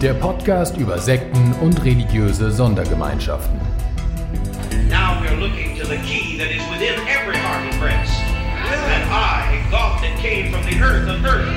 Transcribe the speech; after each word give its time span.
Der 0.00 0.14
Podcast 0.14 0.78
über 0.78 0.98
Sekten 0.98 1.52
und 1.60 1.84
religiöse 1.84 2.50
Sondergemeinschaften. 2.50 3.60
Now 4.88 5.20
we're 5.20 5.38
looking 5.38 5.76
to 5.78 5.86
the 5.86 5.98
key 5.98 6.38
that 6.38 6.50
is 6.50 6.62
within 6.70 6.94
every 7.06 7.36
heart 7.36 7.70
and 7.70 7.78
breast. 7.78 8.18
That 8.70 9.06
I, 9.10 9.60
God 9.70 10.00
that 10.02 10.16
came 10.18 10.50
from 10.50 10.64
the 10.64 10.80
earth 10.82 11.06
of 11.06 11.22
earth. 11.26 11.52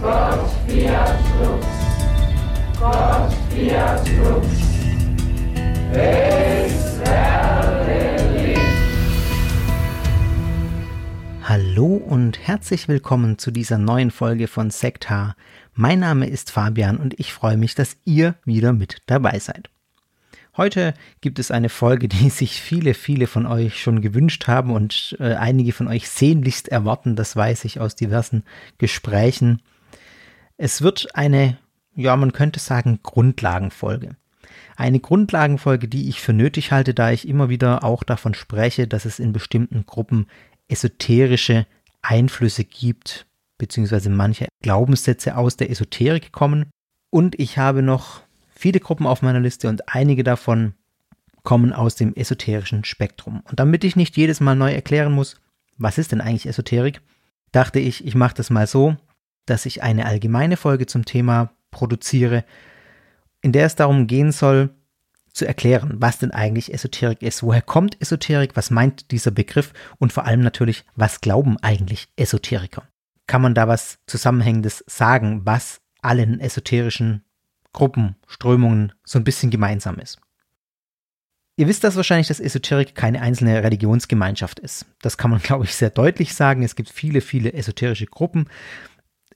Gott 0.00 0.50
fiat 0.66 1.20
lux. 1.42 1.66
Gott 2.80 3.34
fiat 3.50 4.08
lux. 4.22 4.68
Hallo 11.48 11.94
und 11.94 12.46
herzlich 12.46 12.88
willkommen 12.88 13.38
zu 13.38 13.50
dieser 13.50 13.78
neuen 13.78 14.10
Folge 14.10 14.48
von 14.48 14.68
Sektar. 14.68 15.34
Mein 15.72 16.00
Name 16.00 16.28
ist 16.28 16.50
Fabian 16.50 16.98
und 16.98 17.18
ich 17.18 17.32
freue 17.32 17.56
mich, 17.56 17.74
dass 17.74 17.96
ihr 18.04 18.34
wieder 18.44 18.74
mit 18.74 18.98
dabei 19.06 19.38
seid. 19.38 19.70
Heute 20.58 20.92
gibt 21.22 21.38
es 21.38 21.50
eine 21.50 21.70
Folge, 21.70 22.06
die 22.06 22.28
sich 22.28 22.60
viele, 22.60 22.92
viele 22.92 23.26
von 23.26 23.46
euch 23.46 23.80
schon 23.80 24.02
gewünscht 24.02 24.46
haben 24.46 24.72
und 24.72 25.16
äh, 25.20 25.36
einige 25.36 25.72
von 25.72 25.88
euch 25.88 26.10
sehnlichst 26.10 26.68
erwarten, 26.68 27.16
das 27.16 27.34
weiß 27.34 27.64
ich 27.64 27.80
aus 27.80 27.96
diversen 27.96 28.44
Gesprächen. 28.76 29.62
Es 30.58 30.82
wird 30.82 31.08
eine, 31.14 31.56
ja, 31.94 32.14
man 32.16 32.34
könnte 32.34 32.60
sagen, 32.60 33.00
Grundlagenfolge. 33.02 34.16
Eine 34.76 35.00
Grundlagenfolge, 35.00 35.88
die 35.88 36.10
ich 36.10 36.20
für 36.20 36.34
nötig 36.34 36.72
halte, 36.72 36.92
da 36.92 37.10
ich 37.10 37.26
immer 37.26 37.48
wieder 37.48 37.84
auch 37.84 38.04
davon 38.04 38.34
spreche, 38.34 38.86
dass 38.86 39.06
es 39.06 39.18
in 39.18 39.32
bestimmten 39.32 39.86
Gruppen 39.86 40.26
esoterische 40.68 41.66
Einflüsse 42.02 42.64
gibt, 42.64 43.26
beziehungsweise 43.58 44.10
manche 44.10 44.46
Glaubenssätze 44.62 45.36
aus 45.36 45.56
der 45.56 45.70
Esoterik 45.70 46.32
kommen. 46.32 46.70
Und 47.10 47.38
ich 47.38 47.58
habe 47.58 47.82
noch 47.82 48.20
viele 48.50 48.80
Gruppen 48.80 49.06
auf 49.06 49.22
meiner 49.22 49.40
Liste 49.40 49.68
und 49.68 49.94
einige 49.94 50.22
davon 50.22 50.74
kommen 51.42 51.72
aus 51.72 51.94
dem 51.94 52.14
esoterischen 52.14 52.84
Spektrum. 52.84 53.42
Und 53.48 53.58
damit 53.58 53.84
ich 53.84 53.96
nicht 53.96 54.16
jedes 54.16 54.40
Mal 54.40 54.54
neu 54.54 54.72
erklären 54.72 55.12
muss, 55.12 55.40
was 55.78 55.96
ist 55.96 56.12
denn 56.12 56.20
eigentlich 56.20 56.46
Esoterik, 56.46 57.00
dachte 57.52 57.78
ich, 57.78 58.04
ich 58.04 58.14
mache 58.14 58.34
das 58.34 58.50
mal 58.50 58.66
so, 58.66 58.96
dass 59.46 59.64
ich 59.64 59.82
eine 59.82 60.06
allgemeine 60.06 60.56
Folge 60.56 60.86
zum 60.86 61.04
Thema 61.04 61.50
produziere, 61.70 62.44
in 63.40 63.52
der 63.52 63.66
es 63.66 63.76
darum 63.76 64.06
gehen 64.06 64.32
soll, 64.32 64.70
zu 65.38 65.46
erklären, 65.46 65.94
was 65.98 66.18
denn 66.18 66.32
eigentlich 66.32 66.72
Esoterik 66.74 67.22
ist. 67.22 67.42
Woher 67.42 67.62
kommt 67.62 68.00
Esoterik? 68.00 68.56
Was 68.56 68.70
meint 68.70 69.10
dieser 69.10 69.30
Begriff? 69.30 69.72
Und 69.98 70.12
vor 70.12 70.24
allem 70.26 70.40
natürlich, 70.40 70.84
was 70.94 71.20
glauben 71.20 71.56
eigentlich 71.62 72.08
Esoteriker? 72.16 72.82
Kann 73.26 73.42
man 73.42 73.54
da 73.54 73.68
was 73.68 73.98
Zusammenhängendes 74.06 74.84
sagen, 74.86 75.42
was 75.44 75.80
allen 76.02 76.40
esoterischen 76.40 77.24
Gruppen, 77.72 78.16
Strömungen 78.26 78.92
so 79.04 79.18
ein 79.18 79.24
bisschen 79.24 79.50
gemeinsam 79.50 79.98
ist? 79.98 80.18
Ihr 81.56 81.66
wisst 81.66 81.82
das 81.82 81.96
wahrscheinlich, 81.96 82.28
dass 82.28 82.38
Esoterik 82.38 82.94
keine 82.94 83.20
einzelne 83.20 83.62
Religionsgemeinschaft 83.62 84.60
ist. 84.60 84.86
Das 85.02 85.18
kann 85.18 85.30
man, 85.30 85.40
glaube 85.42 85.64
ich, 85.64 85.74
sehr 85.74 85.90
deutlich 85.90 86.34
sagen. 86.34 86.62
Es 86.62 86.76
gibt 86.76 86.88
viele, 86.88 87.20
viele 87.20 87.52
esoterische 87.52 88.06
Gruppen. 88.06 88.48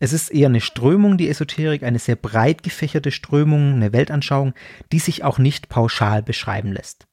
Es 0.02 0.12
ist 0.12 0.30
eher 0.30 0.48
eine 0.48 0.60
Strömung, 0.60 1.16
die 1.16 1.28
Esoterik, 1.28 1.84
eine 1.84 2.00
sehr 2.00 2.16
breit 2.16 2.64
gefächerte 2.64 3.12
Strömung, 3.12 3.74
eine 3.74 3.92
Weltanschauung, 3.92 4.52
die 4.90 4.98
sich 4.98 5.22
auch 5.22 5.38
nicht 5.38 5.68
pauschal 5.68 6.24
beschreiben 6.24 6.72
lässt. 6.72 7.06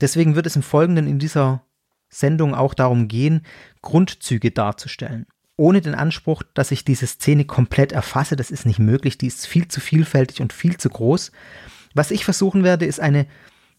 Deswegen 0.00 0.36
wird 0.36 0.46
es 0.46 0.54
im 0.54 0.62
Folgenden 0.62 1.08
in 1.08 1.18
dieser 1.18 1.66
Sendung 2.08 2.54
auch 2.54 2.74
darum 2.74 3.08
gehen, 3.08 3.44
Grundzüge 3.80 4.52
darzustellen. 4.52 5.26
Ohne 5.56 5.80
den 5.80 5.96
Anspruch, 5.96 6.44
dass 6.54 6.70
ich 6.70 6.84
diese 6.84 7.08
Szene 7.08 7.46
komplett 7.46 7.90
erfasse, 7.90 8.36
das 8.36 8.52
ist 8.52 8.64
nicht 8.64 8.78
möglich, 8.78 9.18
die 9.18 9.26
ist 9.26 9.48
viel 9.48 9.66
zu 9.66 9.80
vielfältig 9.80 10.40
und 10.40 10.52
viel 10.52 10.76
zu 10.76 10.88
groß. 10.88 11.32
Was 11.94 12.12
ich 12.12 12.24
versuchen 12.24 12.62
werde, 12.62 12.86
ist 12.86 13.00
eine, 13.00 13.26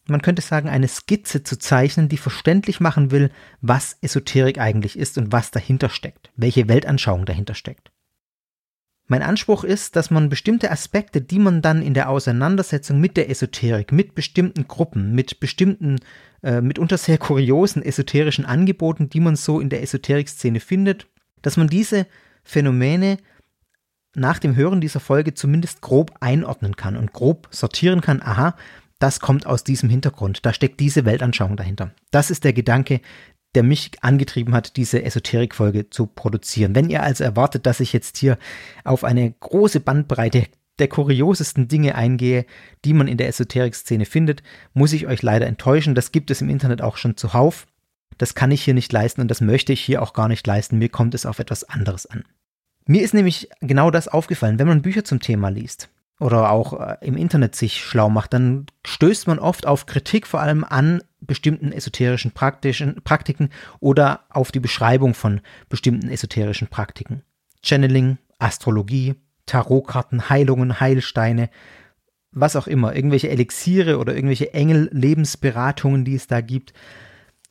man 0.10 0.22
könnte 0.22 0.42
sagen, 0.42 0.68
eine 0.68 0.90
Skizze 0.90 1.44
zu 1.44 1.58
zeichnen, 1.58 2.10
die 2.10 2.18
verständlich 2.18 2.82
machen 2.82 3.12
will, 3.12 3.32
was 3.62 3.98
Esoterik 4.02 4.60
eigentlich 4.60 5.00
ist 5.00 5.18
und 5.18 5.32
was 5.32 5.52
dahinter 5.52 5.88
steckt, 5.88 6.34
welche 6.36 6.68
Weltanschauung 6.68 7.26
dahinter 7.26 7.56
steckt. 7.56 7.93
Mein 9.08 9.22
Anspruch 9.22 9.64
ist, 9.64 9.96
dass 9.96 10.12
man 10.12 10.30
bestimmte 10.30 10.72
Aspekte, 10.72 11.22
die 11.22 11.40
man 11.40 11.62
dann 11.62 11.82
in 11.82 11.94
der 11.94 12.10
Auseinandersetzung 12.10 13.02
mit 13.02 13.18
der 13.18 13.30
Esoterik, 13.30 13.92
mit 13.92 14.16
bestimmten 14.16 14.68
Gruppen, 14.68 15.14
mit 15.14 15.40
bestimmten, 15.40 16.00
äh, 16.42 16.62
mitunter 16.62 16.98
sehr 16.98 17.18
kuriosen 17.18 17.84
esoterischen 17.84 18.46
Angeboten, 18.46 19.10
die 19.10 19.20
man 19.20 19.36
so 19.36 19.60
in 19.60 19.70
der 19.70 19.84
Esoterik-Szene 19.84 20.62
findet, 20.62 21.08
dass 21.42 21.58
man 21.58 21.68
diese 21.68 22.08
Phänomene 22.44 23.18
nach 24.16 24.40
dem 24.40 24.56
Hören 24.56 24.80
dieser 24.80 25.00
Folge 25.00 25.34
zumindest 25.34 25.82
grob 25.82 26.14
einordnen 26.22 26.76
kann 26.76 26.96
und 26.96 27.14
grob 27.14 27.48
sortieren 27.52 28.02
kann, 28.02 28.22
aha, 28.22 28.56
das 29.00 29.20
kommt 29.20 29.46
aus 29.46 29.66
diesem 29.66 29.90
Hintergrund, 29.90 30.46
da 30.46 30.54
steckt 30.54 30.80
diese 30.80 31.04
Weltanschauung 31.04 31.58
dahinter. 31.58 31.92
Das 32.12 32.32
ist 32.32 32.46
der 32.46 32.54
Gedanke, 32.54 33.02
der 33.56 33.64
mich 33.64 33.92
angetrieben 34.02 34.54
hat, 34.54 34.78
diese 34.78 35.04
Esoterik-Folge 35.04 35.90
zu 35.90 36.08
produzieren. 36.08 36.76
Wenn 36.76 36.90
ihr 36.90 37.04
also 37.04 37.24
erwartet, 37.24 37.66
dass 37.66 37.80
ich 37.80 37.94
jetzt 37.94 38.18
hier 38.18 38.38
auf 38.84 39.04
eine 39.04 39.32
große 39.32 39.80
Bandbreite 39.80 40.48
der 40.80 40.88
kuriosesten 40.88 41.68
Dinge 41.68 41.96
eingehe, 41.96 42.46
die 42.84 42.94
man 42.94 43.08
in 43.08 43.18
der 43.18 43.28
Esoterik-Szene 43.28 44.06
findet, 44.06 44.42
muss 44.74 44.94
ich 44.94 45.08
euch 45.08 45.22
leider 45.22 45.46
enttäuschen. 45.46 45.94
Das 45.94 46.12
gibt 46.12 46.32
es 46.32 46.42
im 46.42 46.50
Internet 46.50 46.82
auch 46.82 46.98
schon 46.98 47.16
zuhauf. 47.16 47.68
Das 48.18 48.36
kann 48.36 48.52
ich 48.52 48.64
hier 48.64 48.74
nicht 48.74 48.92
leisten 48.92 49.22
und 49.22 49.30
das 49.30 49.42
möchte 49.42 49.74
ich 49.74 49.82
hier 49.82 50.02
auch 50.02 50.14
gar 50.14 50.28
nicht 50.28 50.46
leisten. 50.46 50.80
Mir 50.80 50.90
kommt 50.90 51.14
es 51.14 51.26
auf 51.26 51.40
etwas 51.40 51.64
anderes 51.64 52.06
an. 52.06 52.24
Mir 52.86 53.02
ist 53.02 53.14
nämlich 53.14 53.50
genau 53.62 53.92
das 53.92 54.08
aufgefallen, 54.08 54.60
wenn 54.60 54.68
man 54.68 54.82
Bücher 54.82 55.04
zum 55.04 55.20
Thema 55.20 55.50
liest 55.50 55.90
oder 56.20 56.52
auch 56.52 56.80
äh, 56.80 56.98
im 57.02 57.18
Internet 57.18 57.56
sich 57.56 57.84
schlau 57.84 58.10
macht, 58.10 58.34
dann 58.34 58.66
stößt 58.86 59.28
man 59.28 59.40
oft 59.40 59.66
auf 59.66 59.86
Kritik 59.86 60.28
vor 60.28 60.42
allem 60.42 60.64
an 60.64 61.04
bestimmten 61.22 61.72
esoterischen 61.72 62.32
praktischen 62.32 63.02
Praktiken 63.04 63.50
oder 63.80 64.22
auf 64.30 64.52
die 64.52 64.60
Beschreibung 64.60 65.14
von 65.14 65.42
bestimmten 65.70 66.10
esoterischen 66.10 66.68
Praktiken. 66.68 67.24
Channeling, 67.64 68.18
Astrologie, 68.40 69.16
Tarotkarten, 69.46 70.30
Heilungen, 70.30 70.80
Heilsteine, 70.80 71.50
was 72.32 72.56
auch 72.56 72.68
immer, 72.68 72.96
irgendwelche 72.96 73.30
Elixiere 73.30 74.00
oder 74.00 74.16
irgendwelche 74.16 74.54
Engel-Lebensberatungen, 74.54 76.04
die 76.04 76.16
es 76.16 76.28
da 76.28 76.42
gibt. 76.42 76.74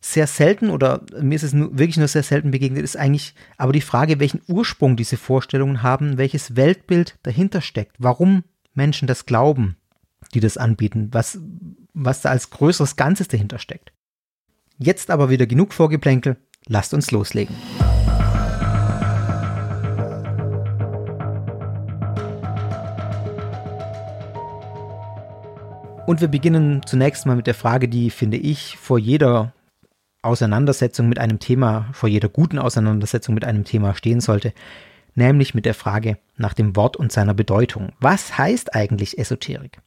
Sehr 0.01 0.27
selten 0.27 0.71
oder 0.71 1.03
mir 1.21 1.37
ist 1.37 1.45
es 1.45 1.53
nur, 1.53 1.79
wirklich 1.79 1.97
nur 1.97 2.09
sehr 2.09 2.25
selten 2.25 2.51
begegnet, 2.51 2.83
ist 2.83 2.97
eigentlich 2.97 3.35
aber 3.57 3.73
die 3.73 3.81
Frage, 3.81 4.19
welchen 4.19 4.43
Ursprung 4.49 4.97
diese 4.97 5.17
Vorstellungen 5.17 5.83
haben, 5.83 6.19
welches 6.19 6.57
Weltbild 6.57 7.19
dahinter 7.23 7.61
steckt, 7.61 7.95
warum 7.99 8.43
Menschen 8.75 9.07
das 9.07 9.27
glauben, 9.27 9.77
die 10.35 10.41
das 10.41 10.57
anbieten, 10.57 11.09
was, 11.13 11.39
was 11.93 12.23
da 12.23 12.31
als 12.31 12.51
größeres 12.51 12.97
Ganzes 12.97 13.29
dahinter 13.29 13.59
steckt. 13.59 13.93
Jetzt 14.79 15.11
aber 15.11 15.31
wieder 15.31 15.47
genug 15.47 15.73
Vorgeplänkel, 15.73 16.37
lasst 16.67 16.95
uns 16.95 17.11
loslegen. 17.11 17.55
Und 26.07 26.21
wir 26.21 26.29
beginnen 26.29 26.83
zunächst 26.85 27.27
mal 27.27 27.37
mit 27.37 27.47
der 27.47 27.55
Frage, 27.55 27.89
die, 27.89 28.11
finde 28.11 28.37
ich, 28.37 28.77
vor 28.77 28.99
jeder 28.99 29.53
Auseinandersetzung 30.23 31.09
mit 31.09 31.19
einem 31.19 31.39
Thema, 31.39 31.89
vor 31.93 32.09
jeder 32.09 32.29
guten 32.29 32.59
Auseinandersetzung 32.59 33.35
mit 33.35 33.45
einem 33.45 33.65
Thema 33.65 33.95
stehen 33.95 34.21
sollte 34.21 34.53
nämlich 35.15 35.55
mit 35.55 35.65
der 35.65 35.75
Frage 35.75 36.19
nach 36.37 36.55
dem 36.55 36.77
Wort 36.77 36.97
und 36.97 37.13
seiner 37.13 37.35
Bedeutung. 37.35 37.93
Was 38.01 38.39
heißt 38.39 38.75
eigentlich 38.75 39.19
Esoterik? 39.19 39.79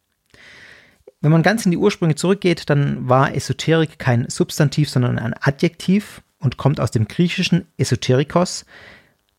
Wenn 1.22 1.32
man 1.32 1.44
ganz 1.44 1.66
in 1.66 1.72
die 1.72 1.78
Ursprünge 1.78 2.16
zurückgeht, 2.16 2.70
dann 2.70 3.10
war 3.10 3.34
Esoterik 3.34 3.98
kein 3.98 4.30
Substantiv, 4.30 4.90
sondern 4.90 5.18
ein 5.18 5.34
Adjektiv 5.34 6.22
und 6.40 6.58
kommt 6.58 6.80
aus 6.80 6.92
dem 6.92 7.08
griechischen 7.08 7.68
Esoterikos, 7.78 8.66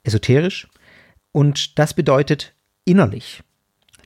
esoterisch, 0.03 0.69
und 1.33 1.79
das 1.79 1.95
bedeutet 1.95 2.55
innerlich. 2.85 3.43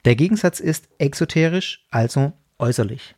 Der 0.05 0.17
Gegensatz 0.17 0.61
ist 0.61 0.89
exoterisch, 0.99 1.87
also 1.91 2.33
äußerlich. 2.59 3.15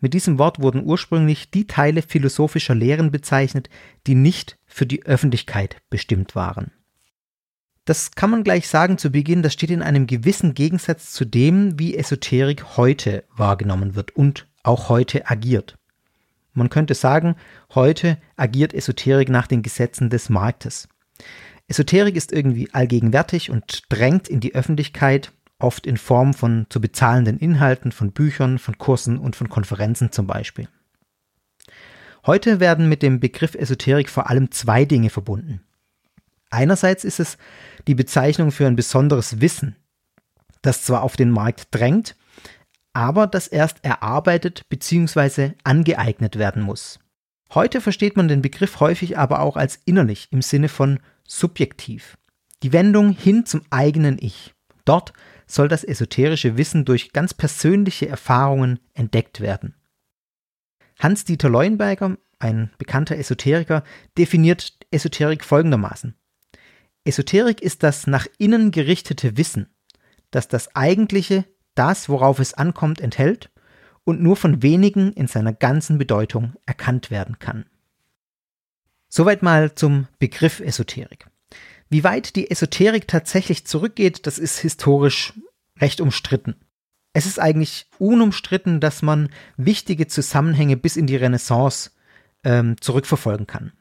Mit 0.00 0.14
diesem 0.14 0.38
Wort 0.38 0.60
wurden 0.60 0.84
ursprünglich 0.84 1.50
die 1.50 1.66
Teile 1.66 2.02
philosophischer 2.02 2.74
Lehren 2.74 3.10
bezeichnet, 3.10 3.70
die 4.06 4.14
nicht 4.14 4.58
für 4.66 4.84
die 4.84 5.04
Öffentlichkeit 5.04 5.78
bestimmt 5.88 6.34
waren. 6.34 6.70
Das 7.86 8.10
kann 8.10 8.30
man 8.30 8.42
gleich 8.42 8.68
sagen 8.68 8.98
zu 8.98 9.10
Beginn, 9.10 9.44
das 9.44 9.52
steht 9.52 9.70
in 9.70 9.80
einem 9.80 10.08
gewissen 10.08 10.54
Gegensatz 10.54 11.12
zu 11.12 11.24
dem, 11.24 11.78
wie 11.78 11.96
Esoterik 11.96 12.76
heute 12.76 13.22
wahrgenommen 13.34 13.94
wird 13.94 14.16
und 14.16 14.48
auch 14.64 14.88
heute 14.88 15.30
agiert. 15.30 15.78
Man 16.52 16.68
könnte 16.68 16.94
sagen, 16.94 17.36
heute 17.76 18.18
agiert 18.36 18.74
Esoterik 18.74 19.28
nach 19.28 19.46
den 19.46 19.62
Gesetzen 19.62 20.10
des 20.10 20.28
Marktes. 20.30 20.88
Esoterik 21.68 22.16
ist 22.16 22.32
irgendwie 22.32 22.68
allgegenwärtig 22.74 23.50
und 23.50 23.84
drängt 23.88 24.26
in 24.26 24.40
die 24.40 24.56
Öffentlichkeit, 24.56 25.32
oft 25.60 25.86
in 25.86 25.96
Form 25.96 26.34
von 26.34 26.66
zu 26.68 26.80
bezahlenden 26.80 27.38
Inhalten, 27.38 27.92
von 27.92 28.10
Büchern, 28.10 28.58
von 28.58 28.78
Kursen 28.78 29.16
und 29.16 29.36
von 29.36 29.48
Konferenzen 29.48 30.10
zum 30.10 30.26
Beispiel. 30.26 30.66
Heute 32.26 32.58
werden 32.58 32.88
mit 32.88 33.04
dem 33.04 33.20
Begriff 33.20 33.54
Esoterik 33.54 34.10
vor 34.10 34.28
allem 34.28 34.50
zwei 34.50 34.84
Dinge 34.84 35.10
verbunden. 35.10 35.60
Einerseits 36.50 37.04
ist 37.04 37.20
es 37.20 37.38
die 37.86 37.94
Bezeichnung 37.94 38.52
für 38.52 38.66
ein 38.66 38.76
besonderes 38.76 39.40
Wissen, 39.40 39.76
das 40.62 40.84
zwar 40.84 41.02
auf 41.02 41.16
den 41.16 41.30
Markt 41.30 41.68
drängt, 41.70 42.16
aber 42.92 43.26
das 43.26 43.46
erst 43.46 43.84
erarbeitet 43.84 44.68
bzw. 44.68 45.52
angeeignet 45.64 46.38
werden 46.38 46.62
muss. 46.62 46.98
Heute 47.54 47.80
versteht 47.80 48.16
man 48.16 48.28
den 48.28 48.42
Begriff 48.42 48.80
häufig 48.80 49.18
aber 49.18 49.40
auch 49.40 49.56
als 49.56 49.76
innerlich 49.84 50.28
im 50.30 50.42
Sinne 50.42 50.68
von 50.68 51.00
subjektiv. 51.24 52.16
Die 52.62 52.72
Wendung 52.72 53.10
hin 53.10 53.46
zum 53.46 53.62
eigenen 53.70 54.16
Ich. 54.20 54.54
Dort 54.84 55.12
soll 55.46 55.68
das 55.68 55.84
esoterische 55.84 56.56
Wissen 56.56 56.84
durch 56.84 57.12
ganz 57.12 57.34
persönliche 57.34 58.08
Erfahrungen 58.08 58.80
entdeckt 58.94 59.40
werden. 59.40 59.74
Hans-Dieter 60.98 61.50
Leuenberger, 61.50 62.16
ein 62.38 62.70
bekannter 62.78 63.16
Esoteriker, 63.16 63.84
definiert 64.16 64.72
Esoterik 64.90 65.44
folgendermaßen. 65.44 66.16
Esoterik 67.06 67.62
ist 67.62 67.82
das 67.82 68.06
nach 68.06 68.26
innen 68.38 68.70
gerichtete 68.70 69.36
Wissen, 69.36 69.68
das 70.30 70.48
das 70.48 70.74
Eigentliche, 70.74 71.44
das, 71.74 72.08
worauf 72.08 72.38
es 72.38 72.54
ankommt, 72.54 73.00
enthält 73.00 73.50
und 74.04 74.20
nur 74.20 74.36
von 74.36 74.62
wenigen 74.62 75.12
in 75.12 75.26
seiner 75.26 75.52
ganzen 75.52 75.98
Bedeutung 75.98 76.54
erkannt 76.66 77.10
werden 77.10 77.38
kann. 77.38 77.66
Soweit 79.08 79.42
mal 79.42 79.74
zum 79.74 80.08
Begriff 80.18 80.60
Esoterik. 80.60 81.26
Wie 81.88 82.02
weit 82.02 82.34
die 82.34 82.50
Esoterik 82.50 83.06
tatsächlich 83.06 83.66
zurückgeht, 83.66 84.26
das 84.26 84.38
ist 84.38 84.58
historisch 84.58 85.32
recht 85.78 86.00
umstritten. 86.00 86.56
Es 87.12 87.26
ist 87.26 87.38
eigentlich 87.38 87.86
unumstritten, 87.98 88.80
dass 88.80 89.02
man 89.02 89.30
wichtige 89.56 90.06
Zusammenhänge 90.06 90.76
bis 90.76 90.96
in 90.96 91.06
die 91.06 91.16
Renaissance 91.16 91.92
ähm, 92.44 92.80
zurückverfolgen 92.80 93.46
kann. 93.46 93.72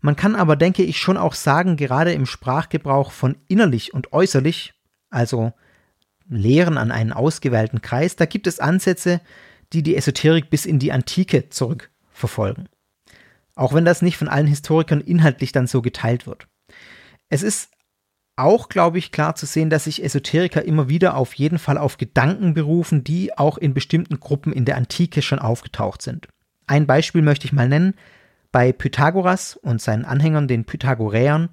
Man 0.00 0.16
kann 0.16 0.36
aber, 0.36 0.56
denke 0.56 0.82
ich, 0.82 0.98
schon 0.98 1.16
auch 1.16 1.34
sagen, 1.34 1.76
gerade 1.76 2.12
im 2.12 2.26
Sprachgebrauch 2.26 3.10
von 3.10 3.36
innerlich 3.48 3.94
und 3.94 4.12
äußerlich, 4.12 4.74
also 5.10 5.52
Lehren 6.28 6.78
an 6.78 6.92
einen 6.92 7.12
ausgewählten 7.12 7.80
Kreis, 7.80 8.16
da 8.16 8.26
gibt 8.26 8.46
es 8.46 8.60
Ansätze, 8.60 9.20
die 9.72 9.82
die 9.82 9.96
Esoterik 9.96 10.50
bis 10.50 10.66
in 10.66 10.78
die 10.78 10.92
Antike 10.92 11.48
zurückverfolgen. 11.48 12.68
Auch 13.54 13.74
wenn 13.74 13.84
das 13.84 14.02
nicht 14.02 14.16
von 14.16 14.28
allen 14.28 14.46
Historikern 14.46 15.00
inhaltlich 15.00 15.52
dann 15.52 15.66
so 15.66 15.82
geteilt 15.82 16.26
wird. 16.26 16.46
Es 17.28 17.42
ist 17.42 17.70
auch, 18.36 18.68
glaube 18.68 18.98
ich, 18.98 19.10
klar 19.10 19.34
zu 19.34 19.46
sehen, 19.46 19.68
dass 19.68 19.84
sich 19.84 20.04
Esoteriker 20.04 20.64
immer 20.64 20.88
wieder 20.88 21.16
auf 21.16 21.34
jeden 21.34 21.58
Fall 21.58 21.76
auf 21.76 21.98
Gedanken 21.98 22.54
berufen, 22.54 23.02
die 23.02 23.36
auch 23.36 23.58
in 23.58 23.74
bestimmten 23.74 24.20
Gruppen 24.20 24.52
in 24.52 24.64
der 24.64 24.76
Antike 24.76 25.22
schon 25.22 25.40
aufgetaucht 25.40 26.02
sind. 26.02 26.28
Ein 26.66 26.86
Beispiel 26.86 27.22
möchte 27.22 27.46
ich 27.46 27.52
mal 27.52 27.68
nennen. 27.68 27.94
Bei 28.50 28.72
Pythagoras 28.72 29.56
und 29.56 29.82
seinen 29.82 30.04
Anhängern, 30.04 30.48
den 30.48 30.64
Pythagoreern, 30.64 31.50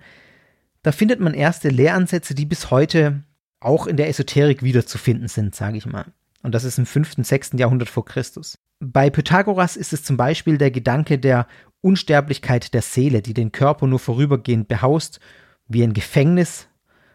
da 0.82 0.92
findet 0.92 1.20
man 1.20 1.34
erste 1.34 1.70
Lehransätze, 1.70 2.36
die 2.36 2.46
bis 2.46 2.72
heute 2.72 3.24
auch 3.60 3.88
in 3.88 3.98
der 3.98 4.08
Esoterik 4.08 4.64
wiederzufinden 4.64 5.28
sind, 5.28 5.56
sage 5.56 5.78
ich 5.78 5.86
mal. 5.86 6.06
Und 6.44 6.54
das 6.54 6.64
ist 6.64 6.78
im 6.78 6.86
5., 6.86 7.16
6. 7.18 7.52
Jahrhundert 7.56 7.90
vor 7.90 8.06
Christus. 8.06 8.60
Bei 8.80 9.10
Pythagoras 9.10 9.78
ist 9.78 9.94
es 9.94 10.04
zum 10.04 10.16
Beispiel 10.16 10.58
der 10.58 10.70
Gedanke 10.70 11.18
der 11.18 11.48
Unsterblichkeit 11.82 12.74
der 12.74 12.82
Seele, 12.82 13.22
die 13.22 13.34
den 13.34 13.52
Körper 13.52 13.88
nur 13.88 14.00
vorübergehend 14.00 14.68
behaust, 14.68 15.20
wie 15.68 15.84
ein 15.84 15.94
Gefängnis, 15.94 16.68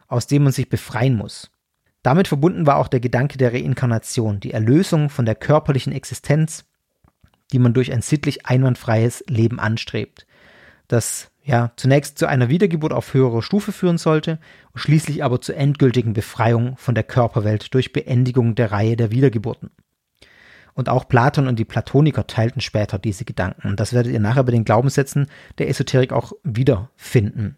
aus 0.08 0.26
dem 0.26 0.42
man 0.42 0.52
sich 0.52 0.68
befreien 0.68 1.16
muss. 1.16 1.50
Damit 2.02 2.28
verbunden 2.28 2.66
war 2.66 2.76
auch 2.76 2.88
der 2.88 3.00
Gedanke 3.00 3.38
der 3.38 3.52
Reinkarnation, 3.52 4.40
die 4.40 4.52
Erlösung 4.52 5.10
von 5.10 5.26
der 5.26 5.34
körperlichen 5.34 5.92
Existenz 5.92 6.64
die 7.52 7.58
man 7.58 7.74
durch 7.74 7.92
ein 7.92 8.02
sittlich 8.02 8.46
einwandfreies 8.46 9.24
Leben 9.28 9.60
anstrebt, 9.60 10.26
das 10.88 11.30
ja 11.42 11.72
zunächst 11.76 12.18
zu 12.18 12.26
einer 12.26 12.48
Wiedergeburt 12.48 12.92
auf 12.92 13.14
höherer 13.14 13.42
Stufe 13.42 13.72
führen 13.72 13.98
sollte, 13.98 14.38
schließlich 14.74 15.24
aber 15.24 15.40
zur 15.40 15.56
endgültigen 15.56 16.12
Befreiung 16.12 16.76
von 16.76 16.94
der 16.94 17.04
Körperwelt 17.04 17.74
durch 17.74 17.92
Beendigung 17.92 18.54
der 18.54 18.72
Reihe 18.72 18.96
der 18.96 19.10
Wiedergeburten. 19.10 19.70
Und 20.74 20.88
auch 20.88 21.08
Platon 21.08 21.48
und 21.48 21.58
die 21.58 21.64
Platoniker 21.64 22.26
teilten 22.26 22.60
später 22.60 22.98
diese 22.98 23.24
Gedanken. 23.24 23.68
Und 23.68 23.80
das 23.80 23.92
werdet 23.92 24.12
ihr 24.12 24.20
nachher 24.20 24.44
bei 24.44 24.52
den 24.52 24.64
Glaubenssätzen 24.64 25.26
der 25.58 25.68
Esoterik 25.68 26.12
auch 26.12 26.32
wiederfinden. 26.44 27.56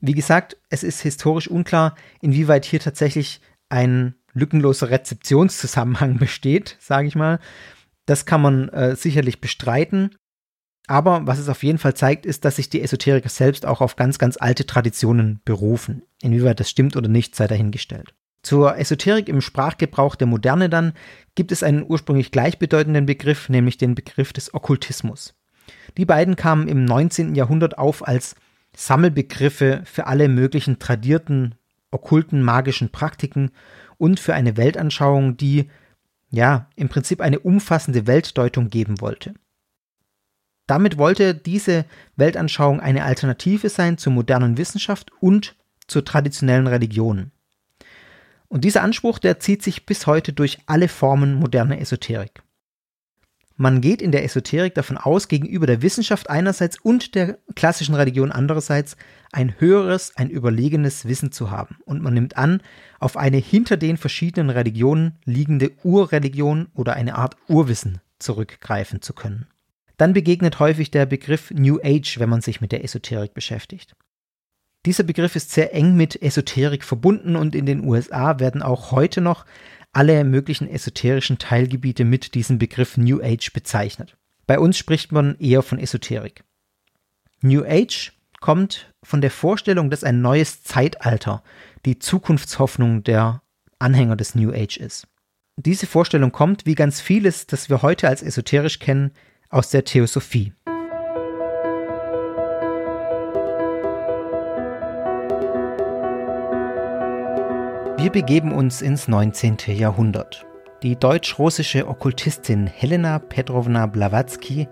Wie 0.00 0.14
gesagt, 0.14 0.56
es 0.70 0.84
ist 0.84 1.00
historisch 1.00 1.48
unklar, 1.48 1.96
inwieweit 2.20 2.64
hier 2.64 2.80
tatsächlich 2.80 3.40
ein 3.68 4.14
lückenloser 4.32 4.90
Rezeptionszusammenhang 4.90 6.18
besteht, 6.18 6.76
sage 6.80 7.08
ich 7.08 7.16
mal. 7.16 7.40
Das 8.08 8.24
kann 8.24 8.40
man 8.40 8.70
äh, 8.70 8.96
sicherlich 8.96 9.42
bestreiten. 9.42 10.16
Aber 10.86 11.26
was 11.26 11.38
es 11.38 11.50
auf 11.50 11.62
jeden 11.62 11.76
Fall 11.76 11.92
zeigt, 11.92 12.24
ist, 12.24 12.46
dass 12.46 12.56
sich 12.56 12.70
die 12.70 12.80
Esoteriker 12.80 13.28
selbst 13.28 13.66
auch 13.66 13.82
auf 13.82 13.96
ganz, 13.96 14.18
ganz 14.18 14.38
alte 14.40 14.64
Traditionen 14.64 15.42
berufen. 15.44 16.02
Inwieweit 16.22 16.58
das 16.58 16.70
stimmt 16.70 16.96
oder 16.96 17.08
nicht, 17.08 17.36
sei 17.36 17.46
dahingestellt. 17.46 18.14
Zur 18.42 18.78
Esoterik 18.78 19.28
im 19.28 19.42
Sprachgebrauch 19.42 20.14
der 20.14 20.26
Moderne 20.26 20.70
dann 20.70 20.94
gibt 21.34 21.52
es 21.52 21.62
einen 21.62 21.84
ursprünglich 21.86 22.30
gleichbedeutenden 22.30 23.04
Begriff, 23.04 23.50
nämlich 23.50 23.76
den 23.76 23.94
Begriff 23.94 24.32
des 24.32 24.54
Okkultismus. 24.54 25.34
Die 25.98 26.06
beiden 26.06 26.34
kamen 26.34 26.66
im 26.66 26.86
19. 26.86 27.34
Jahrhundert 27.34 27.76
auf 27.76 28.08
als 28.08 28.36
Sammelbegriffe 28.74 29.82
für 29.84 30.06
alle 30.06 30.28
möglichen 30.28 30.78
tradierten, 30.78 31.56
okkulten, 31.90 32.42
magischen 32.42 32.88
Praktiken 32.88 33.50
und 33.98 34.18
für 34.18 34.32
eine 34.32 34.56
Weltanschauung, 34.56 35.36
die 35.36 35.68
ja, 36.30 36.68
im 36.76 36.88
Prinzip 36.88 37.20
eine 37.20 37.38
umfassende 37.38 38.06
Weltdeutung 38.06 38.68
geben 38.68 39.00
wollte. 39.00 39.34
Damit 40.66 40.98
wollte 40.98 41.34
diese 41.34 41.86
Weltanschauung 42.16 42.80
eine 42.80 43.04
Alternative 43.04 43.70
sein 43.70 43.96
zur 43.96 44.12
modernen 44.12 44.58
Wissenschaft 44.58 45.10
und 45.20 45.56
zur 45.86 46.04
traditionellen 46.04 46.66
Religion. 46.66 47.30
Und 48.48 48.64
dieser 48.64 48.82
Anspruch, 48.82 49.18
der 49.18 49.40
zieht 49.40 49.62
sich 49.62 49.86
bis 49.86 50.06
heute 50.06 50.32
durch 50.32 50.58
alle 50.66 50.88
Formen 50.88 51.34
moderner 51.34 51.80
Esoterik. 51.80 52.42
Man 53.56 53.80
geht 53.80 54.00
in 54.02 54.12
der 54.12 54.24
Esoterik 54.24 54.74
davon 54.74 54.96
aus, 54.98 55.28
gegenüber 55.28 55.66
der 55.66 55.82
Wissenschaft 55.82 56.30
einerseits 56.30 56.78
und 56.78 57.14
der 57.14 57.38
klassischen 57.56 57.94
Religion 57.94 58.30
andererseits 58.30 58.96
ein 59.32 59.54
höheres, 59.58 60.16
ein 60.16 60.30
überlegenes 60.30 61.06
Wissen 61.06 61.32
zu 61.32 61.50
haben. 61.50 61.76
Und 61.84 62.02
man 62.02 62.14
nimmt 62.14 62.36
an, 62.36 62.62
auf 62.98 63.16
eine 63.16 63.36
hinter 63.36 63.76
den 63.76 63.96
verschiedenen 63.96 64.50
Religionen 64.50 65.18
liegende 65.24 65.72
Urreligion 65.82 66.68
oder 66.74 66.94
eine 66.94 67.16
Art 67.16 67.36
Urwissen 67.48 68.00
zurückgreifen 68.18 69.02
zu 69.02 69.12
können. 69.12 69.46
Dann 69.96 70.12
begegnet 70.12 70.60
häufig 70.60 70.90
der 70.90 71.06
Begriff 71.06 71.50
New 71.50 71.78
Age, 71.82 72.18
wenn 72.18 72.28
man 72.28 72.40
sich 72.40 72.60
mit 72.60 72.72
der 72.72 72.84
Esoterik 72.84 73.34
beschäftigt. 73.34 73.96
Dieser 74.86 75.04
Begriff 75.04 75.34
ist 75.36 75.50
sehr 75.50 75.74
eng 75.74 75.96
mit 75.96 76.22
Esoterik 76.22 76.84
verbunden 76.84 77.36
und 77.36 77.54
in 77.54 77.66
den 77.66 77.84
USA 77.84 78.38
werden 78.38 78.62
auch 78.62 78.92
heute 78.92 79.20
noch 79.20 79.44
alle 79.92 80.22
möglichen 80.22 80.68
esoterischen 80.68 81.38
Teilgebiete 81.38 82.04
mit 82.04 82.34
diesem 82.34 82.58
Begriff 82.58 82.96
New 82.96 83.20
Age 83.20 83.52
bezeichnet. 83.52 84.16
Bei 84.46 84.58
uns 84.58 84.78
spricht 84.78 85.10
man 85.12 85.36
eher 85.38 85.62
von 85.62 85.78
Esoterik. 85.78 86.44
New 87.42 87.64
Age 87.64 88.12
kommt 88.40 88.92
von 89.02 89.20
der 89.20 89.30
Vorstellung, 89.30 89.90
dass 89.90 90.04
ein 90.04 90.20
neues 90.20 90.62
Zeitalter 90.62 91.42
die 91.84 91.98
Zukunftshoffnung 91.98 93.02
der 93.02 93.42
Anhänger 93.78 94.16
des 94.16 94.34
New 94.34 94.52
Age 94.52 94.76
ist. 94.76 95.06
Diese 95.56 95.86
Vorstellung 95.86 96.30
kommt, 96.30 96.66
wie 96.66 96.74
ganz 96.74 97.00
vieles, 97.00 97.46
das 97.46 97.68
wir 97.68 97.82
heute 97.82 98.08
als 98.08 98.22
esoterisch 98.22 98.78
kennen, 98.78 99.12
aus 99.50 99.70
der 99.70 99.84
Theosophie. 99.84 100.52
Wir 107.98 108.10
begeben 108.12 108.52
uns 108.52 108.80
ins 108.80 109.08
19. 109.08 109.56
Jahrhundert. 109.68 110.46
Die 110.84 110.94
deutsch-russische 110.94 111.88
Okkultistin 111.88 112.68
Helena 112.68 113.18
Petrovna 113.18 113.86
Blavatsky 113.86 114.68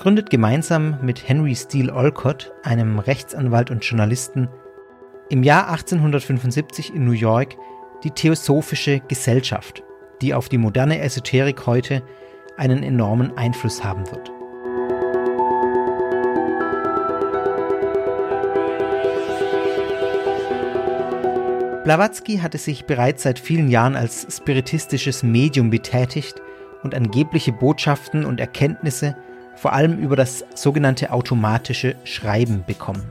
gründet 0.00 0.30
gemeinsam 0.30 0.98
mit 1.02 1.28
Henry 1.28 1.54
Steele 1.54 1.94
Olcott, 1.94 2.52
einem 2.62 2.98
Rechtsanwalt 2.98 3.70
und 3.70 3.84
Journalisten, 3.84 4.48
im 5.28 5.42
Jahr 5.42 5.68
1875 5.68 6.94
in 6.94 7.04
New 7.04 7.12
York 7.12 7.54
die 8.02 8.10
Theosophische 8.10 9.00
Gesellschaft, 9.08 9.84
die 10.22 10.32
auf 10.32 10.48
die 10.48 10.56
moderne 10.56 11.00
Esoterik 11.00 11.66
heute 11.66 12.02
einen 12.56 12.82
enormen 12.82 13.36
Einfluss 13.36 13.84
haben 13.84 14.10
wird. 14.10 14.32
Blavatsky 21.84 22.38
hatte 22.38 22.56
sich 22.56 22.86
bereits 22.86 23.24
seit 23.24 23.38
vielen 23.38 23.68
Jahren 23.68 23.96
als 23.96 24.26
spiritistisches 24.34 25.22
Medium 25.22 25.68
betätigt 25.68 26.40
und 26.82 26.94
angebliche 26.94 27.52
Botschaften 27.52 28.24
und 28.24 28.40
Erkenntnisse 28.40 29.14
vor 29.60 29.74
allem 29.74 29.98
über 29.98 30.16
das 30.16 30.42
sogenannte 30.54 31.12
automatische 31.12 31.94
Schreiben 32.04 32.64
bekommen. 32.66 33.02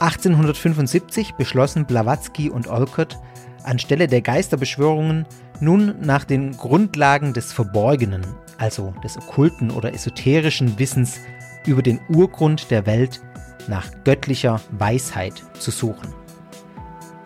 1875 0.00 1.34
beschlossen 1.34 1.86
Blavatsky 1.86 2.50
und 2.50 2.66
Olcott 2.66 3.16
anstelle 3.62 4.08
der 4.08 4.20
Geisterbeschwörungen 4.20 5.26
nun 5.60 5.94
nach 6.00 6.24
den 6.24 6.56
Grundlagen 6.56 7.32
des 7.34 7.52
Verborgenen, 7.52 8.26
also 8.58 8.92
des 9.04 9.16
okkulten 9.16 9.70
oder 9.70 9.94
esoterischen 9.94 10.76
Wissens 10.78 11.20
über 11.66 11.82
den 11.82 12.00
Urgrund 12.08 12.70
der 12.72 12.84
Welt 12.86 13.20
nach 13.68 13.86
göttlicher 14.02 14.60
Weisheit 14.72 15.34
zu 15.58 15.70
suchen. 15.70 16.12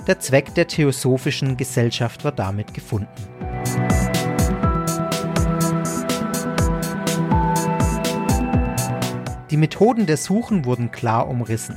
Der 0.06 0.20
Zweck 0.20 0.54
der 0.54 0.66
Theosophischen 0.66 1.56
Gesellschaft 1.56 2.24
war 2.24 2.32
damit 2.32 2.74
gefunden. 2.74 3.08
Die 9.50 9.56
Methoden 9.56 10.06
der 10.06 10.16
Suchen 10.16 10.64
wurden 10.64 10.92
klar 10.92 11.28
umrissen. 11.28 11.76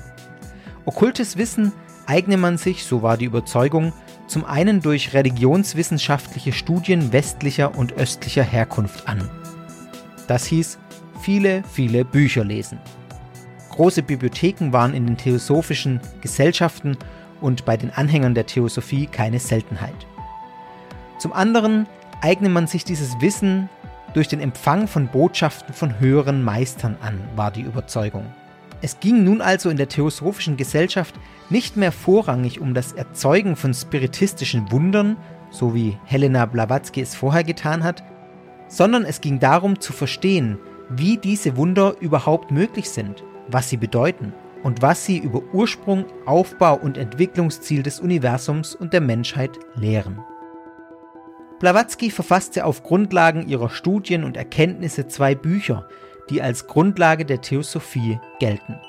Okkultes 0.86 1.38
Wissen 1.38 1.72
eigne 2.06 2.38
man 2.38 2.58
sich, 2.58 2.84
so 2.84 3.02
war 3.02 3.18
die 3.18 3.26
Überzeugung, 3.26 3.94
zum 4.28 4.46
einen 4.46 4.82
durch 4.82 5.14
religionswissenschaftliche 5.14 6.54
Studien 6.54 7.12
westlicher 7.12 7.76
und 7.76 7.94
östlicher 7.94 8.44
Herkunft 8.44 9.08
an. 9.08 9.30
Das 10.28 10.46
hieß 10.46 10.78
viele, 11.22 11.64
viele 11.72 12.06
Bücher 12.06 12.44
lesen. 12.44 12.80
Große 13.72 14.04
Bibliotheken 14.04 14.72
waren 14.72 14.94
in 14.94 15.08
den 15.08 15.18
theosophischen 15.18 16.00
Gesellschaften 16.22 16.98
und 17.42 17.66
bei 17.66 17.76
den 17.76 17.90
Anhängern 17.90 18.36
der 18.36 18.46
Theosophie 18.46 19.08
keine 19.08 19.40
Seltenheit. 19.40 20.06
Zum 21.18 21.34
anderen 21.34 21.88
eigne 22.22 22.50
man 22.50 22.68
sich 22.68 22.86
dieses 22.86 23.20
Wissen 23.20 23.70
durch 24.14 24.28
den 24.28 24.40
Empfang 24.40 24.88
von 24.88 25.08
Botschaften 25.08 25.74
von 25.74 26.00
höheren 26.00 26.44
Meistern 26.44 26.98
an, 27.02 27.20
war 27.36 27.52
die 27.52 27.62
Überzeugung. 27.62 28.26
Es 28.82 29.00
ging 29.00 29.24
nun 29.24 29.42
also 29.42 29.70
in 29.70 29.78
der 29.78 29.88
theosophischen 29.88 30.58
Gesellschaft 30.58 31.16
nicht 31.50 31.78
mehr 31.78 31.92
vorrangig 31.92 32.60
um 32.60 32.74
das 32.74 32.92
Erzeugen 32.92 33.56
von 33.56 33.74
spiritistischen 33.74 34.72
Wundern, 34.72 35.18
so 35.50 35.74
wie 35.74 35.98
Helena 36.06 36.46
Blavatsky 36.46 37.02
es 37.02 37.16
vorher 37.16 37.44
getan 37.44 37.84
hat, 37.84 38.04
sondern 38.68 39.06
es 39.06 39.22
ging 39.22 39.40
darum 39.40 39.80
zu 39.80 39.94
verstehen, 39.94 40.58
wie 40.90 41.18
diese 41.18 41.56
Wunder 41.56 41.96
überhaupt 42.02 42.52
möglich 42.52 42.90
sind, 42.90 43.24
was 43.48 43.70
sie 43.70 43.78
bedeuten 43.78 44.34
und 44.64 44.82
was 44.82 45.06
sie 45.06 45.18
über 45.18 45.42
Ursprung, 45.54 46.06
Aufbau 46.26 46.76
und 46.76 46.98
Entwicklungsziel 46.98 47.84
des 47.84 48.00
Universums 48.00 48.76
und 48.76 48.94
der 48.94 49.02
Menschheit 49.02 49.60
lehren. 49.76 50.20
Blavatsky 51.60 52.12
verfasste 52.12 52.66
auf 52.66 52.84
Grundlagen 52.84 53.48
ihrer 53.48 53.70
Studien 53.70 54.24
und 54.24 54.38
Erkenntnisse 54.38 55.08
zwei 55.08 55.36
Bücher, 55.36 55.88
die 56.30 56.42
als 56.42 56.68
Grundlage 56.68 57.26
der 57.26 57.42
Theosophie 57.42 58.20
gelten. 58.40 58.80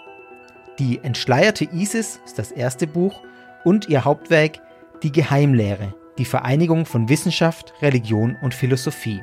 Die 0.78 0.98
Entschleierte 1.02 1.64
Isis 1.64 2.20
ist 2.24 2.38
das 2.38 2.50
erste 2.50 2.86
Buch 2.86 3.22
und 3.64 3.88
ihr 3.88 4.04
Hauptwerk 4.04 4.60
Die 5.02 5.12
Geheimlehre, 5.12 5.94
die 6.18 6.24
Vereinigung 6.24 6.86
von 6.86 7.08
Wissenschaft, 7.08 7.74
Religion 7.80 8.36
und 8.42 8.54
Philosophie. 8.54 9.22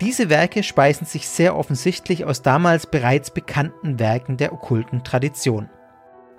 Diese 0.00 0.28
Werke 0.28 0.62
speisen 0.62 1.06
sich 1.06 1.28
sehr 1.28 1.56
offensichtlich 1.56 2.24
aus 2.24 2.42
damals 2.42 2.86
bereits 2.86 3.30
bekannten 3.30 3.98
Werken 3.98 4.36
der 4.36 4.52
okkulten 4.52 5.02
Tradition. 5.04 5.70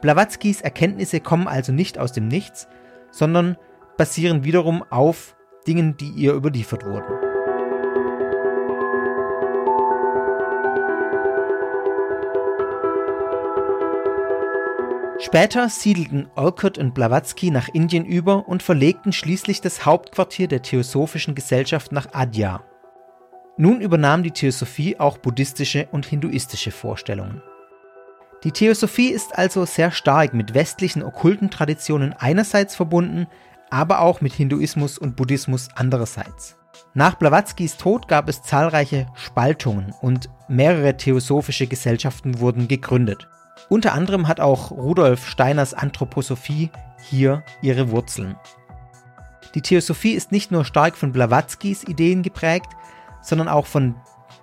Blavatskys 0.01 0.62
Erkenntnisse 0.62 1.20
kommen 1.20 1.48
also 1.48 1.72
nicht 1.72 1.98
aus 1.98 2.12
dem 2.12 2.27
Nichts, 2.27 2.68
sondern 3.10 3.58
basieren 3.98 4.44
wiederum 4.44 4.84
auf 4.89 5.36
Dingen, 5.67 5.97
die 5.97 6.09
ihr 6.09 6.33
überliefert 6.33 6.86
wurden. 6.86 7.13
Später 15.19 15.67
siedelten 15.67 16.27
Olcott 16.36 16.77
und 16.77 16.93
Blavatsky 16.93 17.51
nach 17.51 17.67
Indien 17.67 18.05
über 18.05 18.47
und 18.47 18.63
verlegten 18.63 19.12
schließlich 19.12 19.59
das 19.59 19.86
Hauptquartier 19.86 20.47
der 20.47 20.62
Theosophischen 20.62 21.36
Gesellschaft 21.36 21.91
nach 21.91 22.13
Adyar, 22.13 22.63
nun 23.57 23.81
übernahm 23.81 24.21
die 24.21 24.31
Theosophie 24.31 25.00
auch 25.00 25.17
buddhistische 25.17 25.88
und 25.91 26.05
hinduistische 26.05 26.71
Vorstellungen. 26.71 27.41
Die 28.43 28.51
Theosophie 28.51 29.09
ist 29.09 29.36
also 29.36 29.65
sehr 29.65 29.89
stark 29.89 30.36
mit 30.36 30.53
westlichen 30.53 31.01
okkulten 31.01 31.50
Traditionen 31.50 32.13
einerseits 32.13 32.75
verbunden, 32.75 33.25
aber 33.69 34.01
auch 34.01 34.21
mit 34.21 34.33
Hinduismus 34.33 34.97
und 34.97 35.15
Buddhismus 35.15 35.69
andererseits. 35.75 36.57
Nach 36.93 37.15
Blavatskys 37.15 37.77
Tod 37.77 38.07
gab 38.07 38.29
es 38.29 38.41
zahlreiche 38.41 39.07
Spaltungen 39.15 39.93
und 40.01 40.29
mehrere 40.47 40.97
theosophische 40.97 41.67
Gesellschaften 41.67 42.39
wurden 42.39 42.67
gegründet. 42.67 43.27
Unter 43.69 43.93
anderem 43.93 44.27
hat 44.27 44.39
auch 44.39 44.71
Rudolf 44.71 45.27
Steiners 45.27 45.74
Anthroposophie 45.74 46.69
hier 47.01 47.43
ihre 47.62 47.91
Wurzeln. 47.91 48.36
Die 49.55 49.62
Theosophie 49.62 50.13
ist 50.13 50.31
nicht 50.31 50.51
nur 50.51 50.65
stark 50.65 50.95
von 50.95 51.12
Blavatskys 51.12 51.83
Ideen 51.83 52.24
geprägt, 52.24 52.69
sondern 53.21 53.47
auch 53.47 53.65
von 53.65 53.95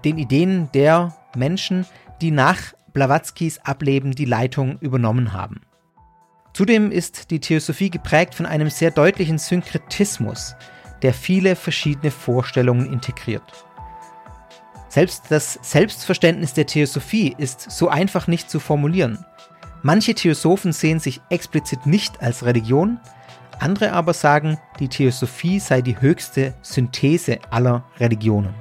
den 0.05 0.19
Ideen 0.19 0.69
der 0.75 1.15
Menschen, 1.37 1.87
die 2.21 2.31
nach 2.31 2.75
Blavatskys 2.93 3.59
Ableben 3.65 4.13
die 4.13 4.25
Leitung 4.25 4.79
übernommen 4.79 5.33
haben. 5.33 5.63
Zudem 6.55 6.93
ist 6.93 7.33
die 7.33 7.41
Theosophie 7.41 7.91
geprägt 7.91 8.37
von 8.37 8.47
einem 8.47 8.71
sehr 8.71 8.93
deutlichen 8.93 9.39
Synkretismus, 9.39 10.55
der 11.03 11.13
viele 11.13 11.57
verschiedene 11.57 12.13
Vorstellungen 12.13 12.93
integriert. 12.93 13.43
Selbst 14.89 15.25
das 15.31 15.59
Selbstverständnis 15.63 16.55
der 16.55 16.67
Theosophie 16.67 17.35
ist 17.37 17.73
so 17.73 17.89
einfach 17.89 18.29
nicht 18.29 18.49
zu 18.49 18.61
formulieren. 18.61 19.25
Manche 19.83 20.15
Theosophen 20.15 20.73
sehen 20.73 21.01
sich 21.01 21.21
explizit 21.29 21.87
nicht 21.87 22.23
als 22.23 22.45
Religion, 22.45 23.01
andere 23.59 23.93
aber 23.93 24.15
sagen, 24.15 24.57
die 24.79 24.89
Theosophie 24.89 25.59
sei 25.59 25.83
die 25.83 26.01
höchste 26.01 26.55
Synthese 26.63 27.41
aller 27.51 27.85
Religionen. 27.99 28.55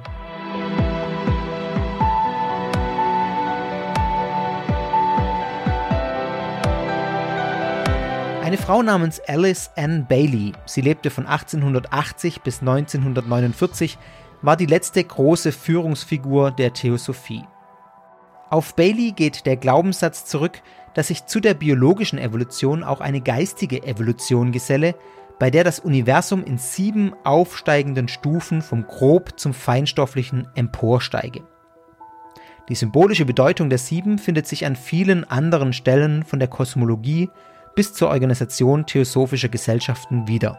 Eine 8.54 8.62
Frau 8.62 8.84
namens 8.84 9.20
Alice 9.26 9.72
Ann 9.74 10.06
Bailey, 10.06 10.52
sie 10.64 10.80
lebte 10.80 11.10
von 11.10 11.26
1880 11.26 12.42
bis 12.42 12.60
1949, 12.60 13.98
war 14.42 14.56
die 14.56 14.66
letzte 14.66 15.02
große 15.02 15.50
Führungsfigur 15.50 16.52
der 16.52 16.72
Theosophie. 16.72 17.42
Auf 18.50 18.76
Bailey 18.76 19.10
geht 19.10 19.44
der 19.46 19.56
Glaubenssatz 19.56 20.24
zurück, 20.26 20.62
dass 20.94 21.08
sich 21.08 21.26
zu 21.26 21.40
der 21.40 21.54
biologischen 21.54 22.16
Evolution 22.16 22.84
auch 22.84 23.00
eine 23.00 23.20
geistige 23.20 23.82
Evolution 23.82 24.52
geselle, 24.52 24.94
bei 25.40 25.50
der 25.50 25.64
das 25.64 25.80
Universum 25.80 26.44
in 26.44 26.58
sieben 26.58 27.12
aufsteigenden 27.24 28.06
Stufen 28.06 28.62
vom 28.62 28.86
grob 28.86 29.32
zum 29.36 29.52
feinstofflichen 29.52 30.46
emporsteige. 30.54 31.42
Die 32.68 32.76
symbolische 32.76 33.24
Bedeutung 33.24 33.68
der 33.68 33.78
sieben 33.78 34.16
findet 34.18 34.46
sich 34.46 34.64
an 34.64 34.76
vielen 34.76 35.24
anderen 35.24 35.72
Stellen 35.72 36.22
von 36.22 36.38
der 36.38 36.46
Kosmologie 36.46 37.30
bis 37.74 37.92
zur 37.92 38.08
Organisation 38.08 38.86
theosophischer 38.86 39.48
Gesellschaften 39.48 40.28
wieder. 40.28 40.58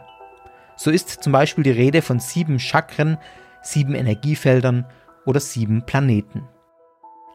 So 0.76 0.90
ist 0.90 1.22
zum 1.22 1.32
Beispiel 1.32 1.64
die 1.64 1.70
Rede 1.70 2.02
von 2.02 2.20
sieben 2.20 2.58
Chakren, 2.58 3.18
sieben 3.62 3.94
Energiefeldern 3.94 4.86
oder 5.24 5.40
sieben 5.40 5.84
Planeten. 5.86 6.46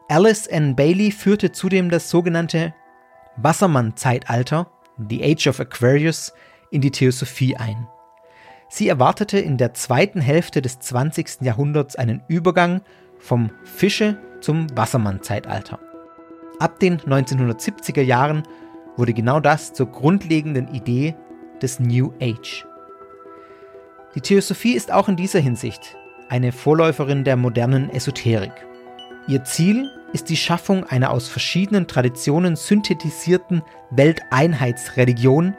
Alice 0.08 0.46
N. 0.46 0.76
Bailey 0.76 1.10
führte 1.10 1.52
zudem 1.52 1.90
das 1.90 2.10
sogenannte 2.10 2.74
Wassermann-Zeitalter, 3.36 4.70
The 5.08 5.24
Age 5.24 5.46
of 5.48 5.60
Aquarius, 5.60 6.32
in 6.70 6.80
die 6.80 6.90
Theosophie 6.90 7.56
ein. 7.56 7.88
Sie 8.68 8.88
erwartete 8.88 9.38
in 9.38 9.58
der 9.58 9.74
zweiten 9.74 10.20
Hälfte 10.20 10.62
des 10.62 10.78
20. 10.78 11.42
Jahrhunderts 11.42 11.96
einen 11.96 12.22
Übergang 12.28 12.82
vom 13.18 13.50
Fische 13.64 14.18
zum 14.40 14.66
Wassermann-Zeitalter. 14.76 15.78
Ab 16.58 16.78
den 16.80 16.98
1970er 16.98 18.02
Jahren 18.02 18.44
wurde 18.96 19.12
genau 19.12 19.40
das 19.40 19.72
zur 19.72 19.86
grundlegenden 19.86 20.68
Idee 20.68 21.14
des 21.60 21.80
New 21.80 22.12
Age. 22.20 22.66
Die 24.14 24.20
Theosophie 24.20 24.74
ist 24.74 24.92
auch 24.92 25.08
in 25.08 25.16
dieser 25.16 25.40
Hinsicht 25.40 25.96
eine 26.28 26.52
Vorläuferin 26.52 27.24
der 27.24 27.36
modernen 27.36 27.90
Esoterik. 27.90 28.52
Ihr 29.28 29.44
Ziel 29.44 29.90
ist 30.12 30.28
die 30.28 30.36
Schaffung 30.36 30.84
einer 30.84 31.10
aus 31.10 31.28
verschiedenen 31.28 31.86
Traditionen 31.86 32.56
synthetisierten 32.56 33.62
Welteinheitsreligion, 33.90 35.54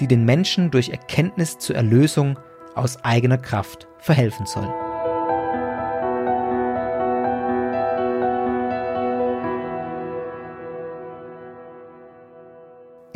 die 0.00 0.08
den 0.08 0.24
Menschen 0.24 0.70
durch 0.70 0.90
Erkenntnis 0.90 1.58
zur 1.58 1.76
Erlösung 1.76 2.38
aus 2.74 3.04
eigener 3.04 3.38
Kraft 3.38 3.86
verhelfen 3.98 4.46
soll. 4.46 4.85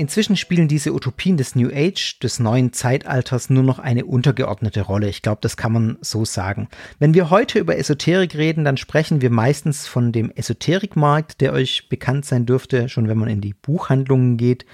Inzwischen 0.01 0.37
spielen 0.37 0.67
diese 0.67 0.93
Utopien 0.93 1.37
des 1.37 1.55
New 1.55 1.69
Age, 1.73 2.19
des 2.19 2.41
neuen 2.41 2.73
Zeitalters, 2.73 3.51
nur 3.51 3.63
noch 3.63 3.79
eine 3.79 4.07
untergeordnete 4.07 4.81
Rolle. 4.81 5.09
Ich 5.09 5.23
glaube, 5.23 5.41
das 5.43 5.57
kann 5.57 5.73
man 5.73 5.99
so 6.01 6.25
sagen. 6.25 6.69
Wenn 6.99 7.15
wir 7.15 7.31
heute 7.31 7.59
über 7.59 7.77
Esoterik 7.77 8.35
reden, 8.35 8.65
dann 8.65 8.77
sprechen 8.77 9.21
wir 9.21 9.31
meistens 9.31 9.87
von 9.87 10.11
dem 10.11 10.31
Esoterikmarkt, 10.31 11.41
der 11.41 11.53
euch 11.53 11.89
bekannt 11.89 12.25
sein 12.25 12.47
dürfte, 12.47 12.89
schon 12.89 13.09
wenn 13.09 13.19
man 13.19 13.29
in 13.29 13.41
die 13.41 13.55
Buchhandlungen 13.55 14.37
geht. 14.37 14.65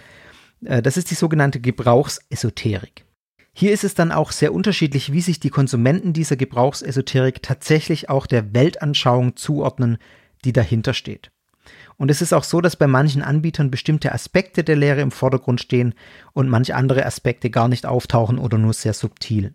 Äh, 0.64 0.80
das 0.80 0.96
ist 0.96 1.10
die 1.10 1.14
sogenannte 1.16 1.60
Gebrauchsesoterik. 1.60 3.04
Hier 3.52 3.72
ist 3.72 3.84
es 3.84 3.94
dann 3.94 4.12
auch 4.12 4.32
sehr 4.32 4.52
unterschiedlich, 4.52 5.12
wie 5.12 5.22
sich 5.22 5.40
die 5.40 5.50
Konsumenten 5.50 6.12
dieser 6.12 6.36
Gebrauchsesoterik 6.36 7.42
tatsächlich 7.42 8.08
auch 8.08 8.26
der 8.26 8.54
Weltanschauung 8.54 9.36
zuordnen, 9.36 9.98
die 10.44 10.52
dahinter 10.52 10.94
steht. 10.94 11.30
Und 11.96 12.10
es 12.10 12.22
ist 12.22 12.32
auch 12.32 12.44
so, 12.44 12.60
dass 12.60 12.76
bei 12.76 12.86
manchen 12.86 13.22
Anbietern 13.22 13.70
bestimmte 13.70 14.12
Aspekte 14.12 14.64
der 14.64 14.76
Lehre 14.76 15.00
im 15.00 15.10
Vordergrund 15.10 15.60
stehen 15.60 15.94
und 16.32 16.48
manche 16.48 16.74
andere 16.74 17.06
Aspekte 17.06 17.50
gar 17.50 17.68
nicht 17.68 17.86
auftauchen 17.86 18.38
oder 18.38 18.58
nur 18.58 18.72
sehr 18.72 18.92
subtil. 18.92 19.54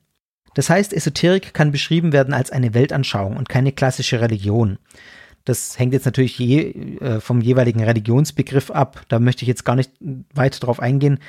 Das 0.54 0.70
heißt, 0.70 0.94
Esoterik 0.94 1.54
kann 1.54 1.72
beschrieben 1.72 2.12
werden 2.12 2.34
als 2.34 2.52
eine 2.52 2.74
Weltanschauung 2.74 3.38
und 3.38 3.48
keine 3.48 3.72
klassische 3.72 4.20
Religion. 4.22 4.80
Das 5.46 5.80
hängt 5.80 5.94
jetzt 5.94 6.06
natürlich 6.06 6.38
je, 6.38 6.72
äh, 7.00 7.20
vom 7.20 7.42
jeweiligen 7.42 7.84
Religionsbegriff 7.84 8.70
ab. 8.70 9.04
Da 9.08 9.20
möchte 9.20 9.44
ich 9.44 9.48
jetzt 9.48 9.66
gar 9.66 9.76
nicht 9.76 9.92
weiter 10.34 10.60
drauf 10.60 10.80
eingehen. 10.80 11.20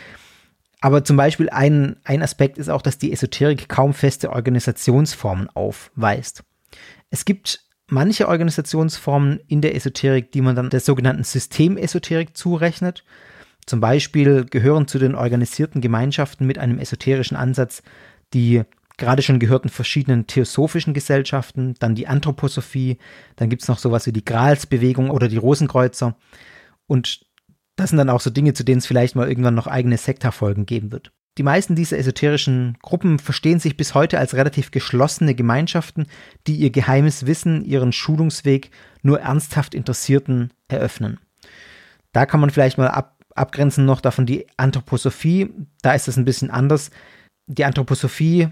Aber 0.81 1.05
zum 1.05 1.17
Beispiel 1.17 1.49
ein, 1.49 1.97
ein 2.05 2.23
Aspekt 2.23 2.59
ist 2.59 2.69
auch, 2.69 2.83
dass 2.83 2.99
die 2.99 3.13
Esoterik 3.13 3.69
kaum 3.69 3.95
feste 3.95 4.31
Organisationsformen 4.31 5.49
aufweist. 5.51 6.43
Es 7.11 7.25
gibt 7.25 7.61
manche 7.93 8.29
Organisationsformen 8.29 9.41
in 9.47 9.61
der 9.61 9.75
Esoterik, 9.75 10.33
die 10.33 10.41
man 10.41 10.57
dann 10.57 10.71
der 10.71 10.81
sogenannten 10.81 11.25
Systemesoterik 11.25 12.37
zurechnet. 12.37 13.05
Zum 13.67 13.81
Beispiel 13.81 14.45
gehören 14.45 14.89
zu 14.89 14.99
den 14.99 15.15
organisierten 15.15 15.81
Gemeinschaften 15.81 16.47
mit 16.47 16.59
einem 16.59 16.79
esoterischen 16.79 17.37
Ansatz 17.37 17.83
die 18.35 18.63
gerade 18.97 19.23
schon 19.23 19.39
gehörten 19.39 19.69
verschiedenen 19.69 20.27
theosophischen 20.27 20.95
Gesellschaften, 20.95 21.75
dann 21.79 21.95
die 21.95 22.07
Anthroposophie, 22.07 22.99
dann 23.37 23.49
gibt 23.49 23.63
es 23.63 23.69
noch 23.69 23.79
sowas 23.79 24.07
wie 24.07 24.13
die 24.13 24.25
Gralsbewegung 24.25 25.11
oder 25.11 25.29
die 25.29 25.39
Rosenkreuzer. 25.39 26.17
Und 26.87 27.27
das 27.77 27.91
sind 27.91 27.99
dann 27.99 28.11
auch 28.11 28.21
so 28.21 28.31
Dinge, 28.31 28.53
zu 28.53 28.65
denen 28.65 28.79
es 28.79 28.87
vielleicht 28.87 29.17
mal 29.17 29.29
irgendwann 29.29 29.55
noch 29.55 29.67
eigene 29.67 29.97
Sektarfolgen 29.97 30.67
geben 30.67 30.93
wird. 30.93 31.13
Die 31.39 31.43
meisten 31.43 31.75
dieser 31.75 31.99
esoterischen 31.99 32.77
Gruppen 32.83 33.19
verstehen 33.19 33.59
sich 33.59 33.77
bis 33.77 33.95
heute 33.95 34.19
als 34.19 34.35
relativ 34.35 34.71
geschlossene 34.71 35.35
Gemeinschaften, 35.35 36.07
die 36.47 36.57
ihr 36.57 36.71
geheimes 36.71 37.27
Wissen, 37.27 37.65
ihren 37.65 37.93
Schulungsweg 37.93 38.71
nur 39.03 39.21
ernsthaft 39.21 39.75
Interessierten 39.75 40.53
eröffnen. 40.69 41.19
Da 42.13 42.27
kann 42.27 42.41
man 42.41 42.51
vielleicht 42.51 42.77
mal 42.77 42.89
ab, 42.89 43.17
abgrenzen 43.35 43.87
noch 43.87 44.03
davon 44.03 44.27
die 44.27 44.47
Anthroposophie. 44.59 45.49
Da 45.81 45.95
ist 45.95 46.07
es 46.07 46.19
ein 46.19 46.27
bisschen 46.27 46.51
anders. 46.51 46.91
Die 47.47 47.65
Anthroposophie 47.65 48.49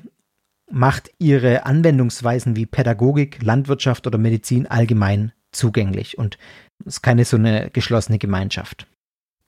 macht 0.70 1.10
ihre 1.18 1.66
Anwendungsweisen 1.66 2.56
wie 2.56 2.64
Pädagogik, 2.64 3.42
Landwirtschaft 3.42 4.06
oder 4.06 4.16
Medizin 4.16 4.66
allgemein 4.66 5.32
zugänglich 5.52 6.16
und 6.16 6.38
ist 6.86 7.02
keine 7.02 7.24
so 7.24 7.36
eine 7.36 7.70
geschlossene 7.70 8.18
Gemeinschaft. 8.18 8.86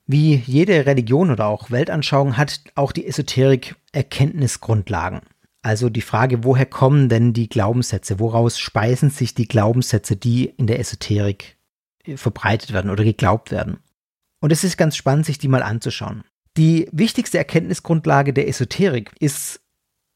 Wie 0.05 0.35
jede 0.35 0.85
Religion 0.85 1.31
oder 1.31 1.47
auch 1.47 1.71
Weltanschauung 1.71 2.37
hat 2.37 2.61
auch 2.75 2.91
die 2.91 3.07
Esoterik 3.07 3.75
Erkenntnisgrundlagen. 3.93 5.21
Also 5.61 5.89
die 5.89 6.01
Frage, 6.01 6.43
woher 6.43 6.65
kommen 6.65 7.07
denn 7.07 7.31
die 7.31 7.47
Glaubenssätze? 7.47 8.19
Woraus 8.19 8.59
speisen 8.59 9.09
sich 9.09 9.33
die 9.33 9.47
Glaubenssätze, 9.47 10.17
die 10.17 10.45
in 10.45 10.67
der 10.67 10.79
Esoterik 10.79 11.57
äh, 12.03 12.17
verbreitet 12.17 12.73
werden 12.73 12.91
oder 12.91 13.05
geglaubt 13.05 13.49
werden? 13.49 13.77
Und 14.41 14.51
es 14.51 14.65
ist 14.65 14.77
ganz 14.77 14.97
spannend, 14.97 15.25
sich 15.25 15.37
die 15.37 15.47
mal 15.47 15.63
anzuschauen. 15.63 16.25
Die 16.57 16.89
wichtigste 16.91 17.37
Erkenntnisgrundlage 17.37 18.33
der 18.33 18.49
Esoterik 18.49 19.11
ist, 19.19 19.61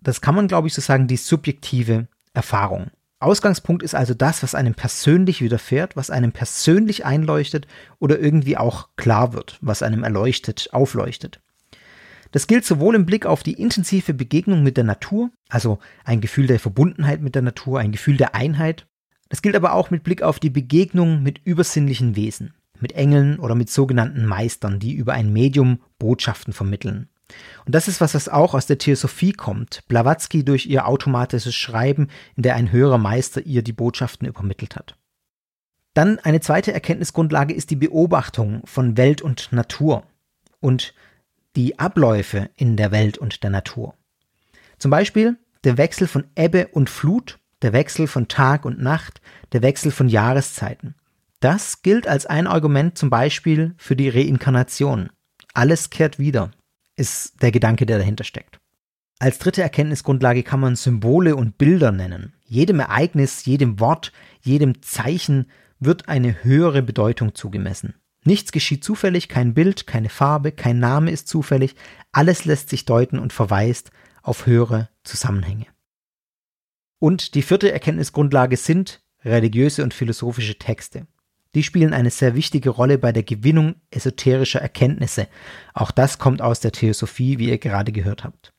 das 0.01 0.19
kann 0.19 0.35
man 0.35 0.49
glaube 0.49 0.67
ich 0.67 0.73
so 0.73 0.81
sagen, 0.81 1.07
die 1.07 1.15
subjektive 1.15 2.09
Erfahrung. 2.33 2.91
Ausgangspunkt 3.19 3.81
ist 3.81 3.95
also 3.95 4.13
das, 4.13 4.43
was 4.43 4.53
einem 4.53 4.75
persönlich 4.75 5.41
widerfährt, 5.41 5.95
was 5.95 6.11
einem 6.11 6.31
persönlich 6.31 7.03
einleuchtet 7.03 7.65
oder 7.99 8.19
irgendwie 8.19 8.57
auch 8.57 8.89
klar 8.95 9.33
wird, 9.33 9.57
was 9.61 9.81
einem 9.81 10.03
erleuchtet, 10.03 10.69
aufleuchtet. 10.71 11.41
Das 12.31 12.45
gilt 12.45 12.65
sowohl 12.65 12.93
im 12.93 13.05
Blick 13.05 13.25
auf 13.25 13.41
die 13.41 13.53
intensive 13.53 14.13
Begegnung 14.13 14.61
mit 14.61 14.77
der 14.77 14.83
Natur, 14.83 15.31
also 15.49 15.79
ein 16.03 16.21
Gefühl 16.21 16.45
der 16.45 16.59
Verbundenheit 16.59 17.21
mit 17.21 17.33
der 17.33 17.41
Natur, 17.41 17.79
ein 17.79 17.91
Gefühl 17.91 18.17
der 18.17 18.35
Einheit. 18.35 18.85
Das 19.29 19.41
gilt 19.41 19.55
aber 19.55 19.73
auch 19.73 19.89
mit 19.89 20.03
Blick 20.03 20.21
auf 20.21 20.39
die 20.39 20.51
Begegnung 20.51 21.23
mit 21.23 21.41
übersinnlichen 21.43 22.15
Wesen, 22.15 22.53
mit 22.79 22.91
Engeln 22.91 23.39
oder 23.39 23.55
mit 23.55 23.71
sogenannten 23.71 24.25
Meistern, 24.25 24.79
die 24.79 24.93
über 24.93 25.13
ein 25.13 25.33
Medium 25.33 25.79
Botschaften 25.97 26.53
vermitteln. 26.53 27.09
Und 27.65 27.75
das 27.75 27.87
ist 27.87 27.99
was, 27.99 28.13
was 28.13 28.29
auch 28.29 28.53
aus 28.53 28.65
der 28.65 28.77
Theosophie 28.77 29.33
kommt. 29.33 29.83
Blavatsky 29.87 30.45
durch 30.45 30.65
ihr 30.67 30.87
automatisches 30.87 31.55
Schreiben, 31.55 32.07
in 32.35 32.43
der 32.43 32.55
ein 32.55 32.71
höherer 32.71 32.97
Meister 32.97 33.45
ihr 33.45 33.61
die 33.61 33.73
Botschaften 33.73 34.27
übermittelt 34.27 34.75
hat. 34.75 34.95
Dann 35.93 36.19
eine 36.19 36.41
zweite 36.41 36.73
Erkenntnisgrundlage 36.73 37.53
ist 37.53 37.71
die 37.71 37.75
Beobachtung 37.75 38.61
von 38.65 38.97
Welt 38.97 39.21
und 39.21 39.51
Natur 39.51 40.03
und 40.59 40.93
die 41.55 41.79
Abläufe 41.79 42.49
in 42.55 42.77
der 42.77 42.91
Welt 42.91 43.17
und 43.17 43.43
der 43.43 43.49
Natur. 43.49 43.95
Zum 44.77 44.91
Beispiel 44.91 45.37
der 45.63 45.77
Wechsel 45.77 46.07
von 46.07 46.25
Ebbe 46.35 46.67
und 46.67 46.89
Flut, 46.89 47.39
der 47.63 47.73
Wechsel 47.73 48.07
von 48.07 48.27
Tag 48.27 48.63
und 48.63 48.79
Nacht, 48.79 49.21
der 49.53 49.63
Wechsel 49.63 49.91
von 49.91 50.07
Jahreszeiten. 50.07 50.93
Das 51.39 51.81
gilt 51.81 52.07
als 52.07 52.25
ein 52.27 52.47
Argument 52.47 52.97
zum 52.97 53.09
Beispiel 53.09 53.73
für 53.77 53.95
die 53.95 54.09
Reinkarnation. 54.09 55.09
Alles 55.53 55.89
kehrt 55.89 56.19
wieder 56.19 56.51
ist 56.97 57.41
der 57.41 57.51
Gedanke, 57.51 57.85
der 57.85 57.97
dahinter 57.97 58.25
steckt. 58.25 58.59
Als 59.19 59.39
dritte 59.39 59.63
Erkenntnisgrundlage 59.63 60.43
kann 60.43 60.59
man 60.59 60.75
Symbole 60.75 61.35
und 61.35 61.57
Bilder 61.57 61.91
nennen. 61.91 62.33
Jedem 62.45 62.79
Ereignis, 62.79 63.45
jedem 63.45 63.79
Wort, 63.79 64.11
jedem 64.41 64.81
Zeichen 64.81 65.47
wird 65.79 66.07
eine 66.07 66.43
höhere 66.43 66.83
Bedeutung 66.83 67.33
zugemessen. 67.33 67.95
Nichts 68.25 68.51
geschieht 68.51 68.83
zufällig, 68.83 69.29
kein 69.29 69.53
Bild, 69.53 69.87
keine 69.87 70.09
Farbe, 70.09 70.51
kein 70.51 70.79
Name 70.79 71.11
ist 71.11 71.27
zufällig, 71.27 71.75
alles 72.11 72.45
lässt 72.45 72.69
sich 72.69 72.85
deuten 72.85 73.19
und 73.19 73.31
verweist 73.31 73.91
auf 74.21 74.45
höhere 74.45 74.89
Zusammenhänge. 75.03 75.67
Und 76.99 77.35
die 77.35 77.41
vierte 77.41 77.71
Erkenntnisgrundlage 77.71 78.57
sind 78.57 79.01
religiöse 79.23 79.83
und 79.83 79.93
philosophische 79.93 80.57
Texte. 80.57 81.07
Die 81.55 81.63
spielen 81.63 81.93
eine 81.93 82.09
sehr 82.09 82.35
wichtige 82.35 82.69
Rolle 82.69 82.97
bei 82.97 83.11
der 83.11 83.23
Gewinnung 83.23 83.75
esoterischer 83.91 84.61
Erkenntnisse. 84.61 85.27
Auch 85.73 85.91
das 85.91 86.19
kommt 86.19 86.41
aus 86.41 86.59
der 86.59 86.71
Theosophie, 86.71 87.39
wie 87.39 87.49
ihr 87.49 87.57
gerade 87.57 87.91
gehört 87.91 88.23
habt. 88.23 88.53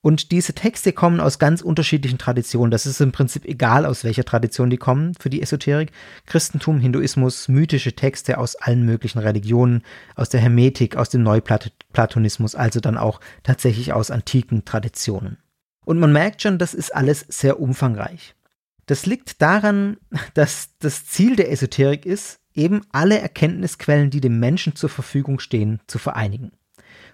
Und 0.00 0.30
diese 0.30 0.54
Texte 0.54 0.92
kommen 0.92 1.18
aus 1.18 1.40
ganz 1.40 1.60
unterschiedlichen 1.60 2.18
Traditionen. 2.18 2.70
Das 2.70 2.86
ist 2.86 3.00
im 3.00 3.10
Prinzip 3.10 3.44
egal, 3.44 3.84
aus 3.84 4.04
welcher 4.04 4.24
Tradition 4.24 4.70
die 4.70 4.76
kommen 4.76 5.14
für 5.18 5.28
die 5.28 5.42
Esoterik. 5.42 5.90
Christentum, 6.24 6.78
Hinduismus, 6.78 7.48
mythische 7.48 7.94
Texte 7.94 8.38
aus 8.38 8.54
allen 8.54 8.84
möglichen 8.84 9.18
Religionen, 9.18 9.82
aus 10.14 10.28
der 10.28 10.40
Hermetik, 10.40 10.96
aus 10.96 11.08
dem 11.08 11.24
Neuplatonismus, 11.24 12.54
also 12.54 12.78
dann 12.78 12.96
auch 12.96 13.20
tatsächlich 13.42 13.92
aus 13.92 14.12
antiken 14.12 14.64
Traditionen. 14.64 15.38
Und 15.84 15.98
man 15.98 16.12
merkt 16.12 16.42
schon, 16.42 16.58
das 16.58 16.74
ist 16.74 16.94
alles 16.94 17.26
sehr 17.28 17.58
umfangreich. 17.58 18.34
Das 18.88 19.04
liegt 19.06 19.40
daran, 19.42 19.98
dass 20.34 20.70
das 20.80 21.06
Ziel 21.06 21.36
der 21.36 21.52
Esoterik 21.52 22.04
ist, 22.04 22.40
eben 22.54 22.80
alle 22.90 23.20
Erkenntnisquellen, 23.20 24.10
die 24.10 24.20
dem 24.20 24.40
Menschen 24.40 24.74
zur 24.74 24.88
Verfügung 24.88 25.38
stehen, 25.38 25.80
zu 25.86 25.98
vereinigen. 25.98 26.50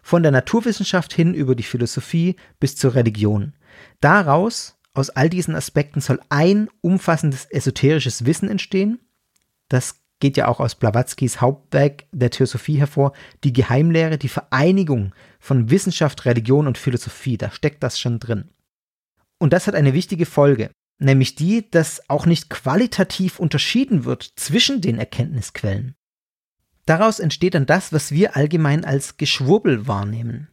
Von 0.02 0.22
der 0.22 0.32
Naturwissenschaft 0.32 1.12
hin 1.12 1.34
über 1.34 1.54
die 1.54 1.62
Philosophie 1.62 2.36
bis 2.60 2.76
zur 2.76 2.94
Religion. 2.94 3.54
Daraus, 4.00 4.78
aus 4.94 5.10
all 5.10 5.28
diesen 5.28 5.54
Aspekten, 5.54 6.00
soll 6.00 6.20
ein 6.28 6.68
umfassendes 6.80 7.46
esoterisches 7.46 8.24
Wissen 8.24 8.48
entstehen. 8.48 9.00
Das 9.68 10.00
geht 10.20 10.36
ja 10.36 10.46
auch 10.46 10.60
aus 10.60 10.76
Blavatskys 10.76 11.40
Hauptwerk 11.40 12.04
der 12.12 12.30
Theosophie 12.30 12.78
hervor, 12.78 13.12
die 13.42 13.52
Geheimlehre, 13.52 14.16
die 14.16 14.28
Vereinigung 14.28 15.12
von 15.40 15.70
Wissenschaft, 15.70 16.24
Religion 16.24 16.66
und 16.66 16.78
Philosophie, 16.78 17.36
da 17.36 17.50
steckt 17.50 17.82
das 17.82 17.98
schon 17.98 18.20
drin. 18.20 18.50
Und 19.38 19.52
das 19.52 19.66
hat 19.66 19.74
eine 19.74 19.92
wichtige 19.92 20.26
Folge 20.26 20.70
nämlich 21.04 21.34
die, 21.34 21.70
dass 21.70 22.08
auch 22.08 22.26
nicht 22.26 22.50
qualitativ 22.50 23.38
unterschieden 23.38 24.04
wird 24.04 24.32
zwischen 24.36 24.80
den 24.80 24.98
Erkenntnisquellen. 24.98 25.94
Daraus 26.86 27.18
entsteht 27.18 27.54
dann 27.54 27.66
das, 27.66 27.92
was 27.92 28.12
wir 28.12 28.36
allgemein 28.36 28.84
als 28.84 29.16
Geschwurbel 29.16 29.86
wahrnehmen. 29.86 30.48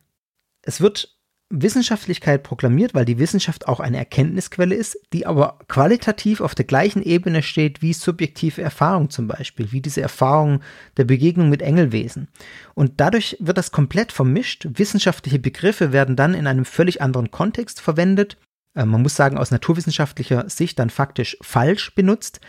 Es 0.62 0.80
wird 0.80 1.18
Wissenschaftlichkeit 1.52 2.44
proklamiert, 2.44 2.94
weil 2.94 3.04
die 3.04 3.20
Wissenschaft 3.20 3.68
auch 3.68 3.82
eine 3.82 3.98
Erkenntnisquelle 3.98 4.74
ist, 4.74 4.98
die 5.12 5.26
aber 5.26 5.60
qualitativ 5.68 6.40
auf 6.40 6.56
der 6.56 6.66
gleichen 6.66 7.04
Ebene 7.04 7.44
steht 7.44 7.82
wie 7.82 7.92
subjektive 7.92 8.62
Erfahrung 8.62 9.10
zum 9.10 9.28
Beispiel, 9.28 9.72
wie 9.74 9.82
diese 9.82 10.02
Erfahrung 10.02 10.62
der 10.96 11.04
Begegnung 11.04 11.50
mit 11.50 11.62
Engelwesen. 11.62 12.30
Und 12.74 13.02
dadurch 13.02 13.36
wird 13.40 13.58
das 13.58 13.72
komplett 13.72 14.14
vermischt. 14.14 14.66
Wissenschaftliche 14.76 15.40
Begriffe 15.40 15.92
werden 15.92 16.16
dann 16.16 16.34
in 16.34 16.48
einem 16.48 16.64
völlig 16.64 17.02
anderen 17.02 17.32
Kontext 17.32 17.82
verwendet 17.82 18.38
äh, 18.76 18.86
man 18.86 19.02
muss 19.02 19.16
sagen, 19.16 19.38
aus 19.38 19.52
naturwissenschaftlicher 19.52 20.50
Sicht 20.50 20.80
dann 20.80 20.90
faktisch 20.90 21.38
falsch 21.42 21.94
benutzt. 21.96 22.40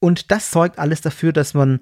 Und 0.00 0.30
das 0.30 0.50
sorgt 0.50 0.78
alles 0.78 1.00
dafür, 1.00 1.32
dass 1.32 1.54
man 1.54 1.80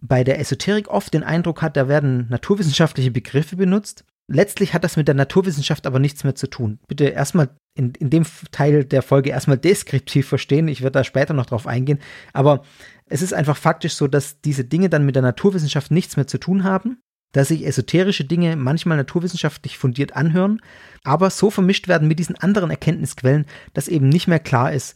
bei 0.00 0.24
der 0.24 0.40
Esoterik 0.40 0.88
oft 0.88 1.14
den 1.14 1.22
Eindruck 1.22 1.62
hat, 1.62 1.76
da 1.76 1.88
werden 1.88 2.26
naturwissenschaftliche 2.28 3.12
Begriffe 3.12 3.56
benutzt. 3.56 4.04
Letztlich 4.28 4.74
hat 4.74 4.84
das 4.84 4.96
mit 4.96 5.08
der 5.08 5.14
Naturwissenschaft 5.14 5.86
aber 5.86 5.98
nichts 5.98 6.24
mehr 6.24 6.34
zu 6.34 6.48
tun. 6.48 6.78
Bitte 6.88 7.04
erstmal 7.04 7.50
in, 7.74 7.92
in 7.94 8.10
dem 8.10 8.24
Teil 8.50 8.84
der 8.84 9.02
Folge 9.02 9.30
erstmal 9.30 9.58
deskriptiv 9.58 10.28
verstehen. 10.28 10.68
Ich 10.68 10.82
werde 10.82 10.98
da 10.98 11.04
später 11.04 11.34
noch 11.34 11.46
drauf 11.46 11.66
eingehen. 11.66 11.98
Aber 12.32 12.62
es 13.06 13.22
ist 13.22 13.34
einfach 13.34 13.56
faktisch 13.56 13.94
so, 13.94 14.08
dass 14.08 14.40
diese 14.40 14.64
Dinge 14.64 14.88
dann 14.88 15.04
mit 15.04 15.16
der 15.16 15.22
Naturwissenschaft 15.22 15.90
nichts 15.90 16.16
mehr 16.16 16.26
zu 16.26 16.38
tun 16.38 16.64
haben, 16.64 17.00
dass 17.32 17.48
sich 17.48 17.66
esoterische 17.66 18.24
Dinge 18.24 18.56
manchmal 18.56 18.96
naturwissenschaftlich 18.96 19.78
fundiert 19.78 20.14
anhören, 20.14 20.60
aber 21.02 21.30
so 21.30 21.50
vermischt 21.50 21.88
werden 21.88 22.08
mit 22.08 22.18
diesen 22.18 22.36
anderen 22.36 22.70
Erkenntnisquellen, 22.70 23.46
dass 23.74 23.88
eben 23.88 24.08
nicht 24.08 24.28
mehr 24.28 24.38
klar 24.38 24.72
ist, 24.72 24.94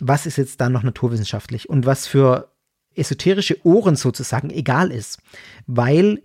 was 0.00 0.26
ist 0.26 0.36
jetzt 0.36 0.60
da 0.60 0.68
noch 0.68 0.82
naturwissenschaftlich 0.82 1.68
und 1.68 1.86
was 1.86 2.06
für 2.06 2.52
esoterische 2.94 3.64
Ohren 3.64 3.96
sozusagen 3.96 4.50
egal 4.50 4.90
ist, 4.90 5.18
weil 5.66 6.22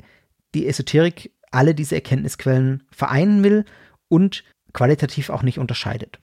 die 0.53 0.67
Esoterik 0.67 1.31
alle 1.51 1.75
diese 1.75 1.95
Erkenntnisquellen 1.95 2.83
vereinen 2.91 3.43
will 3.43 3.65
und 4.07 4.43
qualitativ 4.73 5.29
auch 5.29 5.43
nicht 5.43 5.59
unterscheidet. 5.59 6.19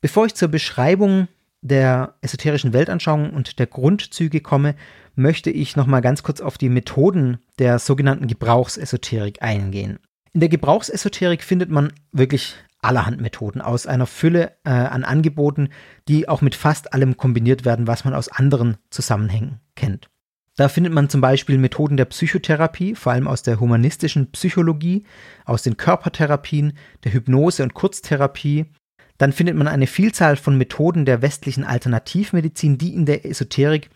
Bevor 0.00 0.26
ich 0.26 0.34
zur 0.34 0.48
Beschreibung 0.48 1.28
der 1.64 2.14
esoterischen 2.20 2.72
Weltanschauung 2.72 3.30
und 3.30 3.58
der 3.58 3.66
Grundzüge 3.66 4.40
komme, 4.40 4.76
möchte 5.16 5.50
ich 5.50 5.76
noch 5.76 5.86
mal 5.86 6.00
ganz 6.00 6.22
kurz 6.22 6.40
auf 6.40 6.58
die 6.58 6.68
Methoden 6.68 7.38
der 7.58 7.78
sogenannten 7.78 8.26
Gebrauchsesoterik 8.26 9.42
eingehen. 9.42 9.98
In 10.32 10.40
der 10.40 10.48
Gebrauchsesoterik 10.50 11.42
findet 11.42 11.70
man 11.70 11.92
wirklich 12.12 12.54
allerhand 12.80 13.20
Methoden 13.20 13.62
aus 13.62 13.86
einer 13.86 14.06
Fülle 14.06 14.52
äh, 14.64 14.70
an 14.70 15.04
Angeboten, 15.04 15.70
die 16.06 16.28
auch 16.28 16.42
mit 16.42 16.54
fast 16.54 16.92
allem 16.92 17.16
kombiniert 17.16 17.64
werden, 17.64 17.86
was 17.86 18.04
man 18.04 18.14
aus 18.14 18.28
anderen 18.28 18.76
Zusammenhängen 18.90 19.60
kennt. 19.74 20.10
Da 20.56 20.68
findet 20.68 20.92
man 20.92 21.08
zum 21.08 21.20
Beispiel 21.20 21.56
Methoden 21.56 21.96
der 21.96 22.04
Psychotherapie, 22.04 22.94
vor 22.94 23.12
allem 23.12 23.26
aus 23.26 23.42
der 23.42 23.58
humanistischen 23.58 24.30
Psychologie, 24.32 25.04
aus 25.46 25.62
den 25.62 25.76
Körpertherapien, 25.76 26.74
der 27.02 27.12
Hypnose 27.12 27.62
und 27.62 27.74
Kurztherapie. 27.74 28.66
Dann 29.18 29.32
findet 29.32 29.56
man 29.56 29.68
eine 29.68 29.86
Vielzahl 29.86 30.36
von 30.36 30.58
Methoden 30.58 31.04
der 31.04 31.22
westlichen 31.22 31.64
Alternativmedizin, 31.64 32.78
die 32.78 32.94
in 32.94 33.06
der 33.06 33.24
Esoterik, 33.24 33.90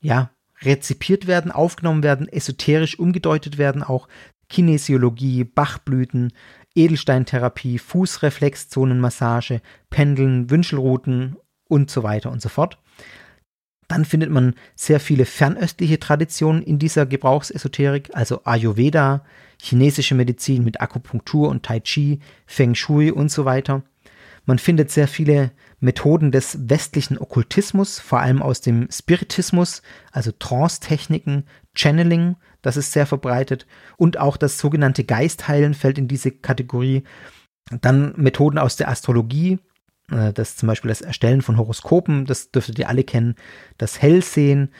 ja, 0.00 0.30
rezipiert 0.62 1.26
werden, 1.26 1.50
aufgenommen 1.50 2.02
werden, 2.02 2.28
esoterisch 2.28 2.98
umgedeutet 2.98 3.58
werden, 3.58 3.82
auch 3.82 4.08
Kinesiologie, 4.48 5.44
Bachblüten, 5.44 6.32
Edelsteintherapie, 6.74 7.78
Fußreflexzonenmassage, 7.78 9.60
Pendeln, 9.90 10.50
Wünschelrouten 10.50 11.36
und 11.68 11.90
so 11.90 12.02
weiter 12.02 12.30
und 12.30 12.42
so 12.42 12.48
fort. 12.48 12.78
Dann 13.88 14.04
findet 14.04 14.30
man 14.30 14.54
sehr 14.74 14.98
viele 14.98 15.26
fernöstliche 15.26 16.00
Traditionen 16.00 16.62
in 16.62 16.78
dieser 16.78 17.04
Gebrauchsesoterik, 17.06 18.10
also 18.14 18.42
Ayurveda, 18.44 19.24
chinesische 19.60 20.14
Medizin 20.14 20.64
mit 20.64 20.80
Akupunktur 20.80 21.48
und 21.48 21.64
Tai 21.64 21.80
Chi, 21.80 22.20
Feng 22.46 22.74
Shui 22.74 23.10
und 23.10 23.30
so 23.30 23.44
weiter. 23.44 23.82
Man 24.46 24.58
findet 24.58 24.90
sehr 24.90 25.08
viele 25.08 25.52
Methoden 25.80 26.30
des 26.30 26.68
westlichen 26.68 27.18
Okkultismus, 27.18 27.98
vor 27.98 28.20
allem 28.20 28.42
aus 28.42 28.60
dem 28.60 28.88
Spiritismus, 28.90 29.82
also 30.12 30.32
Trance-Techniken, 30.32 31.44
Channeling, 31.74 32.36
das 32.62 32.76
ist 32.76 32.92
sehr 32.92 33.06
verbreitet, 33.06 33.66
und 33.96 34.18
auch 34.18 34.36
das 34.36 34.58
sogenannte 34.58 35.04
Geistheilen 35.04 35.74
fällt 35.74 35.98
in 35.98 36.08
diese 36.08 36.30
Kategorie. 36.30 37.04
Dann 37.80 38.12
Methoden 38.16 38.58
aus 38.58 38.76
der 38.76 38.88
Astrologie, 38.88 39.58
äh, 40.10 40.32
das 40.32 40.56
zum 40.56 40.66
Beispiel 40.66 40.90
das 40.90 41.00
Erstellen 41.00 41.42
von 41.42 41.56
Horoskopen, 41.56 42.26
das 42.26 42.50
dürftet 42.50 42.78
ihr 42.78 42.88
alle 42.88 43.04
kennen, 43.04 43.36
das 43.78 44.00
Hellsehen 44.00 44.70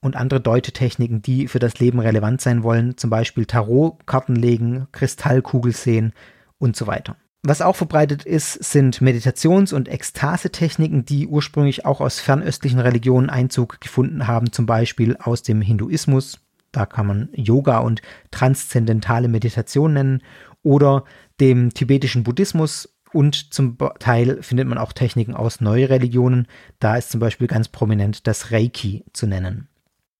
und 0.00 0.16
andere 0.16 0.40
Deutetechniken, 0.40 1.20
die 1.20 1.46
für 1.46 1.58
das 1.58 1.78
Leben 1.78 2.00
relevant 2.00 2.40
sein 2.40 2.62
wollen, 2.62 2.96
zum 2.96 3.10
Beispiel 3.10 3.44
Tarotkarten 3.44 4.34
legen, 4.34 4.88
Kristallkugel 4.92 5.72
sehen 5.72 6.14
und 6.58 6.74
so 6.74 6.86
weiter. 6.86 7.16
Was 7.42 7.62
auch 7.62 7.76
verbreitet 7.76 8.24
ist, 8.24 8.52
sind 8.62 9.00
Meditations- 9.00 9.72
und 9.72 9.88
Ekstasetechniken, 9.88 11.06
die 11.06 11.26
ursprünglich 11.26 11.86
auch 11.86 12.02
aus 12.02 12.20
fernöstlichen 12.20 12.80
Religionen 12.80 13.30
Einzug 13.30 13.80
gefunden 13.80 14.26
haben, 14.26 14.52
zum 14.52 14.66
Beispiel 14.66 15.16
aus 15.16 15.42
dem 15.42 15.62
Hinduismus. 15.62 16.38
Da 16.70 16.84
kann 16.84 17.06
man 17.06 17.28
Yoga 17.32 17.78
und 17.78 18.02
transzendentale 18.30 19.28
Meditation 19.28 19.94
nennen 19.94 20.22
oder 20.62 21.04
dem 21.40 21.72
tibetischen 21.72 22.24
Buddhismus 22.24 22.94
und 23.12 23.52
zum 23.54 23.76
Teil 23.98 24.42
findet 24.42 24.68
man 24.68 24.78
auch 24.78 24.92
Techniken 24.92 25.34
aus 25.34 25.60
Neureligionen. 25.60 26.46
Da 26.78 26.96
ist 26.96 27.10
zum 27.10 27.20
Beispiel 27.20 27.46
ganz 27.46 27.68
prominent 27.68 28.26
das 28.26 28.52
Reiki 28.52 29.04
zu 29.12 29.26
nennen. 29.26 29.68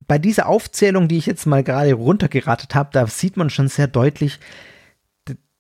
Bei 0.09 0.19
dieser 0.19 0.49
Aufzählung, 0.49 1.07
die 1.07 1.19
ich 1.19 1.27
jetzt 1.27 1.47
mal 1.47 1.63
gerade 1.63 1.93
runtergeratet 1.93 2.75
habe, 2.75 2.91
da 2.93 3.07
sieht 3.07 3.37
man 3.37 3.51
schon 3.51 3.69
sehr 3.69 3.87
deutlich, 3.87 4.41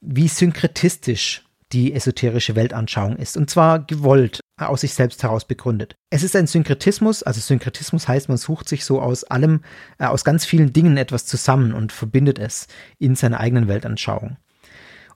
wie 0.00 0.26
synkretistisch 0.26 1.44
die 1.72 1.94
esoterische 1.94 2.56
Weltanschauung 2.56 3.16
ist. 3.16 3.36
Und 3.36 3.48
zwar 3.48 3.78
gewollt, 3.80 4.40
aus 4.56 4.82
sich 4.82 4.94
selbst 4.94 5.22
heraus 5.22 5.44
begründet. 5.44 5.94
Es 6.10 6.22
ist 6.22 6.36
ein 6.36 6.46
Synkretismus, 6.46 7.22
also 7.22 7.40
Synkretismus 7.40 8.08
heißt, 8.08 8.28
man 8.28 8.38
sucht 8.38 8.68
sich 8.68 8.84
so 8.84 9.00
aus 9.00 9.24
allem, 9.24 9.62
äh, 9.98 10.06
aus 10.06 10.24
ganz 10.24 10.44
vielen 10.44 10.72
Dingen 10.72 10.96
etwas 10.96 11.26
zusammen 11.26 11.72
und 11.72 11.92
verbindet 11.92 12.38
es 12.38 12.66
in 12.98 13.14
seiner 13.14 13.40
eigenen 13.40 13.68
Weltanschauung. 13.68 14.36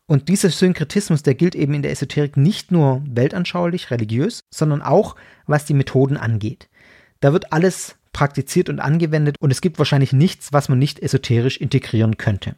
Und 0.06 0.28
dieser 0.28 0.50
Synkretismus, 0.50 1.22
der 1.22 1.34
gilt 1.34 1.54
eben 1.54 1.74
in 1.74 1.82
der 1.82 1.90
Esoterik 1.90 2.36
nicht 2.36 2.70
nur 2.70 3.02
weltanschaulich, 3.06 3.90
religiös, 3.90 4.40
sondern 4.50 4.82
auch 4.82 5.16
was 5.46 5.64
die 5.64 5.74
Methoden 5.74 6.16
angeht. 6.16 6.68
Da 7.20 7.32
wird 7.32 7.52
alles 7.52 7.96
praktiziert 8.12 8.68
und 8.68 8.80
angewendet 8.80 9.36
und 9.40 9.50
es 9.50 9.62
gibt 9.62 9.78
wahrscheinlich 9.78 10.12
nichts, 10.12 10.52
was 10.52 10.68
man 10.68 10.78
nicht 10.78 11.00
esoterisch 11.00 11.56
integrieren 11.56 12.18
könnte. 12.18 12.54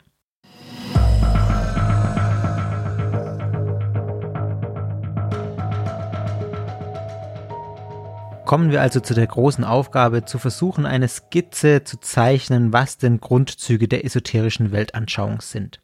Kommen 8.47 8.71
wir 8.71 8.81
also 8.81 9.01
zu 9.01 9.13
der 9.13 9.27
großen 9.27 9.65
Aufgabe, 9.65 10.25
zu 10.25 10.39
versuchen, 10.39 10.87
eine 10.87 11.09
Skizze 11.09 11.83
zu 11.83 11.99
zeichnen, 11.99 12.73
was 12.73 12.97
denn 12.97 13.19
Grundzüge 13.19 13.89
der 13.89 14.05
esoterischen 14.05 14.71
Weltanschauung 14.71 15.41
sind. 15.41 15.81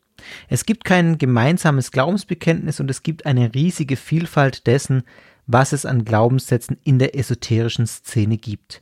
Es 0.49 0.65
gibt 0.65 0.85
kein 0.85 1.19
gemeinsames 1.19 1.91
Glaubensbekenntnis 1.91 2.79
und 2.79 2.89
es 2.89 3.03
gibt 3.03 3.27
eine 3.27 3.53
riesige 3.53 3.97
Vielfalt 3.97 4.69
dessen, 4.69 5.03
was 5.49 5.73
es 5.73 5.85
an 5.85 6.05
Glaubenssätzen 6.05 6.79
in 6.85 7.01
der 7.01 7.19
esoterischen 7.19 7.89
Szene 7.89 8.39
gibt. 8.39 8.81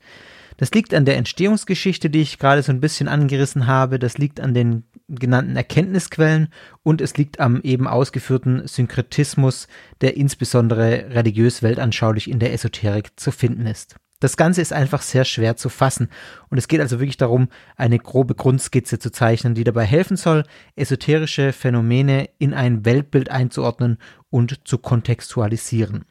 Das 0.60 0.72
liegt 0.72 0.92
an 0.92 1.06
der 1.06 1.16
Entstehungsgeschichte, 1.16 2.10
die 2.10 2.20
ich 2.20 2.38
gerade 2.38 2.62
so 2.62 2.70
ein 2.70 2.80
bisschen 2.80 3.08
angerissen 3.08 3.66
habe, 3.66 3.98
das 3.98 4.18
liegt 4.18 4.40
an 4.40 4.52
den 4.52 4.84
genannten 5.08 5.56
Erkenntnisquellen 5.56 6.48
und 6.82 7.00
es 7.00 7.16
liegt 7.16 7.40
am 7.40 7.62
eben 7.62 7.88
ausgeführten 7.88 8.68
Synkretismus, 8.68 9.68
der 10.02 10.18
insbesondere 10.18 11.14
religiös 11.14 11.62
weltanschaulich 11.62 12.28
in 12.28 12.40
der 12.40 12.52
Esoterik 12.52 13.18
zu 13.18 13.32
finden 13.32 13.64
ist. 13.64 13.96
Das 14.20 14.36
Ganze 14.36 14.60
ist 14.60 14.74
einfach 14.74 15.00
sehr 15.00 15.24
schwer 15.24 15.56
zu 15.56 15.70
fassen 15.70 16.10
und 16.50 16.58
es 16.58 16.68
geht 16.68 16.82
also 16.82 17.00
wirklich 17.00 17.16
darum, 17.16 17.48
eine 17.76 17.98
grobe 17.98 18.34
Grundskizze 18.34 18.98
zu 18.98 19.10
zeichnen, 19.10 19.54
die 19.54 19.64
dabei 19.64 19.86
helfen 19.86 20.18
soll, 20.18 20.44
esoterische 20.76 21.54
Phänomene 21.54 22.28
in 22.36 22.52
ein 22.52 22.84
Weltbild 22.84 23.30
einzuordnen 23.30 23.96
und 24.28 24.68
zu 24.68 24.76
kontextualisieren. 24.76 26.04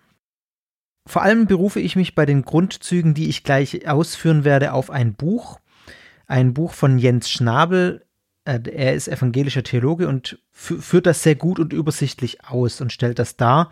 Vor 1.10 1.24
allem 1.24 1.48
berufe 1.48 1.80
ich 1.80 1.96
mich 1.96 2.14
bei 2.14 2.28
den 2.28 2.44
Grundzügen, 2.44 3.16
die 3.16 3.30
ich 3.30 3.44
gleich 3.44 3.88
ausführen 3.88 4.44
werde, 4.44 4.74
auf 4.74 4.92
ein 4.92 5.16
Buch. 5.16 5.60
Ein 6.28 6.54
Buch 6.54 6.74
von 6.74 7.00
Jens 7.00 7.32
Schnabel. 7.32 8.06
Äh, 8.46 8.60
er 8.72 8.94
ist 8.94 9.08
evangelischer 9.08 9.64
Theologe 9.64 10.08
und 10.08 10.38
führt 10.52 11.08
das 11.08 11.24
sehr 11.24 11.34
gut 11.34 11.58
und 11.58 11.74
übersichtlich 11.74 12.46
aus 12.46 12.80
und 12.80 12.94
stellt 12.94 13.18
das 13.18 13.38
dar. 13.38 13.72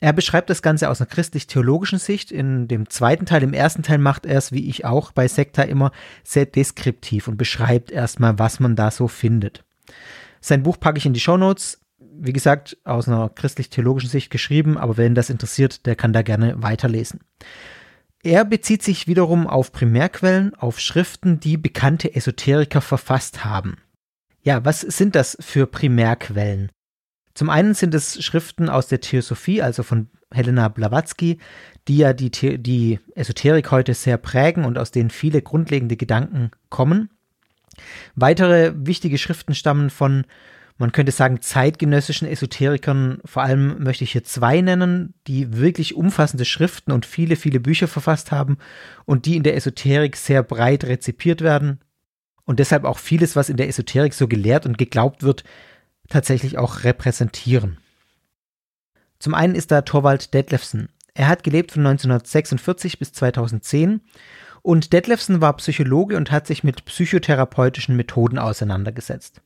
Er 0.00 0.12
beschreibt 0.12 0.50
das 0.50 0.60
Ganze 0.60 0.90
aus 0.90 1.00
einer 1.00 1.08
christlich-theologischen 1.08 1.98
Sicht. 1.98 2.30
In 2.30 2.68
dem 2.68 2.90
zweiten 2.90 3.24
Teil, 3.24 3.42
im 3.42 3.54
ersten 3.54 3.82
Teil 3.82 3.96
macht 3.96 4.26
er 4.26 4.36
es, 4.36 4.52
wie 4.52 4.68
ich 4.68 4.84
auch 4.84 5.12
bei 5.12 5.28
Sekta 5.28 5.62
immer, 5.62 5.92
sehr 6.24 6.44
deskriptiv 6.44 7.26
und 7.26 7.38
beschreibt 7.38 7.90
erstmal, 7.90 8.38
was 8.38 8.60
man 8.60 8.76
da 8.76 8.90
so 8.90 9.08
findet. 9.08 9.64
Sein 10.42 10.62
Buch 10.62 10.78
packe 10.78 10.98
ich 10.98 11.06
in 11.06 11.14
die 11.14 11.20
Show 11.20 11.38
Notes. 11.38 11.80
Wie 12.16 12.32
gesagt, 12.32 12.76
aus 12.84 13.08
einer 13.08 13.28
christlich-theologischen 13.28 14.10
Sicht 14.10 14.30
geschrieben, 14.30 14.78
aber 14.78 14.96
wenn 14.96 15.14
das 15.14 15.30
interessiert, 15.30 15.86
der 15.86 15.96
kann 15.96 16.12
da 16.12 16.22
gerne 16.22 16.62
weiterlesen. 16.62 17.20
Er 18.22 18.44
bezieht 18.44 18.82
sich 18.82 19.06
wiederum 19.06 19.46
auf 19.46 19.72
Primärquellen, 19.72 20.54
auf 20.54 20.80
Schriften, 20.80 21.40
die 21.40 21.56
bekannte 21.56 22.14
Esoteriker 22.14 22.80
verfasst 22.80 23.44
haben. 23.44 23.76
Ja, 24.42 24.64
was 24.64 24.80
sind 24.80 25.14
das 25.14 25.36
für 25.40 25.66
Primärquellen? 25.66 26.70
Zum 27.34 27.50
einen 27.50 27.74
sind 27.74 27.94
es 27.94 28.24
Schriften 28.24 28.68
aus 28.68 28.86
der 28.86 29.00
Theosophie, 29.00 29.60
also 29.60 29.82
von 29.82 30.08
Helena 30.30 30.68
Blavatsky, 30.68 31.38
die 31.88 31.98
ja 31.98 32.12
die, 32.12 32.30
The 32.32 32.58
die 32.58 33.00
Esoterik 33.14 33.70
heute 33.70 33.94
sehr 33.94 34.18
prägen 34.18 34.64
und 34.64 34.78
aus 34.78 34.90
denen 34.90 35.10
viele 35.10 35.42
grundlegende 35.42 35.96
Gedanken 35.96 36.50
kommen. 36.70 37.10
Weitere 38.14 38.72
wichtige 38.74 39.18
Schriften 39.18 39.54
stammen 39.54 39.90
von, 39.90 40.24
man 40.76 40.90
könnte 40.90 41.12
sagen, 41.12 41.40
zeitgenössischen 41.40 42.26
Esoterikern. 42.26 43.20
Vor 43.24 43.42
allem 43.42 43.82
möchte 43.82 44.02
ich 44.04 44.12
hier 44.12 44.24
zwei 44.24 44.60
nennen, 44.60 45.14
die 45.26 45.56
wirklich 45.56 45.94
umfassende 45.94 46.44
Schriften 46.44 46.90
und 46.90 47.06
viele, 47.06 47.36
viele 47.36 47.60
Bücher 47.60 47.86
verfasst 47.86 48.32
haben 48.32 48.58
und 49.04 49.26
die 49.26 49.36
in 49.36 49.44
der 49.44 49.56
Esoterik 49.56 50.16
sehr 50.16 50.42
breit 50.42 50.84
rezipiert 50.84 51.40
werden. 51.40 51.80
und 52.46 52.58
deshalb 52.58 52.84
auch 52.84 52.98
vieles, 52.98 53.36
was 53.36 53.48
in 53.48 53.56
der 53.56 53.68
Esoterik 53.68 54.12
so 54.12 54.28
gelehrt 54.28 54.66
und 54.66 54.76
geglaubt 54.76 55.22
wird, 55.22 55.44
tatsächlich 56.10 56.58
auch 56.58 56.84
repräsentieren. 56.84 57.78
Zum 59.18 59.32
einen 59.32 59.54
ist 59.54 59.70
da 59.70 59.80
Thorwald 59.80 60.34
Detlefsen. 60.34 60.90
Er 61.14 61.28
hat 61.28 61.42
gelebt 61.42 61.72
von 61.72 61.86
1946 61.86 62.98
bis 62.98 63.12
2010 63.12 64.02
und 64.60 64.92
Detlefsen 64.92 65.40
war 65.40 65.56
Psychologe 65.56 66.18
und 66.18 66.30
hat 66.30 66.46
sich 66.46 66.64
mit 66.64 66.84
psychotherapeutischen 66.84 67.96
Methoden 67.96 68.38
auseinandergesetzt. 68.38 69.40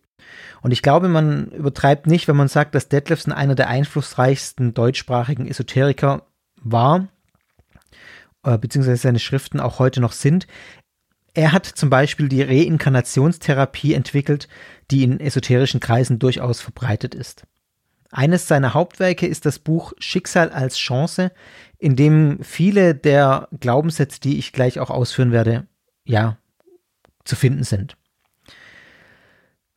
Und 0.63 0.73
ich 0.73 0.83
glaube, 0.83 1.09
man 1.09 1.49
übertreibt 1.49 2.07
nicht, 2.07 2.29
wenn 2.29 2.37
man 2.37 2.49
sagt, 2.49 2.75
dass 2.75 2.89
Detlefsen 2.89 3.33
einer 3.33 3.55
der 3.55 3.69
einflussreichsten 3.69 4.75
deutschsprachigen 4.75 5.47
Esoteriker 5.47 6.27
war, 6.57 7.09
äh, 8.45 8.59
beziehungsweise 8.59 9.03
seine 9.03 9.19
Schriften 9.19 9.61
auch 9.61 9.79
heute 9.79 10.01
noch 10.01 10.13
sind. 10.13 10.47
Er 11.35 11.53
hat 11.53 11.67
zum 11.67 11.91
Beispiel 11.91 12.29
die 12.29 12.43
Reinkarnationstherapie 12.43 13.95
entwickelt, 13.95 14.49
die 14.91 15.05
in 15.05 15.21
esoterischen 15.21 15.81
Kreisen 15.81 16.19
durchaus 16.19 16.61
verbreitet 16.61 17.15
ist. 17.15 17.45
Eines 18.11 18.49
seiner 18.49 18.73
Hauptwerke 18.73 19.27
ist 19.27 19.45
das 19.45 19.59
Buch 19.59 19.93
Schicksal 19.99 20.51
als 20.51 20.79
Chance, 20.79 21.31
in 21.79 21.95
dem 21.95 22.43
viele 22.43 22.95
der 22.95 23.49
Glaubenssätze, 23.61 24.21
die 24.21 24.39
ich 24.39 24.53
gleich 24.53 24.81
auch 24.81 24.91
ausführen 24.91 25.31
werde, 25.31 25.67
ja, 26.05 26.39
zu 27.25 27.37
finden 27.37 27.65
sind. 27.65 27.98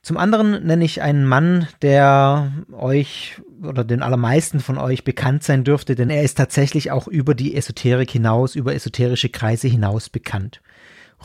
Zum 0.04 0.18
anderen 0.18 0.66
nenne 0.66 0.84
ich 0.84 1.04
einen 1.04 1.26
Mann, 1.26 1.68
der 1.84 2.52
euch 2.72 3.40
oder 3.64 3.84
den 3.84 4.02
allermeisten 4.02 4.60
von 4.60 4.80
euch 4.80 5.04
bekannt 5.04 5.44
sein 5.44 5.64
dürfte, 5.64 5.94
denn 5.94 6.10
er 6.10 6.24
ist 6.24 6.38
tatsächlich 6.38 6.90
auch 6.90 7.08
über 7.08 7.36
die 7.36 7.56
Esoterik 7.56 8.10
hinaus, 8.10 8.56
über 8.56 8.74
esoterische 8.74 9.30
Kreise 9.30 9.68
hinaus 9.68 10.10
bekannt. 10.10 10.62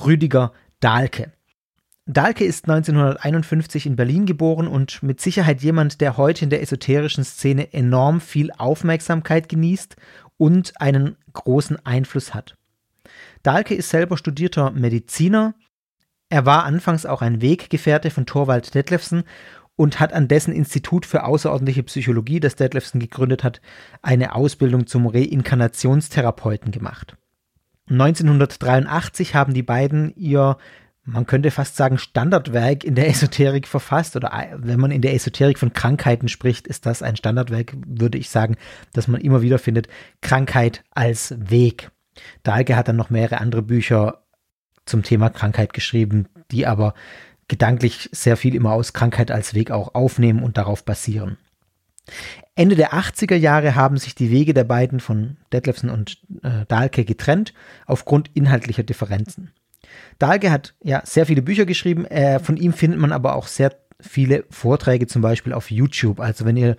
Rüdiger 0.05 0.53
Dahlke. 0.81 1.33
Dahlke 2.05 2.45
ist 2.45 2.69
1951 2.69 3.87
in 3.87 3.97
Berlin 3.97 4.27
geboren 4.27 4.69
und 4.69 5.03
mit 5.03 5.21
Sicherheit 5.23 5.63
jemand, 5.63 6.03
der 6.03 6.19
heute 6.19 6.45
in 6.45 6.51
der 6.51 6.61
esoterischen 6.61 7.25
Szene 7.25 7.73
enorm 7.73 8.21
viel 8.21 8.53
Aufmerksamkeit 8.53 9.49
genießt 9.49 9.97
und 10.37 10.81
einen 10.81 11.17
großen 11.33 11.85
Einfluss 11.85 12.35
hat. 12.35 12.57
Dahlke 13.43 13.75
ist 13.75 13.89
selber 13.89 14.19
studierter 14.19 14.71
Mediziner, 14.71 15.55
er 16.29 16.47
war 16.47 16.65
anfangs 16.65 17.07
auch 17.07 17.23
ein 17.23 17.41
Weggefährte 17.41 18.11
von 18.11 18.27
Thorwald 18.27 18.75
Detlefsen 18.75 19.25
und 19.77 20.01
hat 20.01 20.13
an 20.13 20.29
dessen 20.29 20.53
Institut 20.53 21.07
für 21.07 21.25
außerordentliche 21.25 21.83
Psychologie, 21.85 22.41
das 22.41 22.57
Detlefsen 22.57 22.99
gegründet 22.99 23.45
hat, 23.45 23.61
eine 24.03 24.35
Ausbildung 24.35 24.87
zum 24.87 25.07
Reinkarnationstherapeuten 25.07 26.73
gemacht. 26.73 27.17
1983 27.89 29.35
haben 29.35 29.55
die 29.55 29.63
beiden 29.63 30.13
ihr, 30.17 30.57
man 31.05 31.27
könnte 31.27 31.53
fast 31.53 31.77
sagen, 31.77 31.99
Standardwerk 31.99 32.83
in 32.83 32.97
der 32.97 33.09
Esoterik 33.09 33.69
verfasst. 33.69 34.17
Oder 34.17 34.33
wenn 34.57 34.81
man 34.81 34.91
in 34.91 35.03
der 35.03 35.15
Esoterik 35.15 35.59
von 35.59 35.73
Krankheiten 35.73 36.29
spricht, 36.29 36.67
ist 36.67 36.87
das 36.87 37.03
ein 37.03 37.15
Standardwerk, 37.15 37.75
würde 37.87 38.19
ich 38.19 38.31
sagen, 38.31 38.57
das 38.95 39.07
man 39.07 39.21
immer 39.21 39.43
wieder 39.43 39.61
findet. 39.61 39.87
Krankheit 40.21 40.83
als 40.91 41.35
Weg. 41.39 41.91
Dahlke 42.43 42.77
hat 42.77 42.89
dann 42.89 42.97
noch 42.97 43.11
mehrere 43.11 43.39
andere 43.39 43.63
Bücher 43.63 44.26
zum 44.87 45.03
Thema 45.03 45.29
Krankheit 45.31 45.73
geschrieben, 45.73 46.27
die 46.51 46.67
aber 46.67 46.95
gedanklich 47.49 48.09
sehr 48.13 48.37
viel 48.37 48.55
immer 48.55 48.73
aus 48.73 48.93
Krankheit 48.93 49.31
als 49.31 49.55
Weg 49.55 49.71
auch 49.71 49.95
aufnehmen 49.95 50.43
und 50.43 50.57
darauf 50.57 50.85
basieren. 50.85 51.37
Ende 52.55 52.77
der 52.77 52.95
80er 52.95 53.35
Jahre 53.35 53.75
haben 53.75 53.99
sich 53.99 54.15
die 54.15 54.31
Wege 54.31 54.55
der 54.55 54.65
beiden 54.65 55.01
von 55.01 55.37
Detlefsen 55.53 55.91
und 55.91 56.19
äh, 56.43 56.65
Dahlke 56.69 57.05
getrennt 57.05 57.53
aufgrund 57.85 58.31
inhaltlicher 58.35 58.85
Differenzen. 58.85 59.51
Dahlke 60.19 60.51
hat 60.51 60.75
ja 60.83 61.03
sehr 61.05 61.27
viele 61.27 61.43
Bücher 61.43 61.67
geschrieben, 61.67 62.07
äh, 62.07 62.39
von 62.39 62.57
ihm 62.57 62.73
findet 62.73 63.01
man 63.01 63.13
aber 63.13 63.35
auch 63.35 63.47
sehr 63.47 63.77
viele 64.01 64.45
Vorträge 64.51 65.07
zum 65.07 65.23
Beispiel 65.23 65.53
auf 65.53 65.71
YouTube. 65.71 66.21
Also 66.21 66.45
wenn 66.45 66.57
ihr 66.57 66.77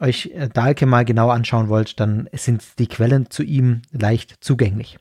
euch 0.00 0.30
äh, 0.34 0.48
Dahlke 0.48 0.86
mal 0.86 1.04
genau 1.04 1.30
anschauen 1.30 1.68
wollt, 1.68 2.00
dann 2.00 2.28
sind 2.32 2.62
die 2.78 2.86
Quellen 2.86 3.30
zu 3.30 3.42
ihm 3.42 3.82
leicht 3.90 4.36
zugänglich. 4.40 4.98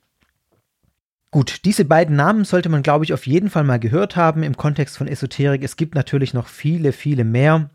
Gut, 1.31 1.65
diese 1.65 1.83
beiden 1.83 2.15
Namen 2.15 2.45
sollte 2.45 2.69
man, 2.69 2.83
glaube 2.83 3.03
ich, 3.03 3.13
auf 3.13 3.27
jeden 3.27 3.49
Fall 3.49 3.63
mal 3.63 3.79
gehört 3.79 4.15
haben 4.15 4.43
im 4.43 4.55
Kontext 4.55 4.97
von 4.97 5.07
Esoterik. 5.07 5.61
Es 5.63 5.75
gibt 5.75 5.93
natürlich 5.93 6.33
noch 6.33 6.47
viele, 6.47 6.93
viele 6.93 7.25
mehr. 7.25 7.69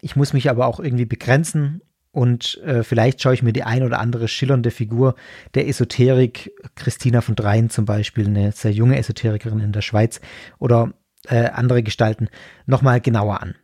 Ich 0.00 0.16
muss 0.16 0.32
mich 0.32 0.50
aber 0.50 0.66
auch 0.66 0.80
irgendwie 0.80 1.04
begrenzen 1.04 1.82
und 2.12 2.58
äh, 2.64 2.82
vielleicht 2.82 3.22
schaue 3.22 3.34
ich 3.34 3.42
mir 3.42 3.52
die 3.52 3.62
ein 3.62 3.84
oder 3.84 4.00
andere 4.00 4.26
schillernde 4.26 4.72
Figur 4.72 5.14
der 5.54 5.68
Esoterik, 5.68 6.52
Christina 6.74 7.20
von 7.20 7.36
Dreien 7.36 7.70
zum 7.70 7.84
Beispiel, 7.84 8.26
eine 8.26 8.50
sehr 8.52 8.72
junge 8.72 8.98
Esoterikerin 8.98 9.60
in 9.60 9.72
der 9.72 9.82
Schweiz 9.82 10.20
oder 10.58 10.92
äh, 11.28 11.48
andere 11.50 11.82
Gestalten, 11.82 12.28
nochmal 12.66 13.00
genauer 13.00 13.40
an. 13.40 13.54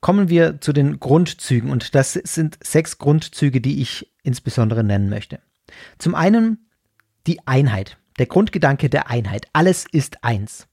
Kommen 0.00 0.28
wir 0.28 0.60
zu 0.60 0.72
den 0.72 1.00
Grundzügen 1.00 1.70
und 1.70 1.94
das 1.94 2.12
sind 2.12 2.58
sechs 2.62 2.98
Grundzüge, 2.98 3.60
die 3.60 3.82
ich 3.82 4.14
insbesondere 4.22 4.84
nennen 4.84 5.10
möchte. 5.10 5.40
Zum 5.98 6.14
einen 6.14 6.70
die 7.26 7.46
Einheit. 7.46 7.98
Der 8.20 8.26
Grundgedanke 8.26 8.90
der 8.90 9.08
Einheit. 9.08 9.46
Alles 9.54 9.86
ist 9.90 10.22
eins. 10.22 10.68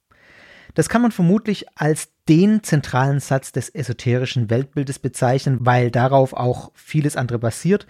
Das 0.74 0.90
kann 0.90 1.02
man 1.02 1.14
vermutlich 1.14 1.66
als 1.76 2.10
den 2.28 2.62
zentralen 2.62 3.22
Satz 3.22 3.54
des 3.54 3.70
esoterischen 3.70 4.50
Weltbildes 4.50 5.00
bezeichnen, 5.00 5.60
weil 5.62 5.90
darauf 5.90 6.34
auch 6.34 6.72
vieles 6.76 7.16
andere 7.16 7.40
basiert. 7.40 7.88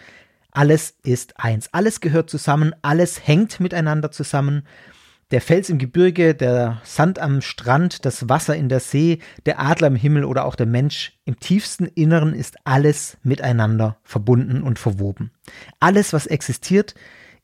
Alles 0.52 0.94
ist 1.02 1.40
eins. 1.40 1.74
Alles 1.74 2.02
gehört 2.02 2.30
zusammen. 2.30 2.76
Alles 2.84 3.26
hängt 3.26 3.60
miteinander 3.60 4.12
zusammen. 4.12 4.62
Der 5.32 5.42
Fels 5.42 5.72
im 5.72 5.80
Gebirge, 5.80 6.36
der 6.36 6.80
Sand 6.84 7.18
am 7.18 7.42
Strand, 7.42 8.06
das 8.06 8.30
Wasser 8.30 8.56
in 8.56 8.70
der 8.70 8.80
See, 8.80 9.24
der 9.48 9.60
Adler 9.60 9.88
im 9.88 9.96
Himmel 9.96 10.24
oder 10.24 10.46
auch 10.46 10.56
der 10.56 10.68
Mensch 10.68 11.18
im 11.26 11.40
tiefsten 11.40 11.88
Inneren 11.88 12.36
ist 12.36 12.58
alles 12.64 13.18
miteinander 13.24 13.98
verbunden 14.04 14.62
und 14.62 14.78
verwoben. 14.78 15.32
Alles, 15.80 16.14
was 16.14 16.28
existiert, 16.28 16.94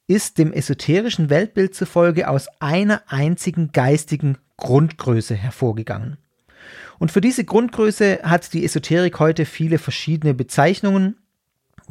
ist 0.08 0.38
dem 0.38 0.52
esoterischen 0.52 1.30
Weltbild 1.30 1.76
zufolge 1.76 2.28
aus 2.28 2.48
einer 2.60 3.04
einzigen 3.08 3.72
geistigen 3.72 4.38
Grundgröße 4.58 5.36
hervorgegangen. 5.36 6.18
Und 7.00 7.12
für 7.12 7.22
diese 7.22 7.44
Grundgröße 7.44 8.20
hat 8.24 8.54
die 8.54 8.64
Esoterik 8.64 9.20
heute 9.20 9.46
viele 9.46 9.78
verschiedene 9.78 10.34
Bezeichnungen. 10.34 11.18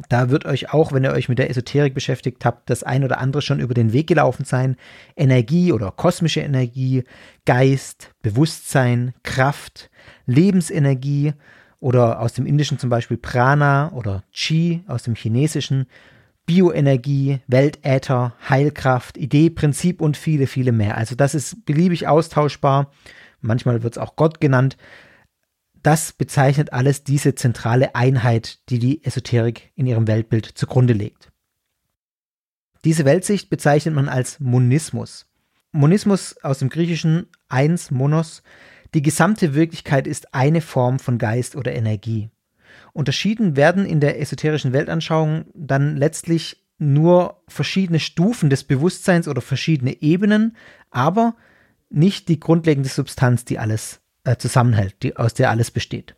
Da 0.09 0.29
wird 0.29 0.45
euch 0.45 0.73
auch, 0.73 0.91
wenn 0.91 1.03
ihr 1.03 1.11
euch 1.11 1.29
mit 1.29 1.37
der 1.37 1.49
Esoterik 1.49 1.93
beschäftigt 1.93 2.45
habt, 2.45 2.69
das 2.69 2.83
ein 2.83 3.03
oder 3.03 3.19
andere 3.19 3.41
schon 3.41 3.59
über 3.59 3.75
den 3.75 3.93
Weg 3.93 4.07
gelaufen 4.07 4.43
sein. 4.43 4.75
Energie 5.15 5.71
oder 5.71 5.91
kosmische 5.91 6.39
Energie, 6.41 7.03
Geist, 7.45 8.11
Bewusstsein, 8.21 9.13
Kraft, 9.21 9.91
Lebensenergie 10.25 11.33
oder 11.79 12.21
aus 12.21 12.33
dem 12.33 12.45
Indischen 12.45 12.79
zum 12.79 12.89
Beispiel 12.89 13.17
Prana 13.17 13.91
oder 13.91 14.23
Chi 14.31 14.83
aus 14.87 15.03
dem 15.03 15.15
Chinesischen, 15.15 15.85
Bioenergie, 16.45 17.39
Weltäther, 17.47 18.35
Heilkraft, 18.49 19.17
Idee, 19.17 19.49
Prinzip 19.49 20.01
und 20.01 20.17
viele, 20.17 20.47
viele 20.47 20.71
mehr. 20.71 20.97
Also 20.97 21.15
das 21.15 21.35
ist 21.35 21.65
beliebig 21.65 22.07
austauschbar. 22.07 22.91
Manchmal 23.41 23.83
wird 23.83 23.95
es 23.95 23.97
auch 23.97 24.15
Gott 24.15 24.41
genannt. 24.41 24.77
Das 25.81 26.13
bezeichnet 26.13 26.71
alles 26.73 27.03
diese 27.03 27.35
zentrale 27.35 27.95
Einheit, 27.95 28.59
die 28.69 28.79
die 28.79 29.03
Esoterik 29.03 29.71
in 29.75 29.85
ihrem 29.85 30.07
Weltbild 30.07 30.45
zugrunde 30.45 30.93
legt. 30.93 31.31
Diese 32.85 33.05
Weltsicht 33.05 33.49
bezeichnet 33.49 33.93
man 33.93 34.09
als 34.09 34.39
Monismus. 34.39 35.27
Monismus 35.71 36.37
aus 36.43 36.59
dem 36.59 36.69
Griechischen 36.69 37.27
eins, 37.47 37.91
Monos. 37.91 38.43
Die 38.93 39.01
gesamte 39.01 39.55
Wirklichkeit 39.55 40.05
ist 40.05 40.33
eine 40.33 40.61
Form 40.61 40.99
von 40.99 41.17
Geist 41.17 41.55
oder 41.55 41.73
Energie. 41.73 42.29
Unterschieden 42.93 43.55
werden 43.55 43.85
in 43.85 43.99
der 43.99 44.21
esoterischen 44.21 44.71
Weltanschauung 44.71 45.45
dann 45.53 45.97
letztlich 45.97 46.63
nur 46.77 47.41
verschiedene 47.47 47.99
Stufen 47.99 48.49
des 48.49 48.63
Bewusstseins 48.63 49.27
oder 49.27 49.41
verschiedene 49.41 50.01
Ebenen, 50.01 50.55
aber 50.91 51.35
nicht 51.89 52.27
die 52.27 52.39
grundlegende 52.39 52.89
Substanz, 52.89 53.45
die 53.45 53.59
alles 53.59 54.01
äh, 54.23 54.37
zusammenhält, 54.37 55.01
die, 55.03 55.15
aus 55.15 55.33
der 55.33 55.49
alles 55.49 55.71
besteht. 55.71 56.15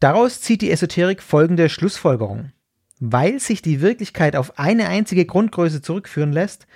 Daraus 0.00 0.40
zieht 0.40 0.60
die 0.60 0.70
Esoterik 0.70 1.22
folgende 1.22 1.68
Schlussfolgerung. 1.68 2.52
Weil 3.00 3.40
sich 3.40 3.60
die 3.60 3.80
Wirklichkeit 3.80 4.36
auf 4.36 4.58
eine 4.58 4.88
einzige 4.88 5.24
Grundgröße 5.24 5.82
zurückführen 5.82 6.32
lässt, 6.32 6.66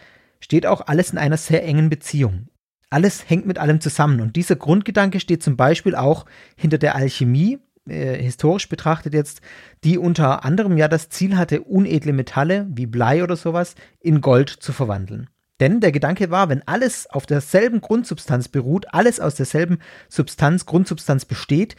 steht 0.41 0.67
auch 0.67 0.87
alles 0.87 1.11
in 1.11 1.19
einer 1.19 1.37
sehr 1.37 1.65
engen 1.65 1.91
Beziehung. 1.91 2.49
Alles 2.91 3.29
hängt 3.29 3.47
mit 3.47 3.59
allem 3.59 3.81
zusammen 3.81 4.21
und 4.21 4.35
dieser 4.37 4.57
Grundgedanke 4.57 5.21
steht 5.21 5.43
zum 5.43 5.57
Beispiel 5.57 5.95
auch 5.95 6.25
hinter 6.57 6.79
der 6.79 6.95
Alchemie, 6.95 7.59
äh, 7.89 8.21
historisch 8.23 8.69
betrachtet 8.69 9.15
jetzt, 9.15 9.41
die 9.85 9.99
unter 9.99 10.45
anderem 10.45 10.77
ja 10.77 10.89
das 10.89 11.09
Ziel 11.09 11.37
hatte, 11.37 11.63
unedle 11.63 12.13
Metalle 12.13 12.67
wie 12.71 12.87
Blei 12.87 13.23
oder 13.23 13.37
sowas 13.37 13.75
in 14.01 14.21
Gold 14.21 14.49
zu 14.51 14.73
verwandeln. 14.73 15.29
Denn 15.61 15.81
der 15.81 15.93
Gedanke 15.93 16.31
war, 16.31 16.49
wenn 16.49 16.67
alles 16.67 17.09
auf 17.09 17.27
derselben 17.27 17.81
Grundsubstanz 17.81 18.49
beruht, 18.49 18.87
alles 18.95 19.19
aus 19.19 19.35
derselben 19.35 19.79
Substanz, 20.09 20.67
Grundsubstanz 20.67 21.25
besteht, 21.25 21.75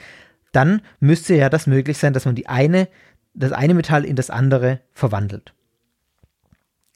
dann 0.51 0.81
müsste 0.99 1.35
ja 1.35 1.49
das 1.49 1.67
möglich 1.67 1.97
sein, 1.97 2.13
dass 2.13 2.25
man 2.25 2.35
die 2.35 2.47
eine, 2.47 2.89
das 3.33 3.51
eine 3.51 3.73
Metall 3.73 4.03
in 4.03 4.15
das 4.15 4.29
andere 4.29 4.81
verwandelt. 4.91 5.53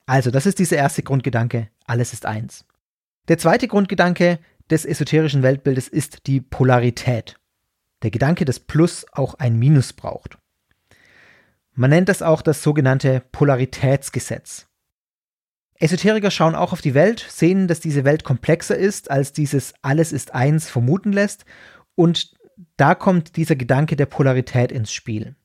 Also, 0.06 0.32
das 0.32 0.46
ist 0.46 0.60
dieser 0.60 0.76
erste 0.76 1.04
Grundgedanke, 1.04 1.70
alles 1.86 2.12
ist 2.12 2.26
eins. 2.26 2.66
Der 3.30 3.38
zweite 3.38 3.70
Grundgedanke, 3.70 4.40
des 4.70 4.86
esoterischen 4.86 5.44
Weltbildes 5.44 5.88
ist 5.88 6.28
die 6.28 6.42
Polarität. 6.42 7.36
Der 8.04 8.12
Gedanke, 8.12 8.46
dass 8.46 8.60
Plus 8.60 9.06
auch 9.14 9.36
ein 9.36 9.58
Minus 9.58 9.94
braucht. 9.94 10.38
Man 11.74 11.90
nennt 11.90 12.10
das 12.10 12.22
auch 12.22 12.42
das 12.42 12.62
sogenannte 12.62 13.24
Polaritätsgesetz. 13.32 14.68
Esoteriker 15.76 16.30
schauen 16.30 16.56
auch 16.56 16.72
auf 16.72 16.82
die 16.82 16.94
Welt, 16.94 17.26
sehen, 17.28 17.68
dass 17.68 17.80
diese 17.80 18.04
Welt 18.04 18.24
komplexer 18.24 18.78
ist, 18.78 19.10
als 19.10 19.34
dieses 19.34 19.74
Alles 19.82 20.12
ist 20.12 20.36
eins 20.36 20.70
vermuten 20.70 21.12
lässt, 21.12 21.46
und 21.96 22.34
da 22.78 22.96
kommt 22.96 23.36
dieser 23.38 23.56
Gedanke 23.56 23.96
der 23.96 24.06
Polarität 24.06 24.72
ins 24.72 24.94
Spiel. 24.94 25.36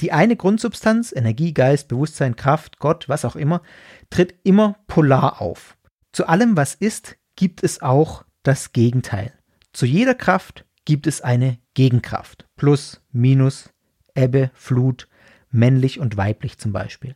Die 0.00 0.12
eine 0.12 0.36
Grundsubstanz, 0.36 1.12
Energie, 1.12 1.52
Geist, 1.52 1.88
Bewusstsein, 1.88 2.36
Kraft, 2.36 2.78
Gott, 2.78 3.08
was 3.08 3.24
auch 3.24 3.36
immer, 3.36 3.62
tritt 4.08 4.34
immer 4.44 4.76
polar 4.86 5.42
auf. 5.42 5.76
Zu 6.12 6.26
allem, 6.26 6.56
was 6.56 6.74
ist, 6.74 7.16
gibt 7.36 7.62
es 7.62 7.82
auch 7.82 8.24
das 8.42 8.72
Gegenteil. 8.72 9.34
Zu 9.72 9.86
jeder 9.86 10.14
Kraft 10.14 10.64
gibt 10.90 11.06
es 11.06 11.20
eine 11.20 11.56
Gegenkraft. 11.74 12.48
Plus, 12.56 13.00
Minus, 13.12 13.70
Ebbe, 14.16 14.50
Flut, 14.54 15.06
männlich 15.52 16.00
und 16.00 16.16
weiblich 16.16 16.58
zum 16.58 16.72
Beispiel. 16.72 17.14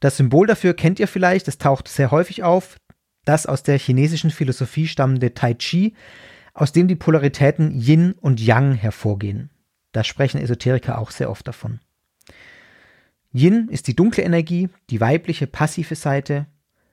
Das 0.00 0.18
Symbol 0.18 0.46
dafür 0.46 0.74
kennt 0.74 1.00
ihr 1.00 1.08
vielleicht, 1.08 1.48
es 1.48 1.56
taucht 1.56 1.88
sehr 1.88 2.10
häufig 2.10 2.42
auf, 2.42 2.76
das 3.24 3.46
aus 3.46 3.62
der 3.62 3.78
chinesischen 3.78 4.30
Philosophie 4.30 4.86
stammende 4.86 5.32
Tai 5.32 5.54
Chi, 5.54 5.94
aus 6.52 6.72
dem 6.72 6.88
die 6.88 6.94
Polaritäten 6.94 7.72
Yin 7.72 8.12
und 8.20 8.38
Yang 8.38 8.74
hervorgehen. 8.74 9.48
Da 9.92 10.04
sprechen 10.04 10.38
Esoteriker 10.38 10.98
auch 10.98 11.10
sehr 11.10 11.30
oft 11.30 11.48
davon. 11.48 11.80
Yin 13.32 13.70
ist 13.70 13.86
die 13.86 13.96
dunkle 13.96 14.24
Energie, 14.24 14.68
die 14.90 15.00
weibliche 15.00 15.46
passive 15.46 15.94
Seite 15.94 16.44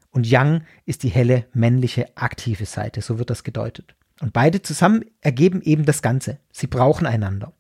und 0.10 0.26
Yang 0.26 0.62
ist 0.86 1.04
die 1.04 1.10
helle 1.10 1.48
männliche 1.52 2.16
aktive 2.16 2.66
Seite, 2.66 3.02
so 3.02 3.20
wird 3.20 3.30
das 3.30 3.44
gedeutet. 3.44 3.94
Und 4.22 4.34
beide 4.34 4.62
zusammen 4.62 5.04
ergeben 5.22 5.62
eben 5.62 5.86
das 5.86 6.02
Ganze. 6.02 6.40
Sie 6.52 6.68
brauchen 6.68 7.06
einander. 7.06 7.52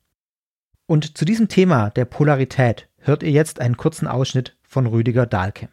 Und 0.87 1.17
zu 1.17 1.25
diesem 1.25 1.47
Thema 1.47 1.89
der 1.89 2.05
Polarität 2.05 2.87
hört 2.99 3.23
ihr 3.23 3.31
jetzt 3.31 3.59
einen 3.59 3.77
kurzen 3.77 4.07
Ausschnitt 4.07 4.55
von 4.63 4.85
Rüdiger 4.85 5.25
Dahlke. 5.25 5.69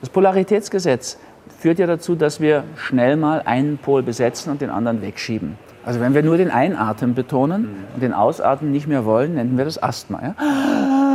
Das 0.00 0.10
Polaritätsgesetz 0.10 1.18
führt 1.58 1.78
ja 1.78 1.86
dazu, 1.86 2.14
dass 2.14 2.40
wir 2.40 2.64
schnell 2.76 3.16
mal 3.16 3.42
einen 3.42 3.78
Pol 3.78 4.02
besetzen 4.02 4.50
und 4.50 4.60
den 4.60 4.70
anderen 4.70 5.02
wegschieben. 5.02 5.56
Also 5.84 6.00
wenn 6.00 6.14
wir 6.14 6.22
nur 6.22 6.36
den 6.36 6.50
Einatmen 6.50 7.14
betonen 7.14 7.84
und 7.94 8.02
den 8.02 8.12
Ausatmen 8.12 8.70
nicht 8.70 8.86
mehr 8.86 9.04
wollen, 9.04 9.34
nennen 9.34 9.56
wir 9.56 9.64
das 9.64 9.82
Asthma. 9.82 10.20
Ja? 10.22 11.07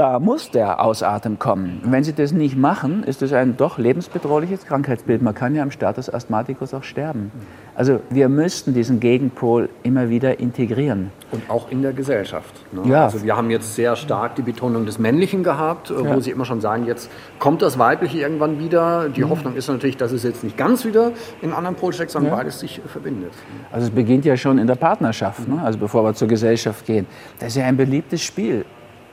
Da 0.00 0.18
muss 0.18 0.50
der 0.50 0.80
Ausatmen 0.82 1.38
kommen. 1.38 1.82
Wenn 1.84 2.04
Sie 2.04 2.14
das 2.14 2.32
nicht 2.32 2.56
machen, 2.56 3.02
ist 3.02 3.20
das 3.20 3.34
ein 3.34 3.58
doch 3.58 3.76
lebensbedrohliches 3.76 4.64
Krankheitsbild. 4.64 5.20
Man 5.20 5.34
kann 5.34 5.54
ja 5.54 5.62
am 5.62 5.70
Status 5.70 6.08
Asthmaticus 6.08 6.72
auch 6.72 6.84
sterben. 6.84 7.30
Also 7.74 8.00
wir 8.08 8.30
müssten 8.30 8.72
diesen 8.72 8.98
Gegenpol 8.98 9.68
immer 9.82 10.08
wieder 10.08 10.40
integrieren. 10.40 11.12
Und 11.32 11.42
auch 11.50 11.70
in 11.70 11.82
der 11.82 11.92
Gesellschaft. 11.92 12.54
Ne? 12.72 12.90
Ja. 12.90 13.04
Also 13.04 13.22
wir 13.22 13.36
haben 13.36 13.50
jetzt 13.50 13.74
sehr 13.74 13.94
stark 13.94 14.36
die 14.36 14.42
Betonung 14.42 14.86
des 14.86 14.98
Männlichen 14.98 15.42
gehabt, 15.42 15.90
äh, 15.90 16.02
Ja. 16.02 16.16
wo 16.16 16.20
Sie 16.20 16.30
immer 16.30 16.46
schon 16.46 16.62
sagen, 16.62 16.86
jetzt 16.86 17.10
kommt 17.38 17.60
das 17.60 17.78
Weibliche 17.78 18.20
irgendwann 18.20 18.58
wieder. 18.58 19.10
Die 19.10 19.20
Mhm. 19.22 19.28
Hoffnung 19.28 19.54
ist 19.54 19.68
natürlich, 19.68 19.98
dass 19.98 20.12
es 20.12 20.22
jetzt 20.22 20.42
nicht 20.42 20.56
ganz 20.56 20.86
wieder 20.86 21.12
in 21.42 21.52
anderen 21.52 21.76
Pol 21.76 21.92
steckt, 21.92 22.10
sondern 22.12 22.32
Ja. 22.32 22.38
beides 22.38 22.58
sich 22.60 22.78
äh, 22.78 22.88
verbindet. 22.88 23.32
Also 23.70 23.88
es 23.88 23.92
beginnt 23.92 24.24
ja 24.24 24.38
schon 24.38 24.56
in 24.56 24.66
der 24.66 24.76
Partnerschaft, 24.76 25.46
ne? 25.46 25.60
also 25.62 25.78
bevor 25.78 26.04
wir 26.04 26.14
zur 26.14 26.28
Gesellschaft 26.28 26.86
gehen. 26.86 27.06
Das 27.38 27.48
ist 27.50 27.56
ja 27.56 27.66
ein 27.66 27.76
beliebtes 27.76 28.22
Spiel. 28.22 28.64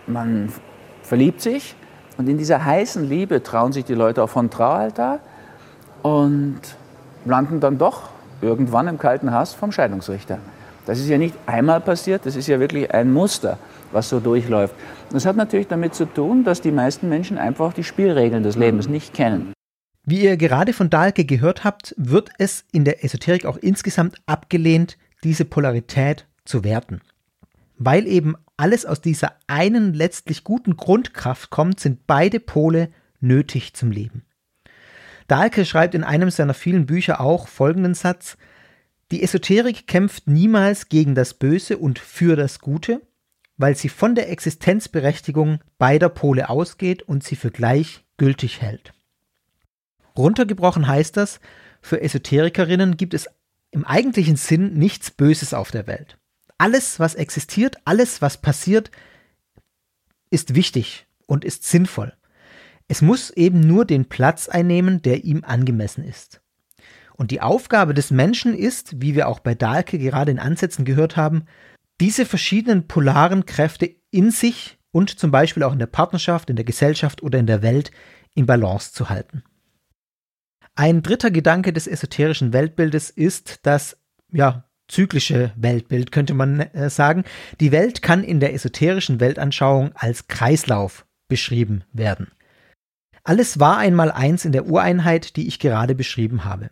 Man 0.09 0.47
verliebt 1.07 1.41
sich 1.41 1.75
und 2.17 2.27
in 2.27 2.37
dieser 2.37 2.63
heißen 2.63 3.07
Liebe 3.07 3.41
trauen 3.41 3.71
sich 3.71 3.85
die 3.85 3.93
Leute 3.93 4.21
auch 4.23 4.29
von 4.29 4.49
Traualtar 4.49 5.19
und 6.03 6.59
landen 7.25 7.59
dann 7.59 7.77
doch 7.77 8.09
irgendwann 8.41 8.87
im 8.87 8.97
kalten 8.97 9.31
Hass 9.31 9.53
vom 9.53 9.71
Scheidungsrichter. 9.71 10.39
Das 10.85 10.99
ist 10.99 11.09
ja 11.09 11.17
nicht 11.17 11.35
einmal 11.45 11.81
passiert, 11.81 12.25
das 12.25 12.35
ist 12.35 12.47
ja 12.47 12.59
wirklich 12.59 12.93
ein 12.93 13.11
Muster, 13.11 13.57
was 13.91 14.09
so 14.09 14.19
durchläuft. 14.19 14.73
Das 15.11 15.25
hat 15.25 15.35
natürlich 15.35 15.67
damit 15.67 15.95
zu 15.95 16.05
tun, 16.05 16.43
dass 16.43 16.61
die 16.61 16.71
meisten 16.71 17.09
Menschen 17.09 17.37
einfach 17.37 17.73
die 17.73 17.83
Spielregeln 17.83 18.43
des 18.43 18.55
Lebens 18.55 18.87
nicht 18.87 19.13
kennen. 19.13 19.53
Wie 20.03 20.21
ihr 20.21 20.37
gerade 20.37 20.71
von 20.71 20.89
Dahlke 20.89 21.25
gehört 21.25 21.63
habt, 21.65 21.93
wird 21.97 22.29
es 22.37 22.63
in 22.71 22.85
der 22.85 23.03
Esoterik 23.03 23.45
auch 23.45 23.57
insgesamt 23.57 24.15
abgelehnt, 24.25 24.97
diese 25.23 25.43
Polarität 25.43 26.25
zu 26.45 26.63
werten. 26.63 27.01
Weil 27.77 28.07
eben 28.07 28.35
alles 28.57 28.85
aus 28.85 29.01
dieser 29.01 29.35
einen 29.47 29.93
letztlich 29.93 30.43
guten 30.43 30.77
Grundkraft 30.77 31.49
kommt, 31.49 31.79
sind 31.79 32.07
beide 32.07 32.39
Pole 32.39 32.89
nötig 33.19 33.73
zum 33.73 33.91
Leben. 33.91 34.25
Dahlke 35.27 35.65
schreibt 35.65 35.93
in 35.93 36.03
einem 36.03 36.31
seiner 36.31 36.53
vielen 36.53 36.85
Bücher 36.85 37.21
auch 37.21 37.47
folgenden 37.47 37.93
Satz 37.93 38.37
Die 39.11 39.21
Esoterik 39.23 39.87
kämpft 39.87 40.27
niemals 40.27 40.89
gegen 40.89 41.15
das 41.15 41.33
Böse 41.33 41.77
und 41.77 41.99
für 41.99 42.35
das 42.35 42.59
Gute, 42.59 43.01
weil 43.57 43.75
sie 43.75 43.89
von 43.89 44.15
der 44.15 44.29
Existenzberechtigung 44.29 45.59
beider 45.77 46.09
Pole 46.09 46.49
ausgeht 46.49 47.03
und 47.03 47.23
sie 47.23 47.35
für 47.35 47.51
gleich 47.51 48.05
gültig 48.17 48.61
hält. 48.61 48.93
Runtergebrochen 50.17 50.87
heißt 50.87 51.15
das, 51.17 51.39
für 51.81 52.01
Esoterikerinnen 52.01 52.97
gibt 52.97 53.13
es 53.13 53.29
im 53.71 53.85
eigentlichen 53.85 54.35
Sinn 54.35 54.73
nichts 54.73 55.11
Böses 55.11 55.53
auf 55.53 55.71
der 55.71 55.87
Welt. 55.87 56.17
Alles, 56.57 56.99
was 56.99 57.15
existiert, 57.15 57.77
alles, 57.85 58.21
was 58.21 58.37
passiert, 58.37 58.91
ist 60.29 60.55
wichtig 60.55 61.07
und 61.25 61.45
ist 61.45 61.63
sinnvoll. 61.63 62.13
Es 62.87 63.01
muss 63.01 63.29
eben 63.31 63.59
nur 63.59 63.85
den 63.85 64.05
Platz 64.05 64.47
einnehmen, 64.47 65.01
der 65.01 65.23
ihm 65.23 65.43
angemessen 65.43 66.03
ist. 66.03 66.41
Und 67.13 67.31
die 67.31 67.41
Aufgabe 67.41 67.93
des 67.93 68.11
Menschen 68.11 68.53
ist, 68.53 69.01
wie 69.01 69.15
wir 69.15 69.27
auch 69.27 69.39
bei 69.39 69.55
Dahlke 69.55 69.97
gerade 69.97 70.31
in 70.31 70.39
Ansätzen 70.39 70.85
gehört 70.85 71.17
haben, 71.17 71.45
diese 71.99 72.25
verschiedenen 72.25 72.87
polaren 72.87 73.45
Kräfte 73.45 73.95
in 74.11 74.31
sich 74.31 74.77
und 74.91 75.19
zum 75.19 75.31
Beispiel 75.31 75.63
auch 75.63 75.73
in 75.73 75.79
der 75.79 75.87
Partnerschaft, 75.87 76.49
in 76.49 76.55
der 76.55 76.65
Gesellschaft 76.65 77.23
oder 77.23 77.39
in 77.39 77.47
der 77.47 77.61
Welt 77.61 77.91
in 78.35 78.45
Balance 78.45 78.93
zu 78.93 79.09
halten. 79.09 79.43
Ein 80.75 81.01
dritter 81.01 81.31
Gedanke 81.31 81.73
des 81.73 81.87
esoterischen 81.87 82.53
Weltbildes 82.53 83.09
ist 83.09 83.59
das 83.63 83.97
ja, 84.31 84.66
zyklische 84.87 85.51
Weltbild, 85.55 86.11
könnte 86.11 86.33
man 86.33 86.59
äh, 86.59 86.89
sagen. 86.89 87.23
Die 87.59 87.71
Welt 87.71 88.01
kann 88.01 88.23
in 88.23 88.39
der 88.39 88.53
esoterischen 88.53 89.19
Weltanschauung 89.19 89.91
als 89.95 90.27
Kreislauf 90.27 91.05
beschrieben 91.27 91.83
werden. 91.93 92.31
Alles 93.23 93.59
war 93.59 93.77
einmal 93.77 94.11
eins 94.11 94.45
in 94.45 94.53
der 94.53 94.67
Ureinheit, 94.67 95.35
die 95.35 95.47
ich 95.47 95.59
gerade 95.59 95.95
beschrieben 95.95 96.45
habe. 96.45 96.69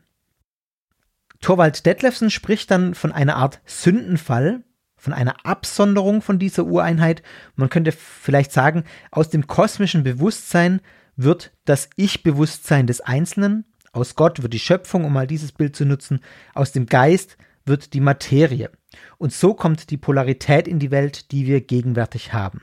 Thorwald 1.41 1.85
Detlefsen 1.85 2.31
spricht 2.31 2.71
dann 2.71 2.95
von 2.95 3.11
einer 3.11 3.35
Art 3.35 3.59
Sündenfall, 3.65 4.63
von 4.95 5.11
einer 5.13 5.45
Absonderung 5.45 6.21
von 6.21 6.39
dieser 6.39 6.65
Ureinheit. 6.65 7.21
Man 7.55 7.69
könnte 7.69 7.91
vielleicht 7.91 8.53
sagen, 8.53 8.85
aus 9.11 9.29
dem 9.29 9.47
kosmischen 9.47 10.03
Bewusstsein 10.03 10.79
wird 11.17 11.51
das 11.65 11.89
Ich-Bewusstsein 11.97 12.87
des 12.87 13.01
Einzelnen, 13.01 13.65
aus 13.91 14.15
Gott 14.15 14.41
wird 14.41 14.53
die 14.53 14.59
Schöpfung, 14.59 15.05
um 15.05 15.13
mal 15.13 15.27
dieses 15.27 15.51
Bild 15.51 15.75
zu 15.75 15.85
nutzen, 15.85 16.19
aus 16.53 16.71
dem 16.71 16.85
Geist 16.85 17.37
wird 17.65 17.93
die 17.93 17.99
Materie. 17.99 18.71
Und 19.17 19.33
so 19.33 19.53
kommt 19.53 19.89
die 19.89 19.97
Polarität 19.97 20.67
in 20.67 20.79
die 20.79 20.91
Welt, 20.91 21.31
die 21.31 21.45
wir 21.47 21.61
gegenwärtig 21.61 22.33
haben. 22.33 22.61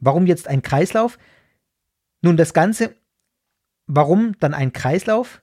Warum 0.00 0.26
jetzt 0.26 0.48
ein 0.48 0.62
Kreislauf? 0.62 1.18
Nun, 2.20 2.36
das 2.36 2.52
Ganze, 2.52 2.94
warum 3.86 4.38
dann 4.38 4.54
ein 4.54 4.72
Kreislauf? 4.72 5.42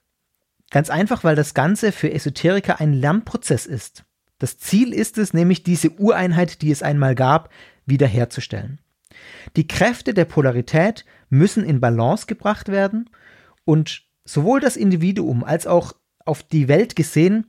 Ganz 0.72 0.90
einfach, 0.90 1.24
weil 1.24 1.36
das 1.36 1.54
Ganze 1.54 1.92
für 1.92 2.12
Esoteriker 2.12 2.80
ein 2.80 2.94
Lernprozess 2.94 3.66
ist. 3.66 4.06
Das 4.40 4.58
Ziel 4.58 4.94
ist 4.94 5.18
es 5.18 5.34
nämlich, 5.34 5.64
diese 5.64 5.92
Ureinheit, 5.92 6.62
die 6.62 6.72
es 6.72 6.84
einmal 6.84 7.16
gab, 7.16 7.50
wiederherzustellen. 7.86 8.82
Die 9.56 9.68
Kräfte 9.68 10.14
der 10.14 10.26
Polarität 10.26 11.06
müssen 11.30 11.64
in 11.64 11.80
Balance 11.80 12.26
gebracht 12.26 12.68
werden 12.70 13.10
und 13.64 14.04
sowohl 14.26 14.60
das 14.60 14.76
Individuum 14.76 15.44
als 15.44 15.68
auch 15.68 15.94
auf 16.26 16.44
die 16.44 16.68
Welt 16.68 16.96
gesehen 16.96 17.48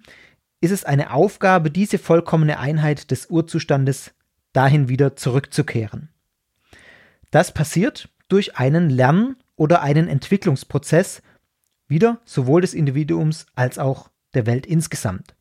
ist 0.60 0.70
es 0.70 0.84
eine 0.84 1.12
Aufgabe, 1.12 1.70
diese 1.70 1.98
vollkommene 1.98 2.58
Einheit 2.58 3.10
des 3.10 3.26
Urzustandes 3.26 4.12
dahin 4.52 4.88
wieder 4.88 5.16
zurückzukehren. 5.16 6.08
Das 7.30 7.52
passiert 7.52 8.08
durch 8.28 8.56
einen 8.56 8.90
Lern- 8.90 9.36
oder 9.56 9.82
einen 9.82 10.08
Entwicklungsprozess, 10.08 11.22
wieder 11.88 12.20
sowohl 12.24 12.62
des 12.62 12.74
Individuums 12.74 13.46
als 13.54 13.78
auch 13.78 14.10
der 14.34 14.46
Welt 14.46 14.66
insgesamt. 14.66 15.34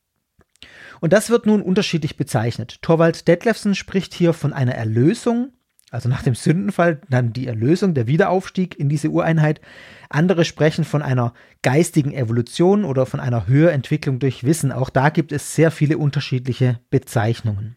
Und 1.01 1.13
das 1.13 1.29
wird 1.29 1.45
nun 1.45 1.61
unterschiedlich 1.61 2.17
bezeichnet. 2.17 2.81
Torvald 2.81 3.27
Detlefsen 3.27 3.75
spricht 3.75 4.13
hier 4.13 4.33
von 4.33 4.53
einer 4.53 4.75
Erlösung, 4.75 5.53
also 5.91 6.09
nach 6.09 6.23
dem 6.23 6.35
Sündenfall 6.35 6.99
dann 7.09 7.31
die 7.31 7.47
Erlösung, 7.47 7.93
der 7.93 8.07
Wiederaufstieg 8.07 8.77
in 8.77 8.89
diese 8.89 9.09
Ureinheit. 9.09 9.61
Andere 10.09 10.43
sprechen 10.43 10.83
von 10.83 11.01
einer 11.01 11.33
geistigen 11.61 12.11
Evolution 12.11 12.85
oder 12.85 13.05
von 13.05 13.19
einer 13.19 13.47
Höherentwicklung 13.47 14.19
durch 14.19 14.43
Wissen. 14.43 14.71
Auch 14.71 14.89
da 14.89 15.09
gibt 15.09 15.31
es 15.31 15.55
sehr 15.55 15.71
viele 15.71 15.97
unterschiedliche 15.97 16.79
Bezeichnungen. 16.89 17.75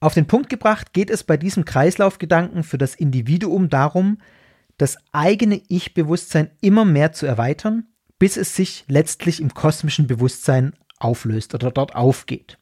Auf 0.00 0.14
den 0.14 0.26
Punkt 0.26 0.48
gebracht 0.48 0.94
geht 0.94 1.10
es 1.10 1.24
bei 1.24 1.36
diesem 1.36 1.66
Kreislaufgedanken 1.66 2.62
für 2.62 2.78
das 2.78 2.94
Individuum 2.94 3.68
darum, 3.68 4.18
das 4.78 4.96
eigene 5.12 5.60
Ich-Bewusstsein 5.68 6.50
immer 6.62 6.86
mehr 6.86 7.12
zu 7.12 7.26
erweitern, 7.26 7.84
bis 8.18 8.38
es 8.38 8.56
sich 8.56 8.84
letztlich 8.88 9.42
im 9.42 9.52
kosmischen 9.52 10.06
Bewusstsein 10.06 10.72
auflöst 10.98 11.54
oder 11.54 11.70
dort 11.70 11.94
aufgeht. 11.94 12.59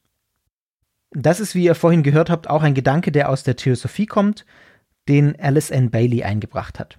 Das 1.10 1.40
ist, 1.40 1.54
wie 1.54 1.64
ihr 1.64 1.74
vorhin 1.74 2.02
gehört 2.02 2.30
habt, 2.30 2.48
auch 2.50 2.62
ein 2.62 2.74
Gedanke, 2.74 3.12
der 3.12 3.30
aus 3.30 3.42
der 3.42 3.56
Theosophie 3.56 4.06
kommt, 4.06 4.44
den 5.08 5.38
Alice 5.40 5.70
N. 5.70 5.90
Bailey 5.90 6.22
eingebracht 6.22 6.78
hat. 6.78 6.98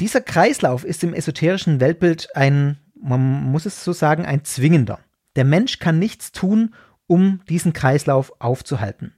Dieser 0.00 0.20
Kreislauf 0.20 0.84
ist 0.84 1.04
im 1.04 1.14
esoterischen 1.14 1.78
Weltbild 1.78 2.34
ein, 2.34 2.78
man 3.00 3.20
muss 3.20 3.66
es 3.66 3.84
so 3.84 3.92
sagen, 3.92 4.24
ein 4.24 4.44
zwingender. 4.44 4.98
Der 5.36 5.44
Mensch 5.44 5.78
kann 5.78 5.98
nichts 5.98 6.32
tun, 6.32 6.74
um 7.06 7.40
diesen 7.48 7.72
Kreislauf 7.72 8.32
aufzuhalten. 8.40 9.14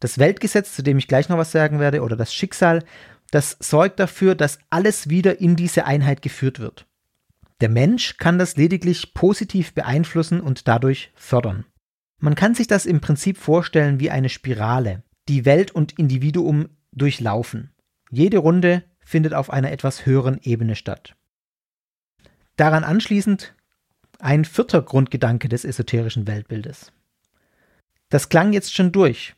Das 0.00 0.18
Weltgesetz, 0.18 0.74
zu 0.74 0.82
dem 0.82 0.98
ich 0.98 1.08
gleich 1.08 1.28
noch 1.28 1.38
was 1.38 1.52
sagen 1.52 1.78
werde, 1.78 2.02
oder 2.02 2.16
das 2.16 2.34
Schicksal, 2.34 2.84
das 3.30 3.56
sorgt 3.60 4.00
dafür, 4.00 4.34
dass 4.34 4.58
alles 4.70 5.08
wieder 5.08 5.40
in 5.40 5.56
diese 5.56 5.86
Einheit 5.86 6.22
geführt 6.22 6.58
wird. 6.58 6.86
Der 7.60 7.68
Mensch 7.68 8.16
kann 8.16 8.38
das 8.38 8.56
lediglich 8.56 9.14
positiv 9.14 9.74
beeinflussen 9.74 10.40
und 10.40 10.68
dadurch 10.68 11.12
fördern. 11.14 11.64
Man 12.24 12.36
kann 12.36 12.54
sich 12.54 12.66
das 12.66 12.86
im 12.86 13.02
Prinzip 13.02 13.36
vorstellen 13.36 14.00
wie 14.00 14.10
eine 14.10 14.30
Spirale, 14.30 15.02
die 15.28 15.44
Welt 15.44 15.72
und 15.72 15.98
Individuum 15.98 16.70
durchlaufen. 16.90 17.74
Jede 18.10 18.38
Runde 18.38 18.82
findet 19.00 19.34
auf 19.34 19.50
einer 19.50 19.70
etwas 19.70 20.06
höheren 20.06 20.40
Ebene 20.42 20.74
statt. 20.74 21.16
Daran 22.56 22.82
anschließend 22.82 23.54
ein 24.20 24.46
vierter 24.46 24.80
Grundgedanke 24.80 25.50
des 25.50 25.66
esoterischen 25.66 26.26
Weltbildes. 26.26 26.92
Das 28.08 28.30
klang 28.30 28.54
jetzt 28.54 28.72
schon 28.72 28.90
durch, 28.90 29.34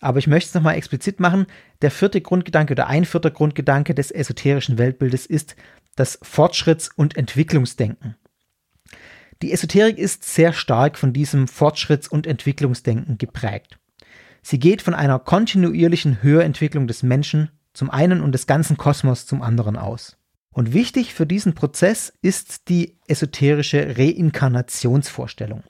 aber 0.00 0.20
ich 0.20 0.28
möchte 0.28 0.50
es 0.50 0.54
nochmal 0.54 0.76
explizit 0.76 1.18
machen. 1.18 1.48
Der 1.82 1.90
vierte 1.90 2.20
Grundgedanke 2.20 2.74
oder 2.74 2.86
ein 2.86 3.06
vierter 3.06 3.32
Grundgedanke 3.32 3.92
des 3.92 4.12
esoterischen 4.12 4.78
Weltbildes 4.78 5.26
ist 5.26 5.56
das 5.96 6.22
Fortschritts- 6.22 6.92
und 6.94 7.16
Entwicklungsdenken. 7.16 8.14
Die 9.42 9.52
Esoterik 9.52 9.96
ist 9.96 10.24
sehr 10.24 10.52
stark 10.52 10.98
von 10.98 11.12
diesem 11.12 11.46
Fortschritts- 11.46 12.08
und 12.08 12.26
Entwicklungsdenken 12.26 13.16
geprägt. 13.16 13.78
Sie 14.42 14.58
geht 14.58 14.82
von 14.82 14.94
einer 14.94 15.18
kontinuierlichen 15.18 16.22
Höherentwicklung 16.22 16.86
des 16.86 17.02
Menschen 17.02 17.50
zum 17.72 17.90
einen 17.90 18.20
und 18.20 18.32
des 18.32 18.46
ganzen 18.46 18.76
Kosmos 18.76 19.26
zum 19.26 19.42
anderen 19.42 19.76
aus. 19.76 20.16
Und 20.52 20.72
wichtig 20.72 21.14
für 21.14 21.26
diesen 21.26 21.54
Prozess 21.54 22.12
ist 22.22 22.68
die 22.68 22.98
esoterische 23.06 23.96
Reinkarnationsvorstellung. 23.96 25.62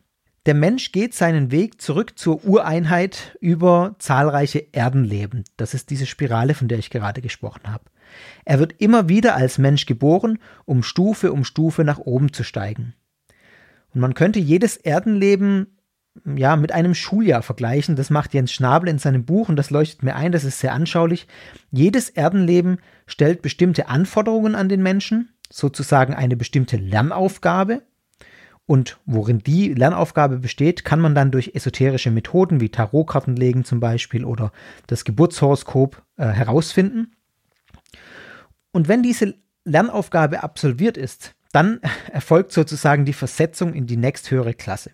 Der 0.46 0.54
Mensch 0.54 0.90
geht 0.90 1.14
seinen 1.14 1.50
Weg 1.50 1.82
zurück 1.82 2.18
zur 2.18 2.42
Ureinheit 2.44 3.36
über 3.40 3.94
zahlreiche 3.98 4.72
Erdenleben. 4.72 5.44
Das 5.58 5.74
ist 5.74 5.90
diese 5.90 6.06
Spirale, 6.06 6.54
von 6.54 6.66
der 6.66 6.78
ich 6.78 6.88
gerade 6.88 7.20
gesprochen 7.20 7.70
habe. 7.70 7.84
Er 8.46 8.58
wird 8.58 8.80
immer 8.80 9.08
wieder 9.08 9.36
als 9.36 9.58
Mensch 9.58 9.84
geboren, 9.84 10.38
um 10.64 10.82
Stufe 10.82 11.32
um 11.32 11.44
Stufe 11.44 11.84
nach 11.84 11.98
oben 11.98 12.32
zu 12.32 12.42
steigen. 12.42 12.94
Und 13.94 14.00
man 14.00 14.14
könnte 14.14 14.38
jedes 14.38 14.76
Erdenleben 14.76 15.78
ja, 16.36 16.56
mit 16.56 16.72
einem 16.72 16.94
Schuljahr 16.94 17.42
vergleichen. 17.42 17.96
Das 17.96 18.10
macht 18.10 18.34
Jens 18.34 18.52
Schnabel 18.52 18.88
in 18.88 18.98
seinem 18.98 19.24
Buch 19.24 19.48
und 19.48 19.56
das 19.56 19.70
leuchtet 19.70 20.02
mir 20.02 20.16
ein, 20.16 20.32
das 20.32 20.44
ist 20.44 20.58
sehr 20.60 20.72
anschaulich. 20.72 21.26
Jedes 21.70 22.10
Erdenleben 22.10 22.78
stellt 23.06 23.42
bestimmte 23.42 23.88
Anforderungen 23.88 24.54
an 24.54 24.68
den 24.68 24.82
Menschen, 24.82 25.30
sozusagen 25.50 26.14
eine 26.14 26.36
bestimmte 26.36 26.76
Lernaufgabe. 26.76 27.82
Und 28.66 28.98
worin 29.04 29.40
die 29.40 29.74
Lernaufgabe 29.74 30.38
besteht, 30.38 30.84
kann 30.84 31.00
man 31.00 31.14
dann 31.14 31.32
durch 31.32 31.52
esoterische 31.54 32.12
Methoden 32.12 32.60
wie 32.60 32.68
Tarotkarten 32.68 33.34
legen 33.34 33.64
zum 33.64 33.80
Beispiel 33.80 34.24
oder 34.24 34.52
das 34.86 35.04
Geburtshoroskop 35.04 36.02
äh, 36.16 36.26
herausfinden. 36.26 37.12
Und 38.70 38.86
wenn 38.86 39.02
diese 39.02 39.34
Lernaufgabe 39.64 40.44
absolviert 40.44 40.96
ist, 40.96 41.34
dann 41.52 41.80
erfolgt 42.12 42.52
sozusagen 42.52 43.04
die 43.04 43.12
Versetzung 43.12 43.74
in 43.74 43.86
die 43.86 43.96
nächsthöhere 43.96 44.54
Klasse. 44.54 44.92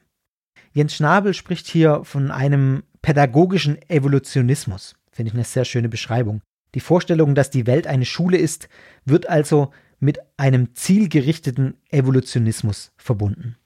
Jens 0.72 0.94
Schnabel 0.94 1.32
spricht 1.32 1.66
hier 1.66 2.04
von 2.04 2.30
einem 2.30 2.82
pädagogischen 3.00 3.78
Evolutionismus. 3.88 4.94
Finde 5.10 5.30
ich 5.30 5.34
eine 5.34 5.44
sehr 5.44 5.64
schöne 5.64 5.88
Beschreibung. 5.88 6.42
Die 6.74 6.80
Vorstellung, 6.80 7.34
dass 7.34 7.48
die 7.48 7.66
Welt 7.66 7.86
eine 7.86 8.04
Schule 8.04 8.36
ist, 8.36 8.68
wird 9.06 9.28
also 9.28 9.72
mit 9.98 10.18
einem 10.36 10.74
zielgerichteten 10.74 11.78
Evolutionismus 11.88 12.92
verbunden. 12.98 13.56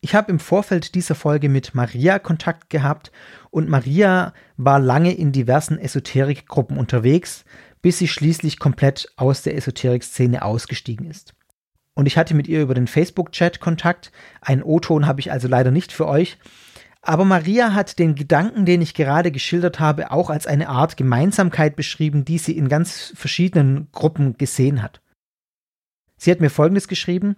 Ich 0.00 0.14
habe 0.14 0.32
im 0.32 0.40
Vorfeld 0.40 0.94
dieser 0.96 1.14
Folge 1.14 1.48
mit 1.48 1.74
Maria 1.74 2.18
Kontakt 2.18 2.68
gehabt 2.68 3.12
und 3.50 3.68
Maria 3.68 4.34
war 4.56 4.80
lange 4.80 5.14
in 5.14 5.32
diversen 5.32 5.78
Esoterikgruppen 5.78 6.76
unterwegs, 6.76 7.44
bis 7.80 7.98
sie 7.98 8.08
schließlich 8.08 8.58
komplett 8.58 9.12
aus 9.16 9.42
der 9.42 9.56
Esoterik-Szene 9.56 10.42
ausgestiegen 10.42 11.06
ist. 11.06 11.34
Und 11.94 12.06
ich 12.06 12.18
hatte 12.18 12.34
mit 12.34 12.48
ihr 12.48 12.60
über 12.60 12.74
den 12.74 12.86
Facebook-Chat 12.86 13.60
Kontakt. 13.60 14.10
Einen 14.40 14.62
O-Ton 14.62 15.06
habe 15.06 15.20
ich 15.20 15.30
also 15.30 15.48
leider 15.48 15.70
nicht 15.70 15.92
für 15.92 16.06
euch. 16.06 16.38
Aber 17.02 17.24
Maria 17.24 17.74
hat 17.74 17.98
den 17.98 18.14
Gedanken, 18.14 18.64
den 18.64 18.80
ich 18.80 18.94
gerade 18.94 19.30
geschildert 19.30 19.78
habe, 19.78 20.10
auch 20.10 20.30
als 20.30 20.46
eine 20.46 20.68
Art 20.68 20.96
Gemeinsamkeit 20.96 21.76
beschrieben, 21.76 22.24
die 22.24 22.38
sie 22.38 22.56
in 22.56 22.68
ganz 22.68 23.12
verschiedenen 23.14 23.88
Gruppen 23.92 24.38
gesehen 24.38 24.82
hat. 24.82 25.02
Sie 26.16 26.30
hat 26.30 26.40
mir 26.40 26.50
Folgendes 26.50 26.88
geschrieben. 26.88 27.36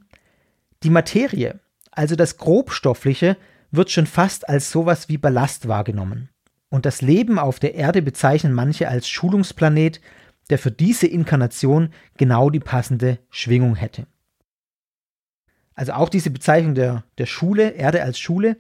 Die 0.85 0.91
Materie, 0.91 1.59
also 1.91 2.15
das 2.15 2.37
Grobstoffliche, 2.37 3.37
wird 3.73 3.91
schon 3.91 4.07
fast 4.07 4.49
als 4.49 4.71
sowas 4.71 5.09
wie 5.09 5.19
Ballast 5.19 5.67
wahrgenommen. 5.67 6.29
Und 6.69 6.87
das 6.87 7.03
Leben 7.03 7.39
auf 7.39 7.59
der 7.59 7.75
Erde 7.75 8.03
bezeichnen 8.03 8.53
manche 8.53 8.89
als 8.89 9.09
Schulungsplanet, 9.09 10.01
der 10.51 10.59
für 10.59 10.71
diese 10.71 11.09
Inkarnation 11.09 11.91
genau 12.17 12.51
die 12.51 12.61
passende 12.61 13.19
Schwingung 13.31 13.75
hätte. 13.75 14.07
Also 15.77 15.93
auch 15.93 16.09
diese 16.09 16.31
Bezeichnung 16.31 16.75
der, 16.75 17.05
der 17.19 17.27
Schule, 17.27 17.71
Erde 17.71 18.03
als 18.03 18.19
Schule. 18.19 18.57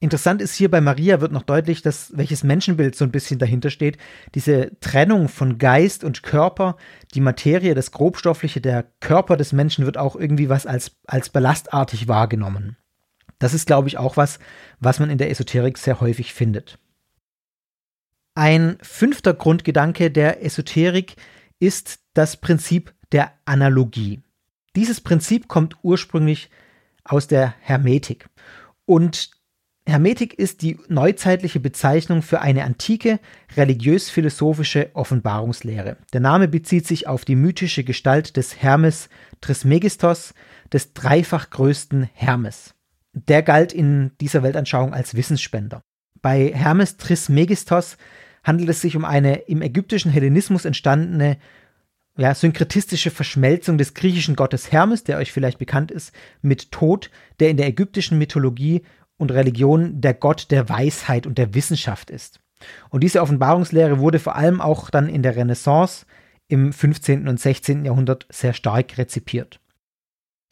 Interessant 0.00 0.40
ist 0.40 0.54
hier 0.54 0.70
bei 0.70 0.80
Maria 0.80 1.20
wird 1.20 1.32
noch 1.32 1.42
deutlich, 1.42 1.82
dass 1.82 2.16
welches 2.16 2.44
Menschenbild 2.44 2.94
so 2.94 3.04
ein 3.04 3.10
bisschen 3.10 3.38
dahinter 3.38 3.68
steht. 3.70 3.98
Diese 4.34 4.78
Trennung 4.80 5.28
von 5.28 5.58
Geist 5.58 6.04
und 6.04 6.22
Körper, 6.22 6.76
die 7.14 7.20
Materie, 7.20 7.74
das 7.74 7.90
Grobstoffliche, 7.90 8.60
der 8.60 8.84
Körper 9.00 9.36
des 9.36 9.52
Menschen 9.52 9.84
wird 9.84 9.98
auch 9.98 10.16
irgendwie 10.16 10.48
was 10.48 10.66
als, 10.66 10.92
als 11.06 11.30
ballastartig 11.30 12.08
wahrgenommen. 12.08 12.76
Das 13.38 13.54
ist, 13.54 13.66
glaube 13.66 13.88
ich, 13.88 13.98
auch 13.98 14.16
was, 14.16 14.38
was 14.80 15.00
man 15.00 15.10
in 15.10 15.18
der 15.18 15.30
Esoterik 15.30 15.78
sehr 15.78 16.00
häufig 16.00 16.32
findet. 16.32 16.78
Ein 18.34 18.78
fünfter 18.82 19.34
Grundgedanke 19.34 20.12
der 20.12 20.44
Esoterik 20.44 21.16
ist 21.58 21.98
das 22.14 22.36
Prinzip 22.36 22.94
der 23.10 23.32
Analogie. 23.44 24.22
Dieses 24.78 25.00
Prinzip 25.00 25.48
kommt 25.48 25.74
ursprünglich 25.82 26.50
aus 27.02 27.26
der 27.26 27.52
Hermetik. 27.58 28.28
Und 28.84 29.32
Hermetik 29.84 30.34
ist 30.34 30.62
die 30.62 30.78
neuzeitliche 30.86 31.58
Bezeichnung 31.58 32.22
für 32.22 32.42
eine 32.42 32.62
antike 32.62 33.18
religiös-philosophische 33.56 34.90
Offenbarungslehre. 34.94 35.96
Der 36.12 36.20
Name 36.20 36.46
bezieht 36.46 36.86
sich 36.86 37.08
auf 37.08 37.24
die 37.24 37.34
mythische 37.34 37.82
Gestalt 37.82 38.36
des 38.36 38.62
Hermes 38.62 39.08
Trismegistos, 39.40 40.32
des 40.72 40.92
dreifach 40.92 41.50
größten 41.50 42.08
Hermes. 42.12 42.76
Der 43.14 43.42
galt 43.42 43.72
in 43.72 44.12
dieser 44.20 44.44
Weltanschauung 44.44 44.94
als 44.94 45.16
Wissensspender. 45.16 45.82
Bei 46.22 46.52
Hermes 46.54 46.98
Trismegistos 46.98 47.96
handelt 48.44 48.68
es 48.68 48.80
sich 48.80 48.94
um 48.94 49.04
eine 49.04 49.38
im 49.38 49.60
ägyptischen 49.60 50.12
Hellenismus 50.12 50.64
entstandene 50.64 51.36
ja, 52.18 52.34
synkretistische 52.34 53.10
Verschmelzung 53.10 53.78
des 53.78 53.94
griechischen 53.94 54.36
Gottes 54.36 54.72
Hermes, 54.72 55.04
der 55.04 55.18
euch 55.18 55.32
vielleicht 55.32 55.58
bekannt 55.58 55.90
ist, 55.90 56.12
mit 56.42 56.72
Tod, 56.72 57.10
der 57.38 57.50
in 57.50 57.56
der 57.56 57.68
ägyptischen 57.68 58.18
Mythologie 58.18 58.82
und 59.16 59.30
Religion 59.30 60.00
der 60.00 60.14
Gott 60.14 60.50
der 60.50 60.68
Weisheit 60.68 61.26
und 61.26 61.38
der 61.38 61.54
Wissenschaft 61.54 62.10
ist. 62.10 62.40
Und 62.90 63.04
diese 63.04 63.22
Offenbarungslehre 63.22 64.00
wurde 64.00 64.18
vor 64.18 64.34
allem 64.34 64.60
auch 64.60 64.90
dann 64.90 65.08
in 65.08 65.22
der 65.22 65.36
Renaissance 65.36 66.06
im 66.48 66.72
15. 66.72 67.28
und 67.28 67.38
16. 67.38 67.84
Jahrhundert 67.84 68.26
sehr 68.30 68.52
stark 68.52 68.98
rezipiert. 68.98 69.60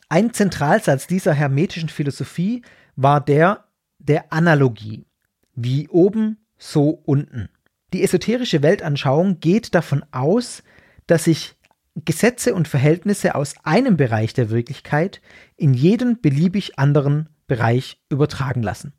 Ein 0.08 0.32
Zentralsatz 0.32 1.08
dieser 1.08 1.34
hermetischen 1.34 1.88
Philosophie 1.88 2.62
war 2.94 3.20
der 3.20 3.64
der 3.98 4.32
Analogie. 4.32 5.06
Wie 5.54 5.88
oben, 5.88 6.46
so 6.58 6.90
unten. 6.90 7.48
Die 7.92 8.04
esoterische 8.04 8.62
Weltanschauung 8.62 9.40
geht 9.40 9.74
davon 9.74 10.04
aus, 10.12 10.62
dass 11.06 11.24
sich 11.24 11.55
Gesetze 12.04 12.54
und 12.54 12.68
Verhältnisse 12.68 13.34
aus 13.34 13.54
einem 13.64 13.96
Bereich 13.96 14.34
der 14.34 14.50
Wirklichkeit 14.50 15.22
in 15.56 15.72
jeden 15.72 16.20
beliebig 16.20 16.78
anderen 16.78 17.30
Bereich 17.46 18.02
übertragen 18.10 18.62
lassen. 18.62 18.92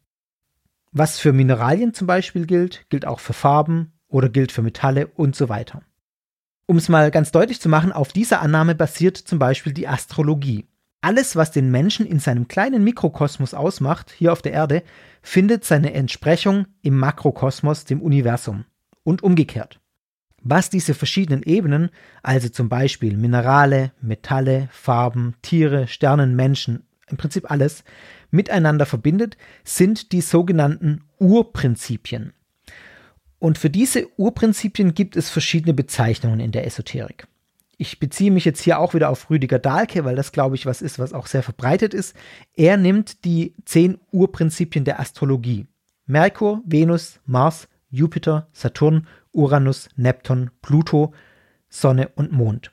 Was 0.91 1.19
für 1.19 1.31
Mineralien 1.31 1.93
zum 1.93 2.07
Beispiel 2.07 2.47
gilt, 2.47 2.89
gilt 2.89 3.05
auch 3.05 3.19
für 3.19 3.33
Farben 3.33 3.93
oder 4.07 4.29
gilt 4.29 4.51
für 4.51 4.63
Metalle 4.63 5.07
und 5.07 5.35
so 5.35 5.47
weiter. 5.47 5.83
Um 6.65 6.77
es 6.77 6.89
mal 6.89 7.11
ganz 7.11 7.31
deutlich 7.31 7.61
zu 7.61 7.69
machen, 7.69 7.91
auf 7.91 8.11
dieser 8.11 8.41
Annahme 8.41 8.73
basiert 8.73 9.17
zum 9.17 9.37
Beispiel 9.37 9.73
die 9.73 9.87
Astrologie. 9.87 10.65
Alles, 10.99 11.35
was 11.35 11.51
den 11.51 11.69
Menschen 11.69 12.05
in 12.05 12.19
seinem 12.19 12.47
kleinen 12.47 12.83
Mikrokosmos 12.83 13.53
ausmacht, 13.53 14.11
hier 14.11 14.33
auf 14.33 14.41
der 14.41 14.53
Erde, 14.53 14.83
findet 15.21 15.63
seine 15.63 15.93
Entsprechung 15.93 16.65
im 16.81 16.97
Makrokosmos, 16.97 17.85
dem 17.85 18.01
Universum. 18.01 18.65
Und 19.03 19.23
umgekehrt. 19.23 19.79
Was 20.49 20.69
diese 20.69 20.93
verschiedenen 20.93 21.43
Ebenen, 21.43 21.89
also 22.23 22.47
zum 22.47 22.69
Beispiel 22.69 23.17
Minerale, 23.17 23.91
Metalle, 24.01 24.69
Farben, 24.71 25.35
Tiere, 25.41 25.87
Sternen, 25.87 26.37
Menschen, 26.37 26.83
im 27.09 27.17
Prinzip 27.17 27.51
alles, 27.51 27.83
miteinander 28.31 28.85
verbindet, 28.85 29.35
sind 29.65 30.13
die 30.13 30.21
sogenannten 30.21 31.03
Urprinzipien. 31.19 32.31
Und 33.39 33.57
für 33.57 33.69
diese 33.69 34.07
Urprinzipien 34.17 34.93
gibt 34.93 35.17
es 35.17 35.29
verschiedene 35.29 35.73
Bezeichnungen 35.73 36.39
in 36.39 36.53
der 36.53 36.65
Esoterik. 36.65 37.27
Ich 37.77 37.99
beziehe 37.99 38.31
mich 38.31 38.45
jetzt 38.45 38.61
hier 38.61 38.79
auch 38.79 38.93
wieder 38.93 39.09
auf 39.09 39.29
Rüdiger 39.29 39.59
Dahlke, 39.59 40.05
weil 40.05 40.15
das, 40.15 40.31
glaube 40.31 40.55
ich, 40.55 40.65
was 40.65 40.81
ist, 40.81 40.97
was 40.97 41.11
auch 41.11 41.27
sehr 41.27 41.43
verbreitet 41.43 41.93
ist. 41.93 42.15
Er 42.55 42.77
nimmt 42.77 43.25
die 43.25 43.53
zehn 43.65 43.97
Urprinzipien 44.11 44.85
der 44.85 45.01
Astrologie. 45.01 45.67
Merkur, 46.05 46.61
Venus, 46.65 47.19
Mars, 47.25 47.67
Jupiter, 47.89 48.49
Saturn, 48.51 49.07
Uranus, 49.31 49.89
Neptun, 49.95 50.51
Pluto, 50.61 51.13
Sonne 51.69 52.09
und 52.15 52.31
Mond. 52.31 52.71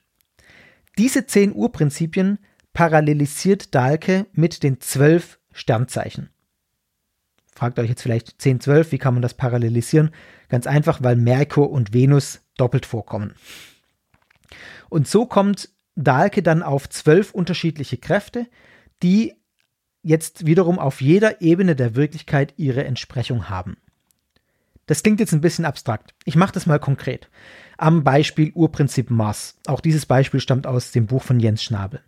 Diese 0.99 1.27
zehn 1.27 1.53
Urprinzipien 1.55 2.39
parallelisiert 2.73 3.75
Dahlke 3.75 4.27
mit 4.33 4.63
den 4.63 4.81
zwölf 4.81 5.39
Sternzeichen. 5.53 6.31
Fragt 7.55 7.79
euch 7.79 7.89
jetzt 7.89 8.03
vielleicht 8.03 8.41
10, 8.43 8.61
12, 8.61 8.93
wie 8.93 8.99
kann 8.99 9.15
man 9.15 9.23
das 9.23 9.35
parallelisieren? 9.35 10.11
Ganz 10.49 10.67
einfach, 10.67 11.03
weil 11.03 11.15
Merkur 11.17 11.71
und 11.71 11.93
Venus 11.93 12.41
doppelt 12.57 12.85
vorkommen. 12.85 13.35
Und 14.89 15.07
so 15.07 15.27
kommt 15.27 15.71
Dahlke 15.95 16.43
dann 16.43 16.63
auf 16.63 16.89
zwölf 16.89 17.33
unterschiedliche 17.33 17.97
Kräfte, 17.97 18.49
die 19.03 19.35
jetzt 20.03 20.47
wiederum 20.47 20.79
auf 20.79 21.01
jeder 21.01 21.41
Ebene 21.41 21.77
der 21.77 21.95
Wirklichkeit 21.95 22.55
ihre 22.57 22.85
Entsprechung 22.85 23.49
haben. 23.49 23.77
Das 24.87 25.03
klingt 25.03 25.21
jetzt 25.21 25.33
ein 25.33 25.41
bisschen 25.41 25.65
abstrakt. 25.65 26.15
Ich 26.25 26.37
mache 26.37 26.53
das 26.53 26.67
mal 26.67 26.79
konkret. 26.79 27.31
Am 27.79 28.05
Beispiel 28.05 28.53
Urprinzip 28.55 29.11
Mars. 29.11 29.59
Auch 29.67 29.81
dieses 29.81 30.07
Beispiel 30.07 30.41
stammt 30.41 30.67
aus 30.67 30.93
dem 30.93 31.07
Buch 31.07 31.23
von 31.23 31.41
Jens 31.41 31.63
Schnabel. 31.63 32.01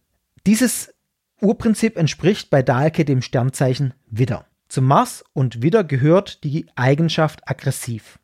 Dieses 0.47 0.95
Urprinzip 1.41 1.97
entspricht 1.97 2.51
bei 2.51 2.63
Dahlke 2.63 3.05
dem 3.05 3.23
Sternzeichen 3.23 3.95
Widder. 4.07 4.47
Zum 4.69 4.85
Mars 4.85 5.25
und 5.33 5.63
Widder 5.63 5.85
gehört 5.85 6.45
die 6.45 6.67
Eigenschaft 6.77 7.49
aggressiv. 7.49 8.19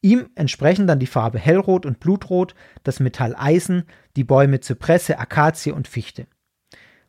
Ihm 0.00 0.28
entsprechen 0.34 0.86
dann 0.86 1.00
die 1.00 1.06
Farbe 1.06 1.38
Hellrot 1.38 1.86
und 1.86 1.98
Blutrot, 1.98 2.54
das 2.84 3.00
Metall 3.00 3.34
Eisen, 3.36 3.84
die 4.16 4.24
Bäume 4.24 4.60
Zypresse, 4.60 5.18
Akazie 5.18 5.72
und 5.72 5.88
Fichte. 5.88 6.26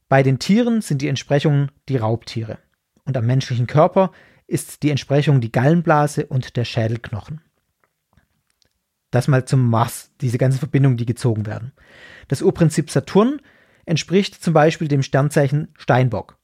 Bei 0.09 0.23
den 0.23 0.39
Tieren 0.39 0.81
sind 0.81 1.01
die 1.01 1.09
Entsprechungen 1.09 1.71
die 1.89 1.97
Raubtiere. 1.97 2.57
Und 3.03 3.17
am 3.17 3.25
menschlichen 3.25 3.67
Körper 3.67 4.11
ist 4.47 4.81
die 4.83 4.89
Entsprechung 4.89 5.41
die 5.41 5.51
Gallenblase 5.51 6.25
und 6.25 6.55
der 6.55 6.65
Schädelknochen. 6.65 7.41
Das 9.11 9.27
mal 9.27 9.45
zum 9.45 9.69
Mars, 9.69 10.11
diese 10.21 10.37
ganzen 10.37 10.59
Verbindungen, 10.59 10.97
die 10.97 11.05
gezogen 11.05 11.45
werden. 11.45 11.71
Das 12.27 12.41
Urprinzip 12.41 12.89
Saturn 12.89 13.41
entspricht 13.85 14.41
zum 14.43 14.53
Beispiel 14.53 14.87
dem 14.87 15.03
Sternzeichen 15.03 15.69
Steinbock. 15.77 16.37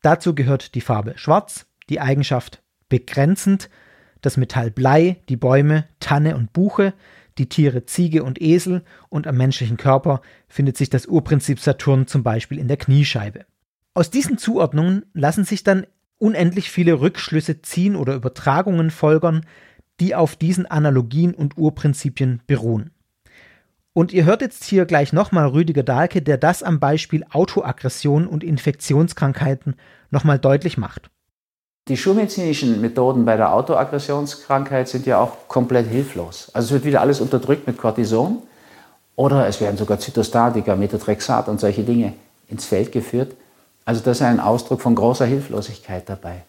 Dazu 0.00 0.34
gehört 0.34 0.74
die 0.74 0.80
Farbe 0.80 1.12
Schwarz, 1.16 1.66
die 1.88 2.00
Eigenschaft 2.00 2.62
begrenzend, 2.88 3.70
das 4.20 4.36
Metall 4.36 4.70
Blei, 4.70 5.22
die 5.28 5.36
Bäume 5.36 5.88
Tanne 6.00 6.36
und 6.36 6.52
Buche, 6.52 6.94
die 7.38 7.48
Tiere 7.48 7.86
Ziege 7.86 8.24
und 8.24 8.40
Esel 8.40 8.84
und 9.08 9.26
am 9.26 9.36
menschlichen 9.36 9.76
Körper 9.76 10.20
findet 10.48 10.76
sich 10.76 10.90
das 10.90 11.06
Urprinzip 11.06 11.60
Saturn 11.60 12.06
zum 12.06 12.22
Beispiel 12.22 12.58
in 12.58 12.68
der 12.68 12.76
Kniescheibe. 12.76 13.46
Aus 13.94 14.10
diesen 14.10 14.38
Zuordnungen 14.38 15.04
lassen 15.12 15.44
sich 15.44 15.64
dann 15.64 15.86
unendlich 16.22 16.70
viele 16.70 17.00
Rückschlüsse 17.00 17.62
ziehen 17.62 17.96
oder 17.96 18.14
Übertragungen 18.14 18.92
folgern, 18.92 19.44
die 19.98 20.14
auf 20.14 20.36
diesen 20.36 20.66
Analogien 20.66 21.34
und 21.34 21.58
Urprinzipien 21.58 22.40
beruhen. 22.46 22.92
Und 23.92 24.12
ihr 24.12 24.24
hört 24.24 24.40
jetzt 24.40 24.64
hier 24.64 24.86
gleich 24.86 25.12
nochmal 25.12 25.48
Rüdiger 25.48 25.82
Dahlke, 25.82 26.22
der 26.22 26.38
das 26.38 26.62
am 26.62 26.78
Beispiel 26.78 27.24
Autoaggression 27.30 28.28
und 28.28 28.44
Infektionskrankheiten 28.44 29.74
nochmal 30.10 30.38
deutlich 30.38 30.78
macht. 30.78 31.10
Die 31.88 31.96
schulmedizinischen 31.96 32.80
Methoden 32.80 33.24
bei 33.24 33.36
der 33.36 33.52
Autoaggressionskrankheit 33.52 34.88
sind 34.88 35.04
ja 35.06 35.18
auch 35.18 35.48
komplett 35.48 35.88
hilflos. 35.88 36.50
Also 36.54 36.66
es 36.66 36.72
wird 36.72 36.84
wieder 36.84 37.00
alles 37.00 37.20
unterdrückt 37.20 37.66
mit 37.66 37.76
Cortison 37.76 38.44
oder 39.16 39.48
es 39.48 39.60
werden 39.60 39.76
sogar 39.76 39.98
Zytostatika, 39.98 40.76
Methotrexat 40.76 41.48
und 41.48 41.58
solche 41.58 41.82
Dinge 41.82 42.14
ins 42.48 42.64
Feld 42.64 42.92
geführt. 42.92 43.34
Also 43.84 44.00
das 44.04 44.18
ist 44.18 44.22
ein 44.22 44.40
Ausdruck 44.40 44.80
von 44.80 44.94
großer 44.94 45.26
Hilflosigkeit 45.26 46.08
dabei. 46.08 46.42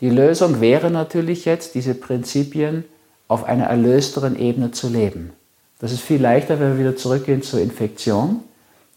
Die 0.00 0.10
Lösung 0.10 0.60
wäre 0.60 0.90
natürlich 0.90 1.44
jetzt, 1.44 1.74
diese 1.74 1.94
Prinzipien 1.94 2.84
auf 3.28 3.44
einer 3.44 3.64
erlösteren 3.64 4.38
Ebene 4.38 4.72
zu 4.72 4.88
leben. 4.88 5.32
Das 5.78 5.92
ist 5.92 6.00
viel 6.00 6.20
leichter, 6.20 6.60
wenn 6.60 6.72
wir 6.72 6.78
wieder 6.78 6.96
zurückgehen 6.96 7.42
zur 7.42 7.60
Infektion. 7.60 8.40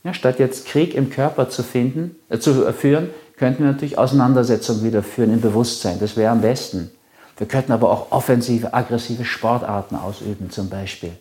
Ja, 0.03 0.13
statt 0.13 0.39
jetzt 0.39 0.67
Krieg 0.67 0.93
im 0.93 1.09
Körper 1.09 1.49
zu, 1.49 1.63
finden, 1.63 2.15
äh, 2.29 2.37
zu 2.37 2.71
führen, 2.73 3.09
könnten 3.37 3.63
wir 3.63 3.71
natürlich 3.71 3.97
Auseinandersetzungen 3.97 4.83
wieder 4.83 5.03
führen 5.03 5.33
im 5.33 5.41
Bewusstsein. 5.41 5.99
Das 5.99 6.15
wäre 6.15 6.31
am 6.31 6.41
besten. 6.41 6.91
Wir 7.37 7.47
könnten 7.47 7.71
aber 7.71 7.91
auch 7.91 8.11
offensive, 8.11 8.73
aggressive 8.73 9.25
Sportarten 9.25 9.95
ausüben 9.95 10.51
zum 10.51 10.69
Beispiel. 10.69 11.11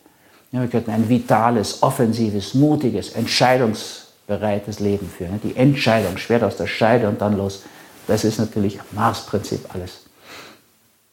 Ja, 0.53 0.61
wir 0.61 0.69
könnten 0.69 0.91
ein 0.91 1.09
vitales, 1.09 1.83
offensives, 1.83 2.55
mutiges, 2.55 3.15
entscheidungsbereites 4.27 4.81
Leben 4.81 5.09
führen. 5.09 5.41
Die 5.43 5.57
Entscheidung, 5.57 6.17
Schwert 6.17 6.43
aus 6.43 6.57
der 6.57 6.67
Scheide 6.67 7.09
und 7.09 7.21
dann 7.21 7.37
los. 7.37 7.63
Das 8.07 8.25
ist 8.25 8.39
natürlich 8.39 8.79
Mars-Prinzip 8.93 9.61
alles. 9.73 10.01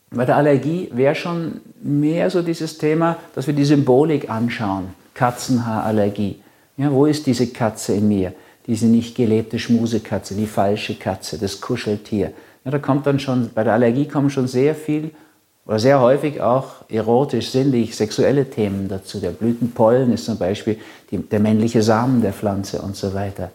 Bei 0.10 0.26
der 0.26 0.36
Allergie 0.36 0.90
wäre 0.92 1.16
schon 1.16 1.62
mehr 1.82 2.30
so 2.30 2.42
dieses 2.42 2.78
Thema, 2.78 3.18
dass 3.34 3.48
wir 3.48 3.54
die 3.54 3.64
Symbolik 3.64 4.30
anschauen. 4.30 4.90
Katzenhaarallergie. 5.14 6.42
Ja, 6.78 6.92
wo 6.92 7.06
ist 7.06 7.26
diese 7.28 7.48
Katze 7.48 7.94
in 7.94 8.08
mir? 8.08 8.34
Diese 8.68 8.88
nicht 8.88 9.16
gelebte 9.16 9.58
Schmusekatze, 9.58 10.36
die 10.36 10.48
falsche 10.48 10.96
Katze, 10.96 11.38
das 11.38 11.62
Kuscheltier. 11.62 12.34
Ja, 12.66 12.72
da 12.72 12.80
kommt 12.80 13.08
dann 13.08 13.20
schon, 13.20 13.52
bei 13.54 13.64
der 13.64 13.74
Allergie 13.74 14.08
kommen 14.08 14.30
schon 14.30 14.48
sehr 14.48 14.76
viel 14.76 15.12
oder 15.66 15.80
sehr 15.80 16.00
häufig 16.00 16.42
auch 16.42 16.90
erotisch, 16.90 17.50
sinnlich, 17.52 17.96
sexuelle 17.96 18.50
Themen 18.50 18.88
dazu. 18.88 19.20
Der 19.20 19.30
Blütenpollen 19.30 20.12
ist 20.12 20.26
zum 20.26 20.38
Beispiel 20.38 20.80
die, 21.12 21.18
der 21.18 21.40
männliche 21.40 21.84
Samen 21.84 22.22
der 22.22 22.34
Pflanze 22.34 22.82
und 22.82 22.96
so 22.96 23.14
weiter. 23.14 23.52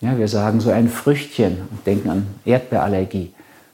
Ja, 0.00 0.16
wir 0.16 0.28
sagen 0.28 0.60
so 0.60 0.70
ein 0.70 0.88
Früchtchen 0.88 1.58
und 1.70 1.86
denken 1.86 2.10
an 2.10 2.26
Erdbeerallergie. 2.44 3.32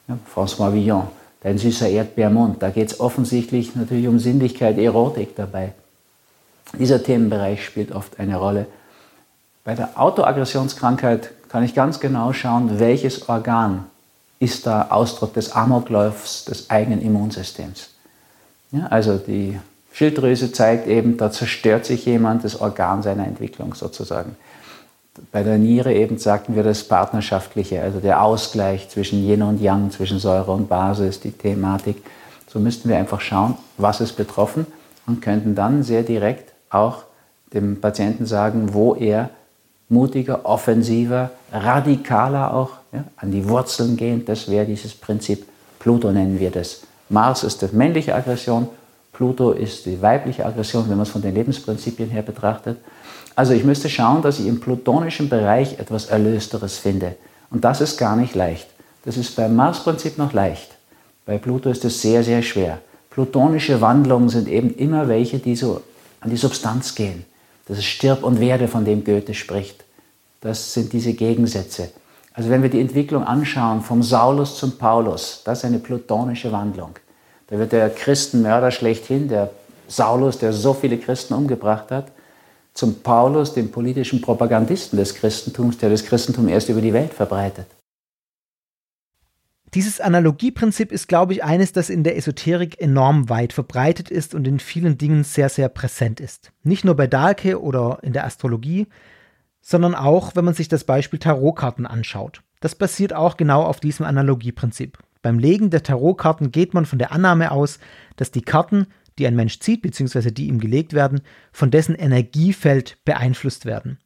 Ja, 0.09 0.19
François 0.35 0.73
Villon 0.73 1.09
dein 1.43 1.59
süßer 1.59 1.89
Erdbeermund. 1.89 2.62
Da 2.62 2.71
geht 2.71 2.89
es 2.89 3.01
offensichtlich 3.01 3.75
natürlich 3.77 4.09
um 4.09 4.19
Sinnlichkeit, 4.19 4.79
Erotik 4.79 5.37
dabei. 5.37 5.73
Dieser 6.79 7.03
Themenbereich 7.03 7.64
spielt 7.64 7.93
oft 7.93 8.19
eine 8.19 8.37
Rolle. 8.37 8.66
Bei 9.64 9.75
der 9.75 9.99
Autoaggressionskrankheit 10.01 11.31
kann 11.49 11.64
ich 11.64 11.75
ganz 11.75 12.01
genau 12.01 12.33
schauen, 12.33 12.79
welches 12.79 13.29
Organ 13.29 13.87
ist 14.39 14.66
da 14.66 14.89
Ausdruck 14.91 15.34
des 15.34 15.53
Amokläufs 15.53 16.45
des 16.45 16.70
eigenen 16.70 17.03
Immunsystems. 17.03 17.91
Ja, 18.70 18.86
also 18.86 19.16
die 19.16 19.59
Schilddrüse 19.93 20.53
zeigt 20.53 20.86
eben, 20.86 21.16
da 21.16 21.30
zerstört 21.30 21.86
sich 21.86 22.05
jemand 22.05 22.45
das 22.45 22.61
Organ 22.61 23.03
seiner 23.03 23.26
Entwicklung 23.26 23.74
sozusagen 23.74 24.36
bei 25.32 25.43
der 25.43 25.59
Niere 25.59 25.93
eben 25.93 26.18
sagten 26.18 26.55
wir 26.55 26.62
das 26.62 26.84
Partnerschaftliche, 26.84 27.82
also 27.82 28.01
der 28.01 28.22
Ausgleich 28.22 28.89
zwischen 28.89 29.26
Yin 29.26 29.43
und 29.43 29.61
Yang, 29.61 29.91
zwischen 29.91 30.18
Säure 30.18 30.53
und 30.53 30.68
Basis, 30.68 31.20
die 31.20 31.32
Thematik. 31.32 32.03
So 32.49 32.59
müssten 32.61 32.89
wir 32.89 32.97
einfach 32.97 33.20
schauen, 33.20 33.57
was 33.76 34.01
ist 34.01 34.14
betroffen 34.14 34.66
und 35.07 35.20
könnten 35.20 35.55
dann 35.55 35.82
sehr 35.82 36.03
direkt 36.03 36.53
auch 36.70 37.05
dem 37.53 37.80
Patienten 37.80 38.26
sagen, 38.26 38.74
wo 38.74 38.95
er 38.95 39.30
mutiger, 39.89 40.45
offensiver, 40.45 41.30
radikaler 41.53 42.55
auch 42.55 42.70
ja, 42.93 43.05
an 43.16 43.30
die 43.30 43.49
Wurzeln 43.49 43.97
gehen. 43.97 44.24
Das 44.24 44.49
wäre 44.51 44.66
dieses 44.66 44.95
Prinzip. 44.95 45.47
Pluto 45.78 46.11
nennen 46.12 46.39
wir 46.39 46.51
das. 46.51 46.82
Mars 47.09 47.45
ist 47.45 47.62
die 47.62 47.68
männliche 47.72 48.14
Aggression, 48.14 48.68
Pluto 49.12 49.53
ist 49.53 49.86
die 49.86 50.01
weibliche 50.01 50.45
Aggression, 50.45 50.84
wenn 50.89 50.97
man 50.97 51.05
es 51.05 51.11
von 51.11 51.22
den 51.22 51.34
Lebensprinzipien 51.34 52.11
her 52.11 52.22
betrachtet. 52.22 52.78
Also 53.34 53.53
ich 53.53 53.64
müsste 53.64 53.89
schauen, 53.89 54.22
dass 54.22 54.39
ich 54.39 54.47
im 54.47 54.61
plutonischen 54.61 55.28
Bereich 55.28 55.78
etwas 55.78 56.07
Erlösteres 56.07 56.78
finde. 56.78 57.16
Und 57.51 57.64
das 57.64 57.80
ist 57.80 57.97
gar 57.97 58.16
nicht 58.16 58.34
leicht. 58.34 58.68
Das 59.05 59.16
ist 59.16 59.34
beim 59.36 59.57
Mars-Prinzip 59.57 60.18
noch 60.18 60.32
leicht. 60.32 60.70
Bei 61.24 61.39
Pluto 61.39 61.70
ist 61.70 61.84
es 61.84 62.03
sehr, 62.03 62.22
sehr 62.22 62.43
schwer. 62.43 62.78
Plutonische 63.11 63.80
Wandlungen 63.80 64.28
sind 64.28 64.49
eben 64.49 64.74
immer 64.74 65.09
welche, 65.09 65.39
die 65.39 65.57
so 65.57 65.82
an 66.20 66.30
die 66.30 66.36
Substanz 66.36 66.95
gehen. 66.95 67.24
Das 67.69 67.79
ist 67.79 67.85
Stirb 67.85 68.25
und 68.25 68.41
Werde, 68.41 68.66
von 68.66 68.85
dem 68.85 69.05
Goethe 69.05 69.35
spricht. 69.35 69.85
Das 70.41 70.73
sind 70.73 70.93
diese 70.93 71.12
Gegensätze. 71.12 71.91
Also 72.33 72.51
wenn 72.51 72.62
wir 72.62 72.71
die 72.71 72.81
Entwicklung 72.81 73.25
anschauen, 73.25 73.83
vom 73.83 74.03
Saulus 74.03 74.57
zum 74.57 74.79
Paulus, 74.79 75.43
das 75.45 75.59
ist 75.59 75.64
eine 75.64 75.79
plutonische 75.79 76.51
Wandlung. 76.53 76.91
Da 77.49 77.59
wird 77.59 77.73
der 77.73 77.91
Christenmörder 77.91 78.71
schlechthin, 78.71 79.29
der 79.29 79.51
Saulus, 79.89 80.39
der 80.39 80.53
so 80.53 80.73
viele 80.75 80.99
Christen 80.99 81.35
umgebracht 81.35 81.91
hat, 81.91 82.12
zum 82.75 83.01
Paulus, 83.03 83.55
dem 83.55 83.71
politischen 83.73 84.21
Propagandisten 84.21 84.99
des 84.99 85.14
Christentums, 85.14 85.79
der 85.79 85.91
das 85.91 86.05
Christentum 86.05 86.49
erst 86.49 86.69
über 86.69 86.81
die 86.81 86.93
Welt 86.93 87.12
verbreitet. 87.12 87.66
Dieses 89.75 90.01
Analogieprinzip 90.01 90.93
ist, 90.93 91.09
glaube 91.09 91.35
ich, 91.35 91.45
eines, 91.45 91.73
das 91.73 91.91
in 91.91 92.03
der 92.03 92.16
Esoterik 92.16 92.81
enorm 92.81 93.29
weit 93.29 93.53
verbreitet 93.53 94.11
ist 94.11 94.35
und 94.35 94.47
in 94.47 94.61
vielen 94.61 94.97
Dingen 94.97 95.25
sehr, 95.25 95.49
sehr 95.49 95.69
präsent 95.69 96.21
ist. 96.21 96.53
Nicht 96.62 96.85
nur 96.85 96.97
bei 96.97 97.07
Dahlke 97.07 97.61
oder 97.61 97.99
in 98.03 98.12
der 98.12 98.25
Astrologie, 98.25 98.87
sondern 99.61 99.95
auch, 99.95 100.35
wenn 100.35 100.45
man 100.45 100.55
sich 100.55 100.69
das 100.69 100.85
Beispiel 100.85 101.19
Tarotkarten 101.19 101.87
anschaut. 101.87 102.43
Das 102.61 102.75
basiert 102.75 103.12
auch 103.12 103.37
genau 103.37 103.62
auf 103.62 103.81
diesem 103.81 104.07
Analogieprinzip. 104.07 104.99
Beim 105.21 105.39
Legen 105.39 105.71
der 105.71 105.83
Tarotkarten 105.83 106.51
geht 106.51 106.75
man 106.75 106.87
von 106.87 106.99
der 106.99 107.12
Annahme 107.12 107.51
aus, 107.51 107.79
dass 108.16 108.31
die 108.31 108.43
Karten, 108.43 108.87
die 109.19 109.27
ein 109.27 109.37
Mensch 109.37 109.61
zieht, 109.61 109.83
beziehungsweise 109.83 110.33
die 110.33 110.47
ihm 110.47 110.61
gelegt 110.61 110.95
werden, 110.95 111.21
von 111.53 111.71
dessen 111.71 111.95
Energiefeld 111.95 112.99
beeinflusst 113.05 113.66
werden. 113.66 113.99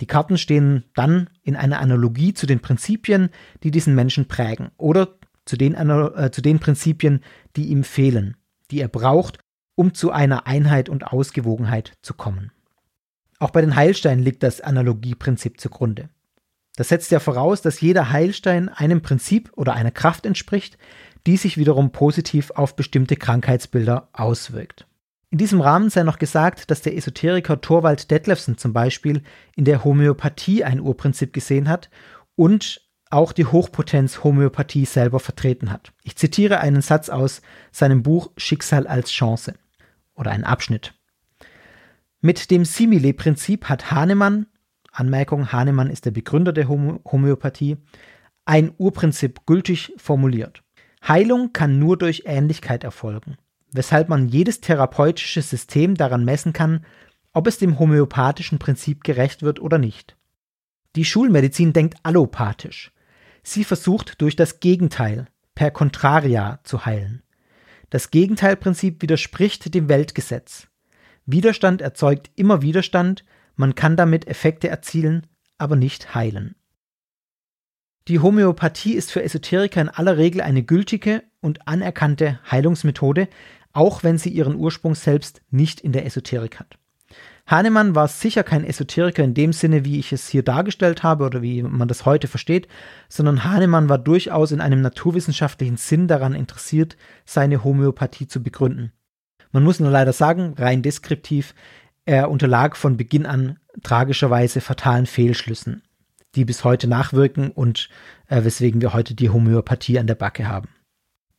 Die 0.00 0.06
Karten 0.06 0.38
stehen 0.38 0.84
dann 0.94 1.28
in 1.42 1.56
einer 1.56 1.80
Analogie 1.80 2.34
zu 2.34 2.46
den 2.46 2.60
Prinzipien, 2.60 3.30
die 3.62 3.70
diesen 3.70 3.94
Menschen 3.94 4.28
prägen 4.28 4.70
oder 4.76 5.18
zu 5.44 5.56
den, 5.56 5.74
äh, 5.74 6.30
zu 6.30 6.42
den 6.42 6.58
Prinzipien, 6.60 7.22
die 7.56 7.66
ihm 7.66 7.84
fehlen, 7.84 8.36
die 8.70 8.80
er 8.80 8.88
braucht, 8.88 9.38
um 9.74 9.94
zu 9.94 10.10
einer 10.10 10.46
Einheit 10.46 10.88
und 10.88 11.06
Ausgewogenheit 11.06 11.92
zu 12.02 12.14
kommen. 12.14 12.52
Auch 13.38 13.50
bei 13.50 13.60
den 13.60 13.76
Heilsteinen 13.76 14.24
liegt 14.24 14.42
das 14.42 14.60
Analogieprinzip 14.60 15.60
zugrunde. 15.60 16.08
Das 16.76 16.88
setzt 16.88 17.10
ja 17.10 17.20
voraus, 17.20 17.62
dass 17.62 17.80
jeder 17.80 18.10
Heilstein 18.10 18.68
einem 18.68 19.02
Prinzip 19.02 19.52
oder 19.56 19.74
einer 19.74 19.90
Kraft 19.90 20.26
entspricht, 20.26 20.78
die 21.26 21.36
sich 21.36 21.56
wiederum 21.56 21.92
positiv 21.92 22.50
auf 22.52 22.76
bestimmte 22.76 23.16
Krankheitsbilder 23.16 24.08
auswirkt. 24.12 24.87
In 25.30 25.36
diesem 25.36 25.60
Rahmen 25.60 25.90
sei 25.90 26.04
noch 26.04 26.18
gesagt, 26.18 26.70
dass 26.70 26.80
der 26.80 26.96
Esoteriker 26.96 27.60
Thorwald 27.60 28.10
Detlefsen 28.10 28.56
zum 28.56 28.72
Beispiel 28.72 29.22
in 29.56 29.66
der 29.66 29.84
Homöopathie 29.84 30.64
ein 30.64 30.80
Urprinzip 30.80 31.34
gesehen 31.34 31.68
hat 31.68 31.90
und 32.34 32.80
auch 33.10 33.32
die 33.32 33.44
Hochpotenz 33.44 34.24
Homöopathie 34.24 34.86
selber 34.86 35.20
vertreten 35.20 35.70
hat. 35.70 35.92
Ich 36.02 36.16
zitiere 36.16 36.60
einen 36.60 36.80
Satz 36.80 37.10
aus 37.10 37.42
seinem 37.72 38.02
Buch 38.02 38.30
Schicksal 38.38 38.86
als 38.86 39.10
Chance 39.10 39.54
oder 40.14 40.30
einen 40.30 40.44
Abschnitt. 40.44 40.94
Mit 42.20 42.50
dem 42.50 42.64
Simile-Prinzip 42.64 43.66
hat 43.66 43.90
Hahnemann, 43.90 44.46
Anmerkung, 44.92 45.52
Hahnemann 45.52 45.90
ist 45.90 46.06
der 46.06 46.10
Begründer 46.10 46.52
der 46.52 46.68
Homöopathie, 46.68 47.76
ein 48.46 48.72
Urprinzip 48.78 49.44
gültig 49.44 49.92
formuliert. 49.98 50.62
Heilung 51.06 51.52
kann 51.52 51.78
nur 51.78 51.98
durch 51.98 52.22
Ähnlichkeit 52.26 52.82
erfolgen 52.82 53.36
weshalb 53.72 54.08
man 54.08 54.28
jedes 54.28 54.60
therapeutische 54.60 55.42
System 55.42 55.94
daran 55.94 56.24
messen 56.24 56.52
kann, 56.52 56.84
ob 57.32 57.46
es 57.46 57.58
dem 57.58 57.78
homöopathischen 57.78 58.58
Prinzip 58.58 59.04
gerecht 59.04 59.42
wird 59.42 59.60
oder 59.60 59.78
nicht. 59.78 60.16
Die 60.96 61.04
Schulmedizin 61.04 61.72
denkt 61.72 61.98
allopathisch. 62.02 62.92
Sie 63.42 63.64
versucht 63.64 64.20
durch 64.20 64.36
das 64.36 64.60
Gegenteil, 64.60 65.26
per 65.54 65.70
Contraria, 65.70 66.60
zu 66.64 66.86
heilen. 66.86 67.22
Das 67.90 68.10
Gegenteilprinzip 68.10 69.00
widerspricht 69.00 69.74
dem 69.74 69.88
Weltgesetz. 69.88 70.68
Widerstand 71.26 71.80
erzeugt 71.80 72.30
immer 72.36 72.62
Widerstand, 72.62 73.24
man 73.56 73.74
kann 73.74 73.96
damit 73.96 74.26
Effekte 74.26 74.68
erzielen, 74.68 75.26
aber 75.58 75.76
nicht 75.76 76.14
heilen. 76.14 76.54
Die 78.08 78.20
Homöopathie 78.20 78.94
ist 78.94 79.12
für 79.12 79.22
Esoteriker 79.22 79.82
in 79.82 79.88
aller 79.90 80.16
Regel 80.16 80.40
eine 80.40 80.62
gültige 80.62 81.22
und 81.40 81.68
anerkannte 81.68 82.40
Heilungsmethode, 82.50 83.28
auch 83.72 84.02
wenn 84.02 84.18
sie 84.18 84.30
ihren 84.30 84.56
Ursprung 84.56 84.94
selbst 84.94 85.42
nicht 85.50 85.80
in 85.80 85.92
der 85.92 86.06
Esoterik 86.06 86.58
hat. 86.58 86.78
Hahnemann 87.46 87.94
war 87.94 88.08
sicher 88.08 88.42
kein 88.42 88.62
Esoteriker 88.62 89.24
in 89.24 89.32
dem 89.32 89.54
Sinne, 89.54 89.84
wie 89.84 89.98
ich 89.98 90.12
es 90.12 90.28
hier 90.28 90.42
dargestellt 90.42 91.02
habe 91.02 91.24
oder 91.24 91.40
wie 91.40 91.62
man 91.62 91.88
das 91.88 92.04
heute 92.04 92.28
versteht, 92.28 92.68
sondern 93.08 93.44
Hahnemann 93.44 93.88
war 93.88 93.96
durchaus 93.96 94.52
in 94.52 94.60
einem 94.60 94.82
naturwissenschaftlichen 94.82 95.78
Sinn 95.78 96.08
daran 96.08 96.34
interessiert, 96.34 96.98
seine 97.24 97.64
Homöopathie 97.64 98.28
zu 98.28 98.42
begründen. 98.42 98.92
Man 99.50 99.64
muss 99.64 99.80
nur 99.80 99.90
leider 99.90 100.12
sagen, 100.12 100.54
rein 100.58 100.82
deskriptiv, 100.82 101.54
er 102.04 102.30
unterlag 102.30 102.76
von 102.76 102.98
Beginn 102.98 103.24
an 103.24 103.58
tragischerweise 103.82 104.60
fatalen 104.60 105.06
Fehlschlüssen, 105.06 105.82
die 106.34 106.44
bis 106.44 106.64
heute 106.64 106.86
nachwirken 106.86 107.50
und 107.50 107.88
äh, 108.28 108.44
weswegen 108.44 108.82
wir 108.82 108.92
heute 108.92 109.14
die 109.14 109.30
Homöopathie 109.30 109.98
an 109.98 110.06
der 110.06 110.16
Backe 110.16 110.48
haben. 110.48 110.68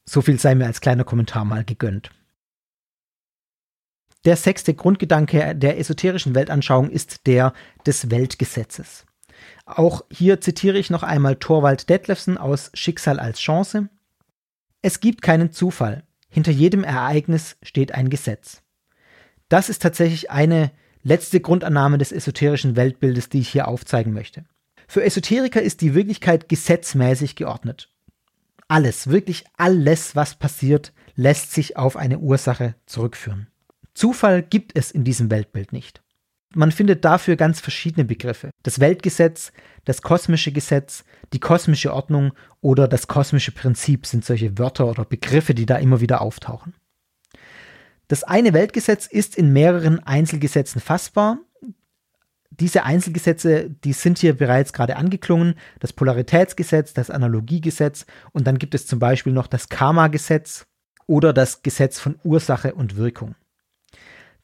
So 0.05 0.21
viel 0.21 0.39
sei 0.39 0.55
mir 0.55 0.65
als 0.65 0.81
kleiner 0.81 1.03
Kommentar 1.03 1.45
mal 1.45 1.63
gegönnt. 1.63 2.09
Der 4.25 4.35
sechste 4.35 4.73
Grundgedanke 4.73 5.55
der 5.55 5.79
esoterischen 5.79 6.35
Weltanschauung 6.35 6.89
ist 6.89 7.25
der 7.25 7.53
des 7.85 8.11
Weltgesetzes. 8.11 9.05
Auch 9.65 10.03
hier 10.11 10.41
zitiere 10.41 10.77
ich 10.77 10.89
noch 10.89 11.03
einmal 11.03 11.37
Thorwald 11.37 11.89
Detlefsen 11.89 12.37
aus 12.37 12.71
Schicksal 12.73 13.19
als 13.19 13.39
Chance. 13.39 13.87
Es 14.81 14.99
gibt 14.99 15.21
keinen 15.21 15.51
Zufall. 15.51 16.03
Hinter 16.29 16.51
jedem 16.51 16.83
Ereignis 16.83 17.57
steht 17.63 17.93
ein 17.93 18.09
Gesetz. 18.09 18.61
Das 19.47 19.69
ist 19.69 19.81
tatsächlich 19.81 20.29
eine 20.31 20.71
letzte 21.01 21.39
Grundannahme 21.39 21.97
des 21.97 22.11
esoterischen 22.11 22.75
Weltbildes, 22.75 23.29
die 23.29 23.39
ich 23.39 23.49
hier 23.49 23.67
aufzeigen 23.67 24.13
möchte. 24.13 24.43
Für 24.87 25.03
Esoteriker 25.03 25.61
ist 25.61 25.81
die 25.81 25.93
Wirklichkeit 25.93 26.49
gesetzmäßig 26.49 27.35
geordnet. 27.35 27.89
Alles, 28.67 29.07
wirklich 29.07 29.45
alles, 29.57 30.15
was 30.15 30.35
passiert, 30.35 30.93
lässt 31.15 31.53
sich 31.53 31.77
auf 31.77 31.95
eine 31.95 32.19
Ursache 32.19 32.75
zurückführen. 32.85 33.47
Zufall 33.99 34.43
gibt 34.43 34.77
es 34.77 34.91
in 34.91 35.03
diesem 35.03 35.29
Weltbild 35.29 35.73
nicht. 35.73 36.01
Man 36.55 36.71
findet 36.71 37.03
dafür 37.03 37.35
ganz 37.35 37.59
verschiedene 37.59 38.05
Begriffe. 38.05 38.49
Das 38.63 38.79
Weltgesetz, 38.79 39.51
das 39.83 40.01
kosmische 40.01 40.53
Gesetz, 40.53 41.03
die 41.33 41.41
kosmische 41.41 41.93
Ordnung 41.93 42.31
oder 42.61 42.87
das 42.87 43.09
kosmische 43.09 43.51
Prinzip 43.51 44.05
sind 44.05 44.23
solche 44.23 44.57
Wörter 44.57 44.87
oder 44.87 45.03
Begriffe, 45.03 45.53
die 45.53 45.65
da 45.65 45.75
immer 45.75 45.99
wieder 45.99 46.21
auftauchen. 46.21 46.75
Das 48.07 48.23
eine 48.23 48.53
Weltgesetz 48.53 49.05
ist 49.05 49.35
in 49.35 49.51
mehreren 49.51 49.99
Einzelgesetzen 49.99 50.79
fassbar. 50.79 51.39
Diese 52.51 52.85
Einzelgesetze, 52.85 53.69
die 53.69 53.91
sind 53.91 54.19
hier 54.19 54.37
bereits 54.37 54.71
gerade 54.71 54.95
angeklungen. 54.95 55.55
Das 55.81 55.91
Polaritätsgesetz, 55.91 56.93
das 56.93 57.09
Analogiegesetz 57.09 58.05
und 58.31 58.47
dann 58.47 58.59
gibt 58.59 58.75
es 58.75 58.87
zum 58.87 58.99
Beispiel 58.99 59.33
noch 59.33 59.47
das 59.47 59.67
Karma-Gesetz 59.67 60.67
oder 61.05 61.33
das 61.33 61.63
Gesetz 61.63 61.99
von 61.99 62.17
Ursache 62.23 62.73
und 62.73 62.95
Wirkung. 62.95 63.35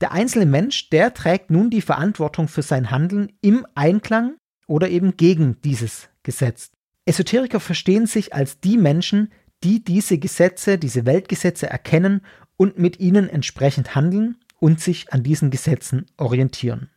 Der 0.02 0.12
einzelne 0.12 0.46
Mensch, 0.46 0.90
der 0.90 1.14
trägt 1.14 1.50
nun 1.50 1.70
die 1.70 1.82
Verantwortung 1.82 2.48
für 2.48 2.62
sein 2.62 2.92
Handeln 2.92 3.32
im 3.42 3.66
Einklang 3.76 4.36
oder 4.68 4.90
eben 4.90 5.16
gegen 5.16 5.62
dieses 5.62 6.10
Gesetz. 6.24 6.72
Esoteriker 7.06 7.60
verstehen 7.60 8.08
sich 8.08 8.34
als 8.34 8.60
die 8.60 8.78
Menschen, 8.78 9.32
die 9.64 9.84
diese 9.84 10.18
Gesetze, 10.18 10.78
diese 10.78 11.06
Weltgesetze 11.06 11.70
erkennen 11.70 12.22
und 12.58 12.78
mit 12.78 13.00
ihnen 13.00 13.30
entsprechend 13.30 13.96
handeln 13.96 14.38
und 14.60 14.82
sich 14.82 15.14
an 15.14 15.24
diesen 15.24 15.52
Gesetzen 15.52 16.06
orientieren. 16.18 16.90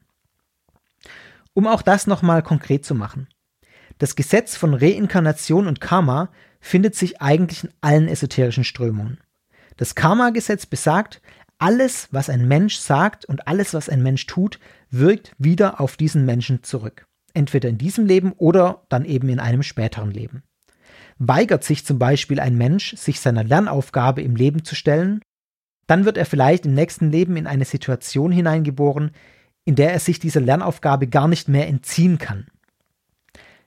Um 1.54 1.66
auch 1.66 1.82
das 1.82 2.06
nochmal 2.06 2.42
konkret 2.42 2.84
zu 2.84 2.94
machen. 2.94 3.28
Das 3.98 4.16
Gesetz 4.16 4.56
von 4.56 4.74
Reinkarnation 4.74 5.66
und 5.66 5.80
Karma 5.80 6.30
findet 6.60 6.94
sich 6.94 7.20
eigentlich 7.20 7.64
in 7.64 7.70
allen 7.80 8.08
esoterischen 8.08 8.64
Strömungen. 8.64 9.18
Das 9.76 9.94
Karma-Gesetz 9.94 10.66
besagt, 10.66 11.20
alles, 11.58 12.08
was 12.12 12.30
ein 12.30 12.46
Mensch 12.46 12.76
sagt 12.76 13.24
und 13.24 13.46
alles, 13.46 13.74
was 13.74 13.88
ein 13.88 14.02
Mensch 14.02 14.26
tut, 14.26 14.58
wirkt 14.90 15.32
wieder 15.38 15.80
auf 15.80 15.96
diesen 15.96 16.24
Menschen 16.24 16.62
zurück. 16.62 17.06
Entweder 17.34 17.68
in 17.68 17.78
diesem 17.78 18.06
Leben 18.06 18.32
oder 18.32 18.82
dann 18.88 19.04
eben 19.04 19.28
in 19.28 19.40
einem 19.40 19.62
späteren 19.62 20.10
Leben. 20.10 20.42
Weigert 21.18 21.64
sich 21.64 21.84
zum 21.84 21.98
Beispiel 21.98 22.40
ein 22.40 22.56
Mensch, 22.56 22.94
sich 22.96 23.20
seiner 23.20 23.44
Lernaufgabe 23.44 24.22
im 24.22 24.36
Leben 24.36 24.64
zu 24.64 24.74
stellen, 24.74 25.20
dann 25.88 26.04
wird 26.04 26.16
er 26.16 26.26
vielleicht 26.26 26.66
im 26.66 26.74
nächsten 26.74 27.10
Leben 27.10 27.36
in 27.36 27.46
eine 27.46 27.64
Situation 27.64 28.30
hineingeboren, 28.30 29.10
in 29.64 29.74
der 29.74 29.92
er 29.92 29.98
sich 29.98 30.18
dieser 30.18 30.40
Lernaufgabe 30.40 31.08
gar 31.08 31.28
nicht 31.28 31.48
mehr 31.48 31.66
entziehen 31.66 32.18
kann. 32.18 32.46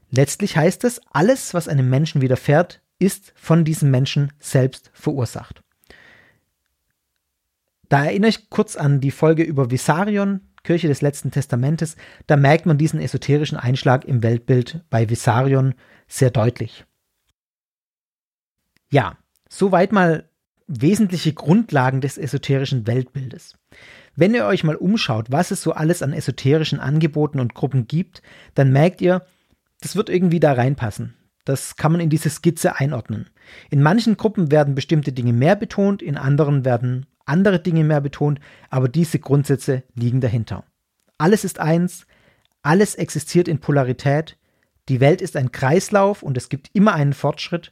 Letztlich 0.10 0.56
heißt 0.56 0.84
es, 0.84 1.02
alles, 1.12 1.54
was 1.54 1.68
einem 1.68 1.90
Menschen 1.90 2.22
widerfährt, 2.22 2.82
ist 3.00 3.34
von 3.36 3.66
diesem 3.66 3.92
Menschen 3.92 4.32
selbst 4.40 4.92
verursacht. 4.94 5.64
Da 7.92 8.06
erinnere 8.06 8.30
ich 8.30 8.50
kurz 8.50 8.78
an 8.78 9.02
die 9.02 9.12
Folge 9.12 9.44
über 9.44 9.70
Visarion, 9.70 10.40
Kirche 10.64 10.88
des 10.88 11.02
letzten 11.02 11.30
Testamentes. 11.30 11.98
Da 12.26 12.38
merkt 12.38 12.66
man 12.66 12.78
diesen 12.78 13.02
esoterischen 13.02 13.58
Einschlag 13.58 14.06
im 14.06 14.24
Weltbild 14.24 14.86
bei 14.90 15.10
Visarion 15.10 15.76
sehr 16.08 16.30
deutlich. 16.30 16.86
Ja, 18.90 19.18
soweit 19.50 19.92
mal 19.92 20.30
wesentliche 20.68 21.34
Grundlagen 21.34 22.00
des 22.00 22.18
esoterischen 22.18 22.88
Weltbildes. 22.88 23.58
Wenn 24.16 24.34
ihr 24.34 24.46
euch 24.46 24.64
mal 24.64 24.78
umschaut, 24.78 25.30
was 25.30 25.52
es 25.52 25.62
so 25.62 25.74
alles 25.74 26.02
an 26.02 26.14
esoterischen 26.14 26.80
Angeboten 26.80 27.42
und 27.42 27.56
Gruppen 27.56 27.88
gibt, 27.88 28.22
dann 28.56 28.72
merkt 28.72 29.02
ihr, 29.02 29.26
das 29.82 29.98
wird 29.98 30.10
irgendwie 30.10 30.40
da 30.40 30.54
reinpassen. 30.54 31.16
Das 31.44 31.76
kann 31.76 31.92
man 31.92 32.00
in 32.00 32.10
diese 32.10 32.30
Skizze 32.30 32.78
einordnen. 32.78 33.30
In 33.70 33.84
manchen 33.84 34.16
Gruppen 34.16 34.50
werden 34.50 34.76
bestimmte 34.76 35.12
Dinge 35.12 35.34
mehr 35.34 35.58
betont, 35.58 36.02
in 36.02 36.16
anderen 36.16 36.64
werden 36.64 37.06
andere 37.26 37.60
Dinge 37.60 37.84
mehr 37.84 38.02
betont, 38.02 38.40
aber 38.70 38.88
diese 38.90 39.20
Grundsätze 39.20 39.84
liegen 39.96 40.22
dahinter. 40.22 40.64
Alles 41.18 41.44
ist 41.44 41.60
eins, 41.60 42.06
alles 42.64 42.96
existiert 42.96 43.48
in 43.48 43.60
Polarität, 43.60 44.38
die 44.90 45.00
Welt 45.00 45.22
ist 45.22 45.38
ein 45.38 45.52
Kreislauf 45.52 46.24
und 46.24 46.38
es 46.38 46.50
gibt 46.50 46.70
immer 46.74 46.94
einen 46.94 47.14
Fortschritt. 47.14 47.72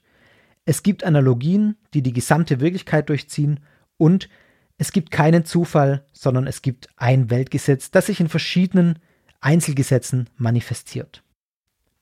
Es 0.65 0.83
gibt 0.83 1.03
Analogien, 1.03 1.75
die 1.93 2.01
die 2.01 2.13
gesamte 2.13 2.59
Wirklichkeit 2.59 3.09
durchziehen 3.09 3.59
und 3.97 4.29
es 4.77 4.91
gibt 4.93 5.11
keinen 5.11 5.43
Zufall, 5.43 6.05
sondern 6.13 6.47
es 6.47 6.61
gibt 6.61 6.87
ein 6.95 7.29
Weltgesetz, 7.29 7.91
das 7.91 8.05
sich 8.05 8.21
in 8.21 8.29
verschiedenen 8.29 8.99
Einzelgesetzen 9.41 10.29
manifestiert. 10.37 11.23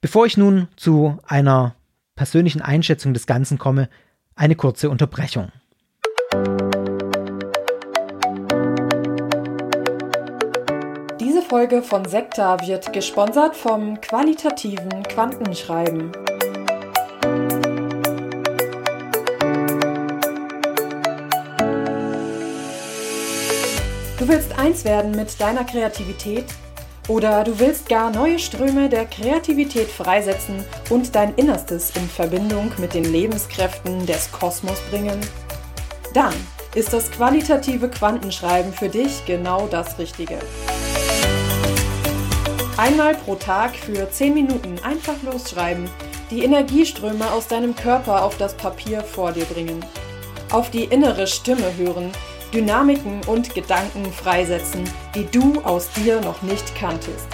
Bevor 0.02 0.26
ich 0.28 0.38
nun 0.38 0.68
zu 0.76 1.18
einer 1.26 1.76
persönlichen 2.16 2.62
Einschätzung 2.62 3.14
des 3.14 3.26
Ganzen 3.26 3.58
komme, 3.58 3.89
eine 4.36 4.56
kurze 4.56 4.89
Unterbrechung. 4.89 5.52
Folge 11.48 11.82
von 11.82 12.04
Sekta 12.04 12.60
wird 12.68 12.91
gesponsert 12.91 13.56
vom 13.56 14.02
qualitativen 14.02 15.02
Quantenschreiben. 15.04 16.12
Du 24.20 24.28
willst 24.28 24.60
eins 24.60 24.84
werden 24.84 25.12
mit 25.12 25.39
deiner 25.39 25.64
Kreativität? 25.64 26.43
Oder 27.08 27.45
du 27.45 27.58
willst 27.58 27.88
gar 27.88 28.12
neue 28.12 28.39
Ströme 28.39 28.89
der 28.89 29.06
Kreativität 29.06 29.88
freisetzen 29.88 30.66
und 30.89 31.16
dein 31.16 31.34
Innerstes 31.36 31.91
in 31.95 32.10
Verbindung 32.10 32.74
mit 32.78 32.93
den 32.93 33.06
Lebenskräften 33.06 34.06
des 34.06 34.30
Kosmos 34.34 34.82
bringen? 34.89 35.22
Dann 36.14 36.34
ist 36.76 36.91
das 36.91 37.10
qualitative 37.10 37.88
Quantenschreiben 37.88 38.74
für 38.74 38.89
dich 38.89 39.26
genau 39.26 39.68
das 39.68 39.98
Richtige. 39.98 40.39
Einmal 42.78 43.15
pro 43.15 43.34
Tag 43.34 43.75
für 43.75 44.07
10 44.07 44.36
Minuten 44.36 44.78
einfach 44.84 45.15
losschreiben, 45.23 45.89
die 46.30 46.43
Energieströme 46.43 47.32
aus 47.32 47.47
deinem 47.47 47.75
Körper 47.75 48.23
auf 48.23 48.38
das 48.38 48.53
Papier 48.53 49.01
vor 49.01 49.32
dir 49.32 49.45
bringen, 49.45 49.84
auf 50.51 50.69
die 50.69 50.84
innere 50.84 51.25
Stimme 51.25 51.75
hören, 51.75 52.11
Dynamiken 52.53 53.21
und 53.25 53.55
Gedanken 53.55 54.05
freisetzen, 54.13 54.84
die 55.15 55.25
du 55.25 55.59
aus 55.61 55.89
dir 55.93 56.21
noch 56.21 56.43
nicht 56.43 56.75
kanntest. 56.75 57.28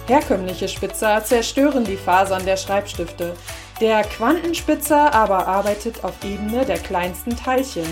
Herkömmliche 0.07 0.67
Spitzer 0.67 1.23
zerstören 1.23 1.83
die 1.83 1.95
Fasern 1.95 2.45
der 2.45 2.57
Schreibstifte. 2.57 3.35
Der 3.81 4.03
Quantenspitzer 4.03 5.13
aber 5.13 5.47
arbeitet 5.47 6.03
auf 6.03 6.13
Ebene 6.23 6.65
der 6.65 6.77
kleinsten 6.77 7.35
Teilchen, 7.35 7.87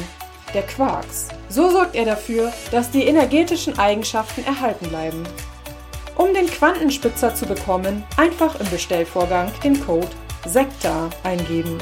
der 0.53 0.63
Quarks. 0.63 1.29
So 1.49 1.69
sorgt 1.71 1.95
er 1.95 2.05
dafür, 2.05 2.51
dass 2.71 2.91
die 2.91 3.05
energetischen 3.05 3.79
Eigenschaften 3.79 4.45
erhalten 4.45 4.89
bleiben. 4.89 5.23
Um 6.15 6.33
den 6.33 6.45
Quantenspitzer 6.45 7.33
zu 7.33 7.45
bekommen, 7.45 8.03
einfach 8.17 8.59
im 8.59 8.69
Bestellvorgang 8.69 9.51
den 9.63 9.79
Code 9.83 10.09
SECTA 10.45 11.09
eingeben. 11.23 11.77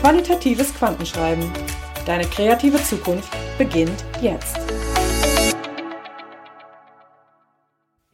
Qualitatives 0.00 0.74
Quantenschreiben. 0.74 1.50
Deine 2.06 2.24
kreative 2.24 2.82
Zukunft 2.82 3.30
beginnt 3.58 4.04
jetzt. 4.20 4.58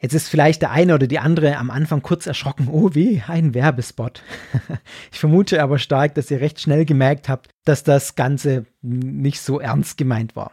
Jetzt 0.01 0.15
ist 0.15 0.29
vielleicht 0.29 0.63
der 0.63 0.71
eine 0.71 0.95
oder 0.95 1.07
die 1.07 1.19
andere 1.19 1.57
am 1.57 1.71
Anfang 1.71 2.03
kurz 2.03 2.27
erschrocken. 2.27 2.69
Oh 2.71 2.95
weh, 2.95 3.23
ein 3.27 3.55
Werbespot. 3.55 4.23
Ich 5.13 5.21
vermute 5.21 5.63
aber 5.63 5.79
stark, 5.79 6.15
dass 6.15 6.31
ihr 6.31 6.41
recht 6.41 6.61
schnell 6.61 6.85
gemerkt 6.85 7.29
habt, 7.29 7.51
dass 7.65 7.83
das 7.83 8.15
Ganze 8.15 8.67
nicht 8.83 9.41
so 9.41 9.59
ernst 9.59 9.97
gemeint 9.97 10.37
war. 10.37 10.53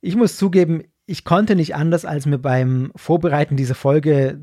Ich 0.00 0.16
muss 0.16 0.36
zugeben, 0.36 0.82
ich 1.06 1.24
konnte 1.24 1.56
nicht 1.56 1.74
anders, 1.74 2.04
als 2.04 2.26
mir 2.26 2.38
beim 2.38 2.92
Vorbereiten 2.96 3.56
dieser 3.56 3.74
Folge 3.74 4.40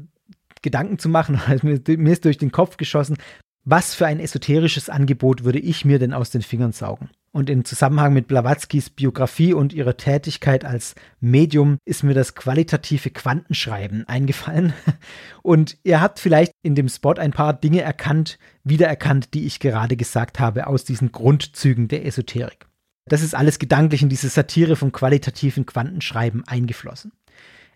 Gedanken 0.62 1.00
zu 1.00 1.10
machen. 1.10 1.40
Also 1.48 1.68
mir, 1.68 1.82
mir 1.98 2.14
ist 2.14 2.26
durch 2.26 2.38
den 2.38 2.52
Kopf 2.52 2.78
geschossen, 2.78 3.18
was 3.64 3.94
für 3.94 4.08
ein 4.08 4.20
esoterisches 4.20 4.90
Angebot 4.90 5.44
würde 5.44 5.60
ich 5.60 5.86
mir 5.86 6.00
denn 6.00 6.14
aus 6.14 6.32
den 6.32 6.42
Fingern 6.42 6.72
saugen? 6.72 7.10
Und 7.34 7.50
im 7.50 7.64
Zusammenhang 7.64 8.12
mit 8.14 8.28
Blawatzkis 8.28 8.90
Biografie 8.90 9.54
und 9.54 9.72
ihrer 9.72 9.96
Tätigkeit 9.96 10.66
als 10.66 10.96
Medium 11.22 11.78
ist 11.86 12.04
mir 12.04 12.14
das 12.14 12.36
qualitative 12.36 13.10
Quantenschreiben 13.10 14.06
eingefallen. 14.08 14.74
Und 15.42 15.78
ihr 15.84 16.02
habt 16.02 16.20
vielleicht 16.20 16.52
in 16.62 16.76
dem 16.76 16.90
Spot 16.90 17.14
ein 17.14 17.32
paar 17.32 17.54
Dinge 17.54 17.82
erkannt, 17.82 18.38
wiedererkannt, 18.66 19.34
die 19.34 19.46
ich 19.46 19.62
gerade 19.62 19.96
gesagt 19.96 20.42
habe, 20.42 20.68
aus 20.68 20.84
diesen 20.84 21.14
Grundzügen 21.14 21.88
der 21.88 22.06
Esoterik. 22.06 22.68
Das 23.06 23.22
ist 23.22 23.36
alles 23.36 23.60
gedanklich 23.60 24.02
in 24.02 24.10
diese 24.10 24.30
Satire 24.30 24.76
vom 24.76 24.92
qualitativen 24.92 25.66
Quantenschreiben 25.66 26.48
eingeflossen. 26.48 27.12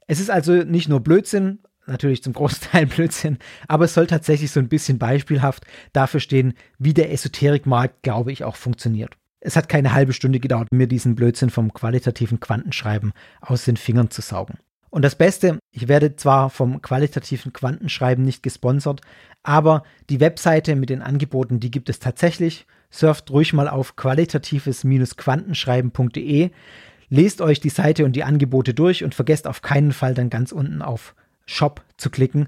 Es 0.07 0.19
ist 0.19 0.30
also 0.30 0.53
nicht 0.53 0.88
nur 0.88 0.99
Blödsinn, 0.99 1.59
natürlich 1.88 2.23
zum 2.23 2.34
Großteil 2.34 2.86
Blödsinn, 2.86 3.39
aber 3.67 3.86
es 3.86 3.93
soll 3.93 4.07
tatsächlich 4.07 4.51
so 4.51 4.59
ein 4.59 4.69
bisschen 4.69 4.99
beispielhaft 4.99 5.65
dafür 5.93 6.19
stehen, 6.19 6.53
wie 6.78 6.93
der 6.93 7.11
Esoterikmarkt, 7.11 8.03
glaube 8.03 8.32
ich, 8.32 8.43
auch 8.43 8.55
funktioniert. 8.55 9.17
Es 9.39 9.55
hat 9.55 9.69
keine 9.69 9.93
halbe 9.93 10.13
Stunde 10.13 10.39
gedauert, 10.39 10.69
mir 10.71 10.88
diesen 10.88 11.15
Blödsinn 11.15 11.51
vom 11.51 11.73
qualitativen 11.73 12.39
Quantenschreiben 12.39 13.13
aus 13.41 13.65
den 13.65 13.78
Fingern 13.78 14.09
zu 14.09 14.21
saugen. 14.21 14.57
Und 14.89 15.01
das 15.01 15.15
Beste, 15.15 15.59
ich 15.71 15.88
werde 15.88 16.15
zwar 16.15 16.49
vom 16.49 16.82
qualitativen 16.82 17.51
Quantenschreiben 17.51 18.23
nicht 18.23 18.41
gesponsert, 18.43 19.01
aber 19.43 19.84
die 20.09 20.19
Webseite 20.19 20.76
mit 20.76 20.89
den 20.89 21.01
Angeboten, 21.01 21.59
die 21.59 21.69
gibt 21.69 21.89
es 21.89 21.99
tatsächlich. 21.99 22.65
Surft 22.89 23.29
ruhig 23.31 23.53
mal 23.53 23.67
auf 23.67 23.95
qualitatives-quantenschreiben.de, 23.95 26.51
lest 27.09 27.41
euch 27.41 27.59
die 27.59 27.69
Seite 27.69 28.05
und 28.05 28.15
die 28.15 28.23
Angebote 28.23 28.73
durch 28.73 29.03
und 29.03 29.15
vergesst 29.15 29.47
auf 29.47 29.61
keinen 29.61 29.91
Fall 29.91 30.13
dann 30.13 30.29
ganz 30.29 30.51
unten 30.51 30.81
auf 30.81 31.15
Shop 31.45 31.81
zu 31.97 32.09
klicken. 32.09 32.47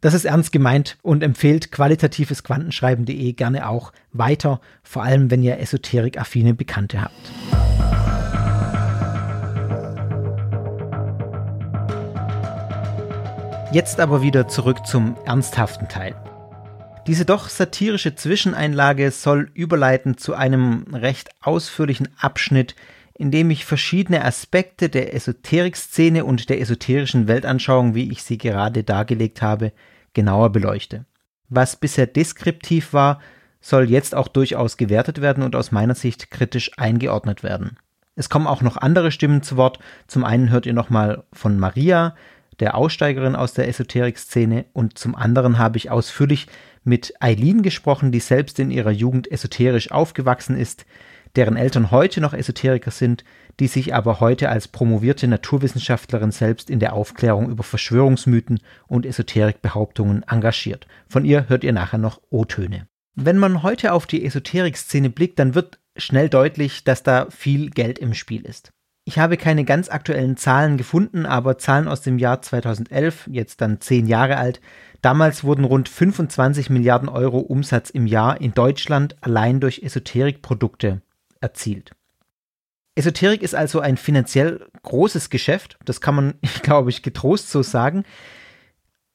Das 0.00 0.14
ist 0.14 0.24
ernst 0.24 0.52
gemeint 0.52 0.96
und 1.02 1.22
empfehlt 1.22 1.72
qualitatives 1.72 2.42
Quantenschreiben.de 2.42 3.32
gerne 3.34 3.68
auch 3.68 3.92
weiter, 4.12 4.60
vor 4.82 5.02
allem 5.02 5.30
wenn 5.30 5.42
ihr 5.42 5.58
esoterik-affine 5.58 6.54
Bekannte 6.54 7.02
habt. 7.02 7.32
Jetzt 13.72 14.00
aber 14.00 14.22
wieder 14.22 14.48
zurück 14.48 14.84
zum 14.84 15.16
ernsthaften 15.26 15.88
Teil. 15.88 16.16
Diese 17.06 17.24
doch 17.24 17.48
satirische 17.48 18.14
Zwischeneinlage 18.14 19.10
soll 19.10 19.50
überleiten 19.54 20.16
zu 20.16 20.34
einem 20.34 20.84
recht 20.94 21.30
ausführlichen 21.40 22.08
Abschnitt 22.18 22.74
indem 23.20 23.50
ich 23.50 23.66
verschiedene 23.66 24.24
Aspekte 24.24 24.88
der 24.88 25.14
Esoterik-Szene 25.14 26.24
und 26.24 26.48
der 26.48 26.58
esoterischen 26.58 27.28
Weltanschauung, 27.28 27.94
wie 27.94 28.10
ich 28.10 28.22
sie 28.22 28.38
gerade 28.38 28.82
dargelegt 28.82 29.42
habe, 29.42 29.74
genauer 30.14 30.52
beleuchte. 30.52 31.04
Was 31.50 31.76
bisher 31.76 32.06
deskriptiv 32.06 32.94
war, 32.94 33.20
soll 33.60 33.90
jetzt 33.90 34.14
auch 34.14 34.26
durchaus 34.26 34.78
gewertet 34.78 35.20
werden 35.20 35.42
und 35.42 35.54
aus 35.54 35.70
meiner 35.70 35.94
Sicht 35.94 36.30
kritisch 36.30 36.70
eingeordnet 36.78 37.42
werden. 37.42 37.76
Es 38.16 38.30
kommen 38.30 38.46
auch 38.46 38.62
noch 38.62 38.78
andere 38.78 39.12
Stimmen 39.12 39.42
zu 39.42 39.58
Wort. 39.58 39.80
Zum 40.06 40.24
einen 40.24 40.48
hört 40.48 40.64
ihr 40.64 40.72
nochmal 40.72 41.24
von 41.30 41.58
Maria, 41.58 42.16
der 42.58 42.74
Aussteigerin 42.74 43.36
aus 43.36 43.52
der 43.52 43.68
Esoterik-Szene, 43.68 44.64
und 44.72 44.96
zum 44.96 45.14
anderen 45.14 45.58
habe 45.58 45.76
ich 45.76 45.90
ausführlich 45.90 46.46
mit 46.84 47.14
Eileen 47.20 47.62
gesprochen, 47.62 48.12
die 48.12 48.20
selbst 48.20 48.58
in 48.58 48.70
ihrer 48.70 48.90
Jugend 48.90 49.30
esoterisch 49.30 49.90
aufgewachsen 49.90 50.56
ist, 50.56 50.86
deren 51.36 51.56
Eltern 51.56 51.90
heute 51.90 52.20
noch 52.20 52.34
Esoteriker 52.34 52.90
sind, 52.90 53.24
die 53.60 53.66
sich 53.66 53.94
aber 53.94 54.20
heute 54.20 54.48
als 54.48 54.68
promovierte 54.68 55.28
Naturwissenschaftlerin 55.28 56.32
selbst 56.32 56.70
in 56.70 56.80
der 56.80 56.94
Aufklärung 56.94 57.50
über 57.50 57.62
Verschwörungsmythen 57.62 58.60
und 58.88 59.06
Esoterikbehauptungen 59.06 60.24
engagiert. 60.28 60.86
Von 61.08 61.24
ihr 61.24 61.48
hört 61.48 61.64
ihr 61.64 61.72
nachher 61.72 61.98
noch 61.98 62.20
O-Töne. 62.30 62.86
Wenn 63.14 63.38
man 63.38 63.62
heute 63.62 63.92
auf 63.92 64.06
die 64.06 64.24
Esoterik-Szene 64.24 65.10
blickt, 65.10 65.38
dann 65.38 65.54
wird 65.54 65.78
schnell 65.96 66.28
deutlich, 66.28 66.84
dass 66.84 67.02
da 67.02 67.26
viel 67.30 67.70
Geld 67.70 67.98
im 67.98 68.14
Spiel 68.14 68.42
ist. 68.46 68.72
Ich 69.04 69.18
habe 69.18 69.36
keine 69.36 69.64
ganz 69.64 69.88
aktuellen 69.88 70.36
Zahlen 70.36 70.76
gefunden, 70.76 71.26
aber 71.26 71.58
Zahlen 71.58 71.88
aus 71.88 72.00
dem 72.00 72.18
Jahr 72.18 72.42
2011, 72.42 73.28
jetzt 73.32 73.60
dann 73.60 73.80
zehn 73.80 74.06
Jahre 74.06 74.36
alt. 74.36 74.60
Damals 75.02 75.44
wurden 75.44 75.64
rund 75.64 75.88
25 75.88 76.68
Milliarden 76.70 77.08
Euro 77.08 77.38
Umsatz 77.38 77.90
im 77.90 78.06
Jahr 78.06 78.40
in 78.40 78.52
Deutschland 78.52 79.16
allein 79.22 79.60
durch 79.60 79.82
Esoterikprodukte 79.82 81.00
erzielt. 81.40 81.92
Esoterik 82.96 83.42
ist 83.42 83.54
also 83.54 83.80
ein 83.80 83.96
finanziell 83.96 84.66
großes 84.82 85.30
Geschäft, 85.30 85.78
das 85.84 86.00
kann 86.00 86.14
man, 86.14 86.34
glaube 86.62 86.90
ich, 86.90 87.02
getrost 87.02 87.50
so 87.50 87.62
sagen. 87.62 88.04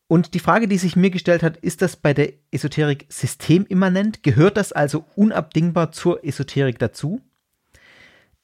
Und 0.07 0.33
die 0.33 0.39
Frage, 0.39 0.67
die 0.67 0.77
sich 0.77 0.95
mir 0.95 1.09
gestellt 1.09 1.43
hat, 1.43 1.57
ist 1.57 1.81
das 1.81 1.95
bei 1.95 2.13
der 2.13 2.33
Esoterik 2.51 3.05
systemimmanent? 3.09 4.23
Gehört 4.23 4.57
das 4.57 4.71
also 4.71 5.05
unabdingbar 5.15 5.91
zur 5.91 6.23
Esoterik 6.23 6.77
dazu? 6.77 7.21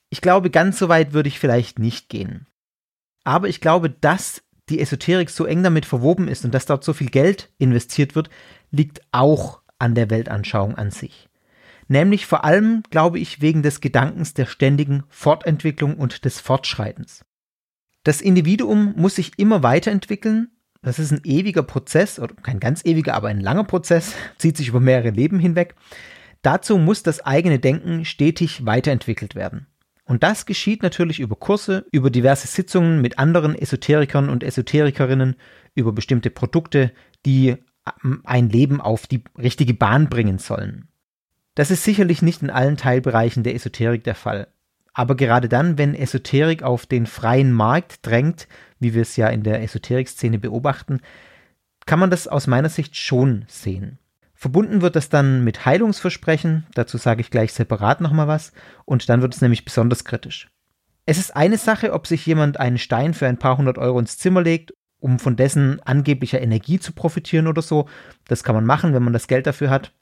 Ich 0.09 0.21
glaube, 0.21 0.49
ganz 0.49 0.79
so 0.79 0.89
weit 0.89 1.13
würde 1.13 1.29
ich 1.29 1.39
vielleicht 1.39 1.79
nicht 1.79 2.09
gehen. 2.09 2.47
Aber 3.23 3.47
ich 3.47 3.61
glaube, 3.61 3.89
dass 3.89 4.41
die 4.71 4.79
Esoterik 4.79 5.29
so 5.29 5.45
eng 5.45 5.63
damit 5.63 5.85
verwoben 5.85 6.27
ist 6.27 6.45
und 6.45 6.53
dass 6.53 6.65
dort 6.65 6.83
so 6.83 6.93
viel 6.93 7.09
Geld 7.09 7.49
investiert 7.57 8.15
wird, 8.15 8.29
liegt 8.71 9.01
auch 9.11 9.61
an 9.77 9.95
der 9.95 10.09
Weltanschauung 10.09 10.75
an 10.75 10.91
sich. 10.91 11.29
Nämlich 11.87 12.25
vor 12.25 12.45
allem, 12.45 12.83
glaube 12.89 13.19
ich, 13.19 13.41
wegen 13.41 13.63
des 13.63 13.81
Gedankens 13.81 14.33
der 14.33 14.45
ständigen 14.45 15.03
Fortentwicklung 15.09 15.95
und 15.97 16.25
des 16.25 16.39
Fortschreitens. 16.39 17.25
Das 18.03 18.21
Individuum 18.21 18.93
muss 18.95 19.15
sich 19.15 19.33
immer 19.37 19.61
weiterentwickeln 19.61 20.49
das 20.83 20.97
ist 20.97 21.11
ein 21.11 21.21
ewiger 21.23 21.61
Prozess, 21.61 22.19
oder 22.19 22.33
kein 22.41 22.59
ganz 22.59 22.83
ewiger, 22.85 23.13
aber 23.13 23.27
ein 23.27 23.39
langer 23.39 23.63
Prozess, 23.63 24.15
zieht 24.37 24.57
sich 24.57 24.69
über 24.69 24.79
mehrere 24.79 25.11
Leben 25.11 25.39
hinweg. 25.39 25.75
Dazu 26.41 26.77
muss 26.77 27.03
das 27.03 27.21
eigene 27.21 27.59
Denken 27.59 28.03
stetig 28.03 28.65
weiterentwickelt 28.65 29.35
werden. 29.35 29.67
Und 30.11 30.23
das 30.23 30.45
geschieht 30.45 30.83
natürlich 30.83 31.21
über 31.21 31.37
Kurse, 31.37 31.85
über 31.93 32.09
diverse 32.09 32.45
Sitzungen 32.45 32.99
mit 32.99 33.17
anderen 33.17 33.55
Esoterikern 33.55 34.27
und 34.27 34.43
Esoterikerinnen, 34.43 35.37
über 35.73 35.93
bestimmte 35.93 36.29
Produkte, 36.29 36.91
die 37.25 37.55
ähm, 38.03 38.21
ein 38.25 38.49
Leben 38.49 38.81
auf 38.81 39.07
die 39.07 39.23
richtige 39.37 39.73
Bahn 39.73 40.09
bringen 40.09 40.37
sollen. 40.37 40.89
Das 41.55 41.71
ist 41.71 41.85
sicherlich 41.85 42.21
nicht 42.21 42.41
in 42.41 42.49
allen 42.49 42.75
Teilbereichen 42.75 43.43
der 43.43 43.55
Esoterik 43.55 44.03
der 44.03 44.15
Fall. 44.15 44.49
Aber 44.91 45.15
gerade 45.15 45.47
dann, 45.47 45.77
wenn 45.77 45.95
Esoterik 45.95 46.61
auf 46.61 46.85
den 46.85 47.05
freien 47.05 47.53
Markt 47.53 48.05
drängt, 48.05 48.49
wie 48.81 48.93
wir 48.93 49.03
es 49.03 49.15
ja 49.15 49.29
in 49.29 49.43
der 49.43 49.63
Esoterik-Szene 49.63 50.39
beobachten, 50.39 50.99
kann 51.85 51.99
man 51.99 52.09
das 52.09 52.27
aus 52.27 52.47
meiner 52.47 52.67
Sicht 52.67 52.97
schon 52.97 53.45
sehen. 53.47 53.97
Verbunden 54.41 54.81
wird 54.81 54.95
das 54.95 55.07
dann 55.07 55.43
mit 55.43 55.67
Heilungsversprechen, 55.67 56.65
dazu 56.73 56.97
sage 56.97 57.21
ich 57.21 57.29
gleich 57.29 57.53
separat 57.53 58.01
nochmal 58.01 58.27
was, 58.27 58.53
und 58.85 59.07
dann 59.07 59.21
wird 59.21 59.35
es 59.35 59.41
nämlich 59.41 59.65
besonders 59.65 60.03
kritisch. 60.03 60.49
Es 61.05 61.19
ist 61.19 61.35
eine 61.35 61.59
Sache, 61.59 61.93
ob 61.93 62.07
sich 62.07 62.25
jemand 62.25 62.59
einen 62.59 62.79
Stein 62.79 63.13
für 63.13 63.27
ein 63.27 63.37
paar 63.37 63.59
hundert 63.59 63.77
Euro 63.77 63.99
ins 63.99 64.17
Zimmer 64.17 64.41
legt, 64.41 64.73
um 64.99 65.19
von 65.19 65.35
dessen 65.35 65.79
angeblicher 65.81 66.41
Energie 66.41 66.79
zu 66.79 66.91
profitieren 66.91 67.45
oder 67.45 67.61
so. 67.61 67.87
Das 68.25 68.43
kann 68.43 68.55
man 68.55 68.65
machen, 68.65 68.95
wenn 68.95 69.03
man 69.03 69.13
das 69.13 69.27
Geld 69.27 69.45
dafür 69.45 69.69
hat. 69.69 69.93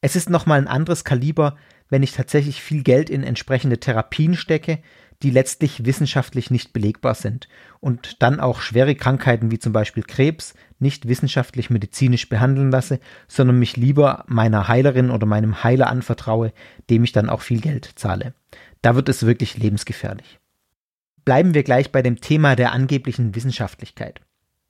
Es 0.00 0.16
ist 0.16 0.30
nochmal 0.30 0.58
ein 0.58 0.66
anderes 0.66 1.04
Kaliber, 1.04 1.56
wenn 1.88 2.02
ich 2.02 2.10
tatsächlich 2.10 2.62
viel 2.62 2.82
Geld 2.82 3.08
in 3.08 3.22
entsprechende 3.22 3.78
Therapien 3.78 4.34
stecke, 4.34 4.80
die 5.22 5.30
letztlich 5.30 5.84
wissenschaftlich 5.84 6.50
nicht 6.50 6.72
belegbar 6.72 7.14
sind 7.14 7.48
und 7.80 8.22
dann 8.22 8.40
auch 8.40 8.60
schwere 8.60 8.94
Krankheiten 8.94 9.50
wie 9.50 9.58
zum 9.58 9.72
Beispiel 9.72 10.02
Krebs 10.02 10.54
nicht 10.78 11.08
wissenschaftlich 11.08 11.70
medizinisch 11.70 12.28
behandeln 12.28 12.70
lasse, 12.70 13.00
sondern 13.28 13.58
mich 13.58 13.76
lieber 13.76 14.24
meiner 14.26 14.68
Heilerin 14.68 15.10
oder 15.10 15.26
meinem 15.26 15.64
Heiler 15.64 15.88
anvertraue, 15.88 16.52
dem 16.90 17.04
ich 17.04 17.12
dann 17.12 17.30
auch 17.30 17.40
viel 17.40 17.60
Geld 17.60 17.90
zahle. 17.96 18.34
Da 18.82 18.94
wird 18.94 19.08
es 19.08 19.24
wirklich 19.24 19.56
lebensgefährlich. 19.56 20.38
Bleiben 21.24 21.54
wir 21.54 21.62
gleich 21.62 21.90
bei 21.90 22.02
dem 22.02 22.20
Thema 22.20 22.54
der 22.54 22.72
angeblichen 22.72 23.34
Wissenschaftlichkeit. 23.34 24.20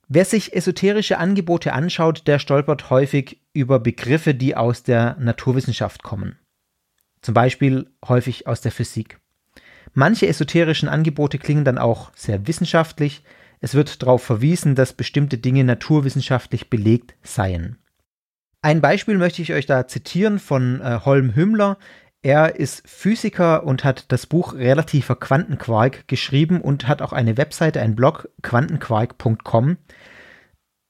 Wer 0.07 0.23
sich 0.23 0.53
esoterische 0.55 1.17
Angebote 1.17 1.73
anschaut, 1.73 2.27
der 2.27 2.39
stolpert 2.39 2.89
häufig 2.89 3.41
über 3.53 3.79
Begriffe, 3.79 4.33
die 4.33 4.55
aus 4.55 4.83
der 4.83 5.17
Naturwissenschaft 5.19 6.01
kommen. 6.01 6.39
Zum 7.21 7.33
Beispiel 7.33 7.91
häufig 8.07 8.47
aus 8.47 8.61
der 8.61 8.71
Physik. 8.71 9.19
Manche 9.93 10.27
esoterischen 10.27 10.89
Angebote 10.89 11.37
klingen 11.37 11.65
dann 11.65 11.77
auch 11.77 12.11
sehr 12.15 12.47
wissenschaftlich. 12.47 13.23
Es 13.59 13.73
wird 13.73 14.01
darauf 14.01 14.23
verwiesen, 14.23 14.75
dass 14.75 14.93
bestimmte 14.93 15.37
Dinge 15.37 15.63
naturwissenschaftlich 15.63 16.69
belegt 16.69 17.15
seien. 17.23 17.77
Ein 18.61 18.81
Beispiel 18.81 19.17
möchte 19.17 19.41
ich 19.41 19.53
euch 19.53 19.65
da 19.65 19.87
zitieren 19.87 20.39
von 20.39 20.81
äh, 20.81 20.99
Holm 21.05 21.35
Hümmler. 21.35 21.77
Er 22.21 22.55
ist 22.55 22.87
Physiker 22.87 23.63
und 23.63 23.83
hat 23.83 24.11
das 24.11 24.25
Buch 24.25 24.53
Relativer 24.53 25.15
Quantenquark 25.15 26.07
geschrieben 26.07 26.61
und 26.61 26.87
hat 26.87 27.01
auch 27.01 27.13
eine 27.13 27.37
Webseite, 27.37 27.81
einen 27.81 27.95
Blog, 27.95 28.29
quantenquark.com. 28.41 29.77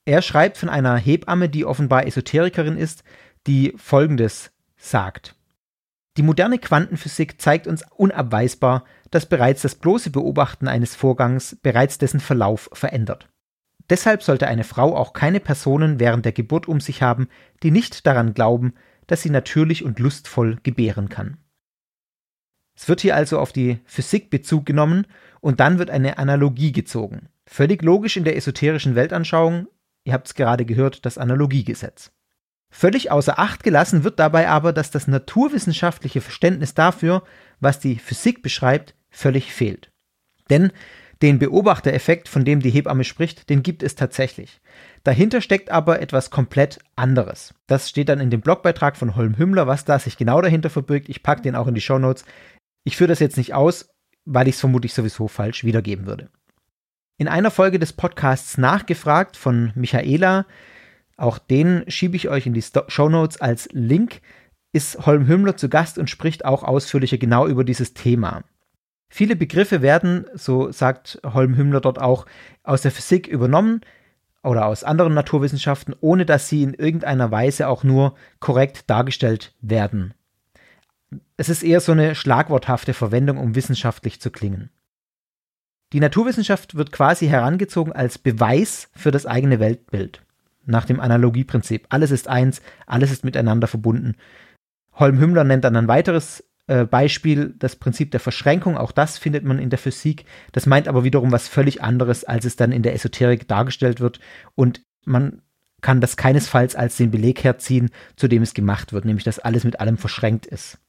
Er 0.05 0.21
schreibt 0.21 0.57
von 0.57 0.69
einer 0.69 0.97
Hebamme, 0.97 1.49
die 1.49 1.65
offenbar 1.65 2.07
Esoterikerin 2.07 2.77
ist, 2.77 3.03
die 3.45 3.73
Folgendes 3.77 4.51
sagt. 4.77 5.36
Die 6.18 6.24
moderne 6.24 6.57
Quantenphysik 6.57 7.39
zeigt 7.39 7.68
uns 7.68 7.84
unabweisbar, 7.95 8.86
dass 9.11 9.28
bereits 9.28 9.61
das 9.61 9.76
bloße 9.76 10.09
Beobachten 10.09 10.68
eines 10.68 10.95
Vorgangs 10.95 11.55
bereits 11.61 11.99
dessen 11.99 12.20
Verlauf 12.20 12.70
verändert. 12.74 13.30
Deshalb 13.89 14.24
sollte 14.24 14.47
eine 14.47 14.63
Frau 14.63 14.95
auch 14.95 15.13
keine 15.13 15.39
Personen 15.39 15.99
während 15.99 16.26
der 16.26 16.32
Geburt 16.32 16.68
um 16.68 16.82
sich 16.82 17.03
haben, 17.03 17.28
die 17.61 17.72
nicht 17.72 18.05
daran 18.07 18.34
glauben, 18.34 18.74
dass 19.05 19.22
sie 19.22 19.30
natürlich 19.30 19.86
und 19.86 19.99
lustvoll 19.99 20.57
gebären 20.63 21.07
kann. 21.07 21.38
Es 22.76 22.89
wird 22.89 23.01
hier 23.01 23.15
also 23.15 23.39
auf 23.39 23.53
die 23.53 23.80
Physik 23.86 24.30
Bezug 24.30 24.65
genommen 24.65 25.05
und 25.39 25.59
dann 25.59 25.78
wird 25.78 25.89
eine 25.89 26.18
Analogie 26.18 26.72
gezogen. 26.72 27.30
Völlig 27.45 27.82
logisch 27.82 28.18
in 28.18 28.24
der 28.24 28.36
esoterischen 28.36 28.95
Weltanschauung, 28.95 29.68
ihr 30.03 30.13
habt 30.13 30.28
es 30.28 30.34
gerade 30.34 30.65
gehört, 30.65 31.05
das 31.05 31.18
Analogiegesetz. 31.18 32.11
Völlig 32.70 33.11
außer 33.11 33.39
Acht 33.39 33.63
gelassen 33.63 34.03
wird 34.03 34.20
dabei 34.20 34.49
aber, 34.49 34.74
dass 34.74 34.91
das 34.91 35.07
naturwissenschaftliche 35.07 36.22
Verständnis 36.22 36.74
dafür, 36.74 37.24
was 37.59 37.80
die 37.80 37.95
Physik 37.95 38.41
beschreibt, 38.41 38.95
völlig 39.09 39.53
fehlt. 39.53 39.89
Denn 40.49 40.72
den 41.22 41.39
Beobachtereffekt, 41.39 42.28
von 42.28 42.45
dem 42.45 42.59
die 42.59 42.70
Hebamme 42.70 43.03
spricht, 43.03 43.49
den 43.49 43.63
gibt 43.63 43.82
es 43.82 43.95
tatsächlich. 43.95 44.61
Dahinter 45.03 45.41
steckt 45.41 45.72
aber 45.72 45.99
etwas 45.99 46.30
komplett 46.30 46.80
anderes. 46.95 47.55
Das 47.65 47.89
steht 47.89 48.09
dann 48.09 48.20
in 48.20 48.30
dem 48.30 48.41
Blogbeitrag 48.41 48.97
von 48.97 49.15
Holm 49.15 49.38
Hümmler, 49.38 49.65
was 49.65 49.84
da 49.84 49.97
sich 49.97 50.18
genau 50.18 50.41
dahinter 50.41 50.70
verbirgt. 50.70 51.09
Ich 51.09 51.24
packe 51.24 51.41
den 51.41 51.55
auch 51.55 51.68
in 51.68 51.74
die 51.74 51.82
Show 51.82 51.97
Notes. 51.97 52.26
Ich 52.84 52.97
führe 52.97 53.07
das 53.07 53.20
jetzt 53.20 53.38
nicht 53.38 53.55
aus, 53.55 53.89
weil 54.26 54.47
ich 54.47 54.55
es 54.55 54.59
vermutlich 54.59 54.93
sowieso 54.93 55.28
falsch 55.28 55.63
wiedergeben 55.63 56.05
würde. 56.05 56.30
In 57.18 57.28
einer 57.28 57.49
Folge 57.49 57.80
des 57.80 57.93
Podcasts 57.93 58.59
Nachgefragt 58.59 59.38
von 59.38 59.72
Michaela 59.74 60.45
auch 61.18 61.39
den 61.39 61.84
schiebe 61.88 62.15
ich 62.15 62.30
euch 62.30 62.45
in 62.45 62.53
die 62.53 62.63
Show 62.88 63.09
Notes 63.09 63.41
als 63.41 63.68
Link. 63.72 64.22
Ist 64.72 65.05
Holm 65.05 65.28
Hümmler 65.28 65.57
zu 65.57 65.70
Gast 65.70 65.97
und 65.97 66.09
spricht 66.09 66.45
auch 66.45 66.63
ausführlicher 66.63 67.18
genau 67.18 67.47
über 67.47 67.63
dieses 67.63 67.95
Thema. 67.95 68.43
Viele 69.09 69.36
Begriffe 69.36 69.82
werden, 69.82 70.26
so 70.34 70.72
sagt 70.72 71.20
Holm 71.24 71.57
Hümmler 71.57 71.82
dort 71.82 71.99
auch, 71.99 72.26
aus 72.63 72.84
der 72.84 72.91
Physik 72.91 73.28
übernommen 73.28 73.82
oder 74.43 74.68
aus 74.68 74.84
anderen 74.84 75.13
Naturwissenschaften, 75.13 75.95
ohne 76.01 76.26
dass 76.26 76.49
sie 76.49 76.61
in 76.61 76.74
irgendeiner 76.74 77.32
Weise 77.32 77.70
auch 77.70 77.84
nur 77.84 78.15
korrekt 78.39 78.89
dargestellt 78.89 79.55
werden. 79.61 80.13
Es 81.38 81.49
ist 81.49 81.63
eher 81.63 81.80
so 81.80 81.93
eine 81.93 82.13
schlagworthafte 82.13 82.93
Verwendung, 82.93 83.38
um 83.38 83.55
wissenschaftlich 83.55 84.20
zu 84.20 84.30
klingen. 84.30 84.70
Die 85.93 86.01
Naturwissenschaft 86.01 86.76
wird 86.76 86.91
quasi 86.91 87.28
herangezogen 87.28 87.93
als 87.93 88.18
Beweis 88.18 88.89
für 88.93 89.11
das 89.11 89.26
eigene 89.26 89.61
Weltbild 89.61 90.22
nach 90.68 90.86
dem 90.86 90.99
Analogieprinzip. 90.99 91.88
Alles 91.89 92.11
ist 92.11 92.28
eins, 92.28 92.61
alles 92.86 93.11
ist 93.11 93.24
miteinander 93.24 93.68
verbunden. 93.68 94.15
Holm 94.93 95.20
Hümmler 95.20 95.43
nennt 95.43 95.63
dann 95.63 95.76
ein 95.76 95.88
weiteres 95.88 96.43
äh, 96.68 96.86
Beispiel, 96.86 97.55
das 97.57 97.76
Prinzip 97.76 98.11
der 98.11 98.20
Verschränkung. 98.20 98.78
Auch 98.78 98.91
das 98.91 99.18
findet 99.18 99.43
man 99.43 99.59
in 99.59 99.70
der 99.70 99.80
Physik. 99.80 100.26
Das 100.51 100.65
meint 100.65 100.88
aber 100.88 101.03
wiederum 101.03 101.32
was 101.32 101.47
völlig 101.47 101.82
anderes, 101.82 102.24
als 102.24 102.45
es 102.45 102.55
dann 102.55 102.72
in 102.72 102.84
der 102.84 102.93
Esoterik 102.93 103.47
dargestellt 103.47 103.99
wird. 103.99 104.20
Und 104.55 104.82
man 105.05 105.41
kann 105.82 106.01
das 106.01 106.18
keinesfalls 106.18 106.76
als 106.76 106.97
den 106.97 107.11
Beleg 107.11 107.43
herziehen, 107.43 107.89
zu 108.15 108.28
dem 108.28 108.41
es 108.43 108.53
gemacht 108.53 108.93
wird, 108.93 109.05
nämlich 109.05 109.24
dass 109.24 109.39
alles 109.39 109.63
mit 109.63 109.80
allem 109.80 109.97
verschränkt 109.97 110.45
ist. 110.45 110.80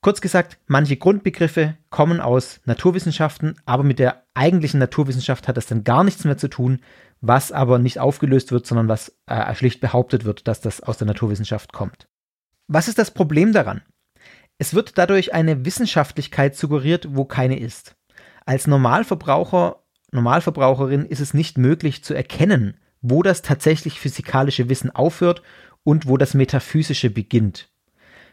Kurz 0.00 0.20
gesagt, 0.20 0.58
manche 0.66 0.96
Grundbegriffe 0.96 1.76
kommen 1.90 2.20
aus 2.20 2.60
Naturwissenschaften, 2.64 3.56
aber 3.64 3.82
mit 3.82 3.98
der 3.98 4.24
eigentlichen 4.34 4.78
Naturwissenschaft 4.78 5.48
hat 5.48 5.56
das 5.56 5.66
dann 5.66 5.82
gar 5.82 6.04
nichts 6.04 6.24
mehr 6.24 6.38
zu 6.38 6.48
tun, 6.48 6.80
was 7.20 7.52
aber 7.52 7.78
nicht 7.78 7.98
aufgelöst 7.98 8.52
wird, 8.52 8.66
sondern 8.66 8.88
was 8.88 9.16
äh, 9.26 9.54
schlicht 9.54 9.80
behauptet 9.80 10.24
wird, 10.24 10.48
dass 10.48 10.60
das 10.60 10.82
aus 10.82 10.98
der 10.98 11.06
Naturwissenschaft 11.06 11.72
kommt. 11.72 12.08
Was 12.68 12.88
ist 12.88 12.98
das 12.98 13.10
Problem 13.10 13.52
daran? 13.52 13.82
Es 14.58 14.74
wird 14.74 14.98
dadurch 14.98 15.34
eine 15.34 15.64
Wissenschaftlichkeit 15.64 16.56
suggeriert, 16.56 17.08
wo 17.10 17.24
keine 17.24 17.58
ist. 17.58 17.94
Als 18.44 18.66
Normalverbraucher, 18.66 19.82
Normalverbraucherin 20.12 21.04
ist 21.04 21.20
es 21.20 21.34
nicht 21.34 21.58
möglich 21.58 22.02
zu 22.04 22.14
erkennen, 22.14 22.78
wo 23.02 23.22
das 23.22 23.42
tatsächlich 23.42 24.00
physikalische 24.00 24.68
Wissen 24.68 24.90
aufhört 24.90 25.42
und 25.84 26.06
wo 26.08 26.16
das 26.16 26.34
Metaphysische 26.34 27.10
beginnt. 27.10 27.70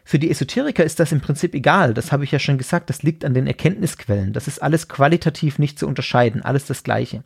Für 0.04 0.18
die 0.18 0.30
Esoteriker 0.30 0.84
ist 0.84 1.00
das 1.00 1.12
im 1.12 1.20
Prinzip 1.20 1.54
egal, 1.54 1.94
das 1.94 2.12
habe 2.12 2.24
ich 2.24 2.30
ja 2.30 2.38
schon 2.38 2.58
gesagt, 2.58 2.90
das 2.90 3.02
liegt 3.02 3.24
an 3.24 3.32
den 3.32 3.46
Erkenntnisquellen, 3.46 4.32
das 4.32 4.48
ist 4.48 4.62
alles 4.62 4.88
qualitativ 4.88 5.58
nicht 5.58 5.78
zu 5.78 5.86
unterscheiden, 5.86 6.42
alles 6.42 6.66
das 6.66 6.82
gleiche. 6.82 7.24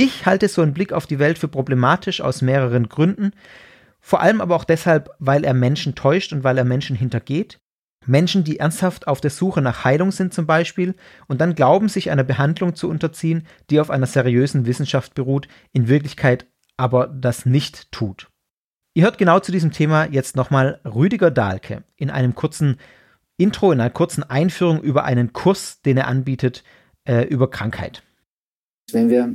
Ich 0.00 0.26
halte 0.26 0.46
so 0.46 0.62
einen 0.62 0.74
Blick 0.74 0.92
auf 0.92 1.08
die 1.08 1.18
Welt 1.18 1.38
für 1.38 1.48
problematisch 1.48 2.20
aus 2.20 2.40
mehreren 2.40 2.88
Gründen, 2.88 3.32
vor 4.00 4.20
allem 4.20 4.40
aber 4.40 4.54
auch 4.54 4.62
deshalb, 4.62 5.10
weil 5.18 5.42
er 5.42 5.54
Menschen 5.54 5.96
täuscht 5.96 6.32
und 6.32 6.44
weil 6.44 6.56
er 6.56 6.62
Menschen 6.64 6.94
hintergeht. 6.94 7.58
Menschen, 8.06 8.44
die 8.44 8.60
ernsthaft 8.60 9.08
auf 9.08 9.20
der 9.20 9.32
Suche 9.32 9.60
nach 9.60 9.82
Heilung 9.82 10.12
sind 10.12 10.32
zum 10.32 10.46
Beispiel 10.46 10.94
und 11.26 11.40
dann 11.40 11.56
glauben, 11.56 11.88
sich 11.88 12.12
einer 12.12 12.22
Behandlung 12.22 12.76
zu 12.76 12.88
unterziehen, 12.88 13.44
die 13.70 13.80
auf 13.80 13.90
einer 13.90 14.06
seriösen 14.06 14.66
Wissenschaft 14.66 15.14
beruht, 15.14 15.48
in 15.72 15.88
Wirklichkeit 15.88 16.46
aber 16.76 17.08
das 17.08 17.44
nicht 17.44 17.90
tut. 17.90 18.28
Ihr 18.94 19.02
hört 19.02 19.18
genau 19.18 19.40
zu 19.40 19.50
diesem 19.50 19.72
Thema 19.72 20.04
jetzt 20.04 20.36
nochmal 20.36 20.80
Rüdiger 20.84 21.32
Dahlke 21.32 21.82
in 21.96 22.10
einem 22.10 22.36
kurzen 22.36 22.76
Intro, 23.36 23.72
in 23.72 23.80
einer 23.80 23.90
kurzen 23.90 24.22
Einführung 24.22 24.80
über 24.80 25.02
einen 25.04 25.32
Kurs, 25.32 25.82
den 25.82 25.96
er 25.96 26.06
anbietet, 26.06 26.62
äh, 27.04 27.24
über 27.24 27.50
Krankheit. 27.50 28.04
Wenn 28.92 29.10
wir 29.10 29.34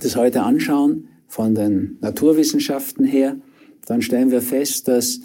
das 0.00 0.16
heute 0.16 0.42
anschauen, 0.42 1.08
von 1.28 1.54
den 1.54 1.98
Naturwissenschaften 2.00 3.04
her, 3.04 3.36
dann 3.86 4.02
stellen 4.02 4.30
wir 4.30 4.40
fest, 4.40 4.88
dass 4.88 5.20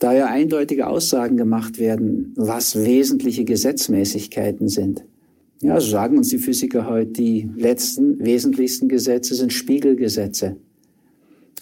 da 0.00 0.12
ja 0.12 0.26
eindeutige 0.26 0.88
Aussagen 0.88 1.36
gemacht 1.36 1.78
werden, 1.78 2.32
was 2.36 2.84
wesentliche 2.84 3.44
Gesetzmäßigkeiten 3.44 4.68
sind. 4.68 5.04
Ja, 5.62 5.80
so 5.80 5.90
sagen 5.90 6.18
uns 6.18 6.28
die 6.28 6.38
Physiker 6.38 6.88
heute, 6.88 7.12
die 7.12 7.48
letzten 7.56 8.18
wesentlichsten 8.24 8.88
Gesetze 8.88 9.34
sind 9.34 9.52
Spiegelgesetze. 9.52 10.56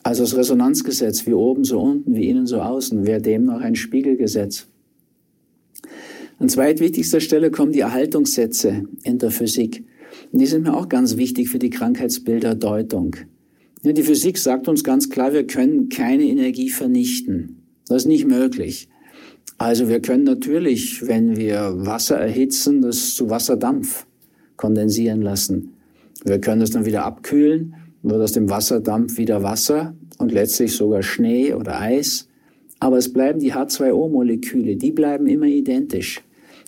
Also 0.03 0.25
das 0.25 0.37
Resonanzgesetz, 0.37 1.27
wie 1.27 1.35
oben 1.35 1.65
so 1.65 1.81
unten, 1.81 2.17
wie 2.17 2.29
innen 2.29 2.47
so 2.47 2.61
außen, 2.61 3.07
wäre 3.07 3.21
demnach 3.21 3.61
ein 3.61 3.77
Spiegelgesetz. 3.77 4.67
An 6.39 6.49
zweitwichtigster 6.49 7.21
Stelle 7.21 7.53
kommen 7.53 7.71
die 7.71 7.81
Erhaltungssätze 7.81 8.85
in 9.05 9.19
der 9.19 9.31
Physik. 9.31 9.85
Die 10.33 10.47
sind 10.47 10.63
mir 10.63 10.75
auch 10.75 10.89
ganz 10.89 11.17
wichtig 11.17 11.51
für 11.51 11.59
die 11.59 11.71
Krankheitsbilderdeutung. 11.71 13.17
Ja, 13.83 13.93
die 13.93 14.03
Physik 14.03 14.39
sagt 14.39 14.69
uns 14.69 14.83
ganz 14.83 15.11
klar, 15.11 15.33
wir 15.33 15.47
können 15.47 15.89
keine 15.89 16.25
Energie 16.25 16.71
vernichten. 16.71 17.63
Das 17.87 18.03
ist 18.03 18.09
nicht 18.09 18.27
möglich. 18.27 18.89
Also 19.59 19.89
wir 19.89 20.01
können 20.01 20.25
natürlich, 20.25 21.07
wenn 21.07 21.37
wir 21.37 21.75
Wasser 21.77 22.17
erhitzen, 22.17 22.81
das 22.81 23.15
zu 23.15 23.29
Wasserdampf 23.29 24.07
kondensieren 24.57 25.23
lassen. 25.23 25.75
Wir 26.25 26.41
können 26.41 26.61
das 26.61 26.71
dann 26.71 26.87
wieder 26.87 27.05
abkühlen 27.05 27.75
wird 28.03 28.21
aus 28.21 28.33
dem 28.33 28.51
Wasserdampf 28.51 29.17
wieder 29.17 29.43
Wasser 29.43 29.95
und 30.19 30.33
letztlich 30.33 30.75
sogar 30.75 31.03
Schnee 31.03 31.55
oder 31.55 31.81
Eis. 31.81 32.29
Aber 32.81 32.99
es 32.99 33.13
bleiben 33.13 33.39
die 33.39 33.55
H2O-Moleküle, 33.55 34.77
die 34.77 34.91
bleiben 34.91 35.27
immer 35.27 35.47
identisch. 35.47 36.23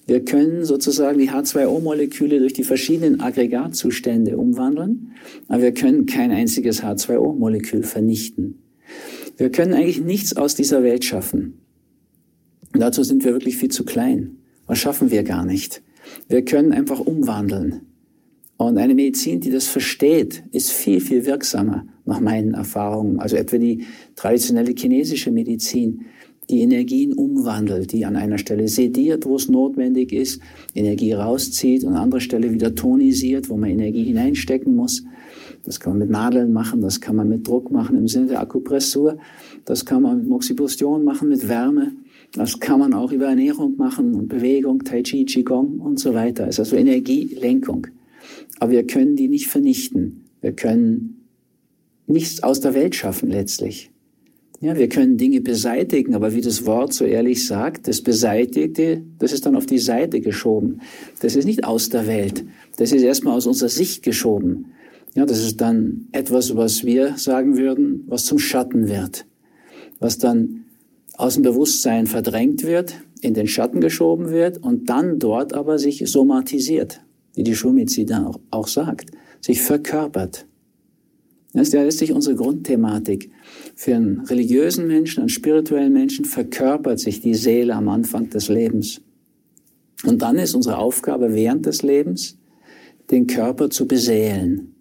Wir 0.06 0.24
können 0.24 0.64
sozusagen 0.64 1.18
die 1.18 1.30
H2O-Moleküle 1.30 2.38
durch 2.38 2.52
die 2.52 2.64
verschiedenen 2.64 3.20
Aggregatzustände 3.20 4.36
umwandeln, 4.36 5.12
aber 5.48 5.62
wir 5.62 5.74
können 5.74 6.06
kein 6.06 6.30
einziges 6.30 6.82
H2O-Molekül 6.82 7.84
vernichten. 7.84 8.62
Wir 9.36 9.50
können 9.50 9.72
eigentlich 9.72 10.02
nichts 10.02 10.36
aus 10.36 10.54
dieser 10.54 10.82
Welt 10.82 11.04
schaffen. 11.04 11.60
Und 12.72 12.80
dazu 12.80 13.02
sind 13.02 13.24
wir 13.24 13.32
wirklich 13.32 13.56
viel 13.56 13.70
zu 13.70 13.84
klein. 13.84 14.36
Was 14.66 14.78
schaffen 14.78 15.10
wir 15.10 15.22
gar 15.22 15.44
nicht? 15.44 15.82
Wir 16.28 16.44
können 16.44 16.72
einfach 16.72 17.00
umwandeln. 17.00 17.82
Und 18.56 18.78
eine 18.78 18.94
Medizin, 18.94 19.40
die 19.40 19.50
das 19.50 19.66
versteht, 19.66 20.44
ist 20.52 20.70
viel, 20.70 21.00
viel 21.00 21.26
wirksamer 21.26 21.86
nach 22.04 22.20
meinen 22.20 22.54
Erfahrungen. 22.54 23.18
Also 23.18 23.36
etwa 23.36 23.58
die 23.58 23.84
traditionelle 24.14 24.74
chinesische 24.76 25.30
Medizin, 25.30 26.06
die 26.50 26.60
Energien 26.60 27.12
umwandelt, 27.12 27.92
die 27.92 28.04
an 28.04 28.16
einer 28.16 28.38
Stelle 28.38 28.68
sediert, 28.68 29.24
wo 29.26 29.36
es 29.36 29.48
notwendig 29.48 30.12
ist, 30.12 30.40
Energie 30.74 31.12
rauszieht 31.12 31.84
und 31.84 31.94
an 31.94 32.02
anderer 32.02 32.20
Stelle 32.20 32.52
wieder 32.52 32.74
tonisiert, 32.74 33.48
wo 33.48 33.56
man 33.56 33.70
Energie 33.70 34.04
hineinstecken 34.04 34.74
muss. 34.74 35.04
Das 35.64 35.80
kann 35.80 35.94
man 35.94 36.00
mit 36.00 36.10
Nadeln 36.10 36.52
machen, 36.52 36.82
das 36.82 37.00
kann 37.00 37.16
man 37.16 37.28
mit 37.28 37.48
Druck 37.48 37.70
machen 37.70 37.96
im 37.96 38.08
Sinne 38.08 38.26
der 38.26 38.40
Akupressur, 38.40 39.16
das 39.64 39.86
kann 39.86 40.02
man 40.02 40.18
mit 40.18 40.28
Moxibustion 40.28 41.04
machen, 41.04 41.28
mit 41.28 41.48
Wärme. 41.48 41.92
Das 42.32 42.58
kann 42.58 42.80
man 42.80 42.94
auch 42.94 43.12
über 43.12 43.26
Ernährung 43.26 43.76
machen 43.76 44.14
und 44.14 44.28
Bewegung, 44.28 44.80
Tai 44.84 45.02
Chi, 45.02 45.24
Qigong 45.24 45.78
und 45.78 46.00
so 46.00 46.14
weiter. 46.14 46.48
Es 46.48 46.56
ist 46.56 46.60
also 46.60 46.76
Energielenkung. 46.76 47.86
Aber 48.58 48.72
wir 48.72 48.86
können 48.86 49.14
die 49.14 49.28
nicht 49.28 49.46
vernichten. 49.46 50.24
Wir 50.40 50.52
können 50.52 51.28
nichts 52.06 52.42
aus 52.42 52.60
der 52.60 52.74
Welt 52.74 52.94
schaffen 52.96 53.30
letztlich. 53.30 53.90
Ja, 54.60 54.76
wir 54.76 54.88
können 54.88 55.18
Dinge 55.18 55.40
beseitigen, 55.40 56.14
aber 56.14 56.32
wie 56.34 56.40
das 56.40 56.64
Wort 56.64 56.94
so 56.94 57.04
ehrlich 57.04 57.46
sagt, 57.46 57.86
das 57.88 58.00
Beseitigte, 58.00 59.02
das 59.18 59.32
ist 59.32 59.44
dann 59.44 59.56
auf 59.56 59.66
die 59.66 59.78
Seite 59.78 60.20
geschoben. 60.20 60.80
Das 61.20 61.36
ist 61.36 61.44
nicht 61.44 61.64
aus 61.64 61.90
der 61.90 62.06
Welt. 62.06 62.44
Das 62.76 62.92
ist 62.92 63.02
erstmal 63.02 63.36
aus 63.36 63.46
unserer 63.46 63.68
Sicht 63.68 64.02
geschoben. 64.02 64.72
Ja, 65.14 65.26
das 65.26 65.44
ist 65.44 65.60
dann 65.60 66.08
etwas, 66.12 66.56
was 66.56 66.84
wir 66.84 67.18
sagen 67.18 67.58
würden, 67.58 68.04
was 68.06 68.24
zum 68.24 68.38
Schatten 68.38 68.88
wird. 68.88 69.26
Was 70.00 70.18
dann 70.18 70.64
aus 71.16 71.34
dem 71.34 71.42
Bewusstsein 71.42 72.06
verdrängt 72.06 72.64
wird, 72.64 72.94
in 73.20 73.34
den 73.34 73.46
Schatten 73.46 73.80
geschoben 73.80 74.30
wird 74.30 74.58
und 74.58 74.88
dann 74.88 75.18
dort 75.18 75.52
aber 75.52 75.78
sich 75.78 76.02
somatisiert 76.10 77.00
wie 77.34 77.42
die 77.42 77.54
Schulmedizin 77.54 78.12
auch, 78.12 78.40
auch 78.50 78.68
sagt, 78.68 79.10
sich 79.40 79.60
verkörpert. 79.60 80.46
Das 81.52 81.68
ist 81.68 81.74
ja 81.74 81.82
letztlich 81.82 82.12
unsere 82.12 82.36
Grundthematik. 82.36 83.30
Für 83.76 83.96
einen 83.96 84.20
religiösen 84.20 84.86
Menschen, 84.86 85.20
einen 85.20 85.28
spirituellen 85.28 85.92
Menschen 85.92 86.24
verkörpert 86.24 87.00
sich 87.00 87.20
die 87.20 87.34
Seele 87.34 87.74
am 87.74 87.88
Anfang 87.88 88.30
des 88.30 88.48
Lebens. 88.48 89.00
Und 90.04 90.22
dann 90.22 90.38
ist 90.38 90.54
unsere 90.54 90.78
Aufgabe 90.78 91.34
während 91.34 91.66
des 91.66 91.82
Lebens, 91.82 92.38
den 93.10 93.26
Körper 93.26 93.70
zu 93.70 93.88
beseelen. 93.88 94.74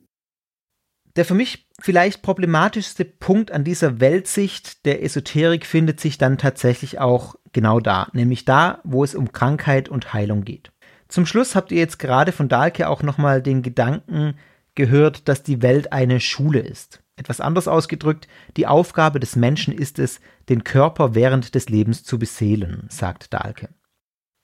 Der 1.15 1.25
für 1.25 1.33
mich 1.33 1.67
vielleicht 1.79 2.21
problematischste 2.21 3.05
Punkt 3.05 3.51
an 3.51 3.63
dieser 3.63 3.99
Weltsicht 3.99 4.85
der 4.85 5.03
Esoterik 5.03 5.65
findet 5.65 5.99
sich 5.99 6.17
dann 6.17 6.37
tatsächlich 6.37 6.99
auch 6.99 7.35
genau 7.51 7.79
da, 7.79 8.09
nämlich 8.13 8.45
da, 8.45 8.81
wo 8.83 9.03
es 9.03 9.13
um 9.13 9.31
Krankheit 9.31 9.89
und 9.89 10.13
Heilung 10.13 10.43
geht. 10.43 10.71
Zum 11.07 11.25
Schluss 11.25 11.55
habt 11.55 11.71
ihr 11.71 11.77
jetzt 11.77 11.99
gerade 11.99 12.31
von 12.31 12.49
Dahlke 12.49 12.89
auch 12.89 13.03
nochmal 13.03 13.41
den 13.41 13.61
Gedanken 13.61 14.35
gehört, 14.73 15.27
dass 15.27 15.43
die 15.43 15.61
Welt 15.61 15.93
eine 15.93 16.19
Schule 16.19 16.59
ist. 16.59 17.02
Etwas 17.23 17.41
anders 17.41 17.67
ausgedrückt, 17.67 18.27
die 18.57 18.67
Aufgabe 18.67 19.19
des 19.19 19.35
Menschen 19.35 19.73
ist 19.73 19.99
es, 19.99 20.19
den 20.49 20.63
Körper 20.63 21.15
während 21.15 21.55
des 21.55 21.69
Lebens 21.69 22.03
zu 22.03 22.19
beseelen, 22.19 22.85
sagt 22.89 23.33
Dahlke. 23.33 23.69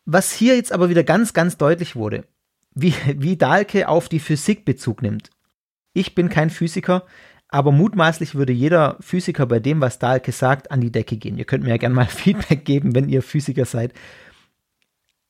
Was 0.06 0.32
hier 0.32 0.56
jetzt 0.56 0.72
aber 0.72 0.90
wieder 0.90 1.04
ganz, 1.04 1.34
ganz 1.34 1.58
deutlich 1.58 1.96
wurde, 1.96 2.26
wie, 2.74 2.94
wie 3.16 3.38
Dahlke 3.38 3.88
auf 3.88 4.10
die 4.10 4.20
Physik 4.20 4.66
Bezug 4.66 5.02
nimmt. 5.02 5.30
Ich 5.94 6.16
bin 6.16 6.30
kein 6.30 6.50
Physiker, 6.50 7.06
aber 7.50 7.72
mutmaßlich 7.72 8.36
würde 8.36 8.54
jeder 8.54 8.98
Physiker 9.00 9.46
bei 9.46 9.60
dem, 9.60 9.82
was 9.82 10.00
Dahlke 10.00 10.32
sagt, 10.32 10.72
an 10.72 10.82
die 10.82 10.92
Decke 10.92 11.18
gehen. 11.18 11.38
Ihr 11.38 11.46
könnt 11.46 11.64
mir 11.64 11.72
ja 11.72 11.78
gerne 11.78 11.96
mal 11.96 12.06
Feedback 12.08 12.66
geben, 12.66 12.96
wenn 12.96 13.10
ihr 13.10 13.22
Physiker 13.22 13.66
seid 13.66 13.94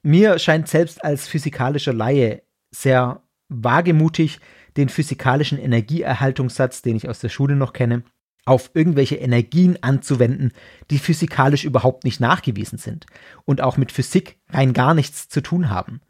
mir 0.03 0.39
scheint 0.39 0.67
selbst 0.67 1.03
als 1.03 1.27
physikalischer 1.27 1.93
Laie 1.93 2.43
sehr 2.71 3.21
wagemutig, 3.49 4.39
den 4.77 4.89
physikalischen 4.89 5.59
Energieerhaltungssatz, 5.59 6.81
den 6.81 6.95
ich 6.95 7.09
aus 7.09 7.19
der 7.19 7.29
Schule 7.29 7.55
noch 7.55 7.73
kenne, 7.73 8.03
auf 8.45 8.71
irgendwelche 8.73 9.15
Energien 9.15 9.77
anzuwenden, 9.81 10.51
die 10.89 10.99
physikalisch 10.99 11.65
überhaupt 11.65 12.03
nicht 12.03 12.19
nachgewiesen 12.19 12.77
sind 12.77 13.05
und 13.45 13.61
auch 13.61 13.77
mit 13.77 13.91
Physik 13.91 14.37
rein 14.49 14.73
gar 14.73 14.93
nichts 14.93 15.29
zu 15.29 15.41
tun 15.41 15.69
haben. 15.69 16.01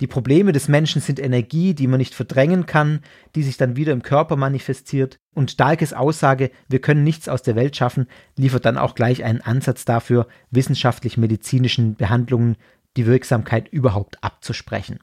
Die 0.00 0.06
Probleme 0.06 0.52
des 0.52 0.68
Menschen 0.68 1.02
sind 1.02 1.18
Energie, 1.18 1.74
die 1.74 1.88
man 1.88 1.98
nicht 1.98 2.14
verdrängen 2.14 2.66
kann, 2.66 3.00
die 3.34 3.42
sich 3.42 3.56
dann 3.56 3.74
wieder 3.74 3.92
im 3.92 4.02
Körper 4.02 4.36
manifestiert. 4.36 5.18
Und 5.34 5.58
Dahlkes 5.58 5.92
Aussage, 5.92 6.52
wir 6.68 6.80
können 6.80 7.02
nichts 7.02 7.28
aus 7.28 7.42
der 7.42 7.56
Welt 7.56 7.74
schaffen, 7.76 8.06
liefert 8.36 8.64
dann 8.64 8.78
auch 8.78 8.94
gleich 8.94 9.24
einen 9.24 9.40
Ansatz 9.40 9.84
dafür, 9.84 10.28
wissenschaftlich-medizinischen 10.52 11.96
Behandlungen 11.96 12.56
die 12.96 13.06
Wirksamkeit 13.06 13.68
überhaupt 13.68 14.22
abzusprechen. 14.22 15.00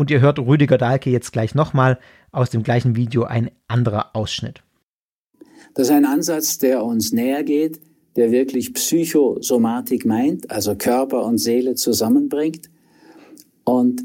Und 0.00 0.10
ihr 0.10 0.22
hört 0.22 0.38
Rüdiger 0.38 0.78
Dahlke 0.78 1.10
jetzt 1.10 1.30
gleich 1.30 1.54
nochmal 1.54 1.98
aus 2.32 2.48
dem 2.48 2.62
gleichen 2.62 2.96
Video 2.96 3.24
ein 3.24 3.50
anderer 3.68 4.16
Ausschnitt. 4.16 4.62
Das 5.74 5.88
ist 5.88 5.92
ein 5.92 6.06
Ansatz, 6.06 6.56
der 6.56 6.82
uns 6.82 7.12
näher 7.12 7.44
geht, 7.44 7.82
der 8.16 8.30
wirklich 8.30 8.72
Psychosomatik 8.72 10.06
meint, 10.06 10.50
also 10.50 10.74
Körper 10.74 11.26
und 11.26 11.36
Seele 11.36 11.74
zusammenbringt 11.74 12.70
und 13.64 14.02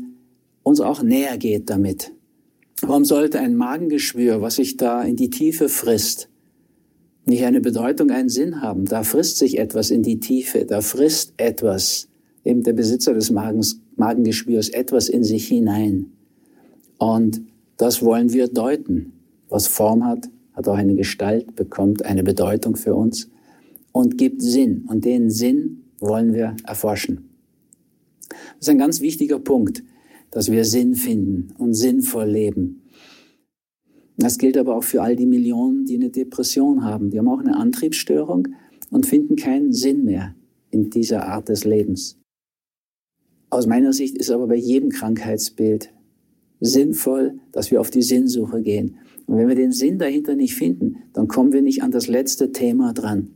uns 0.63 0.81
auch 0.81 1.01
näher 1.01 1.37
geht 1.37 1.69
damit. 1.69 2.11
Warum 2.81 3.05
sollte 3.05 3.39
ein 3.39 3.55
Magengeschwür, 3.55 4.41
was 4.41 4.55
sich 4.55 4.75
da 4.75 5.01
in 5.01 5.15
die 5.15 5.29
Tiefe 5.29 5.69
frisst, 5.69 6.27
nicht 7.23 7.45
eine 7.45 7.61
Bedeutung, 7.61 8.11
einen 8.11 8.27
Sinn 8.27 8.61
haben? 8.61 8.83
Da 8.83 9.03
frisst 9.03 9.37
sich 9.37 9.57
etwas 9.59 9.91
in 9.91 10.03
die 10.03 10.19
Tiefe, 10.19 10.65
da 10.65 10.81
frisst 10.81 11.35
etwas 11.37 12.09
eben 12.43 12.63
der 12.63 12.73
Besitzer 12.73 13.13
des 13.13 13.31
Magens, 13.31 13.79
Magengeschwürs 13.97 14.69
etwas 14.69 15.09
in 15.09 15.23
sich 15.23 15.47
hinein. 15.47 16.11
Und 16.97 17.41
das 17.77 18.01
wollen 18.01 18.33
wir 18.33 18.47
deuten. 18.47 19.13
Was 19.49 19.67
Form 19.67 20.05
hat, 20.05 20.29
hat 20.53 20.67
auch 20.67 20.75
eine 20.75 20.95
Gestalt, 20.95 21.55
bekommt 21.55 22.03
eine 22.05 22.23
Bedeutung 22.23 22.75
für 22.75 22.95
uns. 22.95 23.29
und 23.91 24.17
gibt 24.17 24.41
Sinn. 24.41 24.83
Und 24.89 25.05
den 25.05 25.29
Sinn 25.29 25.83
wollen 26.01 26.33
wir 26.33 26.57
erforschen. 26.65 27.29
Das 28.27 28.67
ist 28.67 28.69
ein 28.69 28.77
ganz 28.77 28.99
wichtiger 28.99 29.39
Punkt, 29.39 29.83
dass 30.31 30.51
wir 30.51 30.65
Sinn 30.65 30.95
finden 30.95 31.53
und 31.57 31.75
sinnvoll 31.75 32.25
leben. 32.25 32.81
Das 34.17 34.37
gilt 34.37 34.57
aber 34.57 34.75
auch 34.75 34.83
für 34.83 35.01
all 35.01 35.15
die 35.15 35.25
Millionen, 35.25 35.85
die 35.85 35.95
eine 35.95 36.09
Depression 36.09 36.83
haben. 36.83 37.09
Die 37.09 37.19
haben 37.19 37.29
auch 37.29 37.39
eine 37.39 37.55
Antriebsstörung 37.55 38.49
und 38.91 39.05
finden 39.05 39.37
keinen 39.37 39.71
Sinn 39.71 40.03
mehr 40.03 40.35
in 40.71 40.89
dieser 40.89 41.25
Art 41.27 41.47
des 41.47 41.63
Lebens. 41.63 42.17
Aus 43.55 43.67
meiner 43.67 43.93
Sicht 43.93 44.17
ist 44.17 44.31
aber 44.31 44.47
bei 44.47 44.55
jedem 44.55 44.89
Krankheitsbild 44.89 45.93
sinnvoll, 46.59 47.39
dass 47.53 47.71
wir 47.71 47.79
auf 47.79 47.89
die 47.89 48.01
Sinnsuche 48.01 48.61
gehen. 48.61 48.97
Und 49.27 49.37
wenn 49.37 49.47
wir 49.47 49.55
den 49.55 49.71
Sinn 49.71 49.97
dahinter 49.97 50.35
nicht 50.35 50.55
finden, 50.55 50.97
dann 51.13 51.29
kommen 51.29 51.53
wir 51.53 51.61
nicht 51.61 51.81
an 51.81 51.89
das 51.89 52.07
letzte 52.07 52.51
Thema 52.51 52.91
dran. 52.91 53.29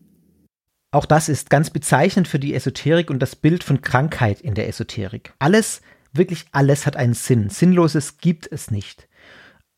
Auch 0.91 1.05
das 1.05 1.29
ist 1.29 1.49
ganz 1.49 1.69
bezeichnend 1.69 2.27
für 2.27 2.37
die 2.37 2.53
Esoterik 2.53 3.09
und 3.09 3.19
das 3.19 3.37
Bild 3.37 3.63
von 3.63 3.79
Krankheit 3.79 4.41
in 4.41 4.55
der 4.55 4.67
Esoterik. 4.67 5.33
Alles, 5.39 5.79
wirklich 6.11 6.47
alles 6.51 6.85
hat 6.85 6.97
einen 6.97 7.13
Sinn. 7.13 7.47
Sinnloses 7.49 8.17
gibt 8.17 8.51
es 8.51 8.71
nicht. 8.71 9.07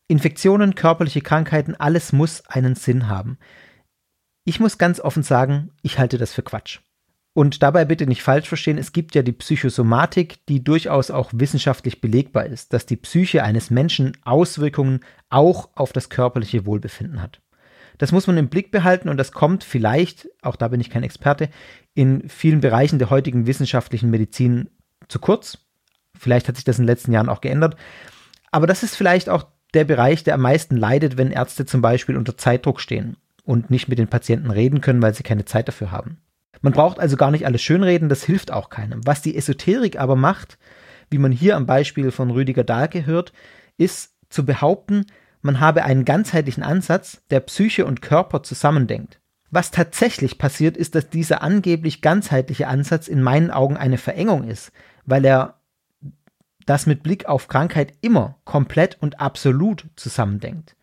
Infektionen, 0.07 0.73
körperliche 0.73 1.21
Krankheiten, 1.21 1.75
alles 1.75 2.13
muss 2.13 2.47
einen 2.47 2.73
Sinn 2.73 3.07
haben. 3.07 3.37
Ich 4.45 4.59
muss 4.59 4.79
ganz 4.79 4.99
offen 4.99 5.21
sagen, 5.21 5.69
ich 5.83 5.99
halte 5.99 6.17
das 6.17 6.33
für 6.33 6.41
Quatsch. 6.41 6.79
Und 7.33 7.63
dabei 7.63 7.85
bitte 7.85 8.07
nicht 8.07 8.23
falsch 8.23 8.49
verstehen, 8.49 8.77
es 8.77 8.91
gibt 8.91 9.15
ja 9.15 9.21
die 9.21 9.31
Psychosomatik, 9.31 10.45
die 10.47 10.63
durchaus 10.63 11.11
auch 11.11 11.31
wissenschaftlich 11.33 12.01
belegbar 12.01 12.45
ist, 12.45 12.73
dass 12.73 12.85
die 12.85 12.97
Psyche 12.97 13.43
eines 13.43 13.69
Menschen 13.69 14.17
Auswirkungen 14.23 14.99
auch 15.29 15.69
auf 15.75 15.93
das 15.93 16.09
körperliche 16.09 16.65
Wohlbefinden 16.65 17.21
hat. 17.21 17.39
Das 17.97 18.11
muss 18.11 18.27
man 18.27 18.37
im 18.37 18.49
Blick 18.49 18.71
behalten 18.71 19.07
und 19.07 19.17
das 19.17 19.31
kommt 19.31 19.63
vielleicht, 19.63 20.27
auch 20.41 20.55
da 20.57 20.67
bin 20.67 20.81
ich 20.81 20.89
kein 20.89 21.03
Experte, 21.03 21.49
in 21.93 22.27
vielen 22.27 22.59
Bereichen 22.59 22.99
der 22.99 23.09
heutigen 23.09 23.45
wissenschaftlichen 23.47 24.09
Medizin 24.09 24.69
zu 25.07 25.19
kurz. 25.19 25.59
Vielleicht 26.17 26.47
hat 26.47 26.55
sich 26.55 26.65
das 26.65 26.79
in 26.79 26.83
den 26.83 26.87
letzten 26.87 27.13
Jahren 27.13 27.29
auch 27.29 27.41
geändert. 27.41 27.77
Aber 28.51 28.67
das 28.67 28.83
ist 28.83 28.95
vielleicht 28.95 29.29
auch 29.29 29.45
der 29.73 29.85
Bereich, 29.85 30.23
der 30.23 30.33
am 30.33 30.41
meisten 30.41 30.75
leidet, 30.75 31.15
wenn 31.15 31.31
Ärzte 31.31 31.65
zum 31.65 31.81
Beispiel 31.81 32.17
unter 32.17 32.37
Zeitdruck 32.37 32.81
stehen 32.81 33.15
und 33.45 33.69
nicht 33.69 33.87
mit 33.87 33.99
den 33.99 34.09
Patienten 34.09 34.51
reden 34.51 34.81
können, 34.81 35.01
weil 35.01 35.13
sie 35.13 35.23
keine 35.23 35.45
Zeit 35.45 35.69
dafür 35.69 35.91
haben. 35.91 36.17
Man 36.61 36.73
braucht 36.73 36.99
also 36.99 37.17
gar 37.17 37.31
nicht 37.31 37.45
alles 37.45 37.61
schönreden, 37.61 38.09
das 38.09 38.23
hilft 38.23 38.51
auch 38.51 38.69
keinem. 38.69 39.01
Was 39.05 39.21
die 39.21 39.35
Esoterik 39.35 39.99
aber 39.99 40.15
macht, 40.15 40.57
wie 41.09 41.17
man 41.17 41.31
hier 41.31 41.55
am 41.55 41.65
Beispiel 41.65 42.11
von 42.11 42.29
Rüdiger 42.31 42.63
Dahlke 42.63 43.05
hört, 43.05 43.33
ist 43.77 44.15
zu 44.29 44.45
behaupten, 44.45 45.05
man 45.41 45.59
habe 45.59 45.83
einen 45.83 46.05
ganzheitlichen 46.05 46.63
Ansatz, 46.63 47.21
der 47.31 47.39
Psyche 47.39 47.85
und 47.85 48.01
Körper 48.01 48.43
zusammendenkt. 48.43 49.19
Was 49.49 49.71
tatsächlich 49.71 50.37
passiert, 50.37 50.77
ist, 50.77 50.95
dass 50.95 51.09
dieser 51.09 51.41
angeblich 51.41 52.01
ganzheitliche 52.01 52.67
Ansatz 52.67 53.07
in 53.07 53.21
meinen 53.21 53.51
Augen 53.51 53.75
eine 53.75 53.97
Verengung 53.97 54.45
ist, 54.47 54.71
weil 55.05 55.25
er 55.25 55.59
das 56.65 56.85
mit 56.85 57.03
Blick 57.03 57.25
auf 57.25 57.47
Krankheit 57.47 57.93
immer 58.01 58.37
komplett 58.45 58.97
und 59.01 59.19
absolut 59.19 59.87
zusammendenkt. 59.95 60.75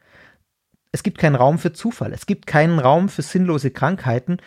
Es 0.90 1.02
gibt 1.02 1.18
keinen 1.18 1.36
Raum 1.36 1.58
für 1.58 1.72
Zufall, 1.72 2.12
es 2.12 2.26
gibt 2.26 2.46
keinen 2.46 2.78
Raum 2.78 3.08
für 3.08 3.22
sinnlose 3.22 3.70
Krankheiten 3.70 4.38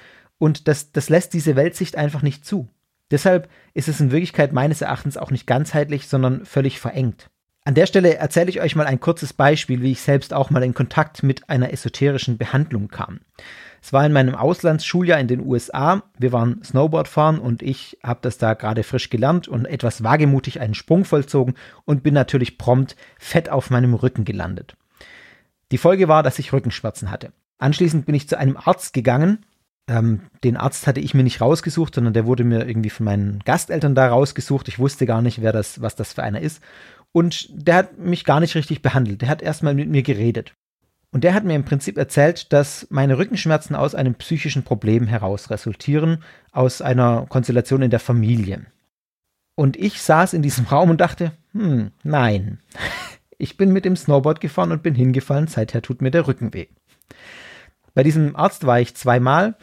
und 0.42 0.68
das, 0.68 0.92
das 0.92 1.10
lässt 1.10 1.36
diese 1.36 1.56
Weltsicht 1.56 1.96
einfach 1.96 2.24
nicht 2.24 2.46
zu. 2.46 2.68
Deshalb 3.12 3.48
ist 3.76 3.88
es 3.88 4.02
in 4.02 4.10
Wirklichkeit 4.12 4.54
meines 4.54 4.82
Erachtens 4.82 5.16
auch 5.16 5.30
nicht 5.30 5.46
ganzheitlich, 5.46 6.08
sondern 6.08 6.46
völlig 6.46 6.80
verengt. 6.80 7.30
An 7.64 7.76
der 7.76 7.86
Stelle 7.86 8.16
erzähle 8.16 8.50
ich 8.50 8.60
euch 8.60 8.76
mal 8.76 8.88
ein 8.88 9.00
kurzes 9.00 9.34
Beispiel, 9.34 9.84
wie 9.84 9.92
ich 9.92 10.02
selbst 10.02 10.34
auch 10.34 10.50
mal 10.50 10.64
in 10.64 10.74
Kontakt 10.74 11.22
mit 11.22 11.48
einer 11.48 11.72
esoterischen 11.72 12.39
Behandlung 12.39 12.88
kam. 12.88 13.20
Es 13.84 13.94
war 13.94 14.04
in 14.04 14.14
meinem 14.14 14.34
Auslandsschuljahr 14.34 15.20
in 15.20 15.28
den 15.28 15.46
USA. 15.46 16.02
Wir 16.18 16.32
waren 16.32 16.64
Snowboard 16.64 17.08
fahren 17.08 17.38
und 17.38 17.62
ich 17.62 18.00
habe 18.04 18.22
das 18.24 18.39
da 18.39 18.56
gerade 18.56 18.82
frisch 18.82 19.12
gelernt 19.12 19.48
und 19.48 19.66
etwas 19.66 20.04
wagemutig 20.04 20.60
einen 20.60 20.74
Sprung 20.74 21.06
vollzogen 21.06 21.54
und 21.86 22.02
bin 22.02 22.16
natürlich 22.16 22.58
prompt 22.58 22.96
fett 23.20 23.50
auf 23.50 23.70
meinem 23.70 23.94
Rücken 23.94 24.26
gelandet. 24.26 24.76
Die 25.72 25.78
Folge 25.78 26.08
war, 26.08 26.24
dass 26.24 26.39
ich 26.39 26.52
Rückenschmerzen 26.52 27.12
hatte. 27.12 27.32
Anschließend 27.60 28.08
bin 28.08 28.16
ich 28.16 28.28
zu 28.28 28.39
einem 28.39 28.58
Arzt 28.58 28.94
gegangen 28.94 29.46
ähm, 29.88 30.22
den 30.44 30.58
Arzt 30.58 30.88
hatte 30.88 31.00
ich 31.00 31.14
mir 31.14 31.24
nicht 31.24 31.42
rausgesucht, 31.42 31.96
sondern 31.96 32.14
der 32.14 32.26
wurde 32.26 32.44
mir 32.44 32.68
irgendwie 32.68 32.90
von 32.90 33.06
meinen 33.06 33.40
Gasteltern 33.46 33.96
da 33.96 34.08
rausgesucht. 34.08 34.68
Ich 34.68 34.80
wusste 34.80 35.06
gar 35.06 35.22
nicht, 35.22 35.42
wer 35.42 35.52
das, 35.52 35.82
was 35.82 35.96
das 35.96 36.14
für 36.14 36.24
einer 36.24 36.42
ist. 36.42 36.62
Und 37.12 37.50
der 37.52 37.76
hat 37.76 37.98
mich 37.98 38.24
gar 38.24 38.40
nicht 38.40 38.56
richtig 38.56 38.82
behandelt. 38.82 39.22
Der 39.22 39.30
hat 39.30 39.42
erstmal 39.42 39.74
mit 39.74 39.90
mir 39.90 40.04
geredet. 40.04 40.54
Und 41.12 41.26
der 41.26 41.34
hat 41.34 41.44
mir 41.44 41.56
im 41.56 41.66
Prinzip 41.66 41.98
erzählt, 41.98 42.54
dass 42.54 42.88
meine 42.90 43.18
Rückenschmerzen 43.18 43.76
aus 43.76 43.96
einem 43.96 44.16
psychischen 44.16 44.64
Problem 44.64 45.08
heraus 45.08 45.50
resultieren, 45.50 46.24
aus 46.54 46.82
einer 46.82 47.26
Konstellation 47.28 47.82
in 47.82 47.92
der 47.92 48.00
Familie. 48.00 48.66
Und 49.56 49.76
ich 49.76 50.02
saß 50.02 50.34
in 50.34 50.42
diesem 50.42 50.66
Raum 50.72 50.90
und 50.90 51.02
dachte, 51.02 51.34
hm, 51.54 51.92
nein. 52.04 52.60
Ich 53.38 53.58
bin 53.58 53.74
mit 53.74 53.86
dem 53.86 53.96
Snowboard 53.96 54.40
gefahren 54.40 54.72
und 54.72 54.84
bin 54.84 54.94
hingefallen, 54.94 55.48
seither 55.48 55.82
tut 55.82 56.04
mir 56.04 56.12
der 56.12 56.28
Rücken 56.28 56.54
weh. 56.54 56.68
Bei 57.96 58.04
diesem 58.04 58.36
Arzt 58.36 58.68
war 58.68 58.80
ich 58.80 58.94
zweimal 58.94 59.56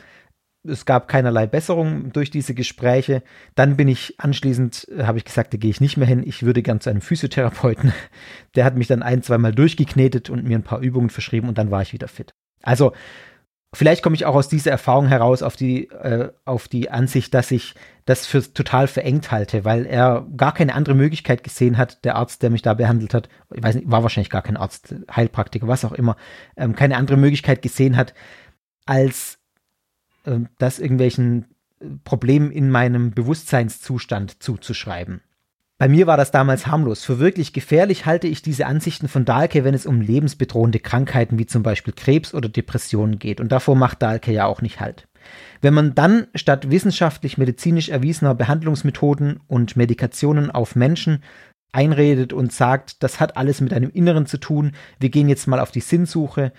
es 0.64 0.84
gab 0.84 1.08
keinerlei 1.08 1.46
Besserung 1.46 2.12
durch 2.12 2.30
diese 2.30 2.54
Gespräche. 2.54 3.22
Dann 3.54 3.76
bin 3.76 3.88
ich 3.88 4.14
anschließend, 4.18 4.88
äh, 4.88 5.04
habe 5.04 5.18
ich 5.18 5.24
gesagt, 5.24 5.52
da 5.52 5.58
gehe 5.58 5.70
ich 5.70 5.80
nicht 5.80 5.96
mehr 5.96 6.06
hin. 6.06 6.22
Ich 6.24 6.42
würde 6.42 6.62
gern 6.62 6.80
zu 6.80 6.90
einem 6.90 7.00
Physiotherapeuten. 7.00 7.92
Der 8.54 8.64
hat 8.64 8.76
mich 8.76 8.88
dann 8.88 9.02
ein, 9.02 9.22
zweimal 9.22 9.52
durchgeknetet 9.52 10.30
und 10.30 10.44
mir 10.44 10.58
ein 10.58 10.64
paar 10.64 10.80
Übungen 10.80 11.10
verschrieben 11.10 11.48
und 11.48 11.58
dann 11.58 11.70
war 11.70 11.82
ich 11.82 11.92
wieder 11.92 12.08
fit. 12.08 12.34
Also 12.62 12.92
vielleicht 13.74 14.02
komme 14.02 14.16
ich 14.16 14.24
auch 14.24 14.34
aus 14.34 14.48
dieser 14.48 14.70
Erfahrung 14.70 15.06
heraus 15.06 15.42
auf 15.42 15.56
die, 15.56 15.88
äh, 15.90 16.30
auf 16.44 16.68
die 16.68 16.90
Ansicht, 16.90 17.34
dass 17.34 17.50
ich 17.50 17.74
das 18.04 18.26
für 18.26 18.52
total 18.52 18.88
verengt 18.88 19.30
halte, 19.30 19.64
weil 19.64 19.86
er 19.86 20.26
gar 20.36 20.54
keine 20.54 20.74
andere 20.74 20.94
Möglichkeit 20.94 21.44
gesehen 21.44 21.76
hat, 21.76 22.04
der 22.04 22.16
Arzt, 22.16 22.42
der 22.42 22.50
mich 22.50 22.62
da 22.62 22.74
behandelt 22.74 23.14
hat, 23.14 23.28
ich 23.54 23.62
weiß 23.62 23.74
nicht, 23.76 23.90
war 23.90 24.02
wahrscheinlich 24.02 24.30
gar 24.30 24.42
kein 24.42 24.56
Arzt, 24.56 24.94
Heilpraktiker, 25.14 25.68
was 25.68 25.84
auch 25.84 25.92
immer, 25.92 26.16
ähm, 26.56 26.74
keine 26.74 26.96
andere 26.96 27.18
Möglichkeit 27.18 27.62
gesehen 27.62 27.96
hat, 27.96 28.14
als 28.86 29.37
äh, 30.24 30.40
das 30.58 30.78
irgendwelchen 30.78 31.46
äh, 31.80 31.86
Problemen 32.04 32.50
in 32.50 32.70
meinem 32.70 33.12
Bewusstseinszustand 33.12 34.42
zuzuschreiben. 34.42 35.20
Bei 35.78 35.88
mir 35.88 36.08
war 36.08 36.16
das 36.16 36.32
damals 36.32 36.66
harmlos. 36.66 37.04
Für 37.04 37.20
wirklich 37.20 37.52
gefährlich 37.52 38.04
halte 38.04 38.26
ich 38.26 38.42
diese 38.42 38.66
Ansichten 38.66 39.06
von 39.06 39.24
Dahlke, 39.24 39.62
wenn 39.62 39.74
es 39.74 39.86
um 39.86 40.00
lebensbedrohende 40.00 40.80
Krankheiten 40.80 41.38
wie 41.38 41.46
zum 41.46 41.62
Beispiel 41.62 41.94
Krebs 41.94 42.34
oder 42.34 42.48
Depressionen 42.48 43.20
geht. 43.20 43.40
Und 43.40 43.52
davor 43.52 43.76
macht 43.76 44.02
Dahlke 44.02 44.32
ja 44.32 44.46
auch 44.46 44.60
nicht 44.60 44.80
halt. 44.80 45.06
Wenn 45.60 45.74
man 45.74 45.94
dann 45.94 46.26
statt 46.34 46.70
wissenschaftlich 46.70 47.38
medizinisch 47.38 47.90
erwiesener 47.90 48.34
Behandlungsmethoden 48.34 49.38
und 49.46 49.76
Medikationen 49.76 50.50
auf 50.50 50.74
Menschen 50.74 51.22
einredet 51.70 52.32
und 52.32 52.52
sagt, 52.52 53.02
das 53.04 53.20
hat 53.20 53.36
alles 53.36 53.60
mit 53.60 53.72
einem 53.72 53.90
Inneren 53.90 54.26
zu 54.26 54.38
tun, 54.38 54.72
wir 54.98 55.10
gehen 55.10 55.28
jetzt 55.28 55.46
mal 55.46 55.60
auf 55.60 55.70
die 55.70 55.80
Sinnsuche, 55.80 56.52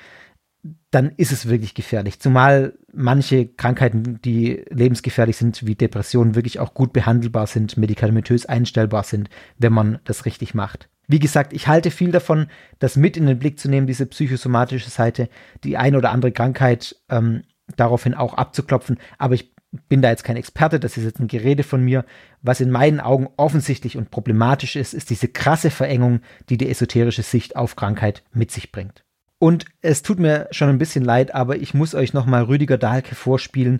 dann 0.91 1.11
ist 1.15 1.31
es 1.31 1.47
wirklich 1.47 1.73
gefährlich. 1.73 2.19
Zumal 2.19 2.77
manche 2.93 3.47
Krankheiten, 3.47 4.19
die 4.21 4.65
lebensgefährlich 4.69 5.37
sind, 5.37 5.65
wie 5.65 5.75
Depressionen, 5.75 6.35
wirklich 6.35 6.59
auch 6.59 6.73
gut 6.73 6.91
behandelbar 6.91 7.47
sind, 7.47 7.77
medikamentös 7.77 8.45
einstellbar 8.45 9.03
sind, 9.03 9.29
wenn 9.57 9.73
man 9.73 9.99
das 10.03 10.25
richtig 10.25 10.53
macht. 10.53 10.89
Wie 11.07 11.19
gesagt, 11.19 11.53
ich 11.53 11.67
halte 11.67 11.91
viel 11.91 12.11
davon, 12.11 12.47
das 12.77 12.95
mit 12.95 13.17
in 13.17 13.25
den 13.25 13.39
Blick 13.39 13.59
zu 13.59 13.69
nehmen, 13.69 13.87
diese 13.87 14.05
psychosomatische 14.05 14.89
Seite, 14.89 15.29
die 15.63 15.77
eine 15.77 15.97
oder 15.97 16.11
andere 16.11 16.31
Krankheit 16.31 16.95
ähm, 17.09 17.43
daraufhin 17.75 18.13
auch 18.13 18.33
abzuklopfen. 18.33 18.99
Aber 19.17 19.33
ich 19.33 19.53
bin 19.87 20.01
da 20.01 20.09
jetzt 20.09 20.23
kein 20.23 20.37
Experte, 20.37 20.79
das 20.79 20.97
ist 20.97 21.05
jetzt 21.05 21.19
ein 21.19 21.27
Gerede 21.27 21.63
von 21.63 21.83
mir. 21.83 22.05
Was 22.41 22.59
in 22.59 22.71
meinen 22.71 22.99
Augen 22.99 23.29
offensichtlich 23.37 23.97
und 23.97 24.11
problematisch 24.11 24.75
ist, 24.75 24.93
ist 24.93 25.09
diese 25.09 25.27
krasse 25.27 25.71
Verengung, 25.71 26.21
die 26.49 26.57
die 26.57 26.69
esoterische 26.69 27.23
Sicht 27.23 27.55
auf 27.55 27.75
Krankheit 27.75 28.23
mit 28.33 28.51
sich 28.51 28.71
bringt. 28.71 29.03
Und 29.39 29.65
es 29.81 30.01
tut 30.01 30.19
mir 30.19 30.47
schon 30.51 30.69
ein 30.69 30.77
bisschen 30.77 31.03
leid, 31.03 31.33
aber 31.33 31.57
ich 31.57 31.73
muss 31.73 31.95
euch 31.95 32.13
nochmal 32.13 32.43
Rüdiger 32.43 32.77
Dahlke 32.77 33.15
vorspielen. 33.15 33.79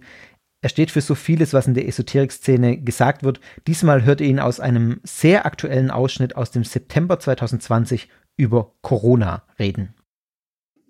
Er 0.61 0.69
steht 0.69 0.91
für 0.91 1.01
so 1.01 1.15
vieles, 1.15 1.53
was 1.53 1.67
in 1.67 1.73
der 1.73 1.87
Esoterik-Szene 1.87 2.77
gesagt 2.81 3.23
wird. 3.23 3.39
Diesmal 3.67 4.03
hört 4.03 4.21
ihr 4.21 4.27
ihn 4.27 4.39
aus 4.39 4.59
einem 4.59 4.99
sehr 5.03 5.45
aktuellen 5.45 5.91
Ausschnitt 5.91 6.35
aus 6.35 6.51
dem 6.51 6.63
September 6.63 7.19
2020 7.19 8.09
über 8.37 8.73
Corona 8.81 9.43
reden. 9.57 9.93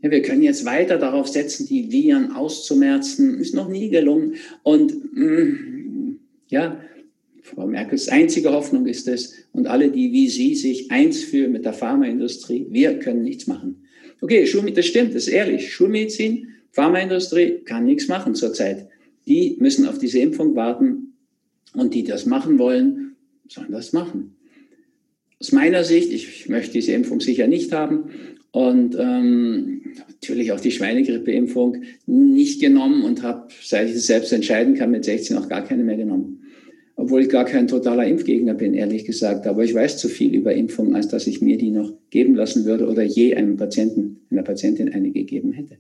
Ja, 0.02 0.12
wir 0.12 0.22
können 0.22 0.44
jetzt 0.44 0.66
weiter 0.66 0.98
darauf 0.98 1.28
setzen, 1.28 1.68
die 1.68 1.92
Viren 1.92 2.32
auszumerzen. 2.32 3.40
Ist 3.40 3.54
noch 3.54 3.68
nie 3.68 3.90
gelungen. 3.90 4.36
Und 4.64 4.94
mh, 5.14 5.44
mm, 5.44 6.20
ja, 6.48 6.80
Frau 7.42 7.68
Merkels 7.68 8.08
einzige 8.08 8.52
Hoffnung 8.52 8.86
ist 8.86 9.08
es, 9.08 9.34
und 9.52 9.68
alle, 9.68 9.90
die 9.92 10.12
wie 10.12 10.30
Sie 10.30 10.56
sich 10.56 10.92
eins 10.92 11.24
fühlen 11.24 11.52
mit 11.52 11.66
der 11.66 11.74
Pharmaindustrie, 11.74 12.68
wir 12.70 13.00
können 13.00 13.24
nichts 13.24 13.48
machen. 13.48 13.84
Okay, 14.22 14.46
Schulmedizin, 14.46 14.76
das 14.76 14.86
stimmt, 14.86 15.16
das 15.16 15.28
ist 15.28 15.34
ehrlich. 15.34 15.74
Schulmedizin, 15.74 16.48
Pharmaindustrie 16.72 17.60
kann 17.66 17.86
nichts 17.86 18.08
machen 18.08 18.36
zurzeit. 18.36 18.88
Die 19.28 19.56
müssen 19.60 19.88
auf 19.88 19.98
diese 19.98 20.20
Impfung 20.20 20.56
warten 20.56 21.14
und 21.74 21.94
die 21.94 22.04
das 22.04 22.26
machen 22.26 22.60
wollen, 22.60 23.16
sollen 23.48 23.72
das 23.72 23.94
machen. 23.94 24.36
aus 25.40 25.52
meiner 25.52 25.84
Sicht, 25.84 26.12
ich 26.12 26.50
möchte 26.50 26.74
diese 26.74 26.92
Impfung 26.92 27.22
sicher 27.22 27.48
nicht 27.48 27.72
haben 27.72 28.10
und 28.52 28.96
ähm, 29.00 29.82
natürlich 30.08 30.52
auch 30.52 30.60
die 30.60 30.72
Schweinegrippeimpfung 30.72 31.84
nicht 32.06 32.60
genommen 32.60 33.04
und 33.04 33.24
habe, 33.24 33.48
seit 33.62 33.90
ich 33.90 33.96
es 33.96 34.08
selbst 34.08 34.34
entscheiden 34.34 34.76
kann, 34.76 34.92
mit 34.92 35.06
16 35.06 35.38
auch 35.38 35.48
gar 35.48 35.64
keine 35.64 35.84
mehr 35.84 35.98
genommen. 35.98 36.39
Obwohl 37.00 37.22
ich 37.22 37.30
gar 37.30 37.46
kein 37.46 37.70
totaler 37.70 38.06
Impfgegner 38.06 38.56
bin, 38.56 38.74
ehrlich 38.74 39.06
gesagt. 39.06 39.48
Aber 39.48 39.64
ich 39.64 39.74
weiß 39.74 39.98
zu 39.98 40.10
viel 40.10 40.36
über 40.36 40.54
Impfungen, 40.54 40.96
als 40.96 41.08
dass 41.08 41.28
ich 41.28 41.40
mir 41.40 41.58
die 41.58 41.72
noch 41.72 41.94
geben 42.10 42.36
lassen 42.36 42.66
würde 42.66 42.90
oder 42.90 43.04
je 43.04 43.36
einem 43.36 43.56
Patienten, 43.56 44.20
einer 44.30 44.44
Patientin 44.44 44.90
eine 44.90 45.12
gegeben 45.12 45.54
hätte. 45.54 45.78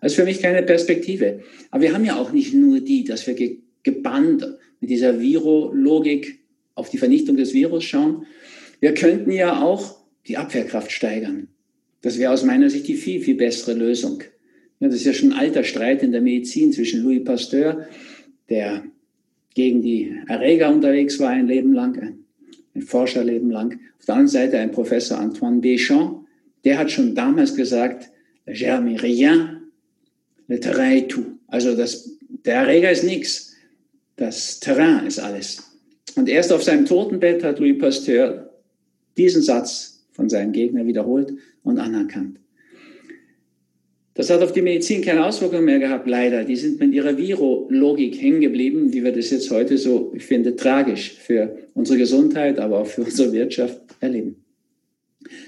Also 0.00 0.14
für 0.14 0.24
mich 0.24 0.40
keine 0.40 0.62
Perspektive. 0.62 1.40
Aber 1.72 1.82
wir 1.82 1.92
haben 1.92 2.04
ja 2.04 2.14
auch 2.14 2.30
nicht 2.30 2.54
nur 2.54 2.78
die, 2.78 3.02
dass 3.02 3.26
wir 3.26 3.34
ge 3.34 3.58
gebannt 3.82 4.46
mit 4.80 4.90
dieser 4.90 5.20
Virologik 5.20 6.38
auf 6.76 6.90
die 6.90 6.98
Vernichtung 6.98 7.36
des 7.36 7.52
Virus 7.52 7.82
schauen. 7.82 8.26
Wir 8.78 8.94
könnten 8.94 9.32
ja 9.32 9.60
auch 9.60 9.96
die 10.28 10.36
Abwehrkraft 10.36 10.92
steigern. 10.92 11.48
Das 12.02 12.20
wäre 12.20 12.32
aus 12.32 12.44
meiner 12.44 12.70
Sicht 12.70 12.86
die 12.86 12.94
viel, 12.94 13.20
viel 13.20 13.34
bessere 13.34 13.74
Lösung. 13.74 14.22
Ja, 14.78 14.86
das 14.86 14.98
ist 14.98 15.06
ja 15.06 15.12
schon 15.12 15.32
ein 15.32 15.38
alter 15.40 15.64
Streit 15.64 16.04
in 16.04 16.12
der 16.12 16.20
Medizin 16.20 16.72
zwischen 16.72 17.02
Louis 17.02 17.24
Pasteur, 17.24 17.88
der 18.48 18.84
gegen 19.54 19.82
die 19.82 20.16
Erreger 20.28 20.70
unterwegs 20.70 21.18
war 21.20 21.30
ein 21.30 21.46
Leben 21.46 21.72
lang, 21.72 22.16
ein, 22.74 22.82
Forscherleben 22.82 23.50
lang. 23.50 23.78
Auf 23.98 24.06
der 24.06 24.14
anderen 24.14 24.28
Seite 24.28 24.58
ein 24.58 24.72
Professor 24.72 25.18
Antoine 25.18 25.60
Béchamp, 25.60 26.24
der 26.64 26.78
hat 26.78 26.90
schon 26.90 27.14
damals 27.14 27.54
gesagt, 27.54 28.10
germe 28.46 29.00
rien, 29.02 29.62
le 30.48 30.58
terrain 30.58 30.96
est 30.96 31.08
tout. 31.10 31.26
Also 31.48 31.76
das, 31.76 32.18
der 32.44 32.54
Erreger 32.54 32.90
ist 32.90 33.04
nichts, 33.04 33.54
das 34.16 34.60
Terrain 34.60 35.06
ist 35.06 35.18
alles. 35.18 35.78
Und 36.16 36.28
erst 36.28 36.52
auf 36.52 36.62
seinem 36.62 36.86
Totenbett 36.86 37.42
hat 37.44 37.58
Louis 37.58 37.78
Pasteur 37.78 38.50
diesen 39.16 39.42
Satz 39.42 40.04
von 40.12 40.28
seinem 40.28 40.52
Gegner 40.52 40.86
wiederholt 40.86 41.32
und 41.62 41.78
anerkannt. 41.78 42.38
Das 44.14 44.28
hat 44.28 44.42
auf 44.42 44.52
die 44.52 44.60
Medizin 44.60 45.00
keine 45.02 45.24
Auswirkungen 45.24 45.64
mehr 45.64 45.78
gehabt, 45.78 46.06
leider. 46.06 46.44
Die 46.44 46.56
sind 46.56 46.78
mit 46.78 46.92
ihrer 46.92 47.16
Virologik 47.16 48.20
hängen 48.20 48.42
geblieben, 48.42 48.92
wie 48.92 49.02
wir 49.02 49.12
das 49.12 49.30
jetzt 49.30 49.50
heute 49.50 49.78
so, 49.78 50.12
ich 50.14 50.24
finde, 50.24 50.54
tragisch 50.54 51.12
für 51.12 51.56
unsere 51.72 51.98
Gesundheit, 51.98 52.58
aber 52.58 52.80
auch 52.80 52.86
für 52.86 53.02
unsere 53.02 53.32
Wirtschaft 53.32 53.80
erleben. 54.00 54.36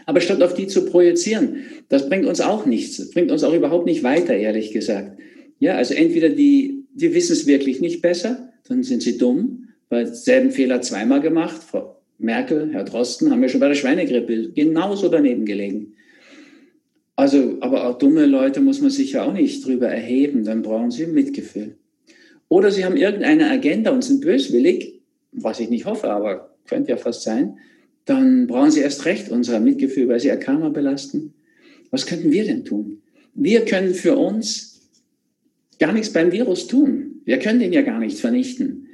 Aber 0.07 0.21
statt 0.21 0.43
auf 0.43 0.55
die 0.55 0.67
zu 0.67 0.87
projizieren, 0.87 1.65
das 1.89 2.09
bringt 2.09 2.27
uns 2.27 2.41
auch 2.41 2.65
nichts, 2.65 2.97
das 2.97 3.11
bringt 3.11 3.31
uns 3.31 3.45
auch 3.45 3.53
überhaupt 3.53 3.87
nicht 3.87 4.03
weiter, 4.03 4.35
ehrlich 4.35 4.73
gesagt. 4.73 5.21
Ja, 5.59 5.77
also 5.77 5.95
entweder 5.95 6.31
die, 6.31 6.85
die 6.95 7.15
wissen 7.15 7.33
es 7.33 7.47
wirklich 7.47 7.81
nicht 7.81 8.01
besser, 8.01 8.53
dann 8.69 8.83
sind 8.83 9.03
sie 9.03 9.19
dumm, 9.19 9.69
weil 9.89 10.07
selben 10.07 10.51
Fehler 10.51 10.81
zweimal 10.81 11.21
gemacht. 11.21 11.63
Frau 11.63 12.01
Merkel, 12.19 12.71
Herr 12.73 12.85
Drosten 12.85 13.31
haben 13.31 13.43
ja 13.43 13.49
schon 13.49 13.61
bei 13.61 13.69
der 13.69 13.75
Schweinegrippe 13.75 14.53
genauso 14.53 15.09
daneben 15.09 15.45
gelegen. 15.45 15.95
Also, 17.17 17.59
aber 17.61 17.87
auch 17.87 17.99
dumme 17.99 18.27
Leute 18.27 18.61
muss 18.61 18.81
man 18.81 18.91
sich 18.91 19.13
ja 19.13 19.25
auch 19.25 19.33
nicht 19.33 19.65
drüber 19.65 19.89
erheben, 19.89 20.45
dann 20.45 20.63
brauchen 20.63 20.91
sie 20.91 21.07
Mitgefühl. 21.07 21.77
Oder 22.49 22.71
sie 22.71 22.85
haben 22.85 22.97
irgendeine 22.97 23.51
Agenda 23.51 23.91
und 23.91 24.03
sind 24.03 24.21
böswillig, 24.21 25.01
was 25.33 25.61
ich 25.61 25.71
nicht 25.71 25.87
hoffe, 25.87 26.11
aber 26.11 26.57
könnte 26.67 26.91
ja 26.91 26.97
fast 26.97 27.23
sein, 27.23 27.59
dann 28.05 28.47
brauchen 28.47 28.71
sie 28.71 28.81
erst 28.81 29.05
recht 29.07 29.31
unser 29.31 29.61
Mitgefühl, 29.61 30.09
weil 30.09 30.21
sie 30.21 30.29
ihr 30.29 30.37
Karma 30.37 30.69
belasten. 30.69 31.35
Was 31.91 32.07
könnten 32.07 32.33
wir 32.33 32.45
denn 32.45 32.65
tun? 32.65 33.03
Wir 33.35 33.65
können 33.65 33.95
für 33.95 34.17
uns 34.17 34.91
gar 35.79 35.93
nichts 35.93 36.13
beim 36.13 36.33
Virus 36.33 36.67
tun. 36.67 37.23
Wir 37.25 37.39
können 37.39 37.61
den 37.61 37.73
ja 37.73 37.83
gar 37.83 37.99
nicht 37.99 38.19
vernichten. 38.19 38.89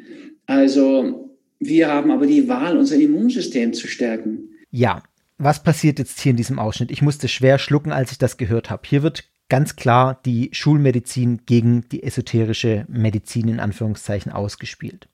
Also 0.47 1.31
wir 1.59 1.89
haben 1.89 2.11
aber 2.11 2.27
die 2.27 2.49
Wahl, 2.49 2.77
unser 2.77 2.97
Immunsystem 2.97 3.73
zu 3.73 3.87
stärken. 3.87 4.51
Ja, 4.71 5.03
was 5.41 5.63
passiert 5.63 5.99
jetzt 5.99 6.21
hier 6.21 6.31
in 6.31 6.37
diesem 6.37 6.59
Ausschnitt? 6.59 6.91
Ich 6.91 7.01
musste 7.01 7.27
schwer 7.27 7.59
schlucken, 7.59 7.93
als 7.93 8.13
ich 8.13 8.19
das 8.19 8.37
gehört 8.37 8.69
habe. 8.69 8.83
Hier 8.87 9.03
wird 9.03 9.25
ganz 9.49 9.75
klar 9.75 10.21
die 10.25 10.51
Schulmedizin 10.53 11.47
gegen 11.47 11.89
die 11.89 12.03
esoterische 12.03 12.85
Medizin 12.89 13.49
in 13.49 13.59
Anführungszeichen 13.59 14.31
ausgespielt. 14.31 15.09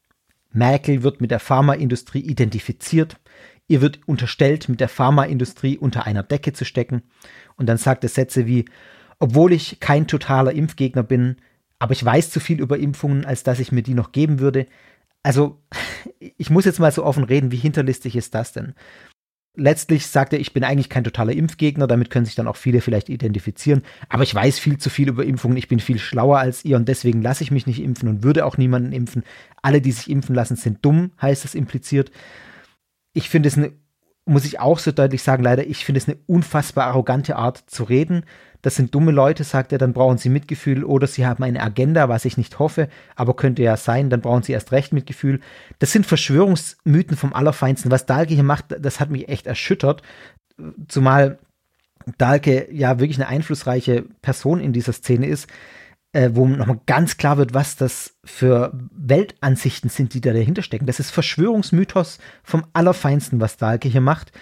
Merkel 0.50 1.02
wird 1.04 1.20
mit 1.20 1.30
der 1.30 1.38
Pharmaindustrie 1.38 2.20
identifiziert. 2.20 3.18
Ihr 3.68 3.80
wird 3.80 4.00
unterstellt, 4.06 4.68
mit 4.68 4.80
der 4.80 4.88
Pharmaindustrie 4.88 5.78
unter 5.78 6.06
einer 6.06 6.24
Decke 6.24 6.52
zu 6.52 6.64
stecken. 6.64 7.02
Und 7.56 7.66
dann 7.66 7.78
sagt 7.78 8.04
er 8.04 8.10
Sätze 8.10 8.46
wie, 8.46 8.64
obwohl 9.20 9.52
ich 9.52 9.78
kein 9.78 10.08
totaler 10.08 10.52
Impfgegner 10.52 11.04
bin, 11.04 11.36
aber 11.78 11.92
ich 11.92 12.04
weiß 12.04 12.30
zu 12.30 12.40
viel 12.40 12.60
über 12.60 12.78
Impfungen, 12.78 13.24
als 13.24 13.44
dass 13.44 13.60
ich 13.60 13.70
mir 13.70 13.82
die 13.82 13.94
noch 13.94 14.10
geben 14.10 14.40
würde. 14.40 14.66
Also, 15.22 15.62
ich 16.18 16.50
muss 16.50 16.64
jetzt 16.64 16.80
mal 16.80 16.92
so 16.92 17.04
offen 17.04 17.24
reden, 17.24 17.52
wie 17.52 17.56
hinterlistig 17.56 18.16
ist 18.16 18.34
das 18.34 18.52
denn? 18.52 18.74
Letztlich 19.56 20.06
sagt 20.06 20.32
er, 20.32 20.40
ich 20.40 20.52
bin 20.52 20.64
eigentlich 20.64 20.88
kein 20.88 21.04
totaler 21.04 21.32
Impfgegner, 21.32 21.86
damit 21.86 22.10
können 22.10 22.26
sich 22.26 22.34
dann 22.34 22.46
auch 22.46 22.56
viele 22.56 22.80
vielleicht 22.80 23.08
identifizieren, 23.08 23.82
aber 24.08 24.22
ich 24.22 24.34
weiß 24.34 24.58
viel 24.58 24.78
zu 24.78 24.90
viel 24.90 25.08
über 25.08 25.24
Impfungen, 25.24 25.56
ich 25.56 25.68
bin 25.68 25.80
viel 25.80 25.98
schlauer 25.98 26.38
als 26.38 26.64
ihr 26.64 26.76
und 26.76 26.88
deswegen 26.88 27.22
lasse 27.22 27.42
ich 27.42 27.50
mich 27.50 27.66
nicht 27.66 27.82
impfen 27.82 28.08
und 28.08 28.22
würde 28.22 28.44
auch 28.44 28.58
niemanden 28.58 28.92
impfen. 28.92 29.24
Alle, 29.62 29.80
die 29.80 29.92
sich 29.92 30.10
impfen 30.10 30.34
lassen, 30.34 30.56
sind 30.56 30.84
dumm, 30.84 31.12
heißt 31.20 31.44
es 31.44 31.54
impliziert. 31.54 32.10
Ich 33.12 33.28
finde 33.28 33.48
es 33.48 33.56
eine 33.56 33.72
muss 34.26 34.44
ich 34.44 34.58
auch 34.60 34.78
so 34.78 34.92
deutlich 34.92 35.22
sagen, 35.22 35.42
leider, 35.42 35.66
ich 35.66 35.84
finde 35.84 36.00
es 36.00 36.08
eine 36.08 36.18
unfassbar 36.26 36.86
arrogante 36.86 37.36
Art 37.36 37.62
zu 37.66 37.84
reden. 37.84 38.24
Das 38.60 38.74
sind 38.74 38.94
dumme 38.94 39.12
Leute, 39.12 39.44
sagt 39.44 39.70
er, 39.70 39.78
dann 39.78 39.92
brauchen 39.92 40.18
sie 40.18 40.28
Mitgefühl 40.28 40.82
oder 40.82 41.06
sie 41.06 41.24
haben 41.24 41.44
eine 41.44 41.62
Agenda, 41.62 42.08
was 42.08 42.24
ich 42.24 42.36
nicht 42.36 42.58
hoffe, 42.58 42.88
aber 43.14 43.36
könnte 43.36 43.62
ja 43.62 43.76
sein, 43.76 44.10
dann 44.10 44.20
brauchen 44.20 44.42
sie 44.42 44.52
erst 44.52 44.72
recht 44.72 44.92
Mitgefühl. 44.92 45.40
Das 45.78 45.92
sind 45.92 46.04
Verschwörungsmythen 46.04 47.16
vom 47.16 47.32
Allerfeinsten. 47.32 47.92
Was 47.92 48.06
Dahlke 48.06 48.34
hier 48.34 48.42
macht, 48.42 48.74
das 48.80 48.98
hat 48.98 49.10
mich 49.10 49.28
echt 49.28 49.46
erschüttert. 49.46 50.02
Zumal 50.88 51.38
Dahlke 52.18 52.66
ja 52.72 52.98
wirklich 52.98 53.18
eine 53.18 53.28
einflussreiche 53.28 54.04
Person 54.22 54.60
in 54.60 54.72
dieser 54.72 54.92
Szene 54.92 55.26
ist 55.26 55.48
äh, 56.16 56.34
wo 56.34 56.46
nochmal 56.48 56.80
ganz 56.86 57.18
klar 57.18 57.36
wird, 57.36 57.52
was 57.52 57.76
das 57.76 58.16
für 58.24 58.72
Weltansichten 58.90 59.90
sind, 59.90 60.14
die 60.14 60.22
da 60.22 60.32
dahinter 60.32 60.62
stecken. 60.62 60.86
Das 60.86 60.98
ist 60.98 61.10
Verschwörungsmythos 61.10 62.18
vom 62.42 62.64
Allerfeinsten, 62.72 63.38
was 63.38 63.58
Dahlke 63.58 63.88
hier 63.88 64.00
macht. 64.00 64.32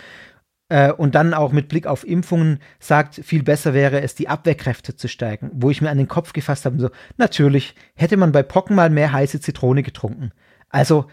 Äh, 0.68 0.92
und 0.92 1.16
dann 1.16 1.34
auch 1.34 1.50
mit 1.50 1.68
Blick 1.68 1.88
auf 1.88 2.06
Impfungen 2.06 2.60
sagt, 2.78 3.16
viel 3.16 3.42
besser 3.42 3.74
wäre 3.74 4.02
es, 4.02 4.14
die 4.14 4.28
Abwehrkräfte 4.28 4.94
zu 4.94 5.08
stärken. 5.08 5.50
Wo 5.52 5.68
ich 5.68 5.82
mir 5.82 5.90
an 5.90 5.98
den 5.98 6.06
Kopf 6.06 6.32
gefasst 6.32 6.64
habe, 6.64 6.78
so, 6.78 6.90
natürlich 7.16 7.74
hätte 7.96 8.16
man 8.16 8.30
bei 8.30 8.44
Pocken 8.44 8.76
mal 8.76 8.88
mehr 8.88 9.12
heiße 9.12 9.40
Zitrone 9.40 9.82
getrunken. 9.82 10.30
Also, 10.68 11.06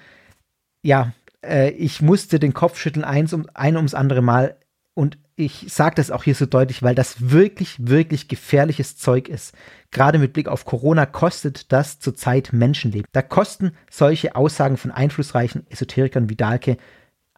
ja, 0.83 1.13
äh, 1.43 1.71
ich 1.71 2.03
musste 2.03 2.37
den 2.37 2.53
Kopf 2.53 2.77
schütteln, 2.77 3.03
eins 3.03 3.33
um, 3.33 3.47
ein 3.55 3.77
ums 3.77 3.95
andere 3.95 4.21
Mal. 4.21 4.57
Und 4.93 5.17
ich 5.41 5.65
sage 5.69 5.95
das 5.95 6.11
auch 6.11 6.23
hier 6.23 6.35
so 6.35 6.45
deutlich, 6.45 6.83
weil 6.83 6.95
das 6.95 7.31
wirklich, 7.31 7.75
wirklich 7.79 8.27
gefährliches 8.27 8.95
Zeug 8.95 9.27
ist. 9.27 9.53
Gerade 9.89 10.19
mit 10.19 10.33
Blick 10.33 10.47
auf 10.47 10.65
Corona 10.65 11.05
kostet 11.05 11.71
das 11.71 11.99
zurzeit 11.99 12.53
Menschenleben. 12.53 13.07
Da 13.11 13.21
kosten 13.21 13.71
solche 13.89 14.35
Aussagen 14.35 14.77
von 14.77 14.91
einflussreichen 14.91 15.65
Esoterikern 15.69 16.29
wie 16.29 16.35
Dahlke 16.35 16.77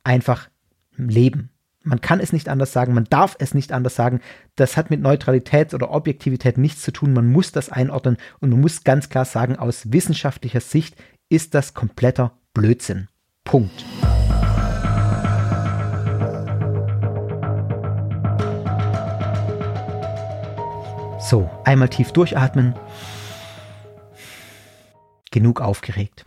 einfach 0.04 0.50
Leben. 0.98 1.50
Man 1.82 2.02
kann 2.02 2.20
es 2.20 2.32
nicht 2.32 2.50
anders 2.50 2.72
sagen, 2.72 2.94
man 2.94 3.08
darf 3.10 3.36
es 3.40 3.54
nicht 3.54 3.72
anders 3.72 3.96
sagen. 3.96 4.22
Das 4.56 4.78
hat 4.78 4.90
mit 4.90 5.02
Neutralität 5.02 5.74
oder 5.74 5.92
Objektivität 5.92 6.58
nichts 6.58 6.82
zu 6.82 6.92
tun. 6.92 7.14
Man 7.14 7.32
muss 7.32 7.52
das 7.52 7.70
einordnen 7.70 8.18
und 8.40 8.50
man 8.50 8.62
muss 8.62 8.84
ganz 8.84 9.10
klar 9.10 9.26
sagen, 9.26 9.58
aus 9.58 9.92
wissenschaftlicher 9.92 10.62
Sicht 10.62 10.96
ist 11.30 11.54
das 11.56 11.74
kompletter 11.74 12.38
Blödsinn. 12.54 13.08
Punkt. 13.44 13.86
So, 21.24 21.50
einmal 21.64 21.88
tief 21.88 22.12
durchatmen. 22.12 22.76
Genug 25.32 25.62
aufgeregt. 25.62 26.26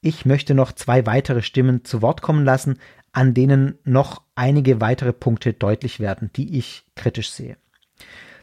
Ich 0.00 0.26
möchte 0.26 0.54
noch 0.54 0.72
zwei 0.72 1.06
weitere 1.06 1.40
Stimmen 1.40 1.84
zu 1.84 2.02
Wort 2.02 2.20
kommen 2.20 2.44
lassen, 2.44 2.80
an 3.12 3.32
denen 3.32 3.78
noch 3.84 4.22
einige 4.34 4.80
weitere 4.80 5.12
Punkte 5.12 5.52
deutlich 5.52 6.00
werden, 6.00 6.30
die 6.34 6.58
ich 6.58 6.84
kritisch 6.96 7.30
sehe. 7.30 7.56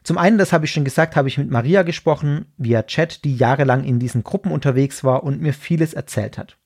Zum 0.01 0.17
einen, 0.17 0.37
das 0.37 0.53
habe 0.53 0.63
ich 0.63 0.71
schon 0.71 0.85
gesagt, 0.85 1.17
habe 1.17 1.27
ich 1.27 1.37
mit 1.37 1.51
Maria 1.51 1.83
gesprochen, 1.83 2.45
via 2.55 2.83
Chat, 2.83 3.25
die 3.25 3.35
jahrelang 3.35 3.83
in 3.83 3.99
diesen 3.99 4.23
Gruppen 4.23 4.53
unterwegs 4.53 5.03
war 5.03 5.23
und 5.23 5.41
mir 5.41 5.53
vieles 5.53 5.93
erzählt 5.93 6.37
hat. 6.37 6.57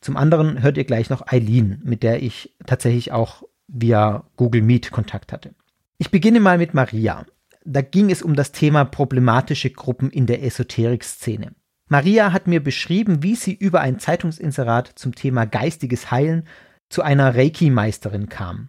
Zum 0.00 0.16
anderen 0.16 0.60
hört 0.60 0.76
ihr 0.76 0.84
gleich 0.84 1.08
noch 1.08 1.28
Eileen, 1.28 1.82
mit 1.84 2.02
der 2.02 2.20
ich 2.20 2.56
tatsächlich 2.66 3.12
auch 3.12 3.44
via 3.68 4.24
Google 4.34 4.62
Meet 4.62 4.90
Kontakt 4.90 5.32
hatte. 5.32 5.54
Ich 5.98 6.10
beginne 6.10 6.40
mal 6.40 6.58
mit 6.58 6.74
Maria 6.74 7.24
da 7.66 7.82
ging 7.82 8.10
es 8.10 8.22
um 8.22 8.34
das 8.34 8.52
Thema 8.52 8.84
problematische 8.84 9.70
Gruppen 9.70 10.10
in 10.10 10.26
der 10.26 10.42
Esoterik-Szene. 10.42 11.52
Maria 11.88 12.32
hat 12.32 12.46
mir 12.46 12.62
beschrieben, 12.62 13.22
wie 13.22 13.36
sie 13.36 13.54
über 13.54 13.80
ein 13.80 13.98
Zeitungsinserat 13.98 14.92
zum 14.96 15.14
Thema 15.14 15.44
geistiges 15.44 16.10
Heilen 16.10 16.48
zu 16.88 17.02
einer 17.02 17.34
Reiki-Meisterin 17.34 18.28
kam. 18.28 18.68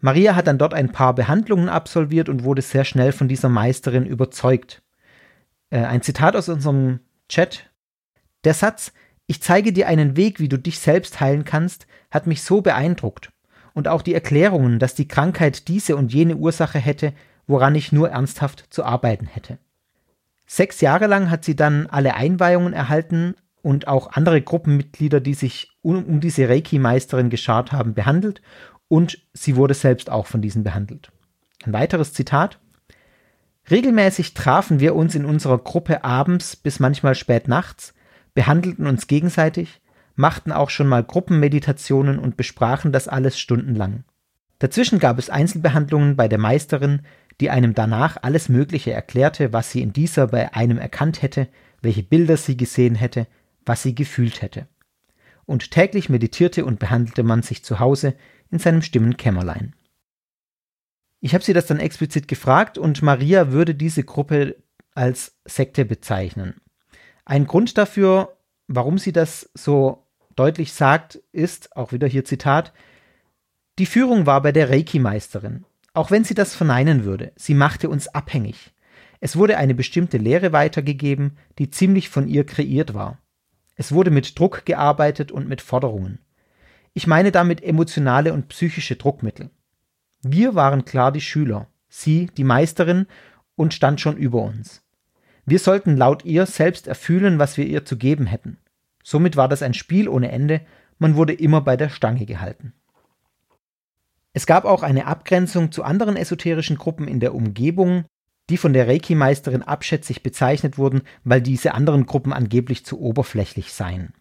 Maria 0.00 0.34
hat 0.34 0.46
dann 0.46 0.58
dort 0.58 0.74
ein 0.74 0.92
paar 0.92 1.14
Behandlungen 1.14 1.68
absolviert 1.68 2.28
und 2.28 2.44
wurde 2.44 2.62
sehr 2.62 2.84
schnell 2.84 3.12
von 3.12 3.28
dieser 3.28 3.48
Meisterin 3.48 4.06
überzeugt. 4.06 4.82
Äh, 5.70 5.80
ein 5.80 6.02
Zitat 6.02 6.36
aus 6.36 6.48
unserem 6.48 7.00
Chat. 7.28 7.70
Der 8.44 8.54
Satz, 8.54 8.92
ich 9.26 9.42
zeige 9.42 9.72
dir 9.72 9.88
einen 9.88 10.16
Weg, 10.16 10.38
wie 10.38 10.48
du 10.48 10.58
dich 10.58 10.78
selbst 10.78 11.20
heilen 11.20 11.44
kannst, 11.44 11.86
hat 12.10 12.26
mich 12.26 12.42
so 12.42 12.60
beeindruckt. 12.60 13.30
und 13.76 13.88
auch 13.88 14.00
die 14.00 14.14
Erklärungen, 14.14 14.78
dass 14.78 14.94
die 14.94 15.06
Krankheit 15.06 15.68
diese 15.68 15.96
und 15.96 16.10
jene 16.10 16.36
Ursache 16.36 16.78
hätte, 16.78 17.12
woran 17.46 17.74
ich 17.74 17.92
nur 17.92 18.10
ernsthaft 18.10 18.66
zu 18.70 18.84
arbeiten 18.84 19.26
hätte. 19.26 19.58
Sechs 20.46 20.80
Jahre 20.80 21.06
lang 21.06 21.30
hat 21.30 21.44
sie 21.44 21.56
dann 21.56 21.86
alle 21.86 22.14
Einweihungen 22.14 22.72
erhalten 22.72 23.34
und 23.62 23.88
auch 23.88 24.12
andere 24.12 24.40
Gruppenmitglieder, 24.40 25.20
die 25.20 25.34
sich 25.34 25.76
um, 25.82 26.04
um 26.04 26.20
diese 26.20 26.48
Reiki-Meisterin 26.48 27.30
geschart 27.30 27.72
haben, 27.72 27.94
behandelt 27.94 28.42
und 28.88 29.18
sie 29.32 29.56
wurde 29.56 29.74
selbst 29.74 30.10
auch 30.10 30.26
von 30.26 30.40
diesen 30.40 30.62
behandelt. 30.62 31.10
Ein 31.64 31.72
weiteres 31.72 32.12
Zitat. 32.12 32.60
Regelmäßig 33.68 34.34
trafen 34.34 34.78
wir 34.78 34.94
uns 34.94 35.16
in 35.16 35.24
unserer 35.24 35.58
Gruppe 35.58 36.04
abends 36.04 36.54
bis 36.54 36.78
manchmal 36.78 37.16
spät 37.16 37.48
nachts, 37.48 37.94
behandelten 38.34 38.86
uns 38.86 39.08
gegenseitig, 39.08 39.80
machten 40.14 40.52
auch 40.52 40.70
schon 40.70 40.86
mal 40.86 41.02
Gruppenmeditationen 41.02 42.20
und 42.20 42.36
besprachen 42.36 42.92
das 42.92 43.08
alles 43.08 43.38
stundenlang. 43.38 44.04
Dazwischen 44.60 44.98
gab 44.98 45.18
es 45.18 45.28
Einzelbehandlungen 45.28 46.16
bei 46.16 46.28
der 46.28 46.38
Meisterin, 46.38 47.02
die 47.40 47.50
einem 47.50 47.74
danach 47.74 48.16
alles 48.22 48.48
Mögliche 48.48 48.92
erklärte, 48.92 49.52
was 49.52 49.70
sie 49.70 49.82
in 49.82 49.92
dieser 49.92 50.28
bei 50.28 50.54
einem 50.54 50.78
erkannt 50.78 51.22
hätte, 51.22 51.48
welche 51.82 52.02
Bilder 52.02 52.36
sie 52.36 52.56
gesehen 52.56 52.94
hätte, 52.94 53.26
was 53.64 53.82
sie 53.82 53.94
gefühlt 53.94 54.42
hätte. 54.42 54.66
Und 55.44 55.70
täglich 55.70 56.08
meditierte 56.08 56.64
und 56.64 56.78
behandelte 56.78 57.22
man 57.22 57.42
sich 57.42 57.62
zu 57.62 57.78
Hause 57.78 58.14
in 58.50 58.58
seinem 58.58 58.82
Stimmenkämmerlein. 58.82 59.74
Ich 61.20 61.34
habe 61.34 61.44
sie 61.44 61.52
das 61.52 61.66
dann 61.66 61.80
explizit 61.80 62.28
gefragt 62.28 62.78
und 62.78 63.02
Maria 63.02 63.52
würde 63.52 63.74
diese 63.74 64.04
Gruppe 64.04 64.56
als 64.94 65.36
Sekte 65.44 65.84
bezeichnen. 65.84 66.60
Ein 67.24 67.46
Grund 67.46 67.76
dafür, 67.76 68.36
warum 68.66 68.98
sie 68.98 69.12
das 69.12 69.50
so 69.54 70.06
deutlich 70.36 70.72
sagt, 70.72 71.16
ist, 71.32 71.76
auch 71.76 71.92
wieder 71.92 72.06
hier 72.06 72.24
Zitat, 72.24 72.72
die 73.78 73.86
Führung 73.86 74.26
war 74.26 74.40
bei 74.42 74.52
der 74.52 74.70
Reiki-Meisterin. 74.70 75.64
Auch 75.96 76.10
wenn 76.10 76.24
sie 76.24 76.34
das 76.34 76.54
verneinen 76.54 77.04
würde, 77.04 77.32
sie 77.36 77.54
machte 77.54 77.88
uns 77.88 78.06
abhängig. 78.06 78.74
Es 79.18 79.34
wurde 79.34 79.56
eine 79.56 79.74
bestimmte 79.74 80.18
Lehre 80.18 80.52
weitergegeben, 80.52 81.38
die 81.58 81.70
ziemlich 81.70 82.10
von 82.10 82.28
ihr 82.28 82.44
kreiert 82.44 82.92
war. 82.92 83.18
Es 83.76 83.92
wurde 83.92 84.10
mit 84.10 84.38
Druck 84.38 84.66
gearbeitet 84.66 85.32
und 85.32 85.48
mit 85.48 85.62
Forderungen. 85.62 86.18
Ich 86.92 87.06
meine 87.06 87.32
damit 87.32 87.62
emotionale 87.62 88.34
und 88.34 88.48
psychische 88.48 88.96
Druckmittel. 88.96 89.48
Wir 90.20 90.54
waren 90.54 90.84
klar 90.84 91.12
die 91.12 91.22
Schüler, 91.22 91.68
sie 91.88 92.26
die 92.36 92.44
Meisterin 92.44 93.06
und 93.54 93.72
stand 93.72 93.98
schon 93.98 94.18
über 94.18 94.42
uns. 94.42 94.82
Wir 95.46 95.58
sollten 95.58 95.96
laut 95.96 96.26
ihr 96.26 96.44
selbst 96.44 96.88
erfühlen, 96.88 97.38
was 97.38 97.56
wir 97.56 97.64
ihr 97.64 97.86
zu 97.86 97.96
geben 97.96 98.26
hätten. 98.26 98.58
Somit 99.02 99.36
war 99.36 99.48
das 99.48 99.62
ein 99.62 99.72
Spiel 99.72 100.10
ohne 100.10 100.30
Ende, 100.30 100.60
man 100.98 101.16
wurde 101.16 101.32
immer 101.32 101.62
bei 101.62 101.78
der 101.78 101.88
Stange 101.88 102.26
gehalten. 102.26 102.74
Es 104.36 104.44
gab 104.44 104.66
auch 104.66 104.82
eine 104.82 105.06
Abgrenzung 105.06 105.72
zu 105.72 105.82
anderen 105.82 106.14
esoterischen 106.14 106.76
Gruppen 106.76 107.08
in 107.08 107.20
der 107.20 107.34
Umgebung, 107.34 108.04
die 108.50 108.58
von 108.58 108.74
der 108.74 108.86
Reiki-Meisterin 108.86 109.62
abschätzig 109.62 110.22
bezeichnet 110.22 110.76
wurden, 110.76 111.00
weil 111.24 111.40
diese 111.40 111.72
anderen 111.72 112.04
Gruppen 112.04 112.34
angeblich 112.34 112.84
zu 112.84 113.00
oberflächlich 113.00 113.72
seien. 113.72 114.12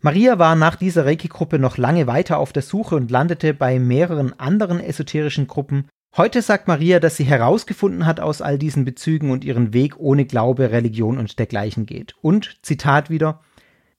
Maria 0.00 0.38
war 0.38 0.56
nach 0.56 0.76
dieser 0.76 1.04
Reiki-Gruppe 1.04 1.58
noch 1.58 1.76
lange 1.76 2.06
weiter 2.06 2.38
auf 2.38 2.54
der 2.54 2.62
Suche 2.62 2.96
und 2.96 3.10
landete 3.10 3.52
bei 3.52 3.78
mehreren 3.78 4.32
anderen 4.40 4.80
esoterischen 4.80 5.48
Gruppen. 5.48 5.86
Heute 6.16 6.40
sagt 6.40 6.66
Maria, 6.66 6.98
dass 6.98 7.18
sie 7.18 7.24
herausgefunden 7.24 8.06
hat 8.06 8.20
aus 8.20 8.40
all 8.40 8.56
diesen 8.56 8.86
Bezügen 8.86 9.30
und 9.30 9.44
ihren 9.44 9.74
Weg 9.74 9.98
ohne 9.98 10.24
Glaube, 10.24 10.70
Religion 10.70 11.18
und 11.18 11.38
dergleichen 11.38 11.84
geht. 11.84 12.14
Und, 12.22 12.58
Zitat 12.62 13.10
wieder, 13.10 13.42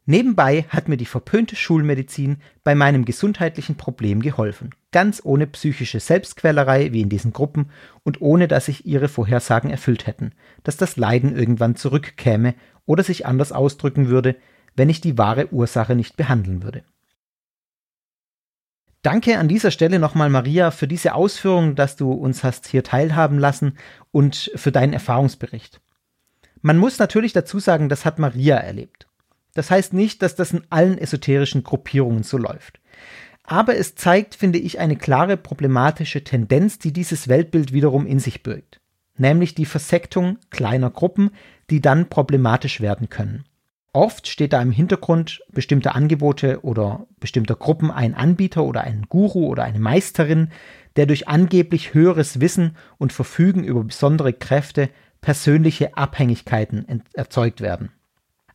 Nebenbei 0.07 0.65
hat 0.69 0.89
mir 0.89 0.97
die 0.97 1.05
verpönte 1.05 1.55
Schulmedizin 1.55 2.37
bei 2.63 2.73
meinem 2.73 3.05
gesundheitlichen 3.05 3.75
Problem 3.77 4.23
geholfen. 4.23 4.71
Ganz 4.93 5.19
ohne 5.25 5.47
psychische 5.47 5.99
Selbstquälerei 5.99 6.93
wie 6.93 7.01
in 7.01 7.09
diesen 7.09 7.33
Gruppen 7.33 7.71
und 8.03 8.21
ohne 8.21 8.47
dass 8.47 8.67
sich 8.67 8.85
ihre 8.85 9.09
Vorhersagen 9.09 9.69
erfüllt 9.69 10.07
hätten, 10.07 10.31
dass 10.63 10.77
das 10.77 10.95
Leiden 10.95 11.35
irgendwann 11.35 11.75
zurückkäme 11.75 12.53
oder 12.85 13.03
sich 13.03 13.25
anders 13.25 13.51
ausdrücken 13.51 14.07
würde, 14.07 14.37
wenn 14.75 14.89
ich 14.89 15.01
die 15.01 15.17
wahre 15.17 15.51
Ursache 15.51 15.95
nicht 15.95 16.15
behandeln 16.15 16.63
würde. 16.63 16.83
Danke 19.01 19.37
an 19.37 19.47
dieser 19.49 19.71
Stelle 19.71 19.99
nochmal, 19.99 20.29
Maria, 20.29 20.71
für 20.71 20.87
diese 20.87 21.15
Ausführung, 21.15 21.75
dass 21.75 21.95
du 21.95 22.11
uns 22.11 22.43
hast 22.43 22.67
hier 22.67 22.83
teilhaben 22.83 23.37
lassen 23.37 23.77
und 24.11 24.51
für 24.55 24.71
deinen 24.71 24.93
Erfahrungsbericht. 24.93 25.81
Man 26.61 26.77
muss 26.77 26.99
natürlich 26.99 27.33
dazu 27.33 27.59
sagen, 27.59 27.89
das 27.89 28.05
hat 28.05 28.19
Maria 28.19 28.57
erlebt. 28.57 29.07
Das 29.55 29.71
heißt 29.71 29.93
nicht, 29.93 30.21
dass 30.21 30.35
das 30.35 30.53
in 30.53 30.63
allen 30.69 30.97
esoterischen 30.97 31.63
Gruppierungen 31.63 32.23
so 32.23 32.37
läuft. 32.37 32.79
Aber 33.43 33.75
es 33.75 33.95
zeigt, 33.95 34.35
finde 34.35 34.59
ich, 34.59 34.79
eine 34.79 34.95
klare 34.95 35.37
problematische 35.37 36.23
Tendenz, 36.23 36.79
die 36.79 36.93
dieses 36.93 37.27
Weltbild 37.27 37.73
wiederum 37.73 38.05
in 38.05 38.19
sich 38.19 38.41
birgt. 38.41 38.79
Nämlich 39.17 39.53
die 39.53 39.65
Versektung 39.65 40.37
kleiner 40.49 40.89
Gruppen, 40.89 41.31
die 41.69 41.81
dann 41.81 42.09
problematisch 42.09 42.81
werden 42.81 43.09
können. 43.09 43.45
Oft 43.91 44.27
steht 44.27 44.53
da 44.53 44.61
im 44.61 44.71
Hintergrund 44.71 45.43
bestimmter 45.51 45.93
Angebote 45.93 46.61
oder 46.63 47.05
bestimmter 47.19 47.55
Gruppen 47.55 47.91
ein 47.91 48.15
Anbieter 48.15 48.63
oder 48.63 48.81
ein 48.81 49.05
Guru 49.07 49.45
oder 49.45 49.63
eine 49.63 49.77
Meisterin, 49.77 50.49
der 50.95 51.05
durch 51.05 51.27
angeblich 51.27 51.93
höheres 51.93 52.39
Wissen 52.39 52.75
und 52.97 53.13
Verfügen 53.13 53.63
über 53.63 53.83
besondere 53.83 54.33
Kräfte 54.33 54.89
persönliche 55.21 55.95
Abhängigkeiten 55.95 57.03
erzeugt 57.13 57.61
werden. 57.61 57.91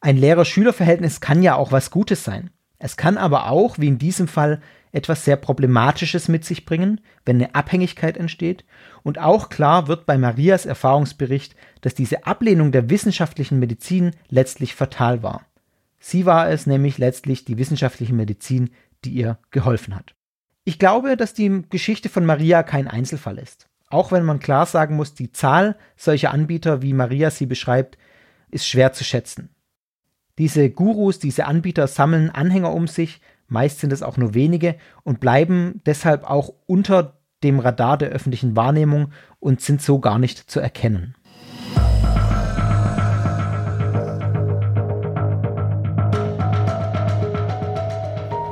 Ein 0.00 0.16
Lehrer-Schüler-Verhältnis 0.16 1.20
kann 1.20 1.42
ja 1.42 1.54
auch 1.54 1.70
was 1.70 1.90
Gutes 1.90 2.24
sein. 2.24 2.50
Es 2.78 2.96
kann 2.96 3.16
aber 3.16 3.48
auch, 3.50 3.78
wie 3.78 3.88
in 3.88 3.98
diesem 3.98 4.28
Fall, 4.28 4.60
etwas 4.92 5.24
sehr 5.24 5.36
Problematisches 5.36 6.28
mit 6.28 6.44
sich 6.44 6.64
bringen, 6.64 7.00
wenn 7.24 7.36
eine 7.36 7.54
Abhängigkeit 7.54 8.16
entsteht. 8.16 8.64
Und 9.02 9.18
auch 9.18 9.48
klar 9.48 9.88
wird 9.88 10.06
bei 10.06 10.18
Marias 10.18 10.66
Erfahrungsbericht, 10.66 11.54
dass 11.80 11.94
diese 11.94 12.26
Ablehnung 12.26 12.72
der 12.72 12.90
wissenschaftlichen 12.90 13.58
Medizin 13.58 14.12
letztlich 14.28 14.74
fatal 14.74 15.22
war. 15.22 15.46
Sie 16.00 16.26
war 16.26 16.48
es 16.48 16.66
nämlich 16.66 16.98
letztlich 16.98 17.44
die 17.44 17.58
wissenschaftliche 17.58 18.14
Medizin, 18.14 18.70
die 19.04 19.10
ihr 19.10 19.38
geholfen 19.50 19.94
hat. 19.94 20.14
Ich 20.64 20.78
glaube, 20.78 21.16
dass 21.16 21.34
die 21.34 21.62
Geschichte 21.70 22.08
von 22.08 22.26
Maria 22.26 22.62
kein 22.62 22.88
Einzelfall 22.88 23.38
ist. 23.38 23.68
Auch 23.88 24.12
wenn 24.12 24.24
man 24.24 24.38
klar 24.38 24.66
sagen 24.66 24.96
muss, 24.96 25.14
die 25.14 25.32
Zahl 25.32 25.76
solcher 25.96 26.30
Anbieter, 26.30 26.82
wie 26.82 26.92
Maria 26.92 27.30
sie 27.30 27.46
beschreibt, 27.46 27.96
ist 28.50 28.66
schwer 28.66 28.92
zu 28.92 29.02
schätzen. 29.02 29.50
Diese 30.36 30.70
Gurus, 30.70 31.18
diese 31.18 31.46
Anbieter 31.46 31.86
sammeln 31.88 32.30
Anhänger 32.30 32.72
um 32.72 32.86
sich, 32.86 33.20
meist 33.48 33.80
sind 33.80 33.92
es 33.92 34.02
auch 34.02 34.16
nur 34.16 34.34
wenige 34.34 34.76
und 35.02 35.20
bleiben 35.20 35.80
deshalb 35.86 36.24
auch 36.24 36.52
unter 36.66 37.18
dem 37.42 37.58
Radar 37.58 37.98
der 37.98 38.10
öffentlichen 38.10 38.56
Wahrnehmung 38.56 39.12
und 39.40 39.60
sind 39.60 39.82
so 39.82 39.98
gar 39.98 40.18
nicht 40.18 40.50
zu 40.50 40.60
erkennen. 40.60 41.14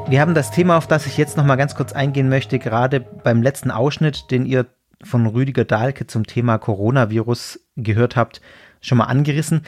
Wir 0.09 0.20
haben 0.20 0.35
das 0.35 0.52
Thema, 0.52 0.77
auf 0.77 0.86
das 0.86 1.06
ich 1.06 1.16
jetzt 1.16 1.36
noch 1.36 1.44
mal 1.44 1.56
ganz 1.56 1.74
kurz 1.74 1.93
eingehen 1.93 2.28
möchte, 2.28 2.60
gerade 2.60 3.01
beim 3.01 3.43
letzten 3.43 3.73
Ausschnitt, 3.73 4.31
den 4.31 4.47
ihr 4.47 4.66
von 5.02 5.27
Rüdiger 5.27 5.64
Dahlke 5.64 6.06
zum 6.06 6.27
Thema 6.27 6.59
Coronavirus 6.59 7.60
gehört 7.77 8.14
habt, 8.14 8.40
schon 8.81 8.98
mal 8.98 9.05
angerissen. 9.05 9.62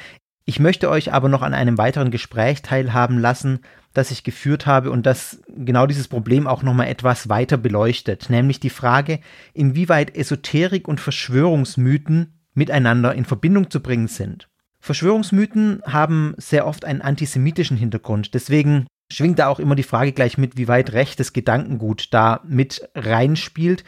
Ich 0.49 0.61
möchte 0.61 0.89
euch 0.89 1.13
aber 1.13 1.29
noch 1.29 1.43
an 1.43 1.53
einem 1.53 1.77
weiteren 1.77 2.11
Gespräch 2.11 2.63
teilhaben 2.63 3.19
lassen, 3.19 3.61
das 3.93 4.11
ich 4.11 4.25
geführt 4.25 4.65
habe 4.65 4.91
und 4.91 5.05
das 5.05 5.43
genau 5.47 5.87
dieses 5.87 6.09
Problem 6.09 6.47
auch 6.47 6.63
noch 6.63 6.73
mal 6.73 6.87
etwas 6.87 7.29
weiter 7.29 7.59
beleuchtet, 7.59 8.31
nämlich 8.31 8.59
die 8.59 8.71
Frage, 8.71 9.21
inwieweit 9.53 10.17
Esoterik 10.17 10.89
und 10.89 11.03
Verschwörungsmythen 11.03 12.33
miteinander 12.55 13.15
in 13.15 13.27
Verbindung 13.27 13.69
zu 13.69 13.83
bringen 13.83 14.09
sind. 14.09 14.49
Verschwörungsmythen 14.81 15.83
haben 15.85 16.33
sehr 16.39 16.67
oft 16.67 16.87
einen 16.87 17.03
antisemitischen 17.03 17.77
Hintergrund, 17.77 18.33
deswegen 18.33 18.87
schwingt 19.13 19.41
da 19.41 19.49
auch 19.49 19.61
immer 19.61 19.75
die 19.75 19.83
Frage 19.83 20.13
gleich 20.13 20.39
mit, 20.39 20.57
wie 20.57 20.67
weit 20.67 20.95
rechtes 20.95 21.35
Gedankengut 21.35 22.09
da 22.15 22.41
mit 22.47 22.89
reinspielt. 22.95 23.85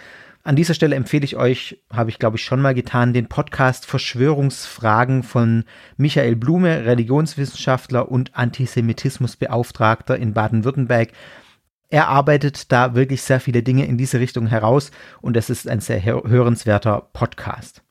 An 0.50 0.56
dieser 0.56 0.74
Stelle 0.74 0.96
empfehle 0.96 1.24
ich 1.24 1.36
euch, 1.36 1.78
habe 1.92 2.10
ich 2.10 2.18
glaube 2.18 2.36
ich 2.36 2.42
schon 2.42 2.60
mal 2.60 2.74
getan, 2.74 3.12
den 3.12 3.28
Podcast 3.28 3.86
Verschwörungsfragen 3.86 5.22
von 5.22 5.62
Michael 5.96 6.34
Blume, 6.34 6.86
Religionswissenschaftler 6.86 8.10
und 8.10 8.34
Antisemitismusbeauftragter 8.34 10.16
in 10.16 10.34
Baden-Württemberg. 10.34 11.12
Er 11.88 12.08
arbeitet 12.08 12.72
da 12.72 12.96
wirklich 12.96 13.22
sehr 13.22 13.38
viele 13.38 13.62
Dinge 13.62 13.86
in 13.86 13.96
diese 13.96 14.18
Richtung 14.18 14.48
heraus 14.48 14.90
und 15.20 15.36
es 15.36 15.50
ist 15.50 15.68
ein 15.68 15.78
sehr 15.78 16.04
hörenswerter 16.04 17.10
Podcast. 17.12 17.84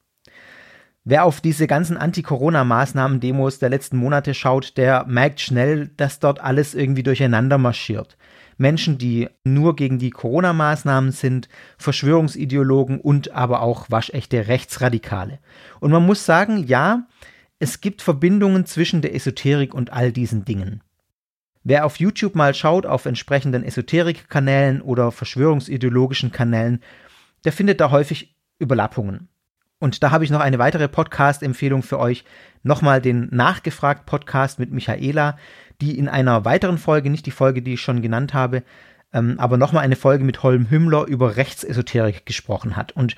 Wer 1.06 1.24
auf 1.24 1.40
diese 1.40 1.66
ganzen 1.66 1.96
Anti-Corona-Maßnahmen-Demos 1.96 3.60
der 3.60 3.70
letzten 3.70 3.96
Monate 3.96 4.34
schaut, 4.34 4.76
der 4.76 5.06
merkt 5.08 5.40
schnell, 5.40 5.92
dass 5.96 6.20
dort 6.20 6.42
alles 6.42 6.76
irgendwie 6.76 7.04
durcheinander 7.04 7.58
marschiert. 7.58 8.18
Menschen, 8.60 8.98
die 8.98 9.30
nur 9.44 9.76
gegen 9.76 10.00
die 10.00 10.10
Corona-Maßnahmen 10.10 11.12
sind, 11.12 11.48
Verschwörungsideologen 11.78 13.00
und 13.00 13.32
aber 13.32 13.62
auch 13.62 13.90
waschechte 13.90 14.48
Rechtsradikale. 14.48 15.40
Und 15.80 15.92
man 15.92 16.06
muss 16.06 16.26
sagen, 16.26 16.66
ja, 16.68 17.08
es 17.58 17.82
gibt 17.82 18.02
Verbindungen 18.02 18.66
zwischen 18.66 19.02
der 19.02 19.16
Esoterik 19.16 19.74
und 19.74 19.94
all 19.94 20.12
diesen 20.12 20.44
Dingen. 20.44 20.84
Wer 21.64 21.86
auf 21.86 22.00
YouTube 22.00 22.36
mal 22.36 22.54
schaut, 22.54 22.86
auf 22.86 23.06
entsprechenden 23.06 23.64
Esoterik-Kanälen 23.64 24.82
oder 24.82 25.12
verschwörungsideologischen 25.12 26.32
Kanälen, 26.32 26.82
der 27.46 27.54
findet 27.54 27.80
da 27.80 27.92
häufig 27.92 28.36
Überlappungen. 28.60 29.30
Und 29.80 30.04
da 30.04 30.12
habe 30.12 30.26
ich 30.26 30.30
noch 30.30 30.42
eine 30.42 30.60
weitere 30.60 30.90
Podcast-Empfehlung 30.90 31.84
für 31.84 32.00
euch. 32.00 32.26
Nochmal 32.64 33.02
den 33.02 33.30
Nachgefragt-Podcast 33.32 34.60
mit 34.60 34.72
Michaela, 34.72 35.38
die 35.82 35.98
in 35.98 36.10
einer 36.10 36.46
weiteren 36.46 36.78
Folge, 36.78 37.10
nicht 37.10 37.26
die 37.26 37.32
Folge, 37.32 37.62
die 37.62 37.74
ich 37.74 37.82
schon 37.82 38.02
genannt 38.02 38.34
habe, 38.34 38.64
ähm, 39.14 39.36
aber 39.40 39.58
nochmal 39.58 39.84
eine 39.84 39.96
Folge 39.96 40.24
mit 40.24 40.44
Holm 40.44 40.70
Hümmler 40.70 41.06
über 41.06 41.36
Rechtsesoterik 41.36 42.26
gesprochen 42.26 42.76
hat. 42.76 42.92
Und 42.92 43.16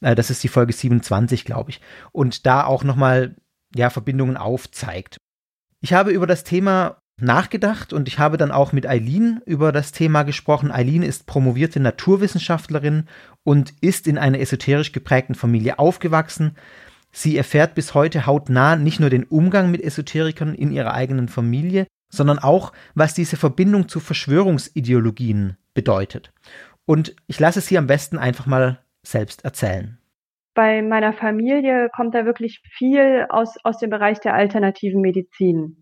äh, 0.00 0.14
das 0.14 0.30
ist 0.30 0.42
die 0.42 0.48
Folge 0.48 0.72
27, 0.72 1.44
glaube 1.44 1.70
ich. 1.70 1.80
Und 2.12 2.46
da 2.46 2.64
auch 2.64 2.84
nochmal 2.84 3.36
ja, 3.74 3.90
Verbindungen 3.90 4.36
aufzeigt. 4.36 5.16
Ich 5.80 5.92
habe 5.92 6.10
über 6.10 6.26
das 6.26 6.44
Thema 6.44 6.98
nachgedacht 7.20 7.92
und 7.92 8.08
ich 8.08 8.18
habe 8.18 8.36
dann 8.36 8.50
auch 8.50 8.72
mit 8.72 8.86
Eileen 8.86 9.40
über 9.46 9.72
das 9.72 9.92
Thema 9.92 10.22
gesprochen. 10.22 10.70
Eileen 10.70 11.02
ist 11.02 11.26
promovierte 11.26 11.80
Naturwissenschaftlerin 11.80 13.06
und 13.44 13.74
ist 13.80 14.06
in 14.06 14.18
einer 14.18 14.40
esoterisch 14.40 14.92
geprägten 14.92 15.34
Familie 15.34 15.78
aufgewachsen. 15.78 16.56
Sie 17.12 17.36
erfährt 17.36 17.74
bis 17.74 17.94
heute 17.94 18.26
hautnah 18.26 18.76
nicht 18.76 19.00
nur 19.00 19.10
den 19.10 19.24
Umgang 19.24 19.70
mit 19.70 19.82
Esoterikern 19.82 20.54
in 20.54 20.70
ihrer 20.70 20.94
eigenen 20.94 21.28
Familie, 21.28 21.86
sondern 22.10 22.38
auch, 22.38 22.72
was 22.94 23.14
diese 23.14 23.36
Verbindung 23.36 23.88
zu 23.88 24.00
Verschwörungsideologien 24.00 25.56
bedeutet. 25.72 26.32
Und 26.84 27.16
ich 27.26 27.40
lasse 27.40 27.60
sie 27.60 27.78
am 27.78 27.86
besten 27.86 28.18
einfach 28.18 28.46
mal 28.46 28.80
selbst 29.02 29.44
erzählen. 29.44 29.98
Bei 30.54 30.82
meiner 30.82 31.12
Familie 31.12 31.88
kommt 31.94 32.14
da 32.14 32.26
wirklich 32.26 32.60
viel 32.76 33.26
aus, 33.30 33.56
aus 33.64 33.78
dem 33.78 33.88
Bereich 33.88 34.20
der 34.20 34.34
alternativen 34.34 35.00
Medizin 35.00 35.80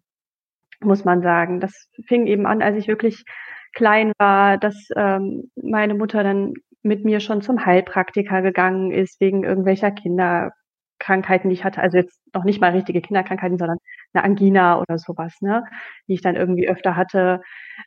muss 0.81 1.05
man 1.05 1.23
sagen. 1.23 1.61
Das 1.61 1.89
fing 2.07 2.27
eben 2.27 2.47
an, 2.47 2.63
als 2.63 2.77
ich 2.77 2.89
wirklich 2.89 3.25
klein 3.75 4.13
war, 4.19 4.59
dass 4.59 4.89
ähm, 4.97 5.51
meine 5.57 5.95
Mutter 5.95 6.23
dann 6.23 6.55
mit 6.83 7.05
mir 7.05 7.21
schon 7.21 7.43
zum 7.43 7.65
Heilpraktiker 7.65 8.43
gegangen 8.43 8.93
ist, 8.93 9.21
wegen 9.21 9.45
irgendwelcher 9.45 9.91
Kinderkrankheiten, 10.99 11.51
die 11.51 11.55
ich 11.55 11.65
hatte. 11.65 11.81
Also 11.81 11.97
jetzt 11.99 12.21
noch 12.35 12.45
nicht 12.45 12.61
mal 12.61 12.73
richtige 12.73 13.01
Kinderkrankheiten, 13.01 13.59
sondern 13.59 13.79
eine 14.13 14.25
Angina 14.25 14.81
oder 14.81 14.99
sowas, 14.99 15.41
ne, 15.41 15.65
die 16.09 16.15
ich 16.15 16.23
dann 16.23 16.37
irgendwie 16.37 16.69
öfter 16.69 16.97
hatte. 16.97 17.41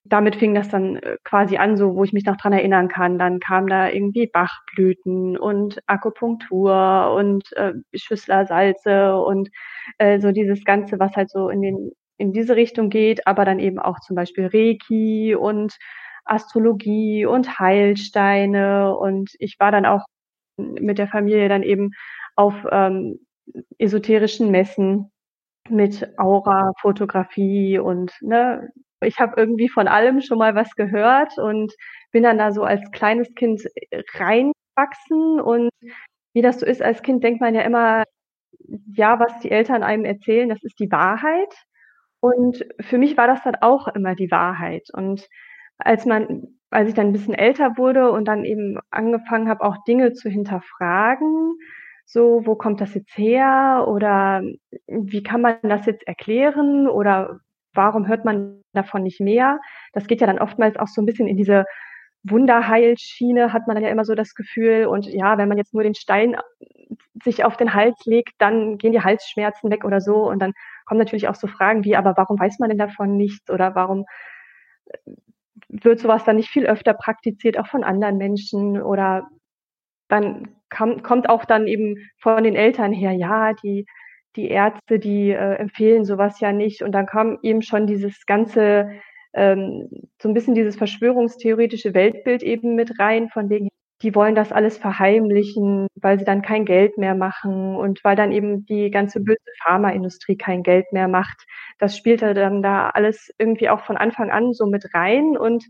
Damit 0.03 0.35
fing 0.35 0.55
das 0.55 0.69
dann 0.69 0.97
äh, 0.97 1.17
quasi 1.23 1.57
an, 1.57 1.77
so 1.77 1.95
wo 1.95 2.03
ich 2.03 2.13
mich 2.13 2.25
noch 2.25 2.37
dran 2.37 2.53
erinnern 2.53 2.87
kann. 2.87 3.19
Dann 3.19 3.39
kam 3.39 3.67
da 3.67 3.89
irgendwie 3.89 4.27
Bachblüten 4.27 5.37
und 5.37 5.79
Akupunktur 5.87 7.13
und 7.15 7.51
äh, 7.53 7.73
Schüssler 7.93 8.45
Salze 8.45 9.17
und 9.17 9.49
äh, 9.97 10.19
so 10.19 10.31
dieses 10.31 10.63
Ganze, 10.63 10.99
was 10.99 11.15
halt 11.15 11.29
so 11.29 11.49
in 11.49 11.61
den 11.61 11.91
in 12.17 12.33
diese 12.33 12.55
Richtung 12.55 12.89
geht, 12.91 13.25
aber 13.25 13.45
dann 13.45 13.57
eben 13.59 13.79
auch 13.79 13.99
zum 13.99 14.15
Beispiel 14.15 14.45
Reiki 14.53 15.33
und 15.33 15.75
Astrologie 16.23 17.25
und 17.25 17.57
Heilsteine. 17.59 18.95
Und 18.95 19.31
ich 19.39 19.55
war 19.59 19.71
dann 19.71 19.87
auch 19.87 20.05
mit 20.57 20.97
der 20.99 21.07
Familie 21.07 21.49
dann 21.49 21.63
eben 21.63 21.91
auf 22.35 22.55
ähm, 22.71 23.19
esoterischen 23.77 24.51
Messen 24.51 25.11
mit 25.69 26.07
Aura-Fotografie 26.17 27.79
und 27.79 28.13
ne, 28.21 28.69
ich 29.03 29.19
habe 29.19 29.33
irgendwie 29.37 29.69
von 29.69 29.87
allem 29.87 30.21
schon 30.21 30.37
mal 30.37 30.55
was 30.55 30.75
gehört 30.75 31.37
und 31.37 31.73
bin 32.11 32.23
dann 32.23 32.37
da 32.37 32.51
so 32.51 32.63
als 32.63 32.81
kleines 32.91 33.33
Kind 33.35 33.63
reinwachsen 34.15 35.41
und 35.41 35.69
wie 36.33 36.41
das 36.41 36.59
so 36.59 36.65
ist 36.65 36.81
als 36.81 37.01
Kind 37.01 37.23
denkt 37.23 37.41
man 37.41 37.55
ja 37.55 37.61
immer, 37.61 38.03
ja, 38.95 39.19
was 39.19 39.39
die 39.39 39.51
Eltern 39.51 39.83
einem 39.83 40.05
erzählen, 40.05 40.49
das 40.49 40.63
ist 40.63 40.79
die 40.79 40.91
Wahrheit. 40.91 41.53
Und 42.19 42.65
für 42.79 42.97
mich 42.97 43.17
war 43.17 43.27
das 43.27 43.43
dann 43.43 43.55
auch 43.55 43.87
immer 43.89 44.15
die 44.15 44.31
Wahrheit. 44.31 44.87
Und 44.93 45.27
als 45.77 46.05
man, 46.05 46.59
als 46.69 46.89
ich 46.89 46.95
dann 46.95 47.07
ein 47.07 47.13
bisschen 47.13 47.33
älter 47.33 47.77
wurde 47.77 48.11
und 48.11 48.25
dann 48.25 48.45
eben 48.45 48.79
angefangen 48.91 49.49
habe, 49.49 49.63
auch 49.63 49.83
Dinge 49.85 50.13
zu 50.13 50.29
hinterfragen, 50.29 51.55
so, 52.11 52.41
wo 52.45 52.55
kommt 52.55 52.81
das 52.81 52.93
jetzt 52.93 53.17
her? 53.17 53.85
Oder 53.87 54.43
wie 54.87 55.23
kann 55.23 55.39
man 55.39 55.55
das 55.63 55.85
jetzt 55.85 56.05
erklären? 56.05 56.87
Oder 56.89 57.39
warum 57.73 58.05
hört 58.07 58.25
man 58.25 58.61
davon 58.73 59.03
nicht 59.03 59.21
mehr? 59.21 59.61
Das 59.93 60.07
geht 60.07 60.19
ja 60.19 60.27
dann 60.27 60.39
oftmals 60.39 60.75
auch 60.75 60.87
so 60.87 61.01
ein 61.01 61.05
bisschen 61.05 61.27
in 61.27 61.37
diese 61.37 61.65
Wunderheilschiene, 62.23 63.53
hat 63.53 63.65
man 63.65 63.75
dann 63.75 63.85
ja 63.85 63.89
immer 63.89 64.03
so 64.03 64.13
das 64.13 64.35
Gefühl. 64.35 64.87
Und 64.87 65.05
ja, 65.05 65.37
wenn 65.37 65.47
man 65.47 65.57
jetzt 65.57 65.73
nur 65.73 65.83
den 65.83 65.95
Stein 65.95 66.35
sich 67.23 67.45
auf 67.45 67.55
den 67.55 67.73
Hals 67.73 68.05
legt, 68.05 68.33
dann 68.39 68.77
gehen 68.77 68.91
die 68.91 69.01
Halsschmerzen 69.01 69.71
weg 69.71 69.85
oder 69.85 70.01
so. 70.01 70.29
Und 70.29 70.39
dann 70.39 70.51
kommen 70.85 70.99
natürlich 70.99 71.29
auch 71.29 71.35
so 71.35 71.47
Fragen 71.47 71.85
wie, 71.85 71.95
aber 71.95 72.17
warum 72.17 72.37
weiß 72.37 72.59
man 72.59 72.69
denn 72.69 72.77
davon 72.77 73.15
nichts 73.15 73.49
oder 73.49 73.73
warum 73.73 74.03
äh, 74.87 74.97
wird 75.69 75.99
sowas 75.99 76.25
dann 76.25 76.35
nicht 76.35 76.49
viel 76.49 76.65
öfter 76.65 76.93
praktiziert, 76.93 77.57
auch 77.57 77.67
von 77.67 77.85
anderen 77.85 78.17
Menschen 78.17 78.81
oder 78.81 79.29
dann 80.11 80.49
kam, 80.69 81.03
kommt 81.03 81.29
auch 81.29 81.45
dann 81.45 81.67
eben 81.67 81.97
von 82.19 82.43
den 82.43 82.55
Eltern 82.55 82.93
her, 82.93 83.11
ja, 83.13 83.53
die, 83.53 83.85
die 84.35 84.49
Ärzte, 84.49 84.99
die 84.99 85.31
äh, 85.31 85.55
empfehlen 85.55 86.05
sowas 86.05 86.39
ja 86.39 86.51
nicht 86.51 86.81
und 86.83 86.91
dann 86.91 87.05
kam 87.05 87.39
eben 87.43 87.61
schon 87.61 87.87
dieses 87.87 88.25
ganze, 88.25 88.91
ähm, 89.33 89.89
so 90.21 90.29
ein 90.29 90.33
bisschen 90.33 90.55
dieses 90.55 90.75
verschwörungstheoretische 90.75 91.93
Weltbild 91.93 92.43
eben 92.43 92.75
mit 92.75 92.99
rein, 92.99 93.29
von 93.29 93.49
wegen, 93.49 93.69
die 94.01 94.15
wollen 94.15 94.35
das 94.35 94.51
alles 94.51 94.77
verheimlichen, 94.77 95.87
weil 95.95 96.17
sie 96.17 96.25
dann 96.25 96.41
kein 96.41 96.65
Geld 96.65 96.97
mehr 96.97 97.13
machen 97.15 97.75
und 97.75 98.03
weil 98.03 98.15
dann 98.15 98.31
eben 98.31 98.65
die 98.65 98.89
ganze 98.89 99.19
böse 99.19 99.37
Pharmaindustrie 99.63 100.37
kein 100.37 100.63
Geld 100.63 100.91
mehr 100.91 101.07
macht. 101.07 101.45
Das 101.77 101.95
spielte 101.95 102.33
dann 102.33 102.63
da 102.63 102.89
alles 102.89 103.31
irgendwie 103.37 103.69
auch 103.69 103.81
von 103.81 103.97
Anfang 103.97 104.31
an 104.31 104.53
so 104.53 104.65
mit 104.65 104.93
rein 104.95 105.37
und 105.37 105.65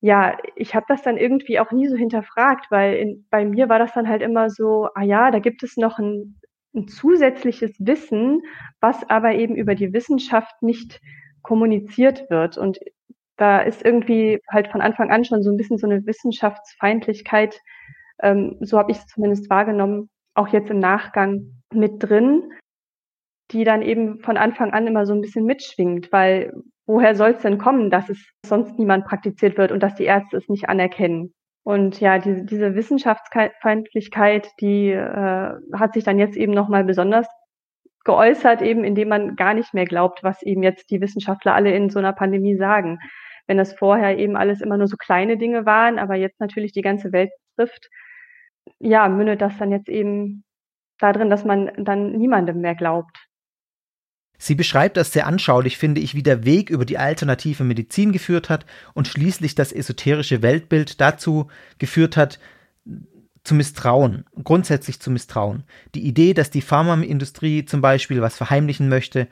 ja, 0.00 0.38
ich 0.56 0.74
habe 0.74 0.86
das 0.88 1.02
dann 1.02 1.18
irgendwie 1.18 1.60
auch 1.60 1.72
nie 1.72 1.86
so 1.88 1.96
hinterfragt, 1.96 2.70
weil 2.70 2.94
in, 2.94 3.26
bei 3.30 3.44
mir 3.44 3.68
war 3.68 3.78
das 3.78 3.92
dann 3.92 4.08
halt 4.08 4.22
immer 4.22 4.48
so, 4.48 4.88
ah 4.94 5.02
ja, 5.02 5.30
da 5.30 5.38
gibt 5.38 5.62
es 5.62 5.76
noch 5.76 5.98
ein, 5.98 6.40
ein 6.74 6.88
zusätzliches 6.88 7.72
Wissen, 7.78 8.42
was 8.80 9.08
aber 9.10 9.34
eben 9.34 9.56
über 9.56 9.74
die 9.74 9.92
Wissenschaft 9.92 10.62
nicht 10.62 11.00
kommuniziert 11.42 12.30
wird. 12.30 12.56
Und 12.56 12.78
da 13.36 13.60
ist 13.60 13.84
irgendwie 13.84 14.40
halt 14.48 14.68
von 14.68 14.80
Anfang 14.80 15.10
an 15.10 15.24
schon 15.24 15.42
so 15.42 15.50
ein 15.50 15.56
bisschen 15.56 15.78
so 15.78 15.86
eine 15.86 16.04
Wissenschaftsfeindlichkeit, 16.06 17.60
ähm, 18.22 18.56
so 18.60 18.78
habe 18.78 18.92
ich 18.92 18.98
es 18.98 19.06
zumindest 19.06 19.50
wahrgenommen, 19.50 20.08
auch 20.34 20.48
jetzt 20.48 20.70
im 20.70 20.78
Nachgang 20.78 21.62
mit 21.72 22.02
drin, 22.02 22.52
die 23.50 23.64
dann 23.64 23.82
eben 23.82 24.20
von 24.20 24.36
Anfang 24.36 24.72
an 24.72 24.86
immer 24.86 25.06
so 25.06 25.12
ein 25.12 25.20
bisschen 25.20 25.44
mitschwingt, 25.44 26.12
weil 26.12 26.52
woher 26.90 27.14
soll 27.14 27.30
es 27.30 27.42
denn 27.42 27.58
kommen, 27.58 27.90
dass 27.90 28.08
es 28.08 28.18
sonst 28.44 28.78
niemand 28.78 29.04
praktiziert 29.06 29.58
wird 29.58 29.72
und 29.72 29.82
dass 29.82 29.94
die 29.94 30.04
Ärzte 30.04 30.36
es 30.36 30.48
nicht 30.48 30.68
anerkennen? 30.68 31.32
Und 31.62 32.00
ja, 32.00 32.18
diese, 32.18 32.44
diese 32.44 32.74
Wissenschaftsfeindlichkeit, 32.74 34.48
die 34.60 34.90
äh, 34.90 35.52
hat 35.74 35.92
sich 35.94 36.04
dann 36.04 36.18
jetzt 36.18 36.36
eben 36.36 36.52
nochmal 36.52 36.84
besonders 36.84 37.26
geäußert, 38.04 38.62
eben 38.62 38.82
indem 38.82 39.08
man 39.08 39.36
gar 39.36 39.52
nicht 39.54 39.74
mehr 39.74 39.84
glaubt, 39.84 40.24
was 40.24 40.42
eben 40.42 40.62
jetzt 40.62 40.90
die 40.90 41.00
Wissenschaftler 41.00 41.54
alle 41.54 41.72
in 41.74 41.90
so 41.90 41.98
einer 41.98 42.14
Pandemie 42.14 42.56
sagen 42.56 42.98
wenn 43.50 43.56
das 43.56 43.72
vorher 43.72 44.16
eben 44.16 44.36
alles 44.36 44.60
immer 44.60 44.76
nur 44.76 44.86
so 44.86 44.96
kleine 44.96 45.36
Dinge 45.36 45.66
waren, 45.66 45.98
aber 45.98 46.14
jetzt 46.14 46.38
natürlich 46.38 46.70
die 46.70 46.82
ganze 46.82 47.10
Welt 47.10 47.32
trifft, 47.56 47.88
ja, 48.78 49.08
mündet 49.08 49.42
das 49.42 49.58
dann 49.58 49.72
jetzt 49.72 49.88
eben 49.88 50.44
darin, 51.00 51.30
dass 51.30 51.44
man 51.44 51.72
dann 51.76 52.12
niemandem 52.12 52.60
mehr 52.60 52.76
glaubt. 52.76 53.26
Sie 54.42 54.54
beschreibt 54.54 54.96
das 54.96 55.12
sehr 55.12 55.26
anschaulich, 55.26 55.76
finde 55.76 56.00
ich, 56.00 56.14
wie 56.14 56.22
der 56.22 56.46
Weg 56.46 56.70
über 56.70 56.86
die 56.86 56.96
alternative 56.96 57.62
Medizin 57.62 58.10
geführt 58.10 58.48
hat 58.48 58.64
und 58.94 59.06
schließlich 59.06 59.54
das 59.54 59.70
esoterische 59.70 60.40
Weltbild 60.40 60.98
dazu 60.98 61.48
geführt 61.78 62.16
hat, 62.16 62.38
zu 63.44 63.54
misstrauen, 63.54 64.24
grundsätzlich 64.42 64.98
zu 64.98 65.10
misstrauen. 65.10 65.64
Die 65.94 66.06
Idee, 66.06 66.32
dass 66.32 66.50
die 66.50 66.62
Pharmaindustrie 66.62 67.66
zum 67.66 67.82
Beispiel 67.82 68.22
was 68.22 68.38
verheimlichen 68.38 68.88
möchte 68.88 69.28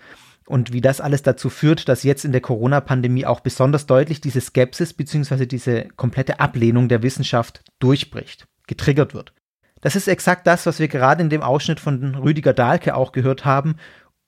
und 0.46 0.74
wie 0.74 0.82
das 0.82 1.00
alles 1.00 1.22
dazu 1.22 1.48
führt, 1.48 1.88
dass 1.88 2.02
jetzt 2.02 2.26
in 2.26 2.32
der 2.32 2.42
Corona-Pandemie 2.42 3.24
auch 3.24 3.40
besonders 3.40 3.86
deutlich 3.86 4.20
diese 4.20 4.42
Skepsis 4.42 4.92
bzw. 4.92 5.46
diese 5.46 5.88
komplette 5.96 6.38
Ablehnung 6.38 6.88
der 6.88 7.02
Wissenschaft 7.02 7.62
durchbricht, 7.78 8.46
getriggert 8.66 9.14
wird. 9.14 9.32
Das 9.80 9.96
ist 9.96 10.08
exakt 10.08 10.46
das, 10.46 10.66
was 10.66 10.80
wir 10.80 10.88
gerade 10.88 11.22
in 11.22 11.30
dem 11.30 11.42
Ausschnitt 11.42 11.80
von 11.80 12.14
Rüdiger 12.14 12.52
Dahlke 12.52 12.94
auch 12.94 13.12
gehört 13.12 13.46
haben 13.46 13.76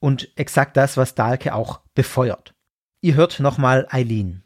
und 0.01 0.33
exakt 0.37 0.77
das, 0.77 0.97
was 0.97 1.15
Dahlke 1.15 1.55
auch 1.55 1.81
befeuert. 1.95 2.55
Ihr 3.03 3.15
hört 3.15 3.41
nochmal 3.41 3.87
Eileen. 3.91 4.43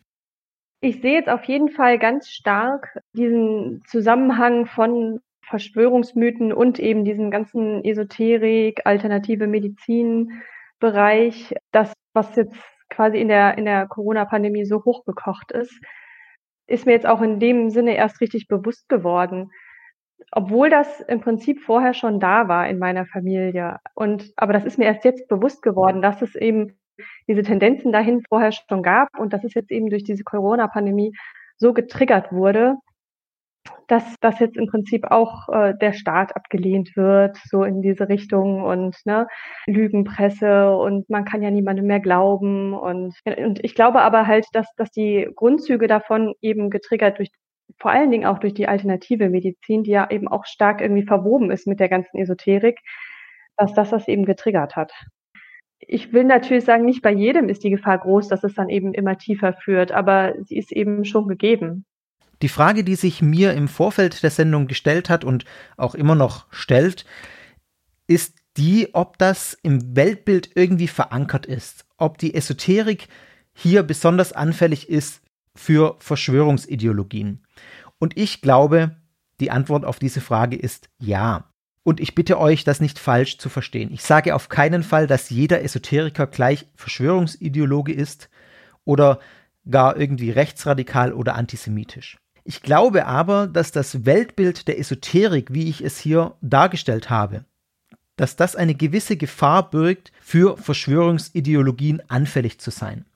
Ich 0.80 1.00
sehe 1.00 1.14
jetzt 1.14 1.28
auf 1.28 1.44
jeden 1.44 1.70
Fall 1.70 1.98
ganz 1.98 2.28
stark 2.28 3.00
diesen 3.14 3.82
Zusammenhang 3.86 4.66
von 4.66 5.20
Verschwörungsmythen 5.46 6.52
und 6.52 6.78
eben 6.78 7.04
diesen 7.04 7.30
ganzen 7.30 7.84
Esoterik, 7.84 8.82
alternative 8.84 9.46
Medizin, 9.46 10.42
Bereich, 10.80 11.54
das, 11.72 11.92
was 12.12 12.36
jetzt 12.36 12.56
quasi 12.90 13.18
in 13.18 13.28
der, 13.28 13.56
in 13.56 13.64
der 13.64 13.86
Corona-Pandemie 13.86 14.64
so 14.64 14.84
hochgekocht 14.84 15.52
ist, 15.52 15.80
ist 16.66 16.86
mir 16.86 16.92
jetzt 16.92 17.06
auch 17.06 17.22
in 17.22 17.40
dem 17.40 17.70
Sinne 17.70 17.96
erst 17.96 18.20
richtig 18.20 18.48
bewusst 18.48 18.88
geworden. 18.88 19.50
Obwohl 20.32 20.70
das 20.70 21.00
im 21.00 21.20
Prinzip 21.20 21.60
vorher 21.60 21.94
schon 21.94 22.20
da 22.20 22.48
war 22.48 22.68
in 22.68 22.78
meiner 22.78 23.06
Familie. 23.06 23.78
Und, 23.94 24.32
aber 24.36 24.52
das 24.52 24.64
ist 24.64 24.78
mir 24.78 24.86
erst 24.86 25.04
jetzt 25.04 25.28
bewusst 25.28 25.62
geworden, 25.62 26.02
dass 26.02 26.22
es 26.22 26.34
eben 26.34 26.76
diese 27.28 27.42
Tendenzen 27.42 27.92
dahin 27.92 28.22
vorher 28.28 28.52
schon 28.52 28.82
gab 28.82 29.08
und 29.18 29.32
dass 29.32 29.44
es 29.44 29.54
jetzt 29.54 29.70
eben 29.70 29.90
durch 29.90 30.04
diese 30.04 30.24
Corona-Pandemie 30.24 31.12
so 31.56 31.72
getriggert 31.72 32.32
wurde, 32.32 32.76
dass 33.88 34.16
das 34.20 34.38
jetzt 34.40 34.56
im 34.56 34.66
Prinzip 34.66 35.10
auch 35.10 35.48
äh, 35.48 35.74
der 35.80 35.92
Staat 35.92 36.36
abgelehnt 36.36 36.96
wird, 36.96 37.36
so 37.44 37.64
in 37.64 37.82
diese 37.82 38.08
Richtung 38.08 38.62
und 38.62 38.96
ne, 39.04 39.26
Lügenpresse 39.66 40.74
und 40.76 41.08
man 41.10 41.24
kann 41.24 41.42
ja 41.42 41.50
niemandem 41.50 41.86
mehr 41.86 42.00
glauben 42.00 42.74
und, 42.74 43.14
und 43.24 43.64
ich 43.64 43.74
glaube 43.74 44.02
aber 44.02 44.26
halt, 44.26 44.46
dass, 44.52 44.66
dass 44.76 44.90
die 44.90 45.28
Grundzüge 45.34 45.86
davon 45.86 46.34
eben 46.40 46.70
getriggert 46.70 47.18
durch 47.18 47.30
vor 47.78 47.90
allen 47.90 48.10
Dingen 48.10 48.26
auch 48.26 48.38
durch 48.38 48.54
die 48.54 48.68
alternative 48.68 49.28
Medizin, 49.28 49.84
die 49.84 49.90
ja 49.90 50.10
eben 50.10 50.28
auch 50.28 50.44
stark 50.46 50.80
irgendwie 50.80 51.04
verwoben 51.04 51.50
ist 51.50 51.66
mit 51.66 51.80
der 51.80 51.88
ganzen 51.88 52.18
Esoterik, 52.18 52.78
dass 53.56 53.74
das 53.74 53.90
das 53.90 54.08
eben 54.08 54.24
getriggert 54.24 54.76
hat. 54.76 54.92
Ich 55.78 56.12
will 56.12 56.24
natürlich 56.24 56.64
sagen, 56.64 56.84
nicht 56.84 57.02
bei 57.02 57.12
jedem 57.12 57.48
ist 57.48 57.62
die 57.62 57.70
Gefahr 57.70 57.98
groß, 57.98 58.28
dass 58.28 58.44
es 58.44 58.54
dann 58.54 58.68
eben 58.68 58.94
immer 58.94 59.18
tiefer 59.18 59.52
führt, 59.52 59.92
aber 59.92 60.34
sie 60.42 60.56
ist 60.56 60.72
eben 60.72 61.04
schon 61.04 61.28
gegeben. 61.28 61.84
Die 62.42 62.48
Frage, 62.48 62.84
die 62.84 62.94
sich 62.94 63.22
mir 63.22 63.52
im 63.52 63.68
Vorfeld 63.68 64.22
der 64.22 64.30
Sendung 64.30 64.66
gestellt 64.66 65.10
hat 65.10 65.24
und 65.24 65.44
auch 65.76 65.94
immer 65.94 66.14
noch 66.14 66.46
stellt, 66.52 67.04
ist 68.06 68.36
die, 68.56 68.90
ob 68.92 69.18
das 69.18 69.58
im 69.62 69.96
Weltbild 69.96 70.50
irgendwie 70.54 70.88
verankert 70.88 71.46
ist, 71.46 71.86
ob 71.96 72.18
die 72.18 72.34
Esoterik 72.34 73.08
hier 73.52 73.82
besonders 73.82 74.32
anfällig 74.32 74.88
ist 74.88 75.23
für 75.56 75.96
Verschwörungsideologien. 75.98 77.44
Und 77.98 78.16
ich 78.16 78.40
glaube, 78.40 78.96
die 79.40 79.50
Antwort 79.50 79.84
auf 79.84 79.98
diese 79.98 80.20
Frage 80.20 80.56
ist 80.56 80.88
ja. 80.98 81.50
Und 81.82 82.00
ich 82.00 82.14
bitte 82.14 82.38
euch, 82.38 82.64
das 82.64 82.80
nicht 82.80 82.98
falsch 82.98 83.38
zu 83.38 83.48
verstehen. 83.48 83.92
Ich 83.92 84.02
sage 84.02 84.34
auf 84.34 84.48
keinen 84.48 84.82
Fall, 84.82 85.06
dass 85.06 85.30
jeder 85.30 85.62
Esoteriker 85.62 86.26
gleich 86.26 86.66
Verschwörungsideologe 86.76 87.92
ist 87.92 88.30
oder 88.84 89.20
gar 89.70 89.96
irgendwie 89.96 90.30
rechtsradikal 90.30 91.12
oder 91.12 91.34
antisemitisch. 91.34 92.16
Ich 92.44 92.62
glaube 92.62 93.06
aber, 93.06 93.46
dass 93.46 93.72
das 93.72 94.04
Weltbild 94.04 94.68
der 94.68 94.78
Esoterik, 94.78 95.52
wie 95.52 95.68
ich 95.68 95.82
es 95.82 95.98
hier 95.98 96.36
dargestellt 96.42 97.08
habe, 97.10 97.44
dass 98.16 98.36
das 98.36 98.54
eine 98.54 98.74
gewisse 98.74 99.16
Gefahr 99.16 99.70
birgt, 99.70 100.12
für 100.20 100.56
Verschwörungsideologien 100.56 102.02
anfällig 102.08 102.60
zu 102.60 102.70
sein. 102.70 103.06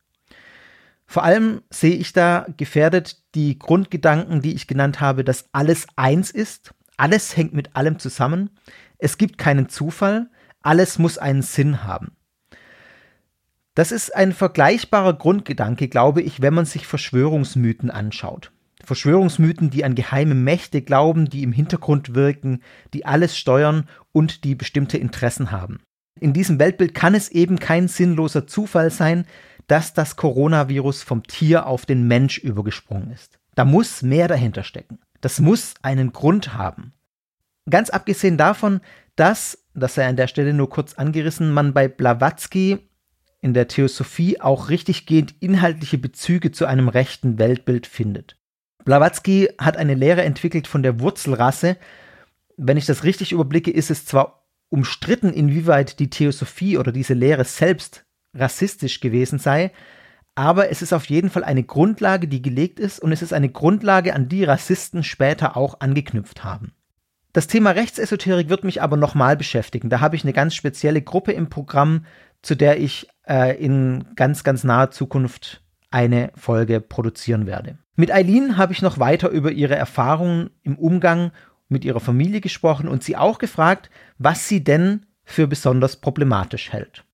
Vor 1.11 1.25
allem 1.25 1.63
sehe 1.71 1.97
ich 1.97 2.13
da 2.13 2.47
gefährdet 2.59 3.23
die 3.35 3.59
Grundgedanken, 3.59 4.43
die 4.43 4.53
ich 4.53 4.67
genannt 4.67 5.01
habe, 5.01 5.25
dass 5.25 5.47
alles 5.53 5.87
eins 5.97 6.31
ist, 6.31 6.75
alles 6.99 7.35
hängt 7.35 7.55
mit 7.55 7.75
allem 7.75 7.99
zusammen, 7.99 8.51
es 8.99 9.17
gibt 9.17 9.39
keinen 9.39 9.71
Zufall, 9.71 10.29
alles 10.61 10.99
muss 10.99 11.17
einen 11.17 11.41
Sinn 11.41 11.85
haben. 11.85 12.13
Das 13.75 13.91
ist 13.91 14.15
ein 14.15 14.33
vergleichbarer 14.33 15.15
Grundgedanke, 15.15 15.89
glaube 15.89 16.21
ich, 16.21 16.43
wenn 16.43 16.53
man 16.53 16.67
sich 16.67 16.87
Verschwörungsmythen 16.87 17.91
anschaut. 17.91 18.53
Verschwörungsmythen, 18.85 19.71
die 19.71 19.85
an 19.85 19.95
geheime 19.95 20.35
Mächte 20.35 20.83
glauben, 20.83 21.31
die 21.31 21.43
im 21.43 21.53
Hintergrund 21.53 22.15
wirken, 22.15 22.63
die 22.93 23.07
alles 23.07 23.39
steuern 23.39 23.89
und 24.13 24.45
die 24.45 24.55
bestimmte 24.55 24.99
Interessen 24.99 25.53
haben. 25.53 25.81
In 26.21 26.33
diesem 26.33 26.59
Weltbild 26.59 26.95
kann 26.95 27.15
es 27.15 27.31
eben 27.31 27.59
kein 27.59 27.89
sinnloser 27.89 28.47
Zufall 28.47 28.91
sein, 28.91 29.25
dass 29.69 29.95
das 29.95 30.17
Coronavirus 30.17 31.05
vom 31.05 31.23
Tier 31.23 31.67
auf 31.67 31.87
den 31.87 32.09
Mensch 32.09 32.39
übergesprungen 32.39 33.13
ist. 33.13 33.39
Da 33.55 33.65
muss 33.65 34.03
mehr 34.03 34.27
dahinter 34.27 34.65
stecken. 34.65 34.99
Das 35.21 35.41
muss 35.41 35.75
einen 35.83 36.13
Grund 36.13 36.55
haben. 36.55 36.93
Ganz 37.69 37.91
abgesehen 37.91 38.37
davon, 38.37 38.81
dass, 39.15 39.67
das 39.75 39.95
sei 39.95 40.07
an 40.07 40.17
der 40.17 40.27
Stelle 40.27 40.55
nur 40.55 40.71
kurz 40.71 40.95
angerissen, 40.95 41.53
man 41.53 41.75
bei 41.75 41.87
Blavatsky 41.87 42.79
in 43.41 43.55
der 43.55 43.69
Theosophie 43.69 44.41
auch 44.41 44.69
richtiggehend 44.69 45.35
inhaltliche 45.41 45.99
Bezüge 45.99 46.51
zu 46.51 46.67
einem 46.67 46.89
rechten 46.89 47.39
Weltbild 47.39 47.87
findet. 47.87 48.37
Blavatsky 48.85 49.51
hat 49.59 49.77
eine 49.77 49.95
Lehre 49.95 50.23
entwickelt 50.23 50.67
von 50.67 50.83
der 50.83 50.99
Wurzelrasse. 51.01 51.77
Wenn 52.57 52.79
ich 52.79 52.87
das 52.87 53.05
richtig 53.05 53.33
überblicke, 53.33 53.71
ist 53.71 53.91
es 53.91 54.07
zwar 54.07 54.47
umstritten, 54.71 55.33
inwieweit 55.33 55.99
die 55.99 56.11
Theosophie 56.11 56.79
oder 56.79 56.91
diese 56.91 57.15
Lehre 57.15 57.45
selbst 57.45 58.07
rassistisch 58.39 59.01
gewesen 59.01 59.39
sei, 59.39 59.73
aber 60.35 60.71
es 60.71 60.83
ist 60.83 60.93
auf 60.93 61.07
jeden 61.07 61.31
Fall 61.31 61.43
eine 61.43 61.65
Grundlage, 61.65 62.29
die 62.29 62.43
gelegt 62.43 62.79
ist 62.79 63.01
und 63.01 63.11
es 63.11 63.23
ist 63.23 63.33
eine 63.33 63.49
Grundlage, 63.49 64.15
an 64.15 64.29
die 64.29 64.45
Rassisten 64.45 65.03
später 65.03 65.57
auch 65.57 65.81
angeknüpft 65.81 66.45
haben. 66.45 66.73
Das 67.33 67.49
Thema 67.49 67.73
Rechtsesoterik 67.73 68.49
wird 68.49 68.65
mich 68.65 68.81
aber 68.81 68.97
nochmal 68.97 69.37
beschäftigen. 69.37 69.91
Da 69.91 70.01
habe 70.01 70.17
ich 70.17 70.23
eine 70.23 70.33
ganz 70.33 70.55
spezielle 70.55 71.03
Gruppe 71.03 71.33
im 71.33 71.49
Programm, 71.49 72.07
zu 72.43 72.55
der 72.55 72.81
ich 72.81 73.09
äh, 73.29 73.57
in 73.63 74.05
ganz, 74.15 74.45
ganz 74.45 74.65
naher 74.65 74.91
Zukunft 74.91 75.63
eine 75.91 76.31
Folge 76.37 76.81
produzieren 76.81 77.47
werde. 77.47 77.79
Mit 77.97 78.13
Eileen 78.13 78.57
habe 78.57 78.73
ich 78.73 78.81
noch 78.81 78.99
weiter 78.99 79.31
über 79.31 79.51
ihre 79.51 79.75
Erfahrungen 79.75 80.51
im 80.63 80.79
Umgang 80.79 81.33
mit 81.69 81.85
ihrer 81.85 82.01
Familie 82.01 82.41
gesprochen 82.41 82.89
und 82.89 83.03
sie 83.03 83.17
auch 83.17 83.39
gefragt, 83.39 83.91
was 84.19 84.49
sie 84.49 84.63
denn 84.63 85.07
für 85.25 85.47
besonders 85.47 85.97
problematisch 85.97 86.73
hält. 86.73 87.05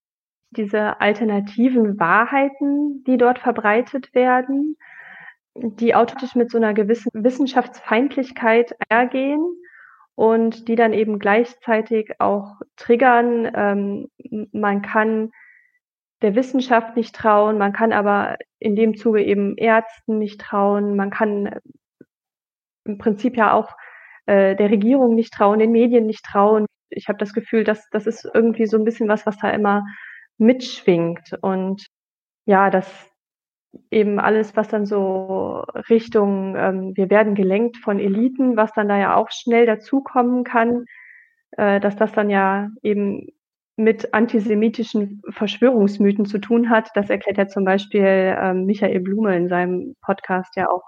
Diese 0.55 1.01
alternativen 1.01 1.99
Wahrheiten, 1.99 3.03
die 3.05 3.17
dort 3.17 3.39
verbreitet 3.39 4.13
werden, 4.13 4.77
die 5.55 5.95
automatisch 5.95 6.35
mit 6.35 6.51
so 6.51 6.57
einer 6.57 6.73
gewissen 6.73 7.09
Wissenschaftsfeindlichkeit 7.13 8.75
ergehen 8.89 9.43
und 10.15 10.67
die 10.67 10.75
dann 10.75 10.93
eben 10.93 11.19
gleichzeitig 11.19 12.19
auch 12.19 12.55
triggern. 12.75 13.51
Ähm, 13.53 14.47
man 14.51 14.81
kann 14.81 15.31
der 16.21 16.35
Wissenschaft 16.35 16.95
nicht 16.95 17.15
trauen, 17.15 17.57
man 17.57 17.73
kann 17.73 17.93
aber 17.93 18.37
in 18.59 18.75
dem 18.75 18.95
Zuge 18.95 19.23
eben 19.23 19.57
Ärzten 19.57 20.17
nicht 20.17 20.41
trauen, 20.41 20.95
man 20.95 21.09
kann 21.09 21.59
im 22.85 22.97
Prinzip 22.97 23.35
ja 23.35 23.53
auch 23.53 23.75
äh, 24.25 24.55
der 24.55 24.69
Regierung 24.71 25.15
nicht 25.15 25.33
trauen, 25.33 25.59
den 25.59 25.71
Medien 25.71 26.05
nicht 26.05 26.23
trauen. 26.25 26.65
Ich 26.89 27.09
habe 27.09 27.17
das 27.17 27.33
Gefühl, 27.33 27.63
dass 27.63 27.89
das 27.89 28.07
ist 28.07 28.29
irgendwie 28.33 28.67
so 28.67 28.77
ein 28.77 28.85
bisschen 28.85 29.09
was, 29.09 29.25
was 29.25 29.37
da 29.37 29.49
immer 29.49 29.85
mitschwingt 30.37 31.37
und 31.41 31.85
ja, 32.45 32.69
das 32.69 33.11
eben 33.91 34.19
alles, 34.19 34.55
was 34.55 34.69
dann 34.69 34.85
so 34.85 35.63
Richtung, 35.89 36.55
ähm, 36.55 36.93
wir 36.95 37.09
werden 37.09 37.35
gelenkt 37.35 37.77
von 37.77 37.99
Eliten, 37.99 38.57
was 38.57 38.71
dann 38.73 38.87
da 38.87 38.97
ja 38.97 39.15
auch 39.15 39.29
schnell 39.31 39.65
dazukommen 39.65 40.43
kann, 40.43 40.85
äh, 41.51 41.79
dass 41.79 41.95
das 41.95 42.11
dann 42.13 42.29
ja 42.29 42.69
eben 42.83 43.27
mit 43.77 44.13
antisemitischen 44.13 45.21
Verschwörungsmythen 45.29 46.25
zu 46.25 46.39
tun 46.39 46.69
hat. 46.69 46.89
Das 46.95 47.09
erklärt 47.09 47.37
ja 47.37 47.47
zum 47.47 47.65
Beispiel 47.65 48.35
ähm, 48.39 48.65
Michael 48.65 49.01
Blume 49.01 49.35
in 49.35 49.49
seinem 49.49 49.95
Podcast 50.01 50.55
ja 50.55 50.69
auch 50.69 50.83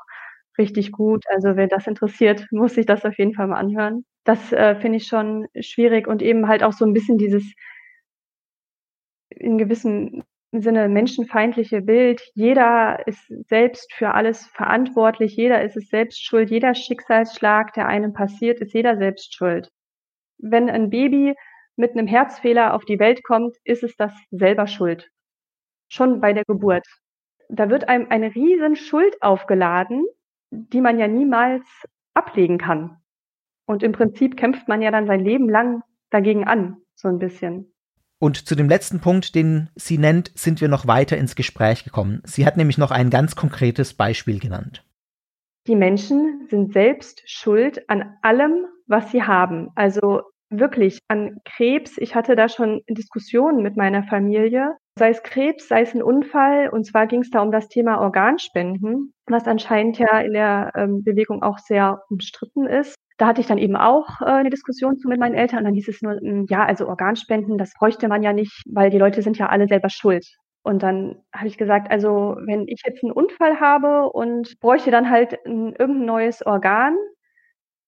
richtig 0.57 0.91
gut. 0.91 1.26
Also 1.30 1.56
wer 1.56 1.68
das 1.68 1.88
interessiert, 1.88 2.48
muss 2.52 2.76
sich 2.76 2.86
das 2.86 3.06
auf 3.06 3.18
jeden 3.18 3.34
Fall 3.34 3.48
mal 3.48 3.57
anhören. 3.57 4.06
Das 4.24 4.52
äh, 4.53 4.76
finde 4.76 4.98
ich 4.98 5.07
schon 5.07 5.48
schwierig 5.60 6.07
und 6.07 6.22
eben 6.22 6.48
halt 6.48 6.64
auch 6.64 6.74
so 6.74 6.86
ein 6.86 6.94
bisschen 6.94 7.18
dieses 7.18 7.53
in 9.39 9.57
gewissem 9.57 10.23
Sinne 10.51 10.88
menschenfeindliche 10.88 11.81
Bild. 11.81 12.22
Jeder 12.34 13.05
ist 13.07 13.27
selbst 13.47 13.93
für 13.93 14.14
alles 14.14 14.47
verantwortlich. 14.47 15.35
Jeder 15.35 15.61
ist 15.64 15.76
es 15.76 15.89
selbst 15.89 16.23
schuld. 16.23 16.49
Jeder 16.49 16.73
Schicksalsschlag, 16.73 17.73
der 17.73 17.88
einem 17.88 18.14
passiert, 18.14 18.59
ist 18.59 18.73
jeder 18.73 18.97
selbst 18.97 19.35
schuld. 19.35 19.69
Wenn 20.38 20.69
ein 20.69 20.89
Baby 20.89 21.35
mit 21.76 21.91
einem 21.91 22.07
Herzfehler 22.07 22.73
auf 22.73 22.85
die 22.85 22.99
Welt 22.99 23.23
kommt, 23.23 23.55
ist 23.64 23.84
es 23.84 23.95
das 23.97 24.14
selber 24.31 24.68
schuld. 24.68 25.09
Schon 25.89 26.22
bei 26.22 26.34
der 26.34 26.45
Geburt. 26.45 26.85
Da 27.49 27.69
wird 27.69 27.88
einem 27.88 28.07
eine 28.09 28.34
riesen 28.34 28.76
Schuld 28.76 29.22
aufgeladen, 29.22 30.05
die 30.51 30.81
man 30.81 30.97
ja 30.99 31.07
niemals 31.07 31.65
ablegen 32.14 32.57
kann. 32.57 32.97
Und 33.65 33.84
im 33.84 33.91
Prinzip 33.91 34.38
kämpft 34.38 34.68
man 34.68 34.81
ja 34.81 34.91
dann 34.91 35.07
sein 35.07 35.19
Leben 35.19 35.49
lang 35.49 35.84
dagegen 36.09 36.47
an, 36.47 36.77
so 36.95 37.09
ein 37.09 37.19
bisschen. 37.19 37.73
Und 38.19 38.48
zu 38.48 38.56
dem 38.56 38.68
letzten 38.68 38.99
Punkt, 38.99 39.35
den 39.35 39.69
sie 39.76 39.98
nennt, 39.98 40.31
sind 40.35 40.60
wir 40.60 40.68
noch 40.68 40.88
weiter 40.88 41.18
ins 41.18 41.35
Gespräch 41.35 41.84
gekommen. 41.84 42.22
Sie 42.26 42.45
hat 42.45 42.57
nämlich 42.57 42.77
noch 42.77 42.91
ein 42.91 43.10
ganz 43.10 43.35
konkretes 43.35 43.94
Beispiel 43.94 44.39
genannt. 44.39 44.84
Die 45.68 45.76
Menschen 45.76 46.48
sind 46.49 46.73
selbst 46.73 47.22
schuld 47.26 47.88
an 47.89 48.18
allem, 48.22 48.65
was 48.88 49.11
sie 49.11 49.23
haben. 49.23 49.69
Also 49.76 50.22
wirklich 50.49 50.99
an 51.10 51.38
Krebs. 51.45 51.98
Ich 51.98 52.15
hatte 52.15 52.35
da 52.35 52.49
schon 52.49 52.81
Diskussionen 52.89 53.61
mit 53.61 53.76
meiner 53.76 54.03
Familie, 54.03 54.77
sei 54.98 55.10
es 55.10 55.22
Krebs, 55.23 55.68
sei 55.68 55.81
es 55.81 55.94
ein 55.94 56.02
Unfall. 56.02 56.69
Und 56.69 56.85
zwar 56.85 57.06
ging 57.06 57.22
es 57.22 57.30
da 57.30 57.41
um 57.41 57.52
das 57.52 57.68
Thema 57.68 57.99
Organspenden, 57.99 59.14
was 59.27 59.45
anscheinend 59.45 59.99
ja 59.99 60.19
in 60.22 60.34
der 60.34 60.72
ähm, 60.76 61.03
Bewegung 61.03 61.44
auch 61.44 61.60
sehr 61.60 62.02
umstritten 62.10 62.65
ist. 62.65 62.95
Da 63.18 63.27
hatte 63.27 63.41
ich 63.41 63.48
dann 63.48 63.57
eben 63.57 63.76
auch 63.76 64.22
äh, 64.22 64.26
eine 64.26 64.49
Diskussion 64.49 64.98
zu 64.98 65.07
mit 65.07 65.19
meinen 65.19 65.35
Eltern 65.35 65.60
und 65.60 65.65
dann 65.65 65.73
hieß 65.73 65.88
es 65.88 66.02
nur, 66.02 66.14
hm, 66.19 66.45
ja, 66.49 66.65
also 66.65 66.88
Organspenden, 66.88 67.57
das 67.57 67.73
bräuchte 67.73 68.07
man 68.07 68.23
ja 68.23 68.34
nicht, 68.34 68.64
weil 68.68 68.89
die 68.89 68.99
Leute 68.99 69.22
sind 69.22 69.38
ja 69.38 69.48
alle 69.49 69.68
selber 69.68 69.89
schuld. 69.89 70.26
Und 70.64 70.84
dann 70.84 71.15
habe 71.34 71.48
ich 71.48 71.57
gesagt, 71.57 71.89
also 71.91 72.35
wenn 72.45 72.68
ich 72.68 72.81
jetzt 72.85 73.03
einen 73.03 73.14
Unfall 73.14 73.60
habe 73.60 74.10
und 74.11 74.60
bräuchte 74.60 74.91
dann 74.91 75.10
halt 75.10 75.34
ein, 75.45 75.73
irgendein 75.73 76.06
neues 76.06 76.45
Organ, 76.45 76.95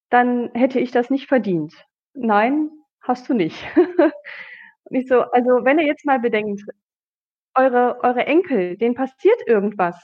dann 0.09 0.49
hätte 0.53 0.79
ich 0.79 0.91
das 0.91 1.09
nicht 1.09 1.27
verdient 1.27 1.73
nein, 2.13 2.69
hast 3.01 3.29
du 3.29 3.33
nicht. 3.33 3.63
Und 4.85 4.95
ich 4.97 5.07
so, 5.07 5.21
also 5.21 5.63
wenn 5.63 5.79
ihr 5.79 5.85
jetzt 5.85 6.05
mal 6.05 6.19
bedenkt, 6.19 6.61
eure, 7.55 7.99
eure 8.03 8.25
Enkel, 8.25 8.77
denen 8.77 8.95
passiert 8.95 9.39
irgendwas, 9.47 9.95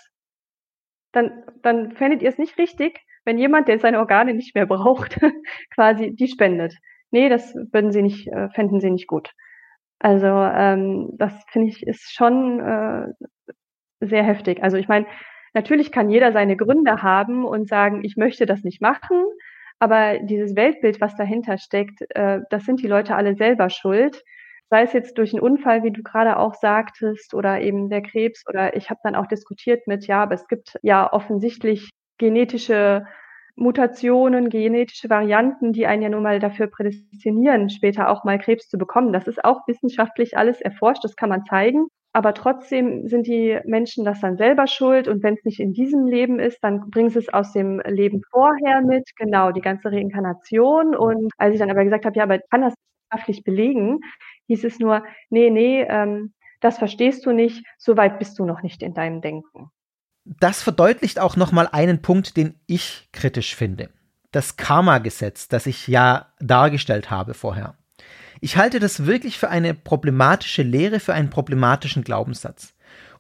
dann, 1.12 1.44
dann 1.62 1.92
fändet 1.94 2.22
ihr 2.22 2.30
es 2.30 2.38
nicht 2.38 2.58
richtig, 2.58 3.00
wenn 3.26 3.38
jemand, 3.38 3.68
der 3.68 3.80
seine 3.80 4.00
Organe 4.00 4.34
nicht 4.34 4.56
mehr 4.56 4.66
braucht, 4.66 5.20
quasi 5.76 6.16
die 6.16 6.28
spendet. 6.28 6.76
Nee, 7.12 7.30
das 7.30 7.56
würden 7.56 7.92
sie 7.92 8.02
nicht, 8.02 8.28
äh, 8.28 8.50
fänden 8.50 8.80
sie 8.80 8.92
nicht 8.92 9.08
gut. 9.08 9.32
Also 10.00 10.28
ähm, 10.28 11.12
das 11.18 11.34
finde 11.50 11.70
ich 11.70 11.86
ist 11.86 12.14
schon 12.14 12.60
äh, 12.60 13.08
sehr 14.02 14.24
heftig. 14.24 14.62
Also 14.62 14.78
ich 14.78 14.88
meine, 14.88 15.06
natürlich 15.54 15.92
kann 15.92 16.10
jeder 16.10 16.32
seine 16.32 16.58
Gründe 16.58 17.02
haben 17.02 17.46
und 17.46 17.68
sagen, 17.68 18.04
ich 18.04 18.18
möchte 18.18 18.46
das 18.46 18.64
nicht 18.64 18.82
machen, 18.82 19.24
aber 19.80 20.20
dieses 20.20 20.56
Weltbild, 20.56 21.02
was 21.02 21.16
dahinter 21.16 21.58
steckt, 21.58 22.02
äh, 22.10 22.42
das 22.50 22.66
sind 22.66 22.82
die 22.82 22.88
Leute 22.88 23.16
alle 23.16 23.36
selber 23.36 23.70
schuld. 23.70 24.24
Sei 24.70 24.82
es 24.84 24.94
jetzt 24.94 25.18
durch 25.18 25.34
einen 25.34 25.44
Unfall, 25.44 25.84
wie 25.84 25.92
du 25.92 26.02
gerade 26.02 26.38
auch 26.38 26.56
sagtest, 26.56 27.34
oder 27.34 27.62
eben 27.62 27.90
der 27.90 28.02
Krebs, 28.02 28.44
oder 28.48 28.76
ich 28.76 28.90
habe 28.90 29.00
dann 29.04 29.16
auch 29.16 29.28
diskutiert 29.28 29.86
mit, 29.88 30.08
ja, 30.08 30.24
aber 30.24 30.34
es 30.34 30.48
gibt 30.48 30.78
ja 30.82 31.12
offensichtlich 31.12 31.92
genetische 32.18 33.06
Mutationen, 33.56 34.50
genetische 34.50 35.10
Varianten, 35.10 35.72
die 35.72 35.88
einen 35.88 36.02
ja 36.02 36.10
nun 36.10 36.24
mal 36.24 36.40
dafür 36.40 36.68
prädestinieren, 36.68 37.70
später 37.70 38.10
auch 38.10 38.24
mal 38.26 38.38
Krebs 38.38 38.68
zu 38.68 38.78
bekommen. 38.78 39.14
Das 39.14 39.28
ist 39.28 39.44
auch 39.46 39.66
wissenschaftlich 39.68 40.38
alles 40.38 40.60
erforscht, 40.62 41.04
das 41.04 41.16
kann 41.16 41.30
man 41.30 41.46
zeigen. 41.46 41.88
Aber 42.12 42.34
trotzdem 42.34 43.08
sind 43.08 43.28
die 43.28 43.60
Menschen 43.66 44.06
das 44.06 44.22
dann 44.22 44.38
selber 44.38 44.68
schuld. 44.68 45.08
Und 45.08 45.22
wenn 45.24 45.34
es 45.36 45.44
nicht 45.44 45.60
in 45.60 45.74
diesem 45.74 46.08
Leben 46.08 46.40
ist, 46.40 46.60
dann 46.64 46.90
bringen 46.90 47.10
sie 47.10 47.20
es 47.20 47.34
aus 47.34 47.52
dem 47.52 47.82
Leben 47.86 48.22
vorher 48.32 48.82
mit. 48.82 49.10
Genau, 49.18 49.52
die 49.52 49.62
ganze 49.62 49.92
Reinkarnation. 49.92 50.96
Und 50.96 51.32
als 51.38 51.54
ich 51.54 51.60
dann 51.60 51.72
aber 51.72 51.84
gesagt 51.84 52.06
habe, 52.06 52.18
ja, 52.18 52.24
aber 52.24 52.40
kann 52.50 52.62
das 52.62 52.74
wissenschaftlich 53.10 53.44
belegen, 53.44 54.00
hieß 54.48 54.64
es 54.64 54.80
nur, 54.80 55.04
nee, 55.30 55.50
nee, 55.50 55.82
ähm, 55.82 56.34
das 56.62 56.78
verstehst 56.78 57.26
du 57.26 57.34
nicht, 57.34 57.66
so 57.78 57.98
weit 57.98 58.18
bist 58.20 58.40
du 58.40 58.46
noch 58.46 58.64
nicht 58.64 58.82
in 58.82 58.94
deinem 58.94 59.22
Denken 59.22 59.70
das 60.26 60.64
verdeutlicht 60.64 61.20
auch 61.20 61.36
nochmal 61.36 61.70
einen 61.72 62.02
Punkt, 62.02 62.36
den 62.36 62.56
ich 62.66 63.08
kritisch 63.14 63.56
finde. 63.56 63.90
Das 64.32 64.58
Karma-Gesetz, 64.58 65.48
das 65.48 65.66
ich 65.66 65.88
ja 65.88 66.28
dargestellt 66.40 67.10
habe 67.10 67.34
vorher. 67.34 67.76
Ich 68.42 68.58
halte 68.58 68.80
das 68.80 69.06
wirklich 69.06 69.38
für 69.38 69.50
eine 69.50 69.74
problematische 69.74 70.64
Lehre, 70.64 71.00
für 71.00 71.14
einen 71.14 71.30
problematischen 71.30 72.04
Glaubenssatz. 72.04 72.74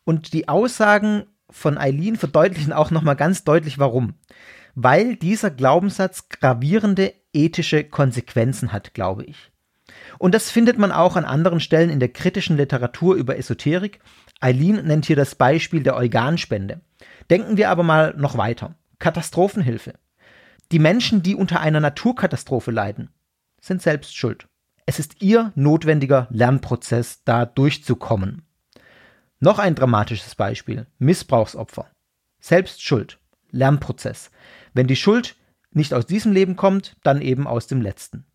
Und 0.03 0.34
die 0.34 0.49
Aussagen 0.49 1.26
von 1.49 1.77
Eileen 1.77 2.18
verdeutlichen 2.18 2.73
auch 2.73 2.91
nochmal 2.91 3.15
ganz 3.15 3.44
deutlich, 3.44 3.80
warum. 3.80 4.15
Weil 4.73 5.15
dieser 5.15 5.52
Glaubenssatz 5.52 6.27
gravierende 6.27 7.14
ethische 7.32 7.84
Konsequenzen 7.84 8.73
hat, 8.73 8.94
glaube 8.94 9.23
ich. 9.23 9.52
Und 10.18 10.36
das 10.36 10.52
findet 10.52 10.77
man 10.77 10.91
auch 10.91 11.15
an 11.15 11.26
anderen 11.26 11.60
Stellen 11.60 11.90
in 11.90 11.99
der 11.99 12.10
kritischen 12.10 12.57
Literatur 12.57 13.15
über 13.15 13.38
Esoterik. 13.38 13.99
Eileen 14.41 14.86
nennt 14.86 15.06
hier 15.06 15.15
das 15.15 15.36
Beispiel 15.36 15.84
der 15.84 15.95
Organspende. 15.95 16.82
Denken 17.30 17.58
wir 17.58 17.70
aber 17.70 17.84
mal 17.84 18.14
noch 18.18 18.38
weiter. 18.38 18.76
Katastrophenhilfe. 19.00 19.94
Die 20.72 20.80
Menschen, 20.80 21.22
die 21.22 21.36
unter 21.36 21.60
einer 21.60 21.80
Naturkatastrophe 21.80 22.72
leiden, 22.72 23.10
sind 23.62 23.82
selbst 23.82 24.16
schuld. 24.16 24.48
Es 24.86 25.00
ist 25.00 25.22
ihr 25.22 25.52
notwendiger 25.56 26.28
Lernprozess, 26.30 27.24
da 27.24 27.46
durchzukommen. 27.46 28.44
Noch 29.40 29.60
ein 29.60 29.76
dramatisches 29.76 30.36
Beispiel. 30.36 30.88
Missbrauchsopfer. 31.00 31.88
Selbst 32.40 32.84
schuld. 32.84 33.20
Lernprozess. 33.52 34.32
Wenn 34.74 34.88
die 34.88 34.96
Schuld 34.96 35.36
nicht 35.72 35.94
aus 35.94 36.06
diesem 36.06 36.32
Leben 36.32 36.56
kommt, 36.56 36.96
dann 37.04 37.22
eben 37.22 37.48
aus 37.48 37.68
dem 37.68 37.82
letzten. 37.82 38.26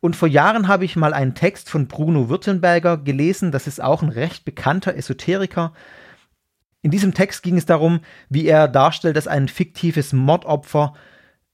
Und 0.00 0.16
vor 0.16 0.28
Jahren 0.28 0.68
habe 0.68 0.84
ich 0.84 0.96
mal 0.96 1.12
einen 1.12 1.34
Text 1.34 1.70
von 1.70 1.86
Bruno 1.86 2.28
Württemberger 2.28 2.98
gelesen, 2.98 3.52
das 3.52 3.66
ist 3.66 3.82
auch 3.82 4.02
ein 4.02 4.08
recht 4.08 4.44
bekannter 4.44 4.96
Esoteriker, 4.96 5.74
in 6.82 6.90
diesem 6.90 7.14
Text 7.14 7.42
ging 7.42 7.56
es 7.56 7.66
darum, 7.66 8.00
wie 8.28 8.46
er 8.46 8.68
darstellt, 8.68 9.16
dass 9.16 9.28
ein 9.28 9.48
fiktives 9.48 10.12
Mordopfer 10.12 10.94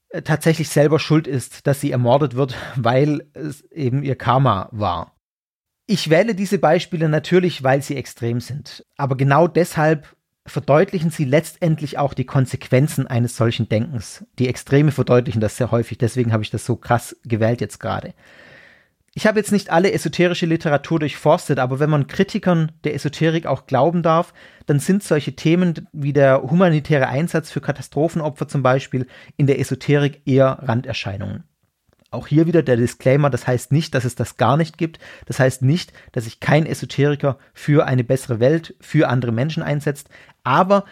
äh, 0.09 0.21
tatsächlich 0.21 0.69
selber 0.69 0.99
schuld 0.99 1.27
ist, 1.27 1.67
dass 1.67 1.81
sie 1.81 1.91
ermordet 1.91 2.35
wird, 2.35 2.55
weil 2.75 3.27
es 3.33 3.61
eben 3.71 4.03
ihr 4.03 4.15
Karma 4.15 4.69
war. 4.71 5.13
Ich 5.85 6.09
wähle 6.09 6.35
diese 6.35 6.59
Beispiele 6.59 7.07
natürlich, 7.07 7.63
weil 7.63 7.81
sie 7.81 7.95
extrem 7.95 8.41
sind, 8.41 8.85
aber 8.97 9.15
genau 9.15 9.47
deshalb 9.47 10.15
verdeutlichen 10.45 11.11
sie 11.11 11.25
letztendlich 11.25 11.97
auch 11.97 12.13
die 12.13 12.25
Konsequenzen 12.25 13.05
eines 13.05 13.35
solchen 13.35 13.67
Denkens. 13.67 14.25
Die 14.39 14.47
Extreme 14.47 14.91
verdeutlichen 14.91 15.41
das 15.41 15.57
sehr 15.57 15.71
häufig, 15.71 15.97
deswegen 15.97 16.31
habe 16.31 16.43
ich 16.43 16.49
das 16.49 16.65
so 16.65 16.77
krass 16.77 17.17
gewählt 17.23 17.61
jetzt 17.61 17.79
gerade. 17.79 18.13
Ich 19.17 19.25
habe 19.25 19.39
jetzt 19.39 19.51
nicht 19.51 19.71
alle 19.71 19.93
esoterische 19.93 20.45
Literatur 20.45 20.99
durchforstet, 20.99 21.57
aber 21.57 21.79
wenn 21.79 21.89
man 21.89 22.05
Kritikern 22.05 22.71
der 22.83 22.93
Esoterik 22.93 23.47
auch 23.47 23.65
glauben 23.65 24.03
darf, 24.03 24.31
dann 24.67 24.77
sind 24.77 25.01
solche 25.01 25.35
Themen 25.35 25.87
wie 25.91 26.13
der 26.13 26.43
humanitäre 26.43 27.07
Einsatz 27.07 27.49
für 27.49 27.59
Katastrophenopfer 27.59 28.47
zum 28.47 28.61
Beispiel 28.61 29.07
in 29.35 29.47
der 29.47 29.59
Esoterik 29.59 30.21
eher 30.25 30.59
Randerscheinungen. 30.61 31.45
Auch 32.11 32.27
hier 32.27 32.45
wieder 32.45 32.61
der 32.61 32.77
Disclaimer, 32.77 33.31
das 33.31 33.47
heißt 33.47 33.71
nicht, 33.71 33.95
dass 33.95 34.05
es 34.05 34.13
das 34.13 34.37
gar 34.37 34.55
nicht 34.55 34.77
gibt. 34.77 34.99
Das 35.25 35.39
heißt 35.39 35.63
nicht, 35.63 35.93
dass 36.11 36.25
sich 36.25 36.39
kein 36.39 36.67
Esoteriker 36.67 37.39
für 37.55 37.87
eine 37.87 38.03
bessere 38.03 38.39
Welt, 38.39 38.75
für 38.79 39.09
andere 39.09 39.31
Menschen 39.31 39.63
einsetzt. 39.63 40.09
Aber 40.43 40.85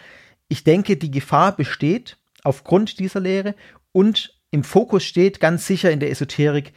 ich 0.48 0.64
denke, 0.64 0.96
die 0.96 1.12
Gefahr 1.12 1.54
besteht 1.54 2.16
aufgrund 2.42 2.98
dieser 2.98 3.20
Lehre 3.20 3.54
und 3.92 4.34
im 4.50 4.64
Fokus 4.64 5.04
steht 5.04 5.38
ganz 5.38 5.64
sicher 5.68 5.92
in 5.92 6.00
der 6.00 6.10
Esoterik 6.10 6.72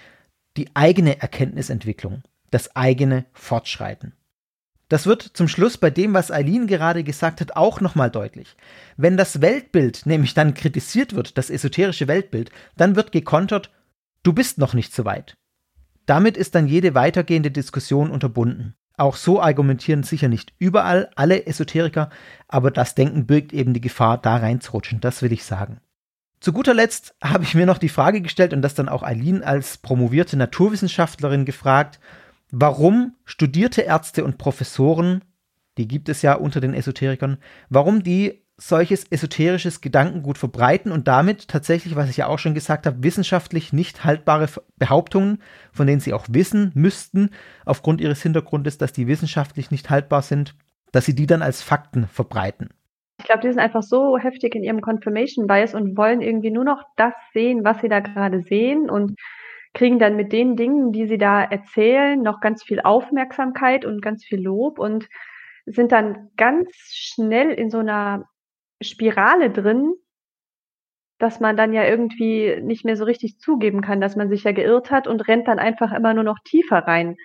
die 0.59 0.69
eigene 0.73 1.21
Erkenntnisentwicklung, 1.21 2.21
das 2.51 2.75
eigene 2.75 3.25
Fortschreiten. 3.31 4.11
Das 4.89 5.05
wird 5.05 5.21
zum 5.21 5.47
Schluss 5.47 5.77
bei 5.77 5.89
dem, 5.89 6.13
was 6.13 6.31
Eileen 6.31 6.67
gerade 6.67 7.05
gesagt 7.05 7.39
hat, 7.39 7.55
auch 7.55 7.79
nochmal 7.79 8.11
deutlich. 8.11 8.57
Wenn 8.97 9.15
das 9.15 9.39
Weltbild 9.39 10.05
nämlich 10.05 10.33
dann 10.33 10.55
kritisiert 10.55 11.15
wird, 11.15 11.37
das 11.37 11.49
esoterische 11.49 12.09
Weltbild, 12.09 12.51
dann 12.75 12.97
wird 12.97 13.13
gekontert, 13.13 13.71
du 14.23 14.33
bist 14.33 14.57
noch 14.57 14.73
nicht 14.73 14.93
so 14.93 15.05
weit. 15.05 15.37
Damit 16.05 16.35
ist 16.35 16.55
dann 16.55 16.67
jede 16.67 16.93
weitergehende 16.93 17.51
Diskussion 17.51 18.11
unterbunden. 18.11 18.75
Auch 18.97 19.15
so 19.15 19.41
argumentieren 19.41 20.03
sicher 20.03 20.27
nicht 20.27 20.51
überall 20.57 21.09
alle 21.15 21.47
Esoteriker, 21.47 22.09
aber 22.49 22.69
das 22.69 22.95
Denken 22.95 23.27
birgt 23.27 23.53
eben 23.53 23.73
die 23.73 23.79
Gefahr, 23.79 24.17
da 24.17 24.35
reinzurutschen, 24.35 24.99
das 24.99 25.21
will 25.21 25.31
ich 25.31 25.45
sagen. 25.45 25.79
Zu 26.39 26.53
guter 26.53 26.73
Letzt 26.73 27.15
habe 27.21 27.43
ich 27.43 27.53
mir 27.53 27.65
noch 27.65 27.77
die 27.77 27.89
Frage 27.89 28.21
gestellt 28.21 28.53
und 28.53 28.61
das 28.61 28.73
dann 28.73 28.87
auch 28.87 29.03
Eileen 29.03 29.43
als 29.43 29.77
promovierte 29.77 30.37
Naturwissenschaftlerin 30.37 31.43
gefragt, 31.43 31.99
warum 32.49 33.15
studierte 33.25 33.81
Ärzte 33.81 34.23
und 34.23 34.37
Professoren, 34.37 35.21
die 35.77 35.87
gibt 35.87 36.07
es 36.07 36.21
ja 36.21 36.35
unter 36.35 36.61
den 36.61 36.73
Esoterikern, 36.73 37.37
warum 37.69 38.03
die 38.03 38.41
solches 38.55 39.05
esoterisches 39.09 39.81
Gedankengut 39.81 40.37
verbreiten 40.37 40.91
und 40.91 41.07
damit 41.07 41.47
tatsächlich, 41.47 41.95
was 41.95 42.09
ich 42.09 42.17
ja 42.17 42.27
auch 42.27 42.39
schon 42.39 42.53
gesagt 42.53 42.85
habe, 42.85 43.03
wissenschaftlich 43.03 43.73
nicht 43.73 44.03
haltbare 44.03 44.49
Behauptungen, 44.77 45.41
von 45.71 45.87
denen 45.87 46.01
sie 46.01 46.13
auch 46.13 46.25
wissen 46.29 46.71
müssten, 46.73 47.31
aufgrund 47.65 48.01
ihres 48.01 48.21
Hintergrundes, 48.21 48.77
dass 48.77 48.93
die 48.93 49.07
wissenschaftlich 49.07 49.71
nicht 49.71 49.89
haltbar 49.89 50.21
sind, 50.21 50.55
dass 50.91 51.05
sie 51.05 51.15
die 51.15 51.27
dann 51.27 51.41
als 51.41 51.61
Fakten 51.61 52.07
verbreiten. 52.07 52.69
Ich 53.19 53.25
glaube, 53.25 53.41
die 53.41 53.49
sind 53.49 53.59
einfach 53.59 53.83
so 53.83 54.17
heftig 54.17 54.55
in 54.55 54.63
ihrem 54.63 54.81
Confirmation 54.81 55.45
Bias 55.45 55.75
und 55.75 55.97
wollen 55.97 56.21
irgendwie 56.21 56.51
nur 56.51 56.63
noch 56.63 56.83
das 56.95 57.13
sehen, 57.33 57.65
was 57.65 57.81
sie 57.81 57.89
da 57.89 57.99
gerade 57.99 58.41
sehen 58.41 58.89
und 58.89 59.19
kriegen 59.73 59.99
dann 59.99 60.15
mit 60.15 60.31
den 60.31 60.55
Dingen, 60.55 60.93
die 60.93 61.05
sie 61.05 61.17
da 61.17 61.43
erzählen, 61.43 62.21
noch 62.21 62.39
ganz 62.39 62.63
viel 62.63 62.79
Aufmerksamkeit 62.79 63.85
und 63.85 64.01
ganz 64.01 64.23
viel 64.23 64.41
Lob 64.41 64.79
und 64.79 65.07
sind 65.65 65.91
dann 65.91 66.29
ganz 66.37 66.69
schnell 66.93 67.51
in 67.51 67.69
so 67.69 67.79
einer 67.79 68.23
Spirale 68.81 69.51
drin, 69.51 69.93
dass 71.19 71.41
man 71.41 71.57
dann 71.57 71.73
ja 71.73 71.83
irgendwie 71.83 72.59
nicht 72.61 72.85
mehr 72.85 72.95
so 72.95 73.03
richtig 73.03 73.39
zugeben 73.39 73.81
kann, 73.81 73.99
dass 73.99 74.15
man 74.15 74.29
sich 74.29 74.45
ja 74.45 74.53
geirrt 74.53 74.89
hat 74.89 75.07
und 75.07 75.27
rennt 75.27 75.47
dann 75.49 75.59
einfach 75.59 75.91
immer 75.91 76.13
nur 76.13 76.23
noch 76.23 76.39
tiefer 76.45 76.79
rein 76.79 77.17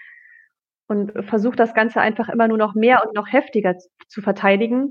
und 0.89 1.13
versucht 1.25 1.61
das 1.61 1.73
Ganze 1.73 2.01
einfach 2.01 2.29
immer 2.29 2.49
nur 2.49 2.59
noch 2.59 2.75
mehr 2.75 3.05
und 3.07 3.15
noch 3.15 3.33
heftiger 3.33 3.77
zu 4.09 4.21
verteidigen, 4.21 4.91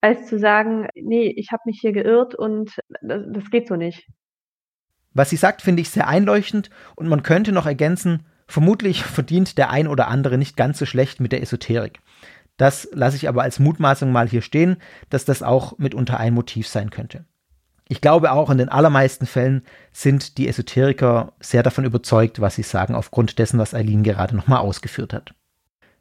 als 0.00 0.26
zu 0.26 0.38
sagen, 0.38 0.88
nee, 0.94 1.32
ich 1.36 1.50
habe 1.52 1.62
mich 1.66 1.78
hier 1.80 1.92
geirrt 1.92 2.34
und 2.34 2.78
das, 3.00 3.22
das 3.28 3.50
geht 3.50 3.68
so 3.68 3.76
nicht. 3.76 4.08
Was 5.12 5.30
sie 5.30 5.36
sagt, 5.36 5.62
finde 5.62 5.82
ich 5.82 5.90
sehr 5.90 6.06
einleuchtend 6.06 6.70
und 6.94 7.08
man 7.08 7.22
könnte 7.22 7.52
noch 7.52 7.66
ergänzen, 7.66 8.26
vermutlich 8.46 9.02
verdient 9.04 9.58
der 9.58 9.70
ein 9.70 9.88
oder 9.88 10.08
andere 10.08 10.38
nicht 10.38 10.56
ganz 10.56 10.78
so 10.78 10.86
schlecht 10.86 11.20
mit 11.20 11.32
der 11.32 11.42
Esoterik. 11.42 12.00
Das 12.56 12.88
lasse 12.92 13.16
ich 13.16 13.28
aber 13.28 13.42
als 13.42 13.58
Mutmaßung 13.60 14.10
mal 14.10 14.28
hier 14.28 14.42
stehen, 14.42 14.78
dass 15.10 15.24
das 15.24 15.42
auch 15.42 15.78
mitunter 15.78 16.18
ein 16.18 16.34
Motiv 16.34 16.66
sein 16.66 16.90
könnte. 16.90 17.24
Ich 17.88 18.00
glaube 18.00 18.32
auch 18.32 18.50
in 18.50 18.58
den 18.58 18.68
allermeisten 18.68 19.26
Fällen 19.26 19.64
sind 19.92 20.36
die 20.36 20.48
Esoteriker 20.48 21.32
sehr 21.40 21.62
davon 21.62 21.84
überzeugt, 21.84 22.40
was 22.40 22.56
sie 22.56 22.62
sagen, 22.62 22.94
aufgrund 22.94 23.38
dessen, 23.38 23.58
was 23.58 23.74
Eileen 23.74 24.02
gerade 24.02 24.36
nochmal 24.36 24.58
ausgeführt 24.58 25.14
hat. 25.14 25.34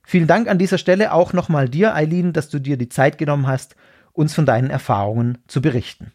Vielen 0.09 0.25
Dank 0.25 0.47
an 0.47 0.57
dieser 0.57 0.77
Stelle 0.77 1.11
auch 1.11 1.34
nochmal 1.34 1.67
dir, 1.67 1.93
Eileen, 1.93 2.31
dass 2.31 2.47
du 2.47 2.59
dir 2.59 2.77
die 2.77 2.88
Zeit 2.88 3.17
genommen 3.17 3.45
hast, 3.45 3.75
uns 4.13 4.34
von 4.34 4.45
deinen 4.45 4.69
Erfahrungen 4.69 5.39
zu 5.47 5.61
berichten. 5.61 6.13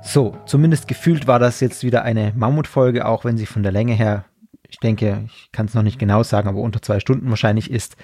So, 0.00 0.38
zumindest 0.46 0.86
gefühlt 0.86 1.26
war 1.26 1.40
das 1.40 1.58
jetzt 1.58 1.82
wieder 1.82 2.04
eine 2.04 2.32
Mammutfolge, 2.36 3.04
auch 3.04 3.24
wenn 3.24 3.36
sie 3.36 3.46
von 3.46 3.64
der 3.64 3.72
Länge 3.72 3.94
her, 3.94 4.26
ich 4.68 4.78
denke, 4.78 5.24
ich 5.26 5.50
kann 5.50 5.66
es 5.66 5.74
noch 5.74 5.82
nicht 5.82 5.98
genau 5.98 6.22
sagen, 6.22 6.48
aber 6.48 6.60
unter 6.60 6.80
zwei 6.80 7.00
Stunden 7.00 7.30
wahrscheinlich 7.30 7.68
ist. 7.68 7.96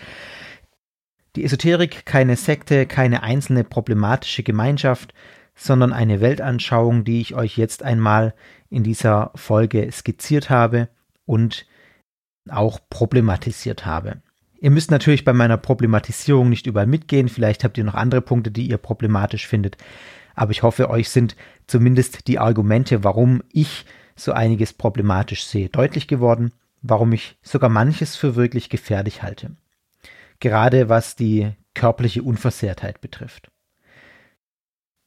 Die 1.36 1.44
Esoterik 1.44 2.04
keine 2.04 2.34
Sekte, 2.34 2.86
keine 2.86 3.22
einzelne 3.22 3.62
problematische 3.62 4.42
Gemeinschaft, 4.42 5.14
sondern 5.60 5.92
eine 5.92 6.22
Weltanschauung, 6.22 7.04
die 7.04 7.20
ich 7.20 7.34
euch 7.34 7.58
jetzt 7.58 7.82
einmal 7.82 8.32
in 8.70 8.82
dieser 8.82 9.30
Folge 9.34 9.92
skizziert 9.92 10.48
habe 10.48 10.88
und 11.26 11.66
auch 12.48 12.80
problematisiert 12.88 13.84
habe. 13.84 14.22
Ihr 14.58 14.70
müsst 14.70 14.90
natürlich 14.90 15.22
bei 15.22 15.34
meiner 15.34 15.58
Problematisierung 15.58 16.48
nicht 16.48 16.66
überall 16.66 16.86
mitgehen, 16.86 17.28
vielleicht 17.28 17.62
habt 17.62 17.76
ihr 17.76 17.84
noch 17.84 17.94
andere 17.94 18.22
Punkte, 18.22 18.50
die 18.50 18.70
ihr 18.70 18.78
problematisch 18.78 19.46
findet, 19.46 19.76
aber 20.34 20.52
ich 20.52 20.62
hoffe, 20.62 20.88
euch 20.88 21.10
sind 21.10 21.36
zumindest 21.66 22.26
die 22.26 22.38
Argumente, 22.38 23.04
warum 23.04 23.42
ich 23.52 23.84
so 24.16 24.32
einiges 24.32 24.72
problematisch 24.72 25.44
sehe, 25.44 25.68
deutlich 25.68 26.08
geworden, 26.08 26.52
warum 26.80 27.12
ich 27.12 27.36
sogar 27.42 27.68
manches 27.68 28.16
für 28.16 28.34
wirklich 28.34 28.70
gefährlich 28.70 29.22
halte. 29.22 29.56
Gerade 30.38 30.88
was 30.88 31.16
die 31.16 31.50
körperliche 31.74 32.22
Unversehrtheit 32.22 33.02
betrifft. 33.02 33.50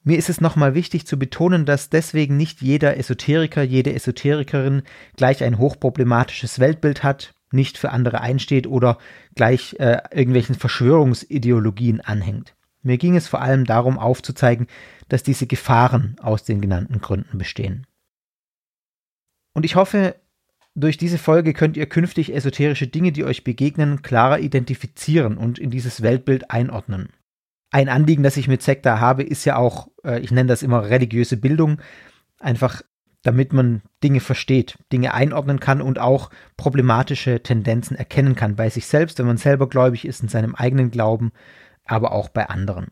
Mir 0.05 0.17
ist 0.17 0.29
es 0.29 0.41
nochmal 0.41 0.75
wichtig 0.75 1.07
zu 1.07 1.17
betonen, 1.17 1.65
dass 1.65 1.89
deswegen 1.89 2.35
nicht 2.35 2.61
jeder 2.61 2.97
Esoteriker, 2.97 3.63
jede 3.63 3.93
Esoterikerin 3.93 4.83
gleich 5.15 5.43
ein 5.43 5.57
hochproblematisches 5.57 6.59
Weltbild 6.59 7.03
hat, 7.03 7.33
nicht 7.51 7.77
für 7.77 7.91
andere 7.91 8.19
einsteht 8.19 8.67
oder 8.67 8.97
gleich 9.35 9.77
äh, 9.79 9.99
irgendwelchen 10.11 10.55
Verschwörungsideologien 10.55 12.01
anhängt. 12.01 12.53
Mir 12.81 12.97
ging 12.97 13.15
es 13.15 13.29
vor 13.29 13.41
allem 13.41 13.63
darum 13.63 13.97
aufzuzeigen, 13.97 14.67
dass 15.07 15.23
diese 15.23 15.47
Gefahren 15.47 16.17
aus 16.19 16.43
den 16.43 16.59
genannten 16.59 16.99
Gründen 16.99 17.37
bestehen. 17.37 17.87
Und 19.53 19.63
ich 19.63 19.75
hoffe, 19.75 20.15
durch 20.75 20.97
diese 20.97 21.19
Folge 21.19 21.53
könnt 21.53 21.77
ihr 21.77 21.85
künftig 21.85 22.33
esoterische 22.33 22.87
Dinge, 22.87 23.13
die 23.13 23.23
euch 23.23 23.45
begegnen, 23.45 24.01
klarer 24.01 24.39
identifizieren 24.39 25.37
und 25.37 25.59
in 25.59 25.69
dieses 25.69 26.01
Weltbild 26.01 26.51
einordnen 26.51 27.09
ein 27.73 27.89
Anliegen, 27.89 28.23
das 28.23 28.37
ich 28.37 28.47
mit 28.47 28.61
Sekta 28.61 28.99
habe, 28.99 29.23
ist 29.23 29.45
ja 29.45 29.55
auch, 29.55 29.87
äh, 30.03 30.19
ich 30.19 30.31
nenne 30.31 30.47
das 30.47 30.61
immer 30.61 30.89
religiöse 30.89 31.37
Bildung, 31.37 31.81
einfach 32.39 32.83
damit 33.23 33.51
man 33.51 33.81
Dinge 34.03 34.19
versteht, 34.19 34.77
Dinge 34.91 35.13
einordnen 35.13 35.59
kann 35.59 35.81
und 35.81 35.97
auch 35.97 36.29
problematische 36.55 37.41
Tendenzen 37.41 37.97
erkennen 37.97 38.35
kann 38.35 38.55
bei 38.55 38.69
sich 38.69 38.85
selbst, 38.85 39.17
wenn 39.17 39.25
man 39.25 39.37
selber 39.37 39.67
gläubig 39.67 40.05
ist, 40.05 40.21
in 40.21 40.27
seinem 40.27 40.55
eigenen 40.55 40.91
Glauben, 40.91 41.31
aber 41.85 42.11
auch 42.11 42.29
bei 42.29 42.47
anderen. 42.47 42.87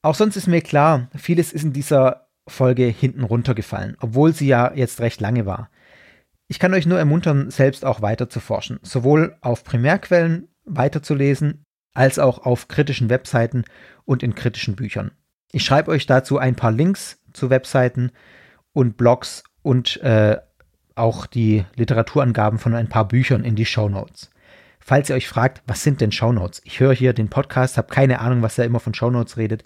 Auch 0.00 0.14
sonst 0.14 0.36
ist 0.36 0.46
mir 0.46 0.62
klar, 0.62 1.08
vieles 1.14 1.52
ist 1.52 1.64
in 1.64 1.72
dieser 1.72 2.28
Folge 2.48 2.84
hinten 2.84 3.24
runtergefallen, 3.24 3.96
obwohl 4.00 4.32
sie 4.32 4.46
ja 4.46 4.72
jetzt 4.74 5.00
recht 5.00 5.20
lange 5.20 5.44
war. 5.44 5.70
Ich 6.48 6.58
kann 6.58 6.72
euch 6.72 6.86
nur 6.86 6.98
ermuntern, 6.98 7.50
selbst 7.50 7.84
auch 7.84 8.00
weiter 8.00 8.28
zu 8.28 8.40
forschen, 8.40 8.78
sowohl 8.82 9.36
auf 9.40 9.64
Primärquellen 9.64 10.48
weiterzulesen, 10.64 11.64
als 11.94 12.18
auch 12.18 12.38
auf 12.44 12.68
kritischen 12.68 13.10
Webseiten 13.10 13.64
und 14.04 14.22
in 14.22 14.34
kritischen 14.34 14.76
Büchern. 14.76 15.12
Ich 15.52 15.64
schreibe 15.64 15.90
euch 15.90 16.06
dazu 16.06 16.38
ein 16.38 16.56
paar 16.56 16.72
Links 16.72 17.20
zu 17.32 17.50
Webseiten 17.50 18.10
und 18.72 18.96
Blogs 18.96 19.44
und 19.62 20.00
äh, 20.02 20.38
auch 20.94 21.26
die 21.26 21.64
Literaturangaben 21.76 22.58
von 22.58 22.74
ein 22.74 22.88
paar 22.88 23.08
Büchern 23.08 23.44
in 23.44 23.56
die 23.56 23.66
Show 23.66 23.88
Notes. 23.88 24.30
Falls 24.80 25.10
ihr 25.10 25.16
euch 25.16 25.28
fragt, 25.28 25.62
was 25.66 25.82
sind 25.82 26.00
denn 26.00 26.12
Show 26.12 26.32
Notes? 26.32 26.60
Ich 26.64 26.80
höre 26.80 26.94
hier 26.94 27.12
den 27.12 27.28
Podcast, 27.28 27.78
habe 27.78 27.92
keine 27.92 28.20
Ahnung, 28.20 28.42
was 28.42 28.58
er 28.58 28.64
immer 28.64 28.80
von 28.80 28.94
Show 28.94 29.10
Notes 29.10 29.36
redet. 29.36 29.64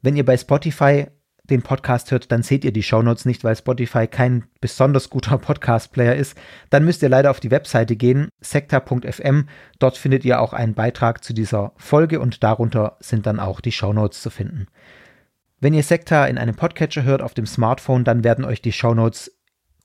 Wenn 0.00 0.16
ihr 0.16 0.24
bei 0.24 0.36
Spotify 0.36 1.08
den 1.50 1.62
Podcast 1.62 2.10
hört, 2.10 2.32
dann 2.32 2.42
seht 2.42 2.64
ihr 2.64 2.72
die 2.72 2.82
Shownotes 2.82 3.24
nicht, 3.24 3.44
weil 3.44 3.56
Spotify 3.56 4.06
kein 4.06 4.44
besonders 4.60 5.10
guter 5.10 5.38
Podcast-Player 5.38 6.14
ist. 6.14 6.36
Dann 6.70 6.84
müsst 6.84 7.02
ihr 7.02 7.08
leider 7.08 7.30
auf 7.30 7.40
die 7.40 7.50
Webseite 7.50 7.96
gehen, 7.96 8.28
sekta.fm. 8.40 9.48
Dort 9.78 9.96
findet 9.96 10.24
ihr 10.24 10.40
auch 10.40 10.52
einen 10.52 10.74
Beitrag 10.74 11.22
zu 11.22 11.32
dieser 11.32 11.72
Folge 11.76 12.20
und 12.20 12.42
darunter 12.42 12.96
sind 13.00 13.26
dann 13.26 13.40
auch 13.40 13.60
die 13.60 13.72
Shownotes 13.72 14.22
zu 14.22 14.30
finden. 14.30 14.66
Wenn 15.60 15.74
ihr 15.74 15.82
Sekta 15.82 16.26
in 16.26 16.38
einem 16.38 16.54
Podcatcher 16.54 17.04
hört 17.04 17.22
auf 17.22 17.34
dem 17.34 17.46
Smartphone, 17.46 18.04
dann 18.04 18.24
werden 18.24 18.44
euch 18.44 18.60
die 18.60 18.72
Shownotes 18.72 19.32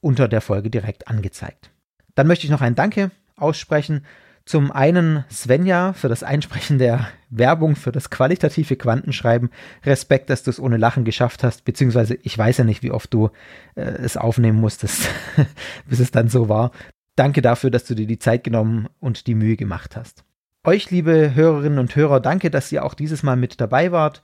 unter 0.01 0.27
der 0.27 0.41
Folge 0.41 0.69
direkt 0.69 1.07
angezeigt. 1.07 1.71
Dann 2.15 2.27
möchte 2.27 2.45
ich 2.45 2.51
noch 2.51 2.61
ein 2.61 2.75
Danke 2.75 3.11
aussprechen 3.37 4.05
zum 4.51 4.69
einen 4.69 5.23
Svenja 5.31 5.93
für 5.93 6.09
das 6.09 6.23
Einsprechen 6.23 6.77
der 6.77 7.07
Werbung 7.29 7.77
für 7.77 7.93
das 7.93 8.09
qualitative 8.09 8.75
Quantenschreiben. 8.75 9.49
Respekt, 9.85 10.29
dass 10.29 10.43
du 10.43 10.49
es 10.49 10.59
ohne 10.59 10.75
Lachen 10.75 11.05
geschafft 11.05 11.41
hast, 11.41 11.63
beziehungsweise 11.63 12.15
ich 12.15 12.37
weiß 12.37 12.57
ja 12.57 12.65
nicht, 12.65 12.83
wie 12.83 12.91
oft 12.91 13.13
du 13.13 13.29
äh, 13.75 13.83
es 13.83 14.17
aufnehmen 14.17 14.59
musstest, 14.59 15.07
bis 15.87 16.01
es 16.01 16.11
dann 16.11 16.27
so 16.27 16.49
war. 16.49 16.71
Danke 17.15 17.41
dafür, 17.41 17.71
dass 17.71 17.85
du 17.85 17.95
dir 17.95 18.05
die 18.05 18.19
Zeit 18.19 18.43
genommen 18.43 18.89
und 18.99 19.25
die 19.27 19.35
Mühe 19.35 19.55
gemacht 19.55 19.95
hast. 19.95 20.25
Euch, 20.65 20.91
liebe 20.91 21.33
Hörerinnen 21.33 21.79
und 21.79 21.95
Hörer, 21.95 22.19
danke, 22.19 22.51
dass 22.51 22.73
ihr 22.73 22.83
auch 22.83 22.93
dieses 22.93 23.23
Mal 23.23 23.37
mit 23.37 23.61
dabei 23.61 23.93
wart. 23.93 24.21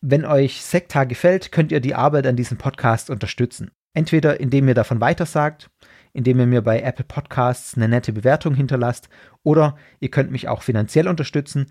Wenn 0.00 0.24
euch 0.24 0.62
Sekta 0.62 1.02
gefällt, 1.02 1.50
könnt 1.50 1.72
ihr 1.72 1.80
die 1.80 1.96
Arbeit 1.96 2.28
an 2.28 2.36
diesem 2.36 2.58
Podcast 2.58 3.10
unterstützen. 3.10 3.72
Entweder 3.92 4.38
indem 4.38 4.68
ihr 4.68 4.74
davon 4.74 5.00
weitersagt, 5.00 5.68
indem 6.12 6.40
ihr 6.40 6.46
mir 6.46 6.62
bei 6.62 6.80
Apple 6.80 7.04
Podcasts 7.04 7.76
eine 7.76 7.88
nette 7.88 8.12
Bewertung 8.12 8.54
hinterlasst 8.54 9.08
oder 9.42 9.76
ihr 10.00 10.10
könnt 10.10 10.30
mich 10.30 10.48
auch 10.48 10.62
finanziell 10.62 11.08
unterstützen. 11.08 11.66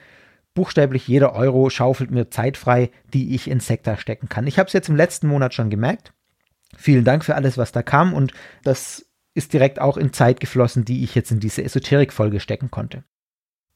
Buchstäblich 0.53 1.07
jeder 1.07 1.34
Euro 1.34 1.69
schaufelt 1.69 2.11
mir 2.11 2.30
Zeit 2.30 2.57
frei, 2.57 2.89
die 3.14 3.35
ich 3.35 3.49
in 3.49 3.59
Sekta 3.59 3.97
stecken 3.97 4.30
kann. 4.30 4.47
Ich 4.47 4.57
habe 4.57 4.68
es 4.68 4.73
jetzt 4.73 4.89
im 4.89 4.95
letzten 4.95 5.27
Monat 5.27 5.53
schon 5.53 5.69
gemerkt. 5.69 6.14
Vielen 6.76 7.03
Dank 7.03 7.23
für 7.23 7.35
alles, 7.35 7.57
was 7.57 7.72
da 7.72 7.84
kam 7.84 8.14
und 8.14 8.34
das 8.64 9.05
ist 9.34 9.53
direkt 9.53 9.80
auch 9.80 9.97
in 9.97 10.14
Zeit 10.14 10.39
geflossen, 10.39 10.84
die 10.84 11.03
ich 11.03 11.14
jetzt 11.14 11.31
in 11.31 11.39
diese 11.39 11.64
Esoterik-Folge 11.64 12.39
stecken 12.39 12.72
konnte. 12.72 13.03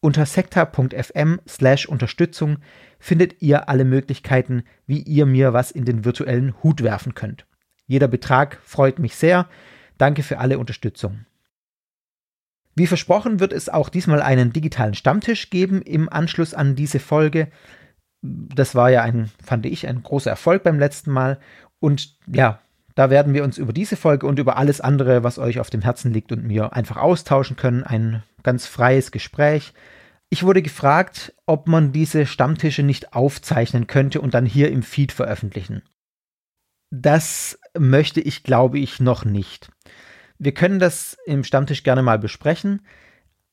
Unter 0.04 0.26
sekta.fm 0.26 1.40
slash 1.48 1.86
Unterstützung 1.86 2.58
findet 3.00 3.44
ihr 3.44 3.70
alle 3.70 3.86
Möglichkeiten, 3.86 4.64
wie 4.88 5.00
ihr 5.00 5.28
mir 5.28 5.54
was 5.54 5.70
in 5.70 5.86
den 5.86 6.04
virtuellen 6.04 6.56
Hut 6.64 6.82
werfen 6.82 7.14
könnt. 7.14 7.46
Jeder 7.86 8.08
Betrag 8.08 8.60
freut 8.64 8.98
mich 8.98 9.16
sehr. 9.16 9.48
Danke 10.02 10.23
für 10.23 10.40
alle 10.40 10.57
Unterstützung. 10.57 11.28
Wie 12.73 12.88
versprochen 12.88 13.40
wird 13.40 13.53
es 13.53 13.69
auch 13.69 13.88
diesmal 13.88 14.23
einen 14.23 14.52
digitalen 14.52 14.95
Stammtisch 14.95 15.52
geben 15.52 15.84
im 15.84 16.10
Anschluss 16.10 16.56
an 16.56 16.76
diese 16.76 16.99
Folge. 16.99 17.52
Das 18.23 18.73
war 18.73 18.90
ja 18.90 19.03
ein, 19.03 19.30
fand 19.44 19.68
ich, 19.68 19.88
ein 19.88 20.02
großer 20.02 20.32
Erfolg 20.32 20.64
beim 20.64 20.80
letzten 20.80 21.11
Mal. 21.11 21.40
Und 21.80 22.18
ja, 22.26 22.61
da 22.95 23.11
werden 23.11 23.36
wir 23.36 23.44
uns 23.44 23.60
über 23.60 23.73
diese 23.73 23.95
Folge 23.95 24.26
und 24.26 24.40
über 24.40 24.57
alles 24.57 24.82
andere, 24.82 25.23
was 25.23 25.38
euch 25.38 25.60
auf 25.60 25.69
dem 25.69 25.84
Herzen 25.84 26.11
liegt 26.11 26.32
und 26.32 26.48
mir 26.48 26.73
einfach 26.73 26.98
austauschen 26.98 27.56
können. 27.56 27.84
Ein 27.84 28.23
ganz 28.41 28.65
freies 28.65 29.11
Gespräch. 29.11 29.72
Ich 30.32 30.41
wurde 30.41 30.64
gefragt, 30.64 31.36
ob 31.45 31.68
man 31.68 31.91
diese 31.91 32.26
Stammtische 32.26 32.82
nicht 32.82 33.14
aufzeichnen 33.14 33.86
könnte 33.86 34.19
und 34.19 34.34
dann 34.34 34.48
hier 34.48 34.72
im 34.72 34.82
Feed 34.82 35.11
veröffentlichen. 35.11 35.84
Das 36.90 37.60
möchte 37.77 38.22
ich, 38.22 38.43
glaube 38.43 38.80
ich, 38.80 38.99
noch 38.99 39.26
nicht. 39.26 39.69
Wir 40.38 40.53
können 40.53 40.80
das 40.80 41.18
im 41.26 41.43
Stammtisch 41.43 41.84
gerne 41.84 42.02
mal 42.02 42.19
besprechen, 42.19 42.81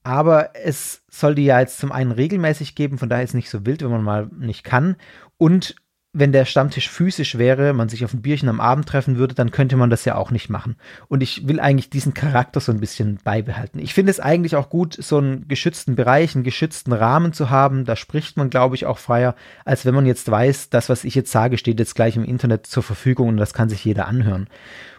aber 0.02 0.50
es 0.54 1.04
soll 1.08 1.34
die 1.34 1.44
ja 1.44 1.60
jetzt 1.60 1.78
zum 1.78 1.92
einen 1.92 2.12
regelmäßig 2.12 2.74
geben, 2.74 2.98
von 2.98 3.08
daher 3.08 3.24
ist 3.24 3.30
es 3.30 3.34
nicht 3.34 3.50
so 3.50 3.66
wild, 3.66 3.82
wenn 3.82 3.90
man 3.90 4.02
mal 4.02 4.30
nicht 4.38 4.64
kann. 4.64 4.96
Und 5.36 5.76
wenn 6.14 6.32
der 6.32 6.46
Stammtisch 6.46 6.88
physisch 6.88 7.36
wäre, 7.36 7.74
man 7.74 7.90
sich 7.90 8.04
auf 8.04 8.14
ein 8.14 8.22
Bierchen 8.22 8.48
am 8.48 8.60
Abend 8.60 8.86
treffen 8.86 9.18
würde, 9.18 9.34
dann 9.34 9.50
könnte 9.50 9.76
man 9.76 9.90
das 9.90 10.06
ja 10.06 10.14
auch 10.14 10.30
nicht 10.30 10.48
machen. 10.48 10.76
Und 11.08 11.22
ich 11.22 11.46
will 11.46 11.60
eigentlich 11.60 11.90
diesen 11.90 12.14
Charakter 12.14 12.60
so 12.60 12.72
ein 12.72 12.80
bisschen 12.80 13.18
beibehalten. 13.22 13.78
Ich 13.78 13.92
finde 13.92 14.10
es 14.10 14.18
eigentlich 14.18 14.56
auch 14.56 14.70
gut, 14.70 14.96
so 14.98 15.18
einen 15.18 15.46
geschützten 15.48 15.96
Bereich, 15.96 16.34
einen 16.34 16.44
geschützten 16.44 16.94
Rahmen 16.94 17.34
zu 17.34 17.50
haben. 17.50 17.84
Da 17.84 17.94
spricht 17.94 18.38
man, 18.38 18.48
glaube 18.48 18.74
ich, 18.74 18.86
auch 18.86 18.98
freier, 18.98 19.34
als 19.66 19.84
wenn 19.84 19.94
man 19.94 20.06
jetzt 20.06 20.30
weiß, 20.30 20.70
das, 20.70 20.88
was 20.88 21.04
ich 21.04 21.14
jetzt 21.14 21.30
sage, 21.30 21.58
steht 21.58 21.78
jetzt 21.78 21.94
gleich 21.94 22.16
im 22.16 22.24
Internet 22.24 22.66
zur 22.66 22.82
Verfügung 22.82 23.28
und 23.28 23.36
das 23.36 23.52
kann 23.52 23.68
sich 23.68 23.84
jeder 23.84 24.08
anhören. 24.08 24.48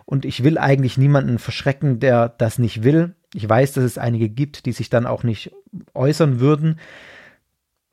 Und 0.06 0.26
ich 0.26 0.44
will 0.44 0.60
eigentlich 0.60 0.98
niemanden 0.98 1.40
verschrecken, 1.40 2.00
der 2.00 2.30
das 2.30 2.60
nicht 2.60 2.84
will. 2.84 3.16
Ich 3.34 3.48
weiß, 3.48 3.74
dass 3.74 3.84
es 3.84 3.98
einige 3.98 4.30
gibt, 4.30 4.68
die 4.68 4.72
sich 4.74 4.90
dann 4.90 5.08
auch 5.08 5.24
nicht 5.24 5.52
äußern 5.94 6.40
würden 6.40 6.78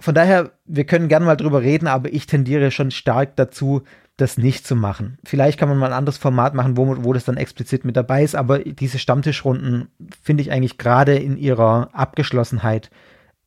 von 0.00 0.14
daher, 0.14 0.52
wir 0.66 0.84
können 0.84 1.08
gerne 1.08 1.26
mal 1.26 1.36
drüber 1.36 1.62
reden, 1.62 1.86
aber 1.86 2.12
ich 2.12 2.26
tendiere 2.26 2.70
schon 2.70 2.90
stark 2.90 3.36
dazu, 3.36 3.82
das 4.16 4.38
nicht 4.38 4.66
zu 4.66 4.76
machen. 4.76 5.18
Vielleicht 5.24 5.58
kann 5.58 5.68
man 5.68 5.78
mal 5.78 5.86
ein 5.86 5.92
anderes 5.92 6.18
Format 6.18 6.54
machen, 6.54 6.76
wo, 6.76 7.04
wo 7.04 7.12
das 7.12 7.24
dann 7.24 7.36
explizit 7.36 7.84
mit 7.84 7.96
dabei 7.96 8.22
ist, 8.22 8.34
aber 8.34 8.60
diese 8.60 8.98
Stammtischrunden 8.98 9.88
finde 10.22 10.42
ich 10.42 10.50
eigentlich 10.50 10.78
gerade 10.78 11.16
in 11.16 11.36
ihrer 11.36 11.90
Abgeschlossenheit 11.92 12.90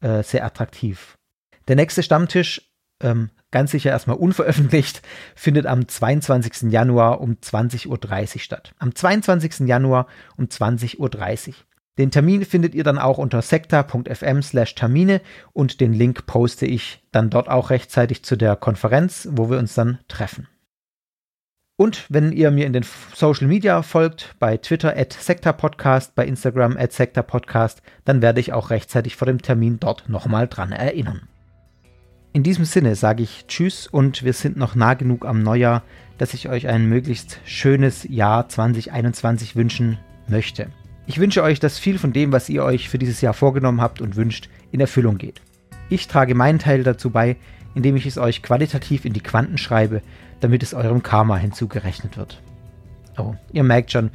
äh, 0.02 0.24
sehr 0.24 0.46
attraktiv. 0.46 1.18
Der 1.68 1.76
nächste 1.76 2.04
Stammtisch, 2.04 2.72
ähm, 3.02 3.30
ganz 3.52 3.72
sicher 3.72 3.90
erstmal 3.90 4.18
unveröffentlicht, 4.18 5.02
findet 5.36 5.66
am 5.66 5.88
22. 5.88 6.72
Januar 6.72 7.22
um 7.22 7.34
20.30 7.34 7.88
Uhr 8.36 8.40
statt. 8.42 8.74
Am 8.78 8.94
22. 8.94 9.68
Januar 9.68 10.08
um 10.38 10.46
20.30 10.46 10.98
Uhr. 11.00 11.56
Den 12.00 12.12
Termin 12.12 12.46
findet 12.46 12.76
ihr 12.76 12.86
dann 12.86 12.98
auch 12.98 13.18
unter 13.18 13.42
sekta.fm 13.42 14.42
slash 14.42 14.74
Termine 14.74 15.20
und 15.52 15.82
den 15.82 15.92
Link 15.92 16.26
poste 16.26 16.66
ich 16.66 17.04
dann 17.12 17.30
dort 17.30 17.50
auch 17.50 17.72
rechtzeitig 17.72 18.24
zu 18.24 18.38
der 18.38 18.56
Konferenz, 18.56 19.28
wo 19.34 19.50
wir 19.50 19.60
uns 19.60 19.74
dann 19.74 20.00
treffen. 20.08 20.48
Und 21.76 22.06
wenn 22.08 22.32
ihr 22.32 22.52
mir 22.52 22.66
in 22.66 22.72
den 22.72 22.86
Social 23.14 23.48
Media 23.48 23.82
folgt, 23.82 24.36
bei 24.40 24.56
Twitter 24.56 24.96
at 24.96 25.18
Podcast, 25.58 26.16
bei 26.16 26.26
Instagram 26.26 26.78
at 26.78 27.28
Podcast, 27.28 27.82
dann 28.06 28.22
werde 28.22 28.40
ich 28.40 28.54
auch 28.54 28.70
rechtzeitig 28.70 29.18
vor 29.18 29.26
dem 29.26 29.42
Termin 29.42 29.82
dort 29.82 30.08
nochmal 30.08 30.48
dran 30.48 30.72
erinnern. 30.72 31.28
In 32.32 32.44
diesem 32.44 32.64
Sinne 32.64 32.96
sage 32.96 33.24
ich 33.24 33.46
Tschüss 33.48 33.88
und 33.88 34.24
wir 34.24 34.34
sind 34.34 34.56
noch 34.56 34.74
nah 34.74 34.94
genug 34.94 35.26
am 35.26 35.44
Neujahr, 35.44 35.84
dass 36.18 36.34
ich 36.34 36.48
euch 36.48 36.70
ein 36.70 36.86
möglichst 36.86 37.42
schönes 37.44 38.06
Jahr 38.08 38.48
2021 38.48 39.58
wünschen 39.58 40.00
möchte. 40.30 40.70
Ich 41.10 41.18
wünsche 41.18 41.42
euch, 41.42 41.60
dass 41.60 41.80
viel 41.80 41.98
von 41.98 42.14
dem, 42.14 42.32
was 42.32 42.50
ihr 42.50 42.64
euch 42.64 42.88
für 42.88 43.00
dieses 43.00 43.20
Jahr 43.20 43.34
vorgenommen 43.34 43.82
habt 43.82 44.00
und 44.00 44.16
wünscht, 44.16 44.48
in 44.72 44.80
Erfüllung 44.80 45.18
geht. 45.18 45.42
Ich 45.90 46.08
trage 46.08 46.36
meinen 46.36 46.60
Teil 46.60 46.84
dazu 46.84 47.10
bei, 47.10 47.36
indem 47.74 47.96
ich 47.96 48.06
es 48.06 48.20
euch 48.20 48.44
qualitativ 48.44 49.06
in 49.06 49.14
die 49.14 49.20
Quanten 49.20 49.58
schreibe, 49.58 50.04
damit 50.40 50.62
es 50.62 50.76
eurem 50.76 51.02
Karma 51.02 51.36
hinzugerechnet 51.38 52.16
wird. 52.16 52.44
Oh, 53.18 53.34
ihr 53.52 53.64
merkt 53.64 53.92
schon, 53.92 54.12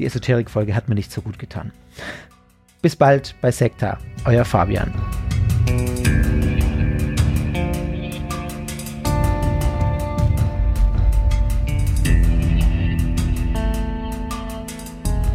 die 0.00 0.04
Esoterik-Folge 0.04 0.74
hat 0.74 0.88
mir 0.88 0.96
nicht 0.96 1.12
so 1.12 1.22
gut 1.22 1.38
getan. 1.38 1.70
Bis 2.80 2.96
bald 2.96 3.36
bei 3.40 3.52
Sekta, 3.52 3.98
euer 4.24 4.44
Fabian. 4.44 4.92